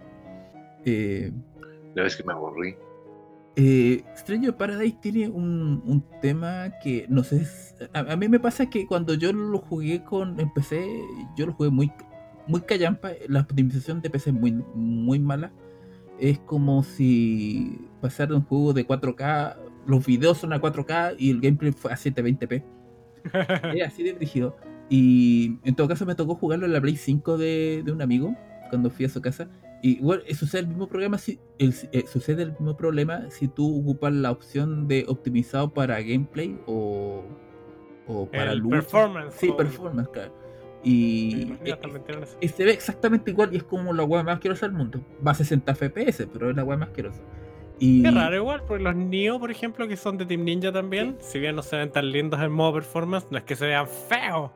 Eh, 0.84 1.32
La 1.94 2.02
vez 2.02 2.16
que 2.16 2.24
me 2.24 2.32
aburrí. 2.32 2.74
Eh, 3.56 4.04
Stranger 4.16 4.56
Paradise 4.56 4.96
tiene 5.00 5.28
un, 5.28 5.82
un 5.86 6.04
tema 6.20 6.72
que 6.82 7.06
no 7.08 7.22
sé. 7.24 7.46
A, 7.92 8.00
a 8.00 8.16
mí 8.16 8.28
me 8.28 8.40
pasa 8.40 8.70
que 8.70 8.86
cuando 8.86 9.14
yo 9.14 9.32
lo 9.32 9.58
jugué 9.58 10.04
con 10.04 10.38
en 10.40 10.52
PC, 10.52 10.86
yo 11.36 11.46
lo 11.46 11.52
jugué 11.52 11.70
muy, 11.70 11.92
muy 12.46 12.62
callampa. 12.62 13.10
La 13.28 13.40
optimización 13.40 14.00
de 14.00 14.10
PC 14.10 14.30
es 14.30 14.36
muy, 14.36 14.52
muy 14.74 15.18
mala. 15.18 15.52
Es 16.18 16.38
como 16.40 16.82
si 16.82 17.88
pasara 18.00 18.34
un 18.34 18.42
juego 18.42 18.72
de 18.72 18.86
4K. 18.86 19.56
Los 19.86 20.06
videos 20.06 20.38
son 20.38 20.52
a 20.52 20.60
4K 20.60 21.16
y 21.18 21.30
el 21.30 21.40
gameplay 21.40 21.72
fue 21.72 21.92
a 21.92 21.96
720p. 21.96 22.64
Es 23.76 23.86
así 23.86 24.02
de 24.02 24.14
rígido. 24.14 24.56
Y 24.88 25.58
en 25.64 25.74
todo 25.74 25.88
caso 25.88 26.06
me 26.06 26.14
tocó 26.14 26.34
jugarlo 26.34 26.66
en 26.66 26.72
la 26.72 26.80
Play 26.80 26.96
5 26.96 27.38
de, 27.38 27.82
de 27.84 27.92
un 27.92 28.02
amigo 28.02 28.36
cuando 28.68 28.90
fui 28.90 29.04
a 29.06 29.08
su 29.08 29.20
casa. 29.22 29.48
Y 29.84 30.00
bueno, 30.00 30.22
eh, 30.26 30.34
sucede 30.36 30.60
el 30.62 30.68
mismo 30.68 30.86
problema 30.88 31.18
si 31.18 31.40
el- 31.58 31.74
eh, 31.90 32.04
sucede 32.06 32.44
el 32.44 32.52
mismo 32.52 32.76
problema 32.76 33.28
si 33.30 33.48
tú 33.48 33.80
ocupas 33.80 34.12
la 34.12 34.30
opción 34.30 34.86
de 34.86 35.04
optimizado 35.08 35.74
para 35.74 36.00
gameplay 36.00 36.56
o, 36.66 37.24
o 38.06 38.26
para 38.30 38.52
El 38.52 38.58
luz. 38.60 38.70
performance. 38.70 39.34
Sí, 39.34 39.48
o- 39.50 39.56
performance, 39.56 40.08
claro. 40.10 40.32
Y, 40.84 41.52
y 42.40 42.48
se 42.48 42.64
ve 42.64 42.72
exactamente 42.72 43.30
igual 43.30 43.50
y 43.52 43.56
es 43.56 43.62
como 43.64 43.92
la 43.92 44.02
weá 44.04 44.22
más 44.24 44.34
asquerosa 44.34 44.66
del 44.66 44.76
mundo. 44.76 45.00
Va 45.24 45.30
a 45.32 45.34
60 45.34 45.72
FPS, 45.74 46.26
pero 46.32 46.50
es 46.50 46.56
la 46.56 46.64
weá 46.64 46.76
más 46.76 46.88
asquerosa. 46.88 47.20
Y, 47.78 48.02
Qué 48.02 48.10
raro 48.12 48.36
igual, 48.36 48.62
porque 48.66 48.82
los 48.84 48.94
Nioh, 48.94 49.38
por 49.40 49.50
ejemplo, 49.50 49.88
que 49.88 49.96
son 49.96 50.16
de 50.16 50.26
Team 50.26 50.44
Ninja 50.44 50.72
también, 50.72 51.16
si 51.20 51.38
bien 51.40 51.56
no 51.56 51.62
se 51.62 51.76
ven 51.76 51.90
tan 51.90 52.10
lindos 52.12 52.40
en 52.40 52.52
modo 52.52 52.74
performance, 52.74 53.26
no 53.30 53.38
es 53.38 53.44
que 53.44 53.56
se 53.56 53.66
vean 53.66 53.86
feos. 53.88 54.50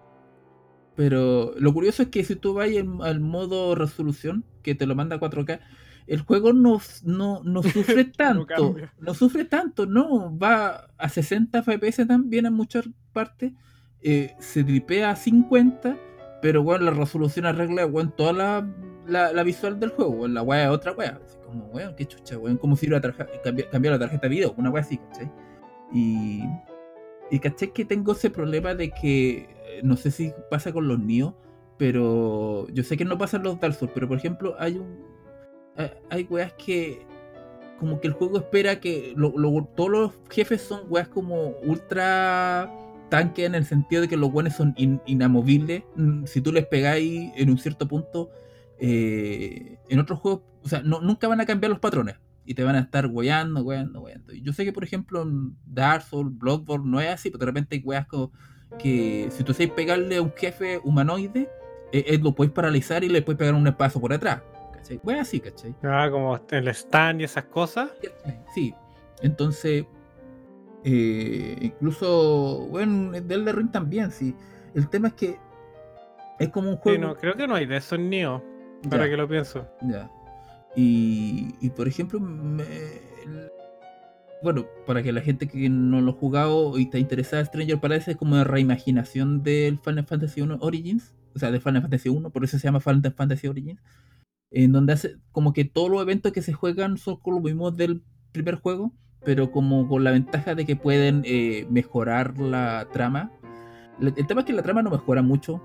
Pero 0.94 1.52
lo 1.58 1.72
curioso 1.74 2.02
es 2.02 2.08
que 2.08 2.24
si 2.24 2.36
tú 2.36 2.54
vas 2.54 2.70
al 3.02 3.20
modo 3.20 3.74
resolución, 3.74 4.44
que 4.66 4.74
te 4.74 4.84
lo 4.86 4.94
manda 4.94 5.16
a 5.16 5.20
4K, 5.20 5.60
el 6.08 6.20
juego 6.20 6.52
no, 6.52 6.80
no, 7.04 7.40
no 7.44 7.62
sufre 7.62 8.04
tanto. 8.04 8.76
no, 8.98 9.14
sufre 9.14 9.44
tanto, 9.44 9.86
no. 9.86 10.36
Va 10.36 10.88
a 10.98 11.08
60 11.08 11.62
FPS 11.62 12.06
también 12.06 12.44
en 12.46 12.52
muchas 12.52 12.88
partes. 13.12 13.52
eh, 14.02 14.34
se 14.38 14.62
tripea 14.64 15.10
a 15.10 15.16
50, 15.16 15.96
pero 16.42 16.62
bueno, 16.62 16.84
la 16.84 16.90
resolución 16.92 17.46
arregla 17.46 17.86
bueno, 17.86 18.10
toda 18.10 18.32
la, 18.32 18.68
la, 19.06 19.32
la 19.32 19.42
visual 19.42 19.80
del 19.80 19.90
juego. 19.90 20.10
weón, 20.12 20.34
La 20.34 20.42
weá 20.42 20.64
es 20.64 20.70
otra 20.70 20.92
weá. 20.92 21.18
Así 21.24 21.38
como, 21.44 21.64
weón, 21.68 21.94
qué 21.96 22.04
chucha, 22.06 22.36
weón. 22.38 22.56
Como 22.58 22.76
si 22.76 22.86
hubiera 22.86 23.00
tarja- 23.00 23.26
cambi- 23.44 23.68
cambiado 23.70 23.96
la 23.96 24.00
tarjeta 24.04 24.28
de 24.28 24.34
video, 24.34 24.54
una 24.58 24.70
weá 24.70 24.82
así, 24.82 24.98
¿cachai? 24.98 25.30
Y, 25.92 26.42
y 27.30 27.38
caché 27.40 27.70
que 27.72 27.84
tengo 27.84 28.12
ese 28.12 28.30
problema 28.30 28.74
de 28.74 28.90
que 28.90 29.48
eh, 29.66 29.80
no 29.82 29.96
sé 29.96 30.10
si 30.10 30.32
pasa 30.50 30.72
con 30.72 30.86
los 30.88 30.98
Nio, 31.00 31.36
pero 31.78 32.66
yo 32.68 32.82
sé 32.82 32.96
que 32.96 33.04
no 33.04 33.18
pasa 33.18 33.36
en 33.36 33.42
los 33.44 33.60
Dark 33.60 33.74
Souls, 33.74 33.92
pero 33.94 34.08
por 34.08 34.16
ejemplo 34.18 34.54
hay 34.58 34.76
un 34.78 35.04
hay- 35.76 35.90
hay 36.10 36.22
weas 36.30 36.52
que 36.54 37.04
como 37.78 38.00
que 38.00 38.08
el 38.08 38.14
juego 38.14 38.38
espera 38.38 38.80
que 38.80 39.14
todos 39.76 39.90
los 39.90 40.12
jefes 40.30 40.62
son 40.62 40.80
weas 40.88 41.08
como 41.08 41.50
ultra 41.62 42.72
tanque 43.10 43.44
en 43.44 43.54
el 43.54 43.64
sentido 43.66 44.00
de 44.02 44.08
que 44.08 44.16
los 44.16 44.32
buenos 44.32 44.54
son 44.54 44.72
in- 44.78 45.00
inamovibles. 45.06 45.82
Mm, 45.94 46.24
Si 46.24 46.40
tú 46.40 46.52
les 46.52 46.66
pegáis 46.66 47.30
en 47.36 47.50
un 47.50 47.58
cierto 47.58 47.86
punto, 47.86 48.30
eh, 48.78 49.78
en 49.88 49.98
otros 49.98 50.18
juegos, 50.20 50.42
o 50.64 50.68
sea, 50.68 50.80
nunca 50.82 51.28
van 51.28 51.40
a 51.40 51.46
cambiar 51.46 51.70
los 51.70 51.78
patrones. 51.78 52.16
Y 52.46 52.54
te 52.54 52.64
van 52.64 52.76
a 52.76 52.80
estar 52.80 53.06
weyando, 53.08 53.62
weyando, 53.62 54.00
weyando. 54.00 54.32
Y 54.32 54.40
yo 54.40 54.52
sé 54.52 54.64
que, 54.64 54.72
por 54.72 54.84
ejemplo, 54.84 55.22
en 55.22 55.56
Dark 55.66 56.02
Souls, 56.02 56.36
Bloodborne 56.38 56.88
no 56.90 57.00
es 57.00 57.08
así, 57.10 57.28
pero 57.30 57.40
de 57.40 57.46
repente 57.46 57.76
hay 57.76 57.82
weas 57.82 58.06
que 58.78 59.28
si 59.30 59.44
tú 59.44 59.52
sabes 59.52 59.70
pegarle 59.72 60.16
a 60.16 60.22
un 60.22 60.32
jefe 60.32 60.78
humanoide, 60.84 61.48
eh, 61.98 62.04
eh, 62.08 62.18
lo 62.22 62.32
puedes 62.34 62.52
paralizar 62.52 63.04
y 63.04 63.08
le 63.08 63.22
puedes 63.22 63.38
pegar 63.38 63.54
un 63.54 63.66
espacio 63.66 64.00
por 64.00 64.12
atrás. 64.12 64.42
¿Cachai? 64.72 65.00
Weas 65.02 65.20
así, 65.28 65.40
¿cachai? 65.40 65.74
Ah, 65.82 66.08
como 66.10 66.38
el 66.50 66.68
stand 66.68 67.20
y 67.20 67.24
esas 67.24 67.44
cosas. 67.44 67.90
Sí, 68.54 68.74
entonces, 69.22 69.84
eh, 70.84 71.56
incluso, 71.60 72.66
bueno, 72.70 73.12
de 73.12 73.34
Elden 73.34 73.56
Ring 73.56 73.70
también, 73.72 74.10
sí. 74.10 74.34
El 74.74 74.88
tema 74.88 75.08
es 75.08 75.14
que 75.14 75.38
es 76.38 76.48
como 76.50 76.68
un 76.70 76.76
Sí, 76.76 76.80
juego. 76.82 77.00
no, 77.08 77.16
creo 77.16 77.34
que 77.34 77.46
no 77.46 77.54
hay 77.54 77.66
de 77.66 77.78
eso 77.78 77.94
en 77.94 78.10
Nioh, 78.10 78.42
ahora 78.90 79.04
Ya, 79.04 79.10
que 79.10 79.16
lo 79.16 79.28
pienso. 79.28 79.66
ya. 79.82 80.10
Y, 80.76 81.54
y, 81.60 81.70
por 81.70 81.88
ejemplo, 81.88 82.20
me- 82.20 82.64
bueno, 84.42 84.66
para 84.86 85.02
que 85.02 85.10
la 85.12 85.22
gente 85.22 85.48
que 85.48 85.68
no 85.70 86.00
lo 86.02 86.10
ha 86.12 86.14
jugado 86.14 86.78
y 86.78 86.82
está 86.82 86.98
interesada, 86.98 87.42
Stranger 87.44 87.80
Paradise 87.80 88.10
es 88.12 88.16
como 88.18 88.34
una 88.34 88.44
reimaginación 88.44 89.42
del 89.42 89.78
Final 89.78 90.04
Fantasy 90.04 90.42
1 90.42 90.58
Origins, 90.60 91.14
o 91.36 91.38
sea, 91.38 91.50
de 91.52 91.60
Final 91.60 91.82
Fantasy 91.82 92.08
1, 92.08 92.30
por 92.30 92.42
eso 92.44 92.58
se 92.58 92.64
llama 92.66 92.80
Final 92.80 93.12
Fantasy 93.14 93.46
Origins, 93.46 93.80
en 94.50 94.72
donde 94.72 94.94
hace 94.94 95.16
como 95.32 95.52
que 95.52 95.64
todos 95.64 95.90
los 95.90 96.02
eventos 96.02 96.32
que 96.32 96.42
se 96.42 96.52
juegan 96.52 96.96
son 96.98 97.16
con 97.20 97.34
los 97.34 97.42
mismos 97.42 97.76
del 97.76 98.02
primer 98.32 98.56
juego, 98.56 98.92
pero 99.24 99.50
como 99.50 99.86
con 99.88 100.02
la 100.04 100.10
ventaja 100.12 100.54
de 100.54 100.64
que 100.66 100.76
pueden 100.76 101.22
eh, 101.24 101.66
mejorar 101.70 102.38
la 102.38 102.88
trama. 102.92 103.30
El 104.00 104.26
tema 104.26 104.40
es 104.42 104.46
que 104.46 104.52
la 104.52 104.62
trama 104.62 104.82
no 104.82 104.90
mejora 104.90 105.22
mucho. 105.22 105.62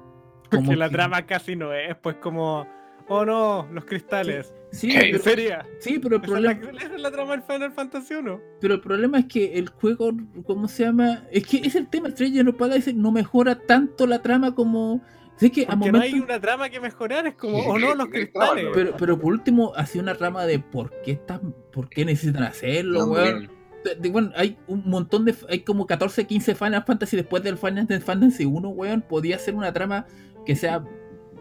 como 0.49 0.69
Que 0.69 0.75
la 0.75 0.89
que- 0.89 0.95
trama 0.95 1.25
casi 1.25 1.55
no 1.55 1.73
es, 1.73 1.95
pues 1.97 2.15
como, 2.17 2.65
oh 3.07 3.25
no, 3.25 3.67
los 3.71 3.85
cristales. 3.85 4.53
Sí, 4.71 4.87
¿Qué? 4.89 4.99
¿En 5.05 5.11
pero, 5.11 5.23
serio? 5.23 5.55
sí, 5.79 5.99
pero 5.99 6.15
el 6.15 6.23
Esa 6.23 6.37
es, 6.37 6.41
la, 6.43 6.55
problema... 6.55 6.79
esa 6.85 6.95
es 6.95 7.01
la 7.01 7.11
trama 7.11 7.31
del 7.33 7.41
Final 7.43 7.71
Fantasy 7.73 8.13
1. 8.15 8.39
Pero 8.61 8.73
el 8.73 8.81
problema 8.81 9.19
es 9.19 9.25
que 9.25 9.59
el 9.59 9.67
juego, 9.69 10.11
¿cómo 10.45 10.67
se 10.69 10.83
llama? 10.85 11.23
Es 11.31 11.45
que 11.45 11.57
es 11.57 11.75
el 11.75 11.87
tema, 11.87 12.09
Stranger 12.09 12.47
of 12.49 12.55
Paradise 12.55 12.93
no 12.93 13.11
mejora 13.11 13.55
tanto 13.55 14.07
la 14.07 14.21
trama 14.21 14.55
como... 14.55 15.01
Que 15.49 15.63
a 15.63 15.75
Porque 15.77 15.91
no 15.91 15.99
hay 15.99 16.13
una 16.13 16.39
trama 16.39 16.69
que 16.69 16.79
mejorar, 16.79 17.25
es 17.27 17.35
como, 17.35 17.57
Sí, 17.59 17.65
oh 17.67 17.79
no, 17.79 17.95
los 17.95 18.07
cristales. 18.09 18.65
Pero, 18.73 18.95
pero 18.97 19.19
por 19.19 19.33
último, 19.33 19.73
hacía 19.75 20.01
una 20.01 20.15
trama 20.15 20.45
de 20.45 20.59
por 20.59 20.91
qué 21.01 21.11
están, 21.13 21.55
por 21.71 21.89
qué 21.89 22.05
necesitan 22.05 22.43
hacerlo, 22.43 23.05
weón. 23.07 23.39
bien. 23.39 23.51
De- 23.83 23.95
de- 23.95 24.09
bueno, 24.09 24.31
hay 24.35 24.57
un 24.67 24.83
montón 24.87 25.25
de. 25.25 25.33
Hay 25.49 25.61
como 25.61 25.87
14, 25.87 26.25
15 26.27 26.53
Final 26.53 26.83
Fantasy 26.83 27.17
después 27.17 27.41
del 27.41 27.57
Final 27.57 27.87
Fantasy 28.01 28.45
1, 28.45 28.69
weón. 28.69 29.01
Podía 29.01 29.39
ser 29.39 29.55
una 29.55 29.73
trama 29.73 30.05
que 30.45 30.55
sea. 30.55 30.83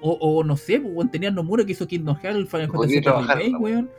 O, 0.01 0.13
o 0.13 0.43
no 0.45 0.57
sé, 0.57 0.81
pues, 0.81 0.95
weón. 0.95 1.11
Tenía 1.11 1.31
Nomura 1.31 1.65
que 1.67 1.73
hizo 1.73 1.87
Kingdom 1.87 2.17
Hearts, 2.17 2.39
el 2.39 2.47
Final 2.47 2.69
Podría 2.69 3.03
Fantasy 3.03 3.03
trabajar, 3.03 3.37
Remake, 3.37 3.53
¿no? 3.53 3.59
weón. 3.59 3.91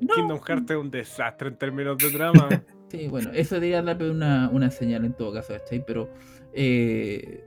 No. 0.00 0.14
Kingdom 0.14 0.40
Hearts 0.40 0.70
es 0.70 0.76
un 0.76 0.90
desastre 0.90 1.48
en 1.48 1.56
términos 1.56 1.96
de 1.98 2.10
trama. 2.10 2.48
Sí, 2.90 3.06
bueno, 3.06 3.30
eso 3.34 3.56
debería 3.56 3.82
darle 3.82 4.10
una, 4.10 4.48
una 4.50 4.70
señal 4.70 5.04
en 5.04 5.12
todo 5.12 5.30
caso, 5.30 5.52
¿cachai? 5.52 5.84
Pero, 5.86 6.08
eh, 6.54 7.44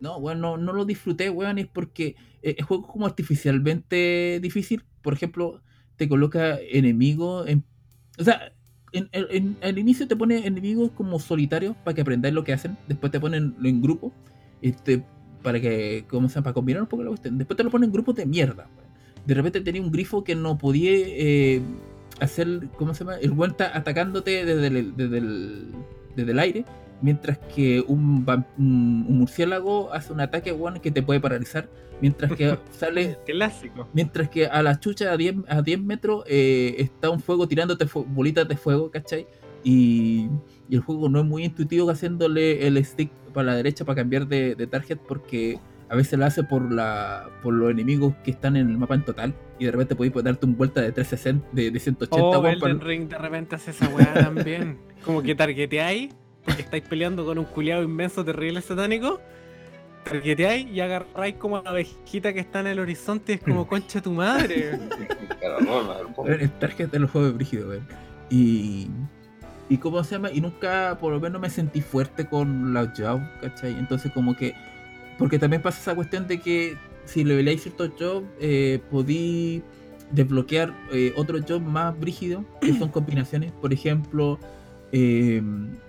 no, 0.00 0.20
bueno, 0.20 0.56
no, 0.56 0.56
no 0.58 0.72
lo 0.72 0.84
disfruté, 0.84 1.30
weón, 1.30 1.58
es 1.58 1.66
porque 1.66 2.16
eh, 2.42 2.56
el 2.58 2.64
juego 2.64 2.84
es 2.86 2.92
como 2.92 3.06
artificialmente 3.06 4.38
difícil. 4.42 4.84
Por 5.02 5.14
ejemplo, 5.14 5.62
te 5.96 6.08
coloca 6.08 6.58
enemigos 6.60 7.48
en. 7.48 7.64
O 8.18 8.24
sea, 8.24 8.52
en, 8.92 9.08
en- 9.12 9.56
al 9.62 9.78
inicio 9.78 10.06
te 10.08 10.16
pone 10.16 10.46
enemigos 10.46 10.90
como 10.92 11.18
solitarios 11.18 11.76
para 11.84 11.94
que 11.94 12.00
aprendáis 12.02 12.34
lo 12.34 12.44
que 12.44 12.52
hacen. 12.52 12.76
Después 12.88 13.10
te 13.12 13.20
ponen 13.20 13.54
en 13.62 13.80
grupo. 13.82 14.12
Y 14.60 14.72
te- 14.72 15.04
para 15.42 15.60
que, 15.60 16.04
¿cómo 16.08 16.28
se 16.28 16.34
llama? 16.34 16.44
Para 16.44 16.54
combinar 16.54 16.82
un 16.82 16.88
poco 16.88 17.02
la 17.02 17.08
cuestión. 17.10 17.38
Después 17.38 17.56
te 17.56 17.64
lo 17.64 17.70
ponen 17.70 17.88
en 17.88 17.92
grupos 17.92 18.16
de 18.16 18.26
mierda, 18.26 18.68
weón. 18.76 18.86
De 19.26 19.34
repente 19.34 19.60
tenía 19.60 19.80
un 19.82 19.90
grifo 19.90 20.22
que 20.24 20.34
no 20.36 20.56
podía 20.58 20.90
eh, 20.94 21.60
hacer, 22.20 22.68
¿cómo 22.76 22.94
se 22.94 23.00
llama? 23.04 23.16
El 23.16 23.32
weón 23.32 23.52
está 23.52 23.76
atacándote 23.76 24.44
desde 24.44 24.70
desde 24.92 25.18
el, 25.18 25.72
desde 26.14 26.30
el 26.32 26.38
aire. 26.38 26.64
Mientras 27.02 27.38
que 27.54 27.82
un, 27.86 28.24
un, 28.58 29.06
un 29.08 29.18
murciélago 29.18 29.92
hace 29.92 30.12
un 30.12 30.20
ataque, 30.20 30.52
weón, 30.52 30.80
que 30.80 30.90
te 30.90 31.02
puede 31.02 31.20
paralizar. 31.20 31.68
Mientras 32.00 32.32
que 32.32 32.58
sale 32.72 33.18
Clásico. 33.26 33.88
Mientras 33.92 34.28
que 34.28 34.46
a 34.46 34.62
la 34.62 34.78
chucha 34.80 35.12
a 35.12 35.16
10, 35.16 35.36
a 35.48 35.62
10 35.62 35.80
metros 35.82 36.24
eh, 36.26 36.74
está 36.78 37.10
un 37.10 37.20
fuego 37.20 37.46
tirándote 37.48 37.86
bolitas 38.08 38.46
de 38.48 38.56
fuego, 38.56 38.90
¿cachai? 38.90 39.26
Y, 39.64 40.28
y 40.68 40.74
el 40.74 40.80
juego 40.80 41.08
no 41.08 41.20
es 41.20 41.24
muy 41.26 41.44
intuitivo 41.44 41.90
haciéndole 41.90 42.66
el 42.66 42.82
stick 42.84 43.10
para 43.32 43.46
la 43.48 43.54
derecha 43.56 43.84
para 43.84 43.96
cambiar 43.96 44.26
de, 44.28 44.54
de 44.54 44.66
target 44.66 44.98
porque 45.08 45.58
a 45.88 45.96
veces 45.96 46.18
lo 46.18 46.24
hace 46.24 46.42
por 46.44 46.72
la 46.72 47.28
por 47.42 47.52
los 47.54 47.70
enemigos 47.70 48.14
que 48.24 48.30
están 48.32 48.56
en 48.56 48.68
el 48.70 48.76
mapa 48.78 48.94
en 48.94 49.04
total 49.04 49.34
y 49.58 49.64
de 49.64 49.70
repente 49.72 49.94
podéis 49.96 50.14
darte 50.22 50.46
un 50.46 50.56
vuelta 50.56 50.80
de 50.82 50.92
360, 50.92 51.48
de, 51.52 51.70
de 51.70 51.80
180 51.80 52.16
Oh, 52.24 52.30
weón, 52.40 52.58
para- 52.60 52.72
Elden 52.72 52.80
Ring 52.86 53.08
de 53.08 53.18
repente 53.18 53.56
hace 53.56 53.70
esa 53.72 53.88
weá 53.88 54.12
también. 54.14 54.78
Como 55.04 55.22
que 55.22 55.34
targeteáis, 55.34 56.14
porque 56.46 56.62
estáis 56.62 56.84
peleando 56.84 57.26
con 57.26 57.38
un 57.38 57.44
culiado 57.44 57.82
inmenso, 57.82 58.24
terrible, 58.24 58.60
satánico. 58.62 59.20
Targeteáis 60.04 60.70
y 60.70 60.80
agarráis 60.80 61.34
como 61.34 61.56
a 61.56 61.62
la 61.62 61.70
abejita 61.70 62.32
que 62.32 62.38
está 62.38 62.60
en 62.60 62.68
el 62.68 62.78
horizonte 62.78 63.32
y 63.32 63.34
es 63.34 63.42
como 63.42 63.66
concha 63.66 64.00
tu 64.00 64.12
madre. 64.12 64.78
El 66.26 66.50
target 66.52 66.90
de 66.90 67.00
los 67.00 67.10
juegos 67.10 67.30
es 67.30 67.36
brígido, 67.36 67.68
weón. 67.68 67.86
Y. 68.30 68.88
Y 69.68 69.78
cómo 69.78 70.04
se 70.04 70.14
llama, 70.14 70.30
y 70.30 70.40
nunca, 70.40 70.96
por 71.00 71.12
lo 71.12 71.18
menos 71.18 71.40
me 71.40 71.50
sentí 71.50 71.80
fuerte 71.80 72.24
con 72.24 72.72
la 72.72 72.92
job, 72.96 73.20
¿cachai? 73.40 73.76
Entonces 73.76 74.12
como 74.12 74.36
que. 74.36 74.54
Porque 75.18 75.40
también 75.40 75.60
pasa 75.60 75.80
esa 75.80 75.94
cuestión 75.96 76.28
de 76.28 76.38
que 76.40 76.76
si 77.04 77.24
leveláis 77.24 77.62
ciertos 77.62 77.90
jobs, 77.98 78.26
eh, 78.38 78.80
podí 78.92 79.64
desbloquear 80.12 80.72
eh, 80.92 81.12
otros 81.16 81.42
jobs 81.48 81.66
más 81.66 81.98
brígidos, 81.98 82.44
que 82.60 82.78
son 82.78 82.88
combinaciones. 82.92 83.50
Por 83.52 83.72
ejemplo, 83.72 84.38
eh, 84.92 85.42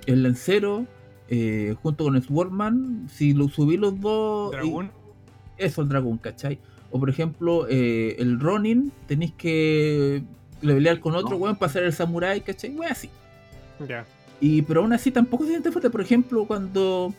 el 0.06 0.24
lancero, 0.24 0.86
eh, 1.30 1.76
junto 1.82 2.04
con 2.06 2.16
el 2.16 2.24
Swordman, 2.24 3.08
si 3.12 3.34
lo 3.34 3.48
subí 3.50 3.78
los 3.78 4.00
dos. 4.00 4.54
y- 4.54 4.58
Dragón. 4.58 4.92
eso 5.58 5.82
el 5.82 5.90
dragón, 5.90 6.18
¿cachai? 6.18 6.60
O 6.92 7.00
por 7.00 7.10
ejemplo, 7.10 7.68
eh, 7.70 8.16
el 8.20 8.40
Ronin, 8.40 8.92
tenéis 9.08 9.34
que 9.38 10.24
levelear 10.62 11.00
con 11.00 11.16
otro 11.16 11.32
No. 11.32 11.38
weón 11.38 11.56
para 11.58 11.70
hacer 11.70 11.84
el 11.84 11.94
samurai, 11.94 12.42
¿cachai? 12.42 12.72
Weón, 12.76 12.92
así. 12.92 13.10
Ya. 13.88 14.06
Y, 14.40 14.62
pero 14.62 14.82
aún 14.82 14.94
así 14.94 15.12
tampoco 15.12 15.44
se 15.46 15.50
siente 15.52 15.72
fuerte. 15.72 15.90
Por 15.90 16.02
ejemplo, 16.02 16.46
cuando. 16.46 17.14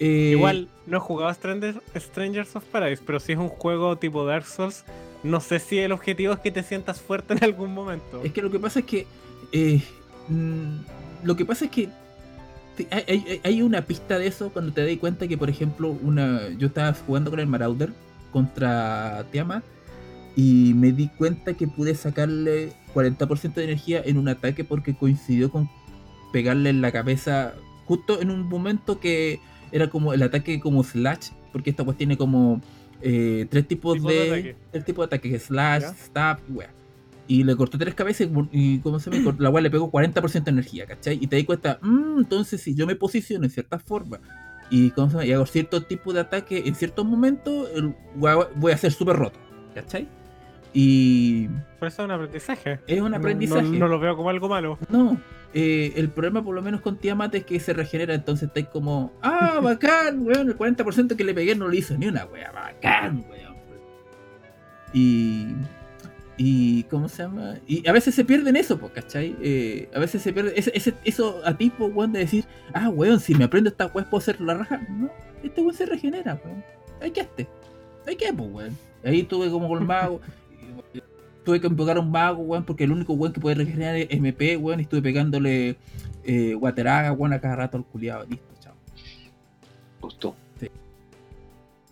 eh, 0.00 0.30
Igual, 0.32 0.68
no 0.86 0.96
he 0.96 1.00
jugado 1.00 1.30
Stranger- 1.32 1.80
Strangers 1.94 2.56
of 2.56 2.64
Paradise, 2.64 3.02
pero 3.06 3.20
si 3.20 3.32
es 3.32 3.38
un 3.38 3.48
juego 3.48 3.96
tipo 3.96 4.24
Dark 4.24 4.46
Souls, 4.46 4.84
no 5.22 5.38
sé 5.40 5.58
si 5.60 5.78
el 5.78 5.92
objetivo 5.92 6.32
es 6.32 6.40
que 6.40 6.50
te 6.50 6.62
sientas 6.62 7.00
fuerte 7.00 7.34
en 7.34 7.44
algún 7.44 7.72
momento. 7.72 8.22
Es 8.24 8.32
que 8.32 8.42
lo 8.42 8.50
que 8.50 8.58
pasa 8.58 8.80
es 8.80 8.86
que. 8.86 9.06
eh, 9.52 9.82
mm, 10.28 10.76
lo 11.22 11.36
que 11.36 11.44
pasa 11.44 11.64
es 11.66 11.70
que. 11.70 11.88
hay, 12.90 13.04
hay- 13.08 13.40
hay 13.44 13.62
una 13.62 13.82
pista 13.82 14.18
de 14.18 14.26
eso 14.26 14.50
cuando 14.50 14.72
te 14.72 14.86
das 14.86 14.96
cuenta 14.98 15.28
que, 15.28 15.36
por 15.38 15.50
ejemplo, 15.50 15.90
una 16.02 16.48
yo 16.58 16.68
estaba 16.68 16.92
jugando 16.94 17.30
con 17.30 17.40
el 17.40 17.46
Marauder 17.46 17.92
contra 18.32 19.24
Tiamat 19.30 19.62
y 20.36 20.72
me 20.74 20.92
di 20.92 21.08
cuenta 21.08 21.52
que 21.54 21.68
pude 21.68 21.94
sacarle 21.94 22.72
40% 22.94 23.54
de 23.54 23.64
energía 23.64 24.02
en 24.04 24.16
un 24.18 24.28
ataque 24.28 24.64
porque 24.64 24.94
coincidió 24.94 25.50
con 25.50 25.68
pegarle 26.32 26.70
en 26.70 26.80
la 26.80 26.90
cabeza 26.92 27.52
justo 27.84 28.20
en 28.22 28.30
un 28.30 28.48
momento 28.48 28.98
que 29.00 29.38
era 29.70 29.90
como 29.90 30.12
el 30.14 30.22
ataque 30.22 30.58
como 30.60 30.82
slash, 30.82 31.28
porque 31.52 31.70
esta 31.70 31.84
pues 31.84 31.98
tiene 31.98 32.16
como 32.16 32.60
eh, 33.02 33.46
tres 33.50 33.68
tipos 33.68 33.94
Tipos 33.94 34.10
de 34.10 34.18
de, 34.18 34.30
ataque. 34.30 34.56
tres 34.70 34.84
tipos 34.86 35.02
de 35.02 35.06
ataques, 35.16 35.42
slash, 35.44 35.82
Ya. 35.82 35.94
stab 35.94 36.38
wea. 36.50 36.70
Y 37.28 37.44
le 37.44 37.54
cortó 37.56 37.78
tres 37.78 37.94
cabezas 37.94 38.28
y, 38.50 38.78
¿cómo 38.80 38.98
se 38.98 39.10
llama? 39.10 39.34
la 39.38 39.48
wea 39.50 39.62
le 39.62 39.70
pegó 39.70 39.90
40% 39.90 40.44
de 40.44 40.50
energía, 40.50 40.86
¿cachai? 40.86 41.18
Y 41.20 41.26
te 41.28 41.36
di 41.36 41.44
cuenta, 41.44 41.78
"Mm, 41.80 42.18
entonces 42.18 42.60
si 42.60 42.74
yo 42.74 42.86
me 42.86 42.96
posiciono 42.96 43.44
en 43.44 43.50
cierta 43.50 43.78
forma 43.78 44.18
y, 44.70 44.90
¿cómo 44.90 45.06
se 45.08 45.12
llama? 45.14 45.24
y 45.26 45.32
hago 45.32 45.46
cierto 45.46 45.82
tipo 45.82 46.12
de 46.12 46.20
ataque 46.20 46.62
en 46.66 46.74
ciertos 46.74 47.04
momentos, 47.06 47.68
voy 48.56 48.72
a 48.72 48.76
ser 48.76 48.92
súper 48.92 49.16
roto, 49.16 49.38
¿cachai? 49.74 50.08
Y 50.74 51.48
Por 51.78 51.88
eso 51.88 52.02
es 52.02 52.06
un 52.06 52.10
aprendizaje. 52.12 52.80
es 52.86 53.00
un 53.00 53.14
aprendizaje. 53.14 53.62
No, 53.62 53.78
no 53.80 53.88
lo 53.88 54.00
veo 54.00 54.16
como 54.16 54.30
algo 54.30 54.48
malo. 54.48 54.78
No, 54.88 55.20
eh, 55.54 55.92
el 55.96 56.08
problema 56.08 56.42
por 56.42 56.54
lo 56.54 56.62
menos 56.62 56.80
con 56.80 56.96
Tiamat 56.96 57.34
es 57.34 57.44
que 57.44 57.60
se 57.60 57.72
regenera, 57.74 58.14
entonces 58.14 58.48
estáis 58.48 58.68
como, 58.68 59.12
ah, 59.22 59.60
bacán, 59.62 60.26
weón, 60.26 60.48
el 60.48 60.56
40% 60.56 61.14
que 61.14 61.24
le 61.24 61.34
pegué 61.34 61.54
no 61.54 61.68
lo 61.68 61.74
hizo 61.74 61.96
ni 61.96 62.08
una 62.08 62.24
wea, 62.24 62.50
bacán, 62.52 63.24
weón. 63.30 63.52
Y, 64.94 65.48
y, 66.44 66.82
¿cómo 66.84 67.08
se 67.08 67.22
llama? 67.22 67.54
Y 67.68 67.86
a 67.88 67.92
veces 67.92 68.16
se 68.16 68.24
pierden 68.24 68.56
eso, 68.56 68.76
pues, 68.76 68.90
¿cachai? 68.92 69.36
Eh, 69.40 69.88
a 69.94 70.00
veces 70.00 70.22
se 70.22 70.32
pierde 70.32 70.52
ese, 70.58 70.72
ese- 70.74 70.94
eso 71.04 71.40
a 71.44 71.56
tipo, 71.56 71.86
weón, 71.86 72.12
de 72.12 72.18
decir, 72.18 72.44
ah, 72.74 72.88
weón, 72.88 73.20
si 73.20 73.32
me 73.36 73.44
aprendo 73.44 73.70
esta 73.70 73.86
weá 73.86 74.04
puedo 74.10 74.20
hacer 74.20 74.40
la 74.40 74.54
raja. 74.54 74.80
No, 74.90 75.08
este 75.44 75.60
weón 75.60 75.74
se 75.74 75.86
regenera, 75.86 76.40
weón. 76.44 76.64
Hay 77.00 77.12
que 77.12 77.20
este. 77.20 77.46
Hay 78.08 78.16
que, 78.16 78.32
pues, 78.32 78.50
weón. 78.50 78.76
Ahí 79.04 79.22
tuve 79.22 79.50
como 79.50 79.68
con 79.68 79.78
el 79.82 79.84
mago. 79.86 80.20
tuve 81.44 81.60
que 81.60 81.68
invocar 81.68 81.96
a 81.96 82.00
un 82.00 82.10
mago, 82.10 82.42
weón, 82.42 82.64
porque 82.64 82.84
el 82.84 82.90
único 82.92 83.12
weón 83.12 83.32
que 83.32 83.40
puede 83.40 83.54
regenerar 83.54 83.94
es 83.94 84.08
MP, 84.10 84.56
weón, 84.56 84.80
y 84.80 84.82
estuve 84.82 85.00
pegándole 85.02 85.76
eh, 86.24 86.56
Wateraga, 86.56 87.12
weón, 87.12 87.34
a 87.34 87.40
cada 87.40 87.54
rato 87.54 87.76
al 87.76 87.84
culiado. 87.84 88.24
Listo, 88.28 88.52
chao. 88.60 88.74
Justo. 90.00 90.34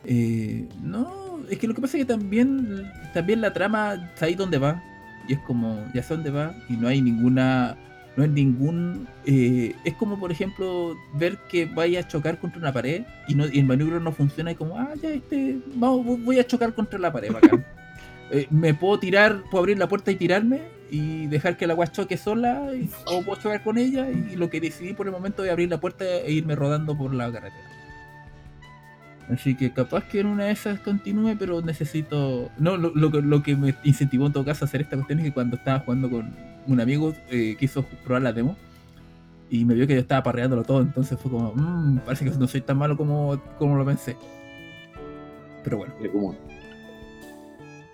Eh, 0.05 0.69
no, 0.83 1.41
es 1.51 1.59
que 1.59 1.67
lo 1.69 1.75
que 1.75 1.81
pasa 1.83 1.97
es 1.97 2.05
que 2.05 2.13
también, 2.13 2.91
también 3.13 3.41
la 3.41 3.53
trama 3.53 3.95
está 4.15 4.27
ahí 4.27 4.35
donde 4.35 4.59
va. 4.59 4.83
Y 5.29 5.35
es 5.35 5.39
como, 5.41 5.85
ya 5.95 6.03
sé 6.03 6.15
dónde 6.15 6.31
va. 6.31 6.55
Y 6.69 6.75
no 6.75 6.89
hay 6.89 7.01
ninguna. 7.03 7.77
No 8.17 8.25
hay 8.25 8.31
ningún. 8.31 9.07
eh, 9.27 9.75
es 9.85 9.95
como, 9.95 10.19
por 10.19 10.33
ejemplo, 10.33 10.97
ver 11.15 11.39
que 11.51 11.67
vaya 11.67 12.01
a 12.01 12.09
chocar 12.09 12.39
contra 12.39 12.59
una 12.61 12.73
pared 12.73 13.03
y, 13.29 13.35
no, 13.35 13.47
y 13.47 13.59
el 13.61 13.65
maniobro 13.67 14.01
no 14.01 14.13
funciona. 14.13 14.51
Y 14.51 14.55
como, 14.57 14.77
ah, 14.77 14.91
ya, 15.01 15.11
este. 15.11 15.59
Vamos, 15.75 16.05
voy- 16.25 16.39
a 16.41 16.47
chocar 16.47 16.75
contra 16.75 16.99
la 16.99 17.13
pared, 17.13 17.33
bacán. 17.33 17.65
Eh, 18.33 18.47
me 18.51 18.75
puedo 18.75 18.97
tirar, 19.01 19.43
puedo 19.51 19.59
abrir 19.63 19.77
la 19.77 19.89
puerta 19.89 20.13
y 20.13 20.15
tirarme 20.15 20.61
y 20.89 21.27
dejar 21.27 21.57
que 21.57 21.67
la 21.67 21.73
agua 21.73 21.89
choque 21.89 22.17
sola. 22.17 22.71
y- 22.73 22.89
o 23.07 23.23
puedo 23.25 23.41
chocar 23.43 23.61
con 23.65 23.77
ella. 23.77 24.09
Y 24.09 24.37
lo 24.37 24.49
que 24.49 24.61
decidí 24.61 24.93
por 24.93 25.07
el 25.07 25.13
momento 25.13 25.45
es 25.45 25.51
abrir 25.51 25.69
la 25.69 25.81
puerta 25.81 26.05
e 26.05 26.31
irme 26.31 26.55
rodando 26.55 26.97
por 26.97 27.13
la 27.13 27.25
carretera. 27.33 27.65
Así 29.33 29.55
que 29.55 29.73
capaz 29.73 30.05
que 30.05 30.21
en 30.21 30.27
una 30.27 30.45
de 30.47 30.53
esas 30.53 30.81
continúe, 30.81 31.37
pero 31.39 31.63
necesito. 31.63 32.51
No, 32.59 32.77
lo, 32.77 32.91
lo, 32.95 33.09
lo 33.11 33.43
que 33.43 33.55
me 33.57 33.75
incentivó 33.85 34.27
en 34.27 34.33
todo 34.33 34.45
caso 34.45 34.65
a 34.65 34.69
hacer 34.69 34.81
esta 34.81 34.97
cuestión 34.97 35.21
es 35.21 35.27
que 35.27 35.33
cuando 35.33 35.57
estaba 35.57 35.81
jugando 35.81 36.11
con 36.11 36.35
un 36.67 36.81
amigo, 36.81 37.15
eh, 37.31 37.57
quiso 37.59 37.85
probar 38.05 38.23
la 38.23 38.33
demo 38.33 38.57
y 39.49 39.65
me 39.65 39.75
vio 39.75 39.87
que 39.87 39.95
yo 39.95 40.01
estaba 40.01 40.23
parreándolo 40.23 40.63
todo, 40.65 40.81
entonces 40.81 41.19
fue 41.19 41.31
como, 41.31 41.53
"Mm, 41.55 41.99
parece 42.05 42.25
que 42.25 42.31
no 42.33 42.47
soy 42.49 42.61
tan 42.61 42.79
malo 42.79 42.97
como, 42.97 43.41
como 43.59 43.77
lo 43.77 43.85
pensé. 43.85 44.17
Pero 45.65 45.79
bueno. 45.79 45.95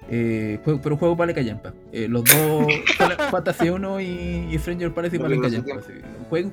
Eh, 0.08 0.58
juego- 0.64 0.80
pero 0.82 0.96
juego 0.96 1.16
para 1.16 1.34
Callampa. 1.34 1.72
Eh, 1.92 2.06
los 2.08 2.24
dos, 2.24 2.66
Fantasy 3.30 3.68
1 3.70 4.00
y, 4.00 4.04
y 4.50 4.58
Stranger 4.58 4.92
parece 4.92 5.16
No 5.18 5.24
para 5.24 5.34
pierdas 5.40 5.62
Callampa. 5.64 5.86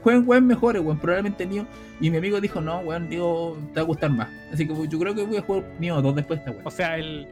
Jueguen, 0.04 0.48
mejores, 0.48 0.82
weón. 0.82 0.98
Probablemente 1.00 1.46
Nioh. 1.46 1.66
Y 2.02 2.10
mi 2.10 2.18
amigo 2.18 2.40
dijo, 2.42 2.62
no, 2.62 2.80
weón, 2.80 3.10
digo, 3.10 3.58
te 3.74 3.80
va 3.80 3.82
a 3.82 3.86
gustar 3.86 4.10
más. 4.12 4.28
Así 4.52 4.68
que 4.68 4.74
yo 4.88 5.00
creo 5.00 5.14
que 5.16 5.24
voy 5.26 5.38
a 5.38 5.42
jugar 5.42 5.64
Nioh 5.80 6.02
2 6.02 6.16
después 6.16 6.40
de 6.40 6.42
esta 6.42 6.52
weón. 6.52 6.68
O 6.68 6.72
sea, 6.72 6.98
el 6.98 7.28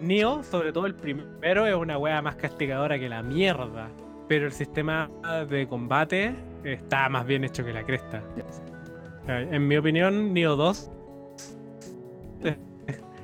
Neo, 0.00 0.42
sobre 0.44 0.72
todo 0.72 0.86
el 0.86 0.94
primero, 0.94 1.66
es 1.66 1.74
una 1.74 1.98
wea 1.98 2.22
más 2.22 2.36
castigadora 2.36 2.98
que 2.98 3.08
la 3.08 3.22
mierda. 3.22 3.88
Pero 4.28 4.46
el 4.46 4.52
sistema 4.52 5.10
de 5.48 5.66
combate 5.66 6.34
está 6.64 7.08
más 7.08 7.26
bien 7.26 7.44
hecho 7.44 7.64
que 7.64 7.72
la 7.72 7.82
cresta. 7.84 8.22
Sea, 9.26 9.40
En 9.40 9.66
mi 9.66 9.76
opinión, 9.76 10.32
Neo 10.34 10.54
2 10.54 10.90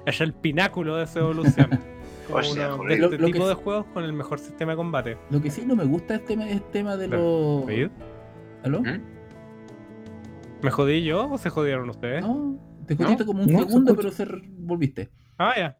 es 0.06 0.20
el 0.20 0.32
pináculo 0.34 0.96
de 0.96 1.06
su 1.06 1.18
evolución. 1.18 1.70
Como 2.26 2.40
Lo- 2.40 2.88
este 2.88 3.18
lo 3.18 3.26
tipo 3.26 3.46
de 3.48 3.54
juegos 3.54 3.86
con 3.92 4.04
el 4.04 4.12
mejor 4.12 4.38
sistema 4.38 4.72
de 4.72 4.76
combate. 4.76 5.18
Lo 5.30 5.40
que 5.42 5.50
sí 5.50 5.64
no 5.66 5.76
me 5.76 5.84
gusta 5.84 6.14
es 6.16 6.24
tema, 6.24 6.48
es 6.48 6.62
tema 6.70 6.96
de 6.96 7.08
los. 7.08 7.64
¿Mm? 7.66 9.00
¿Me 10.62 10.70
jodí 10.70 11.04
yo 11.04 11.30
o 11.30 11.38
se 11.38 11.50
jodieron 11.50 11.90
ustedes? 11.90 12.22
No, 12.22 12.58
te 12.86 12.96
jodiste 12.96 13.24
como 13.26 13.42
un 13.42 13.52
no, 13.52 13.58
segundo, 13.60 13.94
pero 13.94 14.10
se 14.10 14.26
volviste. 14.58 15.10
Ah, 15.38 15.52
ya. 15.56 15.78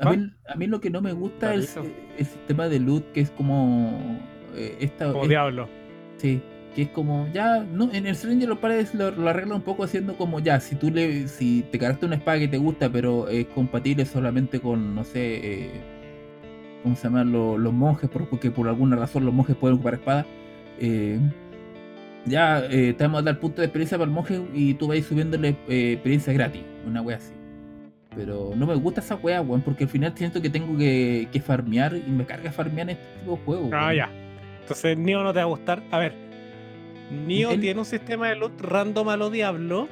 A 0.00 0.10
mí, 0.10 0.28
a 0.48 0.56
mí 0.56 0.66
lo 0.66 0.80
que 0.80 0.90
no 0.90 1.00
me 1.00 1.12
gusta 1.12 1.54
es 1.54 1.76
el, 1.76 1.92
el 2.18 2.26
sistema 2.26 2.68
de 2.68 2.80
loot 2.80 3.12
que 3.12 3.20
es 3.20 3.30
como 3.30 4.18
eh, 4.56 4.76
esta, 4.80 5.12
Como 5.12 5.22
es- 5.24 5.28
diablo. 5.28 5.68
Sí, 6.16 6.42
que 6.74 6.82
es 6.82 6.88
como 6.88 7.28
ya, 7.32 7.60
no, 7.60 7.90
en 7.92 8.06
el 8.06 8.16
Stranger 8.16 8.50
of 8.50 8.58
Paradise 8.58 8.96
lo, 8.96 9.10
lo 9.12 9.28
arregla 9.28 9.54
un 9.54 9.62
poco 9.62 9.84
haciendo 9.84 10.16
como 10.16 10.40
ya, 10.40 10.58
si 10.60 10.74
tú 10.74 10.90
le, 10.90 11.28
si 11.28 11.62
te 11.70 11.78
cargaste 11.78 12.06
una 12.06 12.16
espada 12.16 12.38
que 12.38 12.48
te 12.48 12.58
gusta, 12.58 12.90
pero 12.90 13.28
es 13.28 13.46
compatible 13.46 14.04
solamente 14.06 14.60
con, 14.60 14.94
no 14.94 15.04
sé, 15.04 15.20
eh, 15.64 15.70
¿cómo 16.82 16.96
se 16.96 17.04
llaman 17.04 17.30
Lo- 17.32 17.56
los 17.58 17.72
monjes? 17.72 18.10
por- 18.10 18.28
Porque 18.28 18.50
por 18.50 18.68
alguna 18.68 18.96
razón 18.96 19.24
los 19.24 19.32
monjes 19.34 19.56
pueden 19.56 19.76
ocupar 19.76 19.94
espada. 19.94 20.26
eh, 20.80 21.18
ya 22.26 22.64
eh, 22.70 22.94
te 22.96 23.04
vamos 23.04 23.20
a 23.20 23.22
dar 23.24 23.38
punto 23.38 23.60
de 23.60 23.66
experiencia 23.66 23.98
para 23.98 24.08
el 24.08 24.14
monje 24.14 24.40
y 24.54 24.74
tú 24.74 24.86
vas 24.88 24.98
subiéndole 25.04 25.56
eh, 25.68 25.92
experiencia 25.92 26.32
gratis, 26.32 26.62
una 26.86 27.02
wea 27.02 27.18
así. 27.18 27.32
Pero 28.16 28.52
no 28.56 28.66
me 28.66 28.74
gusta 28.76 29.00
esa 29.00 29.16
wea, 29.16 29.42
weón, 29.42 29.60
porque 29.60 29.84
al 29.84 29.90
final 29.90 30.12
siento 30.16 30.40
que 30.40 30.48
tengo 30.48 30.76
que, 30.78 31.28
que 31.32 31.40
farmear 31.40 31.94
y 31.96 32.10
me 32.10 32.24
carga 32.24 32.50
farmear 32.50 32.88
en 32.90 32.96
este 32.96 33.04
tipo 33.20 33.32
de 33.36 33.42
juegos. 33.44 33.70
Ah, 33.74 33.92
ya. 33.92 34.08
Entonces, 34.62 34.96
Nio 34.96 35.22
no 35.22 35.32
te 35.32 35.40
va 35.40 35.42
a 35.42 35.48
gustar. 35.48 35.82
A 35.90 35.98
ver, 35.98 36.14
Nio 37.10 37.50
El- 37.50 37.60
tiene 37.60 37.80
un 37.80 37.86
sistema 37.86 38.28
de 38.28 38.36
loot 38.36 38.60
random 38.60 39.08
a 39.08 39.16
lo 39.16 39.30
diablo, 39.30 39.88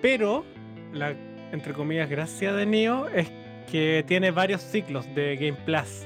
pero 0.00 0.44
la, 0.92 1.14
entre 1.52 1.72
comillas, 1.72 2.08
gracia 2.08 2.52
de 2.52 2.66
Nio 2.66 3.08
es 3.08 3.28
que 3.70 4.04
tiene 4.06 4.30
varios 4.30 4.62
ciclos 4.62 5.06
de 5.14 5.36
Game 5.36 5.58
Plus. 5.64 6.04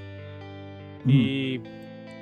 Mm. 1.04 1.10
Y 1.10 1.60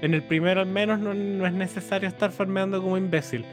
en 0.02 0.14
el 0.14 0.22
primero 0.22 0.60
al 0.60 0.66
menos 0.66 0.98
no, 0.98 1.14
no 1.14 1.46
es 1.46 1.52
necesario 1.52 2.08
estar 2.08 2.32
farmeando 2.32 2.82
como 2.82 2.96
imbécil. 2.98 3.44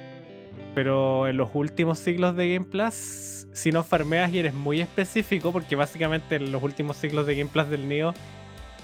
Pero 0.76 1.28
en 1.28 1.38
los 1.38 1.50
últimos 1.54 2.00
ciclos 2.00 2.36
de 2.36 2.54
Game 2.54 2.66
Plus, 2.66 3.48
si 3.52 3.72
no 3.72 3.84
farmeas 3.84 4.32
y 4.34 4.40
eres 4.40 4.54
muy 4.54 4.82
específico, 4.82 5.52
porque 5.52 5.76
básicamente 5.76 6.36
en 6.36 6.52
los 6.52 6.62
últimos 6.62 6.98
ciclos 6.98 7.26
de 7.26 7.36
Game 7.36 7.50
Plus 7.52 7.70
del 7.70 7.88
Neo, 7.88 8.14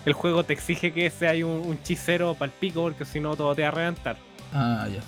el 0.06 0.14
juego 0.14 0.44
te 0.44 0.54
exige 0.54 0.92
que 0.92 1.10
sea 1.10 1.34
un, 1.46 1.62
un 1.66 1.82
chisero 1.84 2.34
para 2.34 2.52
el 2.52 2.58
pico, 2.60 2.82
porque 2.84 3.06
si 3.06 3.20
no 3.20 3.36
todo 3.36 3.54
te 3.56 3.62
va 3.62 3.68
a 3.70 3.72
reventar. 3.72 4.18
Ah, 4.54 4.88
ya. 4.92 5.02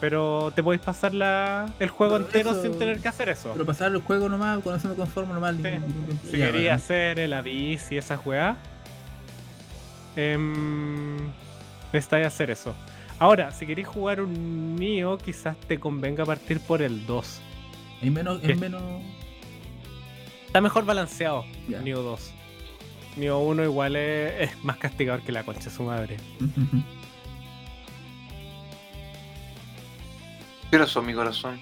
Pero 0.00 0.52
te 0.54 0.62
podéis 0.62 0.82
pasar 0.82 1.14
la, 1.14 1.72
el 1.80 1.88
juego 1.88 2.14
Pero 2.14 2.26
entero 2.26 2.50
eso- 2.50 2.62
sin 2.62 2.78
tener 2.78 3.00
que 3.00 3.08
hacer 3.08 3.28
eso. 3.30 3.50
Pero 3.52 3.64
pasar 3.64 3.92
el 3.92 4.02
juego 4.02 4.28
nomás, 4.28 4.58
con 4.62 4.76
eso 4.76 4.88
me 4.88 4.94
conformo 4.94 5.32
nomás. 5.32 5.56
Sí. 5.56 6.30
Si 6.30 6.36
quería 6.36 6.74
hacer 6.74 7.18
el 7.18 7.32
avis 7.32 7.90
y 7.90 7.96
esa 7.96 8.18
weá, 8.24 8.56
em, 10.16 11.16
necesitáis 11.92 12.26
hacer 12.26 12.50
eso. 12.50 12.74
Ahora, 13.18 13.50
si 13.52 13.66
queréis 13.66 13.88
jugar 13.88 14.20
un 14.20 14.76
Nio, 14.76 15.16
quizás 15.18 15.56
te 15.66 15.78
convenga 15.80 16.24
partir 16.26 16.60
por 16.60 16.82
el 16.82 17.06
2. 17.06 17.40
Es 18.02 18.12
menos, 18.12 18.40
es 18.42 18.58
menos. 18.58 18.82
Está 20.46 20.60
mejor 20.60 20.84
balanceado 20.84 21.44
Ya. 21.68 21.80
Nio 21.80 22.02
2. 22.02 22.32
Nio 23.16 23.38
1 23.38 23.64
igual 23.64 23.96
es, 23.96 24.50
es 24.50 24.64
más 24.64 24.76
castigador 24.76 25.22
que 25.22 25.32
la 25.32 25.42
concha 25.44 25.64
de 25.64 25.70
su 25.70 25.82
madre. 25.84 26.16
¿Qué 30.70 30.86
son 30.86 31.06
mi 31.06 31.14
corazón? 31.14 31.60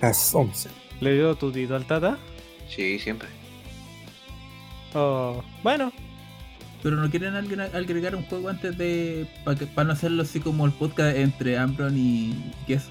Las 0.00 0.34
11. 0.34 0.68
¿Le 1.00 1.14
dio 1.14 1.34
tu 1.34 1.50
tito 1.52 1.74
al 1.74 1.84
tata? 1.86 2.18
Sí, 2.68 2.98
siempre. 2.98 3.28
Oh, 4.94 5.42
bueno, 5.62 5.92
Pero 6.82 6.96
no 6.96 7.10
quieren 7.10 7.34
alguien 7.34 7.60
agregar 7.60 8.14
un 8.14 8.24
juego 8.26 8.48
antes 8.48 8.76
de. 8.78 9.26
Para 9.74 9.84
no 9.88 9.92
hacerlo 9.92 10.22
así 10.22 10.40
como 10.40 10.64
el 10.66 10.72
podcast 10.72 11.16
entre 11.16 11.58
Ambron 11.58 11.96
y 11.96 12.52
Guess. 12.68 12.88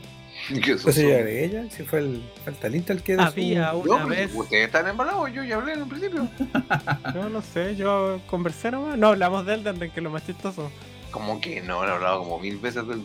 ¿Qué 0.63 0.73
es 0.73 0.83
Pues 0.83 0.97
eso? 0.97 1.07
ya 1.09 1.23
de 1.23 1.45
ella, 1.45 1.63
si 1.69 1.83
fue 1.83 1.99
el, 1.99 2.21
fue 2.43 2.51
el 2.53 2.59
talento 2.59 2.91
el 2.93 3.01
que 3.01 3.15
su- 3.15 3.21
había 3.21 3.71
No, 3.71 3.77
una 3.79 4.05
vez. 4.05 4.31
Ustedes 4.35 4.65
están 4.65 4.87
embalados, 4.87 5.31
yo 5.33 5.43
ya 5.43 5.55
hablé 5.55 5.73
en 5.73 5.83
un 5.83 5.89
principio. 5.89 6.27
Yo 7.13 7.29
no 7.29 7.41
sé, 7.41 7.75
yo 7.77 8.19
conversé 8.27 8.69
nomás. 8.71 8.97
No, 8.97 9.07
hablamos 9.09 9.45
de 9.45 9.53
Elden 9.53 9.79
Ring, 9.79 9.91
que 9.93 9.99
es 10.01 10.03
lo 10.03 10.09
más 10.09 10.25
chistoso. 10.25 10.69
Como 11.15 11.39
que 11.39 11.61
no, 11.61 11.81
he 11.85 11.89
hablado 11.89 12.19
como 12.19 12.39
mil 12.39 12.57
veces 12.57 12.85
del 12.85 13.01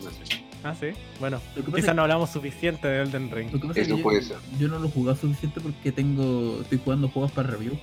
Ah, 0.65 0.75
sí. 0.77 0.87
Bueno, 1.17 1.39
quizás 1.73 1.95
no 1.95 2.01
hablamos 2.01 2.29
suficiente 2.29 2.85
de 2.89 3.03
Elden 3.03 3.31
Ring. 3.31 3.53
Lo 3.53 3.61
que 3.61 3.67
pasa 3.69 3.79
es 3.79 3.87
Eso 3.87 3.95
que 3.95 4.01
yo, 4.01 4.03
puede 4.03 4.21
ser. 4.21 4.37
yo 4.59 4.67
no 4.67 4.79
lo 4.79 4.89
he 4.89 4.91
jugado 4.91 5.15
suficiente 5.17 5.61
porque 5.61 5.93
tengo. 5.93 6.59
Estoy 6.61 6.81
jugando 6.83 7.07
juegos 7.07 7.31
para 7.31 7.51
review. 7.51 7.79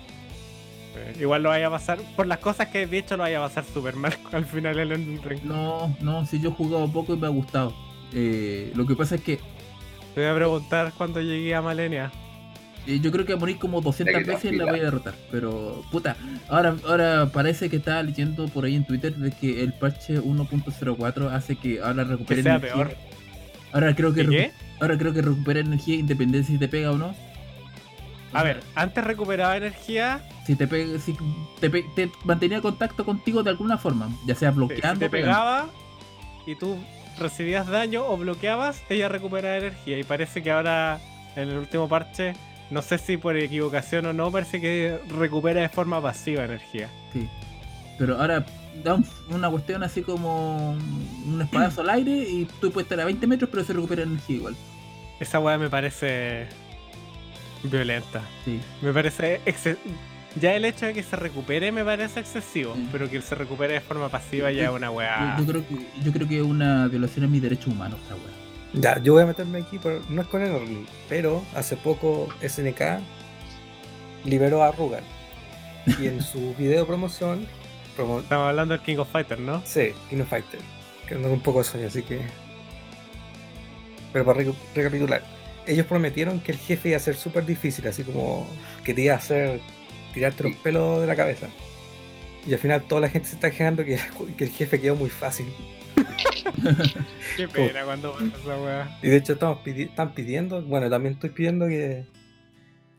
Eh, 0.97 1.17
igual 1.21 1.43
lo 1.43 1.49
vaya 1.49 1.69
a 1.69 1.71
pasar, 1.71 1.99
por 2.15 2.27
las 2.27 2.41
cosas 2.41 2.69
que 2.69 2.83
he 2.83 2.87
dicho, 2.87 3.17
lo 3.17 3.23
vaya 3.23 3.39
a 3.43 3.49
pasar 3.49 3.65
super 3.65 3.97
mal 3.97 4.15
al 4.33 4.45
final 4.45 4.79
el 4.79 4.93
Elden 4.93 5.23
Ring. 5.23 5.41
No, 5.45 5.97
no, 6.03 6.27
si 6.27 6.41
yo 6.41 6.51
he 6.51 6.53
jugado 6.53 6.87
poco 6.93 7.15
y 7.15 7.17
me 7.17 7.27
ha 7.27 7.31
gustado. 7.31 7.75
Eh, 8.13 8.71
lo 8.75 8.87
que 8.87 8.95
pasa 8.95 9.15
es 9.15 9.23
que 9.23 9.37
Te 10.15 10.21
voy 10.21 10.27
a 10.27 10.35
preguntar 10.35 10.93
cuando 10.99 11.23
llegué 11.23 11.55
a 11.55 11.63
Malenia. 11.63 12.13
Yo 12.87 13.11
creo 13.13 13.27
que 13.27 13.35
a 13.35 13.37
morir 13.37 13.59
como 13.59 13.81
200 13.81 14.13
Ya 14.13 14.19
que 14.21 14.25
te 14.25 14.31
veces 14.33 14.53
la 14.57 14.65
voy 14.67 14.81
a 14.81 14.85
derrotar. 14.85 15.15
Pero, 15.31 15.83
puta, 15.91 16.17
ahora, 16.49 16.77
ahora 16.87 17.31
parece 17.33 17.69
que 17.69 17.77
estaba 17.77 18.03
leyendo 18.03 18.49
por 18.49 18.65
ahí 18.65 18.75
en 18.77 18.85
Twitter 18.87 19.15
de 19.15 19.31
que 19.31 19.63
el 19.63 19.73
parche 19.75 20.21
1.04 20.21 21.31
hace 21.33 21.57
que 21.57 21.81
ahora 21.81 22.05
Que 22.05 22.11
recupere 22.13 22.43
sea 22.43 22.57
energía. 22.57 22.75
peor. 22.75 22.97
Ahora 23.73 23.95
creo 23.95 24.15
que 24.15 24.23
¿Y 24.23 24.25
recu- 24.25 24.31
qué? 24.31 24.53
ahora 24.81 24.97
creo 24.97 25.13
que 25.13 25.21
recupera 25.23 25.61
energía 25.61 25.97
independiente 25.97 26.47
si 26.51 26.59
te 26.59 26.69
pega 26.69 26.91
o 26.93 26.97
no. 26.99 27.15
A 28.33 28.43
ver, 28.43 28.61
antes 28.75 29.03
recuperaba 29.05 29.57
energía. 29.57 30.21
Si 30.47 30.55
te 30.55 30.67
pega, 30.67 30.99
si 30.99 31.15
te, 31.61 31.69
pe- 31.71 31.85
te 31.95 32.11
mantenía 32.25 32.61
contacto 32.61 33.05
contigo 33.05 33.43
de 33.43 33.51
alguna 33.51 33.77
forma, 33.79 34.09
ya 34.27 34.35
sea 34.35 34.51
Si 34.51 34.57
bloqueando, 34.57 35.01
te 35.01 35.11
pegando. 35.11 35.33
pegaba 35.35 35.69
y 36.47 36.55
tú 36.55 36.77
recibías 37.19 37.67
daño 37.67 38.05
o 38.07 38.17
bloqueabas, 38.17 38.83
ella 38.89 39.09
recuperaba 39.09 39.57
energía. 39.57 39.99
Y 39.99 40.05
parece 40.05 40.43
que 40.43 40.51
ahora, 40.51 41.01
en 41.37 41.49
el 41.51 41.57
último 41.59 41.89
parche, 41.89 42.35
no 42.71 42.83
sé 42.83 42.99
si 42.99 43.17
por 43.17 43.37
equivocación 43.37 44.07
o 44.07 44.13
no, 44.13 44.31
parece 44.31 44.61
que 44.61 44.99
recupera 45.09 45.61
de 45.63 45.69
forma 45.69 46.01
pasiva 46.03 46.45
energía. 46.45 46.89
Sí. 47.13 47.29
Pero 47.99 48.21
ahora 48.21 48.45
da 48.85 48.95
un- 48.95 49.07
una 49.31 49.51
cuestión 49.51 49.83
así 49.83 50.03
como 50.03 50.73
un 51.27 51.41
espadazo 51.43 51.81
al 51.81 51.91
aire 51.91 52.13
y 52.13 52.47
tú 52.61 52.71
puedes 52.71 52.87
estar 52.87 53.01
a 53.01 53.05
20 53.05 53.27
metros, 53.27 53.51
pero 53.51 53.65
se 53.65 53.73
recupera 53.73 54.03
energía 54.03 54.37
igual. 54.37 54.57
Esa 55.19 55.41
weá 55.41 55.59
me 55.59 55.69
parece 55.69 56.47
violenta. 57.65 58.23
Sí. 58.45 58.61
Me 58.83 58.93
parece 58.93 59.41
Ya 60.39 60.55
el 60.55 60.65
hecho 60.67 60.87
de 60.87 60.95
que 60.95 61.03
se 61.03 61.17
recupere 61.17 61.73
me 61.73 61.83
parece 61.85 62.21
excesivo, 62.21 62.75
Sí. 62.77 62.89
pero 62.93 63.11
que 63.11 63.21
se 63.21 63.35
recupere 63.35 63.73
de 63.75 63.81
forma 63.81 64.09
pasiva 64.09 64.53
ya 64.53 64.65
es 64.65 64.71
una 64.71 64.91
weá. 64.91 65.37
Yo, 65.39 65.45
yo 65.45 65.51
creo 65.51 65.67
que, 65.69 65.87
yo 66.05 66.13
creo 66.13 66.29
que 66.29 66.37
es 66.37 66.43
una 66.45 66.87
violación 66.87 67.25
a 67.25 67.29
mis 67.29 67.43
derechos 67.43 67.67
humanos 67.69 67.99
esta 68.03 68.15
wea. 68.15 68.48
Ya, 68.75 69.01
yo 69.03 69.15
voy 69.15 69.23
a 69.23 69.27
meterme 69.27 69.61
aquí, 69.61 69.79
pero 69.83 70.01
no 70.09 70.23
es 70.23 70.29
con 70.29 70.43
el 70.43 70.87
pero 71.09 71.43
hace 71.55 71.77
poco 71.77 72.29
SNK 72.47 73.01
liberó 74.25 74.63
a 74.63 74.73
Rugal. 74.73 75.03
Y 75.99 76.07
en 76.07 76.23
su 76.23 76.55
video 76.59 76.87
promoción, 76.87 77.47
promo 77.97 78.21
Estamos 78.21 78.49
hablando 78.49 78.75
del 78.75 78.83
King 78.83 78.99
of 78.99 79.11
Fighters, 79.11 79.41
¿no? 79.41 79.63
sí, 79.65 79.93
King 80.11 80.21
of 80.21 80.29
Fighter, 80.29 80.61
que 81.07 81.15
ando 81.15 81.33
un 81.33 81.41
poco 81.41 81.59
de 81.59 81.65
sueño, 81.65 81.87
así 81.87 82.03
que. 82.03 82.21
Pero 84.13 84.25
para 84.25 84.45
recapitular, 84.75 85.23
ellos 85.67 85.87
prometieron 85.87 86.41
que 86.41 86.53
el 86.53 86.59
jefe 86.59 86.91
iba 86.91 86.97
a 86.97 87.01
ser 87.01 87.15
súper 87.15 87.45
difícil, 87.45 87.87
así 87.87 88.03
como 88.03 88.47
que 88.85 88.95
te 88.95 89.03
iba 89.03 89.15
a 89.15 89.19
hacer 89.19 89.61
tirarte 90.15 90.45
los 90.45 90.57
pelos 90.57 91.01
de 91.01 91.07
la 91.07 91.17
cabeza. 91.17 91.49
Y 92.47 92.53
al 92.53 92.59
final 92.59 92.83
toda 92.83 93.03
la 93.03 93.09
gente 93.11 93.29
se 93.29 93.35
está 93.35 93.51
quejando 93.51 93.85
que, 93.85 93.99
que 94.37 94.45
el 94.45 94.51
jefe 94.51 94.81
quedó 94.81 94.97
muy 94.97 95.11
fácil. 95.11 95.47
Qué 97.37 97.49
pena 97.49 97.85
cuando 97.85 98.13
pasa 98.13 98.27
esa 98.27 98.61
weá. 98.63 98.99
Y 99.03 99.09
de 99.09 99.17
hecho 99.17 99.33
estamos 99.35 99.59
pidi- 99.65 99.89
están 99.89 100.13
pidiendo, 100.15 100.63
bueno, 100.63 100.89
también 100.91 101.15
estoy 101.15 101.31
pidiendo 101.31 101.67
que 101.69 102.05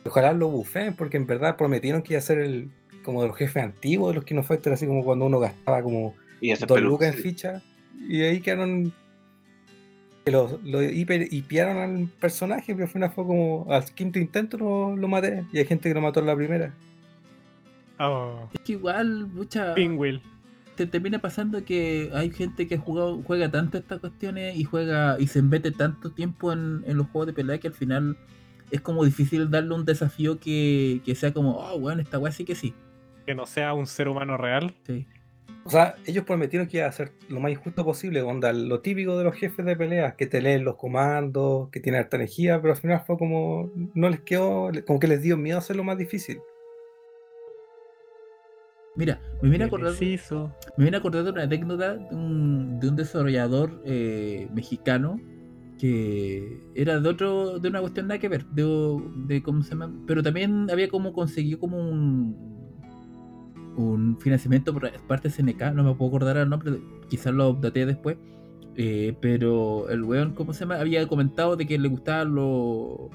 ojalá 0.05 0.33
lo 0.33 0.47
bufen, 0.49 0.95
porque 0.95 1.17
en 1.17 1.27
verdad 1.27 1.57
prometieron 1.57 2.01
que 2.01 2.13
iba 2.13 2.19
a 2.19 2.23
ser 2.23 2.39
el 2.39 2.69
como 3.03 3.21
de 3.21 3.29
los 3.29 3.37
jefes 3.37 3.63
antiguos 3.63 4.09
de 4.11 4.15
los 4.15 4.25
Kino 4.25 4.43
Fighters, 4.43 4.75
así 4.75 4.85
como 4.87 5.03
cuando 5.03 5.25
uno 5.25 5.39
gastaba 5.39 5.81
como 5.81 6.15
Y 6.41 6.53
dos 6.53 6.81
lucas 6.81 7.15
en 7.15 7.21
ficha, 7.21 7.61
y 8.07 8.21
ahí 8.21 8.39
quedaron 8.41 8.93
que 10.25 10.31
lo, 10.31 10.59
lo 10.63 10.83
hiper 10.83 11.27
hipearon 11.31 11.77
al 11.77 12.07
personaje, 12.19 12.73
pero 12.73 12.85
al 12.85 12.91
final 12.91 13.11
fue 13.11 13.25
como 13.25 13.65
al 13.69 13.83
quinto 13.85 14.19
intento 14.19 14.57
lo, 14.57 14.95
lo 14.95 15.07
maté, 15.07 15.45
y 15.51 15.57
hay 15.59 15.65
gente 15.65 15.89
que 15.89 15.95
lo 15.95 16.01
mató 16.01 16.19
en 16.19 16.25
la 16.27 16.35
primera. 16.35 16.73
Oh, 17.99 18.47
Es 18.53 18.61
que 18.61 18.73
igual, 18.73 19.27
mucha. 19.27 19.73
Pingwill. 19.73 20.21
Te 20.85 20.91
termina 20.91 21.19
pasando 21.19 21.63
que 21.65 22.09
hay 22.13 22.31
gente 22.31 22.67
que 22.67 22.75
ha 22.75 22.79
jugado, 22.79 23.21
juega 23.23 23.51
tanto 23.51 23.77
estas 23.77 23.99
cuestiones 23.99 24.55
y 24.55 24.63
juega 24.63 25.17
y 25.19 25.27
se 25.27 25.39
embete 25.39 25.71
tanto 25.71 26.11
tiempo 26.11 26.53
en, 26.53 26.83
en 26.85 26.97
los 26.97 27.07
juegos 27.07 27.27
de 27.27 27.33
pelea 27.33 27.57
que 27.57 27.67
al 27.67 27.73
final 27.73 28.17
es 28.71 28.79
como 28.79 29.03
difícil 29.03 29.51
darle 29.51 29.75
un 29.75 29.83
desafío 29.83 30.39
que, 30.39 31.01
que 31.03 31.15
sea 31.15 31.33
como, 31.33 31.57
oh, 31.57 31.79
bueno, 31.79 32.01
esta 32.01 32.17
weá 32.17 32.31
sí 32.31 32.45
que 32.45 32.55
sí. 32.55 32.73
Que 33.25 33.35
no 33.35 33.45
sea 33.45 33.73
un 33.73 33.87
ser 33.87 34.07
humano 34.07 34.37
real. 34.37 34.73
sí. 34.85 35.05
O 35.65 35.69
sea, 35.69 35.95
ellos 36.05 36.23
prometieron 36.23 36.67
que 36.67 36.77
iba 36.77 36.87
a 36.87 36.91
ser 36.91 37.11
lo 37.27 37.41
más 37.41 37.51
injusto 37.51 37.83
posible, 37.83 38.21
onda, 38.21 38.53
lo 38.53 38.79
típico 38.79 39.17
de 39.17 39.25
los 39.25 39.35
jefes 39.35 39.65
de 39.65 39.75
pelea, 39.75 40.15
que 40.15 40.25
te 40.25 40.41
leen 40.41 40.63
los 40.63 40.77
comandos, 40.77 41.69
que 41.69 41.79
tienen 41.79 42.01
harta 42.01 42.15
energía, 42.15 42.59
pero 42.61 42.73
al 42.73 42.79
final 42.79 43.03
fue 43.05 43.17
como, 43.17 43.69
no 43.93 44.09
les 44.09 44.21
quedó, 44.21 44.71
como 44.87 44.99
que 44.99 45.07
les 45.07 45.21
dio 45.21 45.37
miedo 45.37 45.59
hacerlo 45.59 45.83
más 45.83 45.97
difícil. 45.97 46.39
Mira, 48.99 49.21
me 49.41 49.47
viene 49.47 49.63
a 49.63 49.67
acordar, 49.67 49.93
me 50.77 50.83
viene 50.83 50.97
a 50.97 50.99
acordar 50.99 51.23
de 51.23 51.31
una 51.31 51.43
anécdota 51.43 51.95
de 51.95 52.13
un, 52.13 52.81
de 52.81 52.89
un 52.89 52.95
desarrollador 52.97 53.81
eh, 53.85 54.49
mexicano 54.53 55.21
que 55.79 56.59
era 56.75 56.99
de 56.99 57.07
otro, 57.07 57.59
de 57.59 57.69
una 57.69 57.79
cuestión 57.79 58.07
nada 58.07 58.19
que 58.19 58.27
ver, 58.27 58.45
de, 58.47 59.01
de 59.27 59.41
cómo 59.41 59.63
se 59.63 59.69
llama, 59.69 59.89
pero 60.05 60.21
también 60.21 60.69
había 60.69 60.89
como 60.89 61.13
conseguido 61.13 61.59
como 61.59 61.77
un 61.77 62.35
un 63.77 64.17
financiamiento 64.19 64.73
por 64.73 64.91
parte 65.07 65.29
de 65.29 65.33
SNK, 65.33 65.73
no 65.73 65.85
me 65.85 65.95
puedo 65.95 66.09
acordar 66.09 66.35
el 66.35 66.49
nombre, 66.49 66.81
quizás 67.09 67.33
lo 67.33 67.49
updateé 67.51 67.85
después. 67.85 68.17
eh, 68.75 69.15
pero 69.21 69.87
el 69.89 70.03
weón, 70.03 70.33
¿cómo 70.33 70.51
se 70.51 70.61
llama? 70.61 70.75
Había 70.75 71.07
comentado 71.07 71.55
de 71.55 71.65
que 71.65 71.79
le 71.79 71.87
gustaban 71.87 72.35
los 72.35 73.09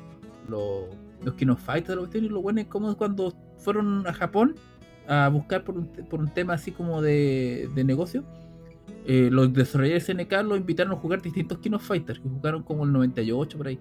los, 0.48 0.86
los 1.22 1.34
Kino 1.34 1.56
Fighters, 1.56 2.14
y 2.14 2.20
lo 2.22 2.40
bueno 2.40 2.60
es 2.62 2.66
como 2.68 2.96
cuando 2.96 3.34
fueron 3.58 4.06
a 4.06 4.12
Japón 4.14 4.54
a 5.06 5.28
buscar 5.28 5.64
por 5.64 5.76
un, 5.76 5.86
por 5.86 6.20
un 6.20 6.28
tema 6.32 6.54
así 6.54 6.70
como 6.72 7.02
de, 7.02 7.68
de 7.74 7.84
negocio. 7.84 8.24
eh, 9.06 9.28
los 9.30 9.52
desarrolladores 9.52 10.06
de 10.06 10.14
SNK 10.14 10.32
los 10.44 10.58
invitaron 10.58 10.92
a 10.94 10.96
jugar 10.96 11.20
distintos 11.22 11.58
Kino 11.58 11.78
Fighters, 11.78 12.20
que 12.20 12.28
jugaron 12.28 12.62
como 12.62 12.84
el 12.84 12.92
98 12.92 13.58
por 13.58 13.66
ahí. 13.68 13.78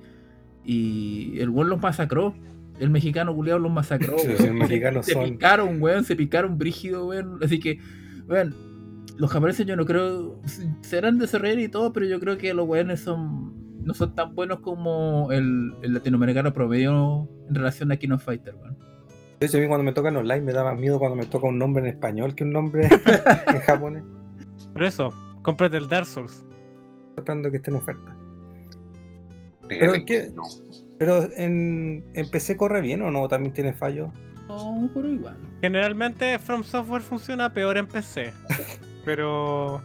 Y 0.65 1.39
el 1.39 1.49
weón 1.49 1.69
los 1.69 1.81
masacró. 1.81 2.33
El 2.79 2.89
mexicano 2.89 3.33
culiado 3.35 3.59
los 3.59 3.71
masacró. 3.71 4.17
Sí, 4.19 4.79
los 4.93 5.05
se 5.05 5.13
son- 5.13 5.23
picaron, 5.25 5.81
weón, 5.81 6.03
se 6.03 6.15
picaron 6.15 6.57
brígido, 6.57 7.07
weón. 7.07 7.39
Así 7.43 7.59
que, 7.59 7.79
weón, 8.27 8.55
los 9.17 9.31
japoneses 9.31 9.65
yo 9.65 9.75
no 9.75 9.85
creo. 9.85 10.39
Serán 10.81 11.19
desarrolladores 11.19 11.65
y 11.65 11.69
todo, 11.69 11.93
pero 11.93 12.05
yo 12.05 12.19
creo 12.19 12.37
que 12.37 12.53
los 12.53 12.67
weones 12.67 12.99
son. 13.01 13.53
No 13.83 13.93
son 13.93 14.15
tan 14.15 14.33
buenos 14.33 14.59
como 14.61 15.29
el, 15.33 15.73
el 15.81 15.93
latinoamericano 15.93 16.53
promedio 16.53 17.29
en 17.49 17.55
relación 17.55 17.91
a 17.91 17.97
Kino 17.97 18.17
Fighter, 18.17 18.55
weón. 18.55 18.77
De 19.43 19.47
hecho, 19.47 19.57
a 19.57 19.59
mí 19.59 19.67
cuando 19.67 19.83
me 19.83 19.91
tocan 19.91 20.15
online 20.15 20.39
me 20.39 20.53
da 20.53 20.63
más 20.63 20.79
miedo 20.79 20.97
cuando 20.99 21.17
me 21.17 21.25
toca 21.25 21.47
un 21.47 21.59
nombre 21.59 21.83
en 21.83 21.89
español 21.89 22.33
que 22.33 22.45
un 22.45 22.51
nombre 22.51 22.87
en 23.47 23.59
japonés. 23.59 24.01
Por 24.71 24.83
eso, 24.83 25.09
cómprate 25.41 25.75
el 25.75 25.89
Dark 25.89 26.05
Souls. 26.05 26.45
Tratando 27.15 27.51
que 27.51 27.57
esté 27.57 27.69
en 27.69 27.75
oferta. 27.75 28.15
Pero 29.67 29.91
¿Pero 29.91 30.05
qué? 30.05 30.31
No. 30.33 30.43
Pero 30.97 31.27
en, 31.35 32.05
en 32.13 32.31
PC 32.31 32.55
corre 32.55 32.79
bien 32.79 33.01
o 33.01 33.11
no, 33.11 33.27
también 33.27 33.51
tiene 33.53 33.73
fallos. 33.73 34.13
No, 34.47 34.89
pero 34.93 35.09
igual. 35.09 35.35
Generalmente 35.59 36.39
From 36.39 36.63
Software 36.63 37.01
funciona 37.01 37.51
peor 37.53 37.77
en 37.77 37.87
PC. 37.87 38.31
Pero 39.03 39.81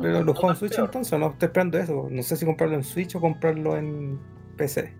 Pero 0.00 0.12
no, 0.12 0.18
lo 0.20 0.24
no 0.26 0.34
juego 0.34 0.50
en 0.50 0.56
Switch 0.58 0.76
peor. 0.76 0.84
entonces, 0.86 1.18
no 1.18 1.30
estoy 1.30 1.46
esperando 1.46 1.76
eso. 1.76 2.06
No 2.08 2.22
sé 2.22 2.36
si 2.36 2.46
comprarlo 2.46 2.76
en 2.76 2.84
Switch 2.84 3.16
o 3.16 3.20
comprarlo 3.20 3.76
en 3.76 4.20
PC. 4.56 4.94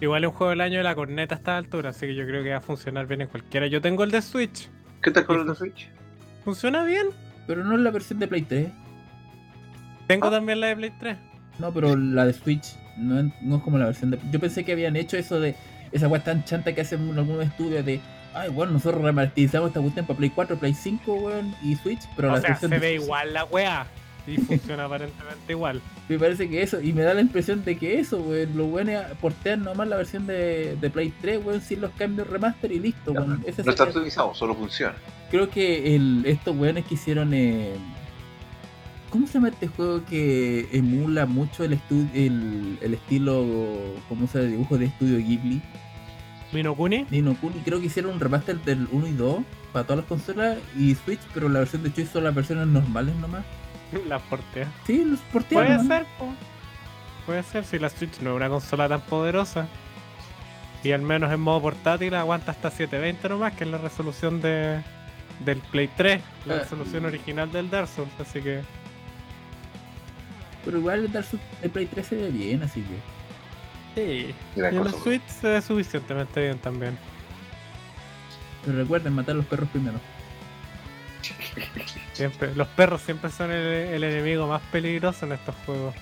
Igual 0.00 0.24
es 0.24 0.30
un 0.30 0.34
juego 0.36 0.50
del 0.50 0.60
año 0.60 0.78
de 0.78 0.84
la 0.84 0.94
corneta 0.94 1.34
a 1.34 1.38
esta 1.38 1.56
altura, 1.56 1.90
así 1.90 2.06
que 2.06 2.14
yo 2.14 2.24
creo 2.26 2.42
que 2.42 2.50
va 2.50 2.58
a 2.58 2.60
funcionar 2.60 3.06
bien 3.06 3.20
en 3.22 3.28
cualquiera. 3.28 3.66
Yo 3.66 3.80
tengo 3.80 4.04
el 4.04 4.10
de 4.10 4.22
Switch. 4.22 4.68
¿Qué 5.02 5.10
tal 5.10 5.26
con 5.26 5.40
el 5.40 5.46
de 5.46 5.54
Switch? 5.54 5.88
¿Funciona 6.44 6.82
bien? 6.84 7.06
Pero 7.46 7.64
no 7.64 7.74
es 7.74 7.80
la 7.80 7.90
versión 7.90 8.18
de 8.18 8.28
Play 8.28 8.42
3. 8.42 8.68
Tengo 10.06 10.30
también 10.30 10.60
la 10.60 10.68
de 10.68 10.76
Play 10.76 10.92
3. 10.98 11.16
No, 11.58 11.72
pero 11.72 11.96
la 11.96 12.24
de 12.26 12.32
Switch 12.32 12.76
no 12.96 13.18
es, 13.20 13.26
no 13.42 13.56
es 13.56 13.62
como 13.62 13.78
la 13.78 13.86
versión 13.86 14.10
de. 14.10 14.18
Yo 14.30 14.40
pensé 14.40 14.64
que 14.64 14.72
habían 14.72 14.96
hecho 14.96 15.16
eso 15.16 15.40
de. 15.40 15.54
Esa 15.90 16.06
weá 16.08 16.22
tan 16.22 16.44
chanta 16.44 16.74
que 16.74 16.82
hacen 16.82 17.08
en 17.08 17.18
algunos 17.18 17.44
estudios 17.46 17.84
de. 17.84 18.00
Ay, 18.34 18.50
bueno, 18.50 18.72
nosotros 18.72 19.02
remasterizamos 19.02 19.68
esta 19.68 19.80
cuestión 19.80 20.06
para 20.06 20.18
Play 20.18 20.30
4, 20.30 20.56
Play 20.58 20.74
5, 20.74 21.14
weón, 21.14 21.54
y 21.62 21.74
Switch, 21.76 22.02
pero 22.14 22.28
o 22.28 22.32
la 22.34 22.40
sea, 22.40 22.50
versión 22.50 22.70
se 22.70 22.74
de 22.76 22.80
ve 22.80 22.96
Switch- 22.98 23.04
igual 23.04 23.32
la 23.32 23.44
wea. 23.46 23.86
Y 24.28 24.36
funciona 24.38 24.84
aparentemente 24.84 25.52
igual. 25.52 25.80
Me 26.08 26.18
parece 26.18 26.48
que 26.48 26.62
eso, 26.62 26.80
y 26.82 26.92
me 26.92 27.02
da 27.02 27.14
la 27.14 27.20
impresión 27.20 27.64
de 27.64 27.76
que 27.78 27.98
eso, 27.98 28.18
weón, 28.20 28.56
lo 28.56 28.66
bueno 28.66 28.92
es 28.92 29.00
portear 29.20 29.58
nomás 29.58 29.88
la 29.88 29.96
versión 29.96 30.26
de, 30.26 30.76
de 30.80 30.90
Play 30.90 31.12
3, 31.20 31.44
weón, 31.44 31.60
sin 31.62 31.80
los 31.80 31.90
cambios 31.92 32.28
remaster 32.28 32.70
y 32.72 32.78
listo, 32.80 33.12
Ya, 33.14 33.20
weón. 33.20 33.42
Ese 33.46 33.62
No 33.64 33.70
está 33.70 33.84
optimizado, 33.84 34.34
solo 34.34 34.54
funciona. 34.54 34.94
Creo 35.30 35.48
que 35.50 35.94
el, 35.96 36.22
estos 36.26 36.56
weones 36.56 36.84
que 36.86 36.94
hicieron. 36.94 37.32
eh, 37.34 37.74
¿Cómo 39.10 39.26
se 39.26 39.34
llama 39.34 39.48
este 39.48 39.68
juego 39.68 40.04
que 40.04 40.68
emula 40.72 41.24
mucho 41.24 41.64
el, 41.64 41.72
estu- 41.72 42.10
el, 42.12 42.78
el 42.82 42.94
estilo, 42.94 43.46
¿cómo 44.08 44.26
se 44.26 44.38
llama? 44.38 44.50
dibujo 44.50 44.76
de 44.76 44.84
estudio 44.86 45.16
Ghibli? 45.18 45.62
Minokuni, 46.52 47.06
Nino 47.10 47.34
Kuni, 47.38 47.60
creo 47.60 47.78
que 47.80 47.86
hicieron 47.86 48.12
un 48.12 48.20
remaster 48.20 48.58
del 48.62 48.86
1 48.90 49.06
y 49.06 49.12
2 49.12 49.38
para 49.72 49.84
todas 49.84 49.98
las 49.98 50.06
consolas 50.08 50.58
y 50.78 50.94
Switch, 50.94 51.20
pero 51.34 51.48
la 51.48 51.58
versión 51.60 51.82
de 51.82 51.90
Switch 51.90 52.08
son 52.10 52.24
las 52.24 52.34
versiones 52.34 52.66
normales 52.66 53.14
nomás. 53.16 53.44
la 54.06 54.18
portea. 54.18 54.68
Sí, 54.86 55.04
los 55.04 55.20
portearon. 55.32 55.66
Puede 55.86 55.86
ser, 55.88 56.06
po. 56.18 56.32
Puede 57.26 57.42
ser 57.42 57.64
si 57.64 57.78
la 57.78 57.88
Switch 57.90 58.20
no 58.20 58.30
es 58.30 58.36
una 58.36 58.48
consola 58.48 58.88
tan 58.88 59.00
poderosa. 59.02 59.66
Y 60.82 60.92
al 60.92 61.02
menos 61.02 61.32
en 61.32 61.40
modo 61.40 61.60
portátil 61.60 62.14
aguanta 62.14 62.52
hasta 62.52 62.70
720 62.70 63.28
nomás, 63.28 63.52
que 63.54 63.64
es 63.64 63.70
la 63.70 63.78
resolución 63.78 64.40
de, 64.40 64.80
del 65.40 65.58
Play 65.58 65.88
3, 65.96 66.22
la 66.46 66.54
Ah. 66.54 66.58
resolución 66.60 67.04
original 67.04 67.50
del 67.50 67.68
Dark 67.68 67.88
Souls, 67.88 68.10
así 68.20 68.40
que 68.40 68.62
Pero 70.64 70.78
igual 70.78 71.00
el 71.06 71.12
Dark 71.12 71.26
Souls 71.26 71.42
de 71.62 71.68
Play 71.68 71.86
3 71.86 72.06
se 72.06 72.16
ve 72.16 72.30
bien, 72.30 72.62
así 72.62 72.82
que. 72.82 72.96
sí. 74.00 74.34
Y 74.56 74.60
en 74.64 74.84
la 74.84 74.90
Switch 74.92 75.26
se 75.26 75.48
ve 75.48 75.60
suficientemente 75.62 76.40
bien 76.42 76.58
también. 76.58 76.96
Pero 78.64 78.78
recuerden 78.78 79.12
matar 79.14 79.34
a 79.34 79.38
los 79.38 79.46
perros 79.46 79.68
primero. 79.70 79.98
Siempre, 82.18 82.52
los 82.56 82.66
perros 82.66 83.00
siempre 83.02 83.30
son 83.30 83.52
el, 83.52 83.64
el 83.64 84.02
enemigo 84.02 84.48
más 84.48 84.60
peligroso 84.72 85.24
en 85.24 85.32
estos 85.32 85.54
juegos. 85.64 85.94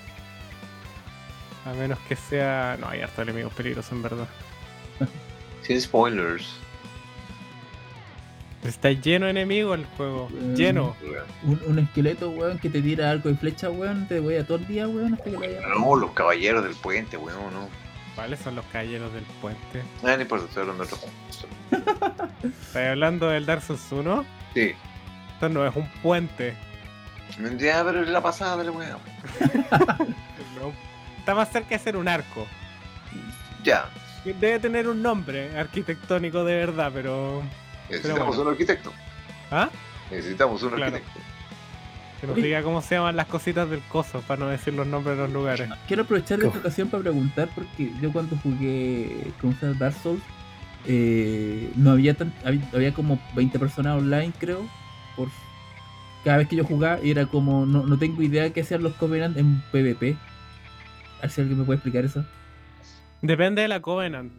A 1.63 1.73
menos 1.73 1.99
que 2.09 2.15
sea. 2.15 2.75
No, 2.79 2.89
hay 2.89 3.01
hartos 3.01 3.19
enemigos 3.19 3.53
peligrosos 3.53 3.91
en 3.91 4.01
verdad. 4.01 4.27
Sin 5.61 5.79
spoilers. 5.79 6.55
Está 8.63 8.91
lleno 8.91 9.25
de 9.25 9.31
enemigos 9.31 9.77
el 9.77 9.85
juego. 9.85 10.27
Lleno. 10.55 10.95
Un, 11.43 11.61
un 11.67 11.77
esqueleto, 11.77 12.31
weón, 12.31 12.57
que 12.57 12.71
te 12.71 12.81
tira 12.81 13.11
arco 13.11 13.29
y 13.29 13.35
flecha, 13.35 13.69
weón, 13.69 14.07
te 14.07 14.19
voy 14.19 14.37
a 14.37 14.43
todo 14.47 14.57
el 14.57 14.67
día, 14.67 14.87
weón, 14.87 15.13
hasta 15.13 15.29
que 15.29 15.37
vaya. 15.37 15.61
No, 15.67 15.95
los 15.95 16.11
caballeros 16.13 16.63
del 16.63 16.73
puente, 16.77 17.15
weón, 17.15 17.53
no. 17.53 17.69
¿Cuáles 18.15 18.39
son 18.39 18.55
los 18.55 18.65
caballeros 18.65 19.13
del 19.13 19.23
puente? 19.39 19.83
Ah, 20.03 20.15
no 20.15 20.21
importa, 20.23 20.45
estoy 20.47 20.61
hablando 20.61 20.83
de 20.83 20.93
otro 20.93 20.97
juego. 20.97 22.31
¿Estás 22.43 22.87
hablando 22.87 23.29
del 23.29 23.45
Dark 23.45 23.61
Souls 23.61 23.91
1? 23.91 24.25
Sí. 24.55 24.73
Esto 25.37 25.49
no 25.49 25.67
es 25.67 25.75
un 25.75 25.87
puente. 26.01 26.55
Ya, 27.59 27.83
pero 27.85 28.01
es 28.01 28.09
la 28.09 28.21
pasada 28.21 28.57
del 28.57 28.71
weón. 28.71 28.97
No, 30.59 30.73
Está 31.19 31.35
más 31.35 31.51
cerca 31.51 31.69
de 31.69 31.79
ser 31.79 31.95
un 31.95 32.07
arco. 32.07 32.47
Ya. 33.63 33.85
Debe 34.25 34.57
tener 34.59 34.87
un 34.87 35.03
nombre 35.03 35.55
arquitectónico 35.55 36.43
de 36.43 36.55
verdad, 36.55 36.89
pero. 36.91 37.43
Necesitamos 37.87 38.29
bueno. 38.29 38.41
un 38.41 38.47
arquitecto. 38.49 38.91
¿Ah? 39.51 39.69
Necesitamos 40.09 40.63
un 40.63 40.69
Claro. 40.71 40.95
arquitecto. 40.95 41.19
Que 42.19 42.25
nos 42.25 42.35
diga 42.37 42.63
cómo 42.63 42.81
se 42.81 42.95
llaman 42.95 43.15
las 43.15 43.27
cositas 43.27 43.69
del 43.69 43.81
coso, 43.81 44.21
para 44.21 44.39
no 44.39 44.47
decir 44.49 44.73
los 44.73 44.87
nombres 44.87 45.17
de 45.17 45.23
los 45.25 45.31
lugares. 45.31 45.69
Quiero 45.85 46.01
aprovechar 46.01 46.41
esta 46.41 46.57
ocasión 46.57 46.89
para 46.89 47.03
preguntar, 47.03 47.49
porque 47.53 47.91
yo 48.01 48.11
cuando 48.11 48.35
jugué 48.37 49.31
con 49.39 49.55
Dark 49.77 49.93
Souls, 50.01 50.23
eh, 50.87 51.69
no 51.75 51.91
había, 51.91 52.15
tan, 52.15 52.33
había 52.43 52.61
había 52.73 52.91
como 52.95 53.19
20 53.35 53.59
personas 53.59 53.97
online, 53.99 54.33
creo, 54.39 54.65
por 55.17 55.27
cada 56.23 56.37
vez 56.37 56.47
que 56.47 56.55
yo 56.55 56.65
jugaba, 56.65 56.99
era 57.03 57.25
como, 57.25 57.65
no, 57.65 57.85
no 57.85 57.97
tengo 57.97 58.21
idea 58.21 58.51
qué 58.53 58.61
hacían 58.61 58.83
los 58.83 58.93
Covenant 58.95 59.37
en 59.37 59.61
PvP. 59.71 60.15
A 61.19 61.21
ver 61.23 61.31
si 61.31 61.41
alguien 61.41 61.59
me 61.59 61.65
puede 61.65 61.77
explicar 61.77 62.05
eso. 62.05 62.23
Depende 63.21 63.63
de 63.63 63.67
la 63.67 63.81
Covenant. 63.81 64.31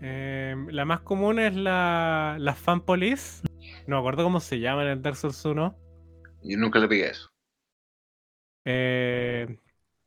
Eh, 0.00 0.54
la 0.70 0.84
más 0.84 1.00
común 1.00 1.38
es 1.38 1.54
la, 1.56 2.36
la 2.38 2.54
Fan 2.54 2.80
Police. 2.82 3.42
No 3.86 3.96
me 3.96 4.00
acuerdo 4.00 4.24
cómo 4.24 4.40
se 4.40 4.60
llama 4.60 4.82
en 4.82 4.88
el 4.88 5.02
Dark 5.02 5.16
Souls 5.16 5.44
1. 5.44 5.74
Yo 6.42 6.58
nunca 6.58 6.78
le 6.78 6.88
pegué 6.88 7.06
a 7.06 7.10
eso. 7.10 7.28
Eh, 8.64 9.58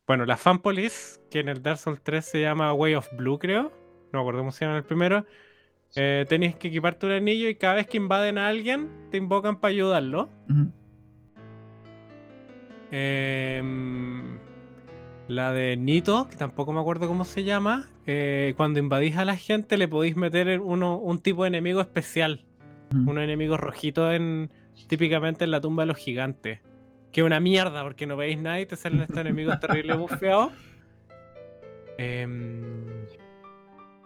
bueno, 0.08 0.26
la 0.26 0.38
Fan 0.38 0.60
Police, 0.60 1.20
que 1.30 1.40
en 1.40 1.50
el 1.50 1.62
Dark 1.62 1.80
Souls 1.80 2.02
3 2.04 2.24
se 2.24 2.42
llama 2.42 2.74
Way 2.74 2.96
of 2.96 3.10
Blue, 3.14 3.40
creo. 3.40 3.72
No 4.12 4.20
me 4.20 4.20
acuerdo 4.20 4.42
cómo 4.42 4.52
se 4.52 4.66
llama 4.66 4.76
en 4.78 4.84
el 4.84 4.86
primero. 4.88 5.26
Eh, 5.96 6.26
que 6.30 6.68
equiparte 6.68 7.06
un 7.06 7.12
anillo 7.12 7.50
y 7.50 7.56
cada 7.56 7.76
vez 7.76 7.88
que 7.88 7.98
invaden 7.98 8.38
a 8.38 8.48
alguien, 8.48 8.90
te 9.10 9.18
invocan 9.18 9.60
para 9.60 9.72
ayudarlo. 9.74 10.30
Em, 12.92 14.38
la 15.28 15.54
de 15.54 15.78
Nito, 15.78 16.28
que 16.30 16.36
tampoco 16.36 16.74
me 16.74 16.80
acuerdo 16.80 17.08
cómo 17.08 17.26
se 17.26 17.44
llama. 17.44 17.88
eh, 18.08 18.56
cuando 18.58 18.80
invadís 18.80 19.16
a 19.18 19.26
la 19.26 19.38
gente, 19.38 19.78
le 19.78 19.88
podéis 19.88 20.16
meter 20.16 20.60
uno, 20.60 20.98
un 20.98 21.20
tipo 21.20 21.44
de 21.44 21.50
enemigo 21.50 21.82
especial. 21.82 22.44
Ujú. 22.94 23.12
Un 23.12 23.20
enemigo 23.20 23.58
rojito 23.58 24.12
en, 24.12 24.50
típicamente 24.88 25.44
en 25.44 25.52
la 25.52 25.62
tumba 25.62 25.84
de 25.84 25.88
los 25.88 25.98
gigantes. 25.98 26.60
Que 27.12 27.22
es 27.22 27.26
una 27.26 27.40
mierda, 27.40 27.84
porque 27.84 28.08
no 28.08 28.18
veis 28.18 28.40
nada 28.40 28.60
y 28.60 28.66
te 28.66 28.76
salen 28.76 29.02
estos 29.02 29.18
enemigos 29.18 29.60
terribles 29.60 29.98
bufeados. 29.98 30.52
Em, 31.98 33.06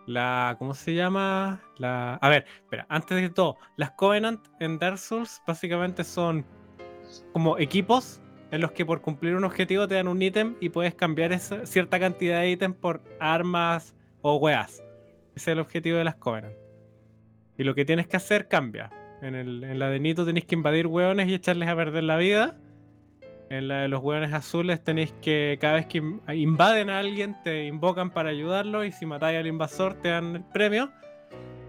la. 0.05 0.55
¿Cómo 0.59 0.73
se 0.73 0.93
llama? 0.93 1.61
La. 1.77 2.15
A 2.15 2.29
ver, 2.29 2.45
espera, 2.63 2.85
antes 2.89 3.21
de 3.21 3.29
todo, 3.29 3.57
las 3.77 3.91
Covenant 3.91 4.45
en 4.59 4.77
Dark 4.79 4.97
Souls 4.97 5.41
básicamente 5.47 6.03
son 6.03 6.45
como 7.33 7.57
equipos 7.57 8.21
en 8.51 8.61
los 8.61 8.71
que 8.71 8.85
por 8.85 9.01
cumplir 9.01 9.35
un 9.35 9.43
objetivo 9.43 9.87
te 9.87 9.95
dan 9.95 10.07
un 10.07 10.21
ítem 10.21 10.55
y 10.59 10.69
puedes 10.69 10.95
cambiar 10.95 11.31
esa 11.33 11.65
cierta 11.65 11.99
cantidad 11.99 12.41
de 12.41 12.51
ítems 12.51 12.75
por 12.77 13.01
armas 13.19 13.95
o 14.21 14.35
weas. 14.37 14.83
Ese 15.35 15.35
es 15.35 15.47
el 15.49 15.59
objetivo 15.59 15.97
de 15.97 16.03
las 16.05 16.15
Covenant. 16.15 16.55
Y 17.57 17.63
lo 17.63 17.73
que 17.75 17.85
tienes 17.85 18.07
que 18.07 18.17
hacer 18.17 18.47
cambia. 18.47 18.91
En, 19.21 19.33
el- 19.35 19.63
en 19.63 19.79
la 19.79 19.89
de 19.89 19.99
Nito 19.99 20.25
tenéis 20.25 20.45
que 20.45 20.55
invadir 20.55 20.87
hueones 20.87 21.27
y 21.27 21.33
echarles 21.33 21.69
a 21.69 21.75
perder 21.75 22.03
la 22.03 22.17
vida. 22.17 22.57
En 23.57 23.67
la 23.67 23.81
de 23.81 23.87
los 23.87 24.01
hueones 24.01 24.33
azules 24.33 24.83
tenéis 24.83 25.13
que, 25.21 25.57
cada 25.61 25.75
vez 25.75 25.85
que 25.87 25.99
in- 25.99 26.21
invaden 26.33 26.89
a 26.89 26.99
alguien, 26.99 27.35
te 27.43 27.65
invocan 27.65 28.09
para 28.11 28.29
ayudarlo. 28.29 28.83
Y 28.83 28.91
si 28.91 29.05
matáis 29.05 29.39
al 29.39 29.47
invasor, 29.47 29.95
te 29.95 30.09
dan 30.09 30.35
el 30.37 30.43
premio. 30.43 30.91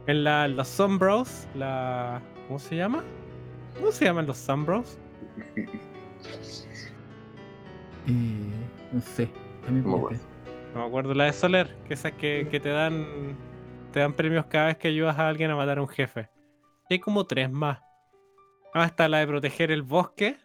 En 0.07 0.25
la, 0.25 0.49
los 0.49 0.69
Sombros, 0.69 1.49
la. 1.55 2.23
¿Cómo 2.47 2.59
se 2.59 2.77
llama? 2.77 3.03
¿Cómo 3.77 3.91
se 3.93 4.05
llaman 4.05 4.27
los 4.27 4.39
Sunbros? 4.39 4.99
Eh, 5.57 5.67
no 8.93 9.01
sé. 9.01 9.31
A 9.67 9.71
mí 9.71 9.81
me. 9.81 9.87
No 9.87 10.83
me 10.83 10.85
acuerdo, 10.87 11.15
la 11.15 11.25
de 11.25 11.33
Soler, 11.33 11.75
que 11.89 11.95
esas 11.95 12.13
que, 12.13 12.49
que 12.51 12.61
te 12.61 12.69
dan 12.69 13.37
te 13.93 14.01
dan 14.01 14.13
premios 14.13 14.45
cada 14.47 14.67
vez 14.67 14.77
que 14.77 14.89
ayudas 14.89 15.19
a 15.19 15.27
alguien 15.29 15.51
a 15.51 15.57
matar 15.57 15.79
a 15.79 15.83
un 15.83 15.89
jefe. 15.89 16.29
Y 16.89 16.95
hay 16.95 17.01
como 17.01 17.25
tres 17.27 17.51
más. 17.51 17.81
Ah, 18.75 18.85
está 18.85 19.09
la 19.09 19.19
de 19.19 19.27
proteger 19.27 19.71
el 19.71 19.83
bosque, 19.83 20.37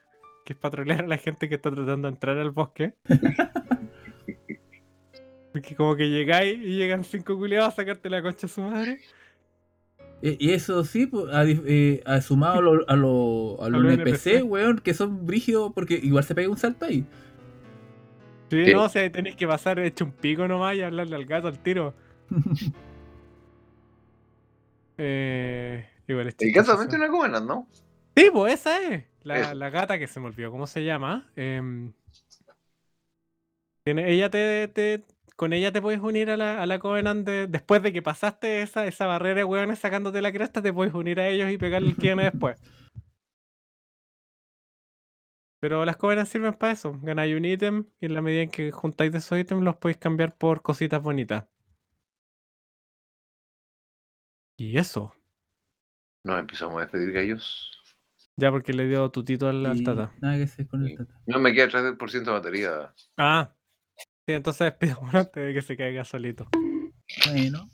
que 0.46 0.54
es 0.54 0.60
patrullar 0.60 1.04
a 1.04 1.08
la 1.08 1.18
gente 1.18 1.50
que 1.50 1.56
está 1.56 1.72
tratando 1.72 2.08
de 2.08 2.14
entrar 2.14 2.38
al 2.38 2.52
bosque. 2.52 2.94
Porque 5.52 5.76
como 5.76 5.96
que 5.96 6.10
llegáis 6.10 6.58
y 6.60 6.78
llegan 6.78 7.04
cinco 7.04 7.38
culiados 7.38 7.74
a 7.74 7.76
sacarte 7.76 8.10
la 8.10 8.22
concha 8.22 8.48
a 8.48 8.50
su 8.50 8.62
madre. 8.62 9.00
Y 10.22 10.52
eso 10.52 10.84
sí, 10.86 11.08
pues, 11.08 11.26
a 11.34 11.44
dif- 11.44 11.64
eh, 11.66 12.02
sumado 12.22 12.60
a 12.60 12.62
los 12.62 12.84
a 12.88 12.96
lo, 12.96 13.62
a 13.62 13.70
lo 13.70 13.78
A 13.80 13.82
los 13.82 13.94
NPC, 13.94 14.28
NPC. 14.28 14.44
weón, 14.46 14.80
que 14.80 14.94
son 14.94 15.26
brígidos 15.26 15.74
porque 15.74 15.96
igual 16.02 16.24
se 16.24 16.36
pega 16.36 16.50
un 16.50 16.58
salto 16.58 16.86
ahí. 16.86 17.06
Sí, 18.50 18.64
¿Qué? 18.66 18.74
no, 18.74 18.84
o 18.84 18.90
sea, 18.90 19.10
tenéis 19.12 19.36
que 19.36 19.48
pasar 19.48 19.80
hecho 19.80 20.06
un 20.06 20.12
pico 20.12 20.48
nomás 20.48 20.76
y 20.76 20.82
hablarle 20.84 21.16
al 21.16 21.26
gato 21.26 21.48
al 21.48 21.60
tiro. 21.60 21.94
Eh, 24.98 25.88
igual 26.08 26.28
es 26.28 26.36
El 26.40 26.48
chistoso 26.50 26.72
gato 26.72 26.78
también 26.78 26.88
eso. 26.88 26.90
tiene 26.90 27.06
una 27.06 27.18
Covenant, 27.18 27.48
¿no? 27.48 27.68
Sí, 28.16 28.30
pues 28.32 28.54
esa 28.56 28.82
es. 28.82 29.06
La, 29.24 29.54
la 29.54 29.70
gata 29.70 30.00
que 30.00 30.08
se 30.08 30.20
me 30.20 30.28
olvidó, 30.28 30.52
¿cómo 30.52 30.68
se 30.68 30.84
llama? 30.84 31.32
Em, 31.36 31.94
ella 33.86 34.30
te, 34.30 34.68
te- 34.68 35.06
con 35.36 35.54
ella 35.54 35.72
te 35.72 35.82
puedes 35.82 36.00
unir 36.02 36.30
a 36.30 36.38
la, 36.38 36.62
a 36.62 36.66
la 36.66 36.80
Covenant 36.80 37.26
de- 37.26 37.48
después 37.48 37.82
de 37.84 37.94
que 37.94 38.02
pasaste 38.02 38.62
esa, 38.62 38.86
esa 38.86 39.06
barrera 39.08 39.36
de 39.36 39.44
hueones 39.44 39.80
sacándote 39.80 40.22
la 40.22 40.32
cresta, 40.32 40.62
te 40.62 40.74
puedes 40.74 40.94
unir 40.94 41.20
a 41.20 41.28
ellos 41.28 41.52
y 41.52 41.58
pegarle 41.58 41.90
el 41.90 41.96
viene 41.96 42.24
después. 42.24 42.58
Pero 45.60 45.86
las 45.86 45.98
Covenant 45.98 46.28
sirven 46.28 46.54
para 46.56 46.74
eso. 46.74 46.98
Ganáis 47.02 47.36
un 47.36 47.46
ítem 47.46 47.86
y 48.00 48.08
en 48.08 48.14
la 48.16 48.22
medida 48.22 48.42
en 48.42 48.50
que 48.50 48.72
juntáis 48.72 49.12
de 49.12 49.20
esos 49.20 49.38
ítems 49.38 49.64
los 49.64 49.78
podéis 49.78 49.98
cambiar 49.98 50.36
por 50.36 50.62
cositas 50.64 51.02
bonitas. 51.02 51.46
Y 54.58 54.78
eso. 54.78 55.16
Nos 56.24 56.40
empezamos 56.40 56.78
a 56.78 56.82
despedir, 56.82 57.12
gallos. 57.14 57.81
Ya 58.42 58.50
porque 58.50 58.74
le 58.74 58.88
dio 58.88 59.10
tutito 59.12 59.48
al, 59.48 59.64
al 59.68 59.84
tata. 59.84 60.12
Nada 60.20 60.36
que 60.38 60.44
hacer 60.44 60.68
con 60.68 60.84
el 60.86 60.98
tata. 60.98 61.14
No 61.28 61.40
me 61.40 61.54
queda 61.54 61.68
3% 61.70 62.24
de 62.26 62.32
batería. 62.32 62.92
Ah. 63.18 63.54
Sí, 64.26 64.34
entonces 64.34 64.66
despidamos 64.80 65.14
antes 65.14 65.46
de 65.46 65.54
que 65.54 65.62
se 65.62 65.78
caiga 65.78 66.04
solito. 66.04 66.48
Bueno. 67.32 67.70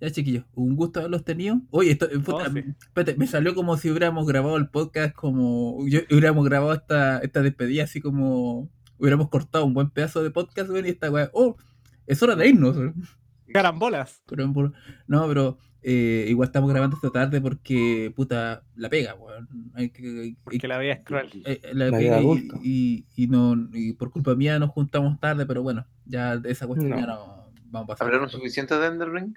Ya, 0.00 0.10
chiquillos, 0.10 0.44
un 0.54 0.74
gusto 0.74 0.98
haberlos 0.98 1.22
tenido. 1.24 1.60
Oye, 1.70 1.92
esto, 1.92 2.06
eh, 2.06 2.18
puta, 2.18 2.48
Oh, 2.48 2.52
sí. 2.52 2.64
espérate, 2.88 3.16
me 3.16 3.28
salió 3.28 3.54
como 3.54 3.76
si 3.76 3.88
hubiéramos 3.88 4.26
grabado 4.26 4.56
el 4.56 4.68
podcast 4.68 5.14
como. 5.14 5.78
Yo, 5.86 6.00
hubiéramos 6.10 6.44
grabado 6.44 6.72
esta, 6.72 7.18
esta 7.20 7.40
despedida 7.40 7.84
así 7.84 8.00
como. 8.00 8.68
Hubiéramos 8.98 9.28
cortado 9.28 9.64
un 9.64 9.74
buen 9.74 9.90
pedazo 9.90 10.24
de 10.24 10.32
podcast, 10.32 10.70
weón, 10.70 10.86
y 10.86 10.88
esta 10.88 11.08
weá. 11.10 11.30
Oh, 11.34 11.56
es 12.08 12.20
hora 12.20 12.34
de 12.34 12.48
irnos. 12.48 12.76
Carambolas. 13.52 14.22
Por- 14.26 14.72
no, 15.06 15.28
pero 15.28 15.58
eh, 15.82 16.26
igual 16.28 16.46
estamos 16.48 16.70
grabando 16.70 16.96
esta 16.96 17.10
tarde 17.10 17.40
porque, 17.40 18.12
puta, 18.14 18.64
la 18.76 18.88
pega, 18.88 19.14
weón. 19.14 19.48
Hay 19.74 19.90
que, 19.90 20.20
hay 20.20 20.34
Porque 20.44 20.68
la 20.68 20.78
vida 20.78 20.92
es 20.94 21.04
cruel. 21.04 21.30
eh, 21.44 21.60
la 21.72 21.86
La 21.90 21.98
pega 21.98 22.18
vida 22.20 22.34
y, 22.62 23.06
y, 23.16 23.24
y 23.24 23.26
no, 23.28 23.56
y 23.72 23.92
por 23.92 24.10
culpa 24.10 24.34
mía 24.34 24.58
nos 24.58 24.70
juntamos 24.70 25.18
tarde, 25.20 25.44
pero 25.46 25.62
bueno, 25.62 25.86
ya 26.04 26.36
de 26.36 26.50
esa 26.50 26.66
cuestión 26.66 26.90
No. 26.90 26.98
ya 27.00 27.06
no 27.06 27.50
vamos 27.66 27.84
a 27.84 27.86
pasar. 27.88 28.06
¿Hablaron 28.06 28.28
suficiente 28.30 28.78
de 28.78 28.86
Ender 28.86 29.10
Ring? 29.10 29.34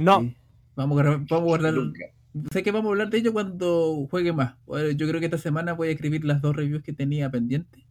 No, 0.00 0.20
Sí. 0.20 0.36
Vamos 0.76 1.00
a, 1.00 1.04
vamos 1.04 1.32
a 1.32 1.36
guardar. 1.38 1.74
Nunca. 1.74 2.04
Sé 2.52 2.62
que 2.62 2.70
vamos 2.70 2.90
a 2.90 2.92
hablar 2.92 3.08
de 3.08 3.16
ello 3.18 3.32
cuando 3.32 4.06
juegue 4.10 4.32
más. 4.32 4.56
Bueno, 4.66 4.90
Yo 4.90 5.08
creo 5.08 5.20
que 5.20 5.26
esta 5.26 5.38
semana 5.38 5.72
voy 5.72 5.88
a 5.88 5.92
escribir 5.92 6.22
las 6.24 6.42
dos 6.42 6.54
reviews 6.54 6.82
que 6.82 6.92
tenía 6.92 7.30
pendientes. 7.30 7.82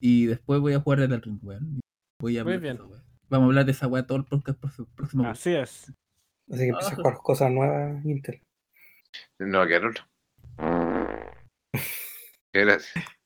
Y 0.00 0.26
después 0.26 0.60
voy 0.60 0.74
a 0.74 0.80
jugar 0.80 1.00
el 1.00 1.22
Ring, 1.22 1.38
weón. 1.42 1.80
Voy 2.20 2.36
a 2.38 2.44
Muy 2.44 2.58
bien. 2.58 2.78
Vamos 3.30 3.44
a 3.44 3.48
hablar 3.48 3.64
de 3.64 3.72
esa 3.72 3.86
weá 3.86 4.06
todo 4.06 4.18
el 4.18 4.24
podcast 4.24 4.58
próximo 4.94 5.26
así 5.26 5.50
es. 5.54 5.92
Así 6.50 6.58
que 6.60 6.68
empieza 6.68 6.90
a 6.90 6.92
Ah. 6.92 6.96
jugar 6.96 7.16
cosas 7.22 7.50
nuevas, 7.50 8.04
Intel. 8.04 8.40
No 9.38 9.58
va 9.58 9.64
a 9.64 9.68
quedar 9.68 9.86
otro. 9.86 10.04
Gracias. 12.52 12.92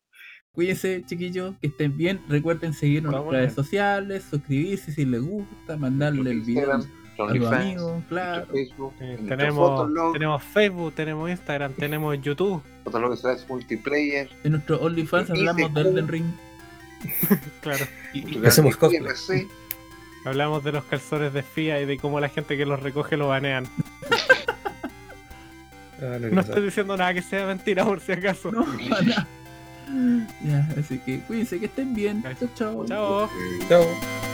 Cuídense, 0.54 1.02
chiquillos, 1.06 1.54
que 1.60 1.68
estén 1.68 1.96
bien. 1.96 2.20
Recuerden 2.28 2.74
seguirnos 2.74 3.12
en 3.14 3.18
nuestras 3.20 3.40
redes 3.40 3.54
sociales, 3.54 4.24
suscribirse 4.28 4.92
si 4.92 5.06
les 5.06 5.22
gusta, 5.22 5.76
mandarle 5.78 6.30
el 6.30 6.40
video 6.42 6.74
Instagram, 6.76 7.02
a 7.30 7.34
los 7.34 7.52
amigos, 7.52 8.02
claro. 8.10 8.46
Facebook, 8.48 8.94
Eh, 9.00 9.18
tenemos, 9.28 9.54
Fotolog, 9.70 10.12
tenemos 10.12 10.42
Facebook, 10.44 10.92
tenemos 10.94 11.30
Instagram, 11.30 11.72
tenemos 11.72 12.20
YouTube. 12.20 12.62
Fotolog 12.84 13.16
slash 13.16 13.46
multiplayer. 13.48 14.28
En 14.44 14.52
nuestro 14.52 14.78
OnlyFans 14.82 15.30
hablamos 15.30 15.72
de. 15.72 15.80
Elden 15.80 16.08
Ring. 16.08 16.26
Claro. 17.62 17.84
Y- 18.12 18.46
Hacemos 18.46 18.76
cosplay. 18.76 19.48
Hablamos 20.24 20.62
de 20.62 20.72
los 20.72 20.84
calzones 20.84 21.32
de 21.32 21.42
FIA 21.42 21.80
y 21.80 21.86
de 21.86 21.98
cómo 21.98 22.20
la 22.20 22.28
gente 22.28 22.56
que 22.56 22.64
los 22.64 22.80
recoge 22.80 23.16
lo 23.16 23.28
banean. 23.28 23.66
Ah, 26.00 26.18
no, 26.18 26.40
estoy 26.40 26.62
diciendo 26.62 26.96
nada 26.96 27.14
que 27.14 27.22
sea 27.22 27.46
mentira 27.46 27.84
por 27.84 28.00
si 28.00 28.10
acaso. 28.10 28.50
No, 28.50 28.66
para. 28.88 29.26
Ya, 30.42 30.68
así 30.78 30.98
que 30.98 31.20
cuídense, 31.20 31.60
que 31.60 31.66
estén 31.66 31.94
bien. 31.94 32.22
Chao, 32.22 32.48
chao. 32.56 32.86
Chao. 32.86 33.30
Chao. 33.68 34.31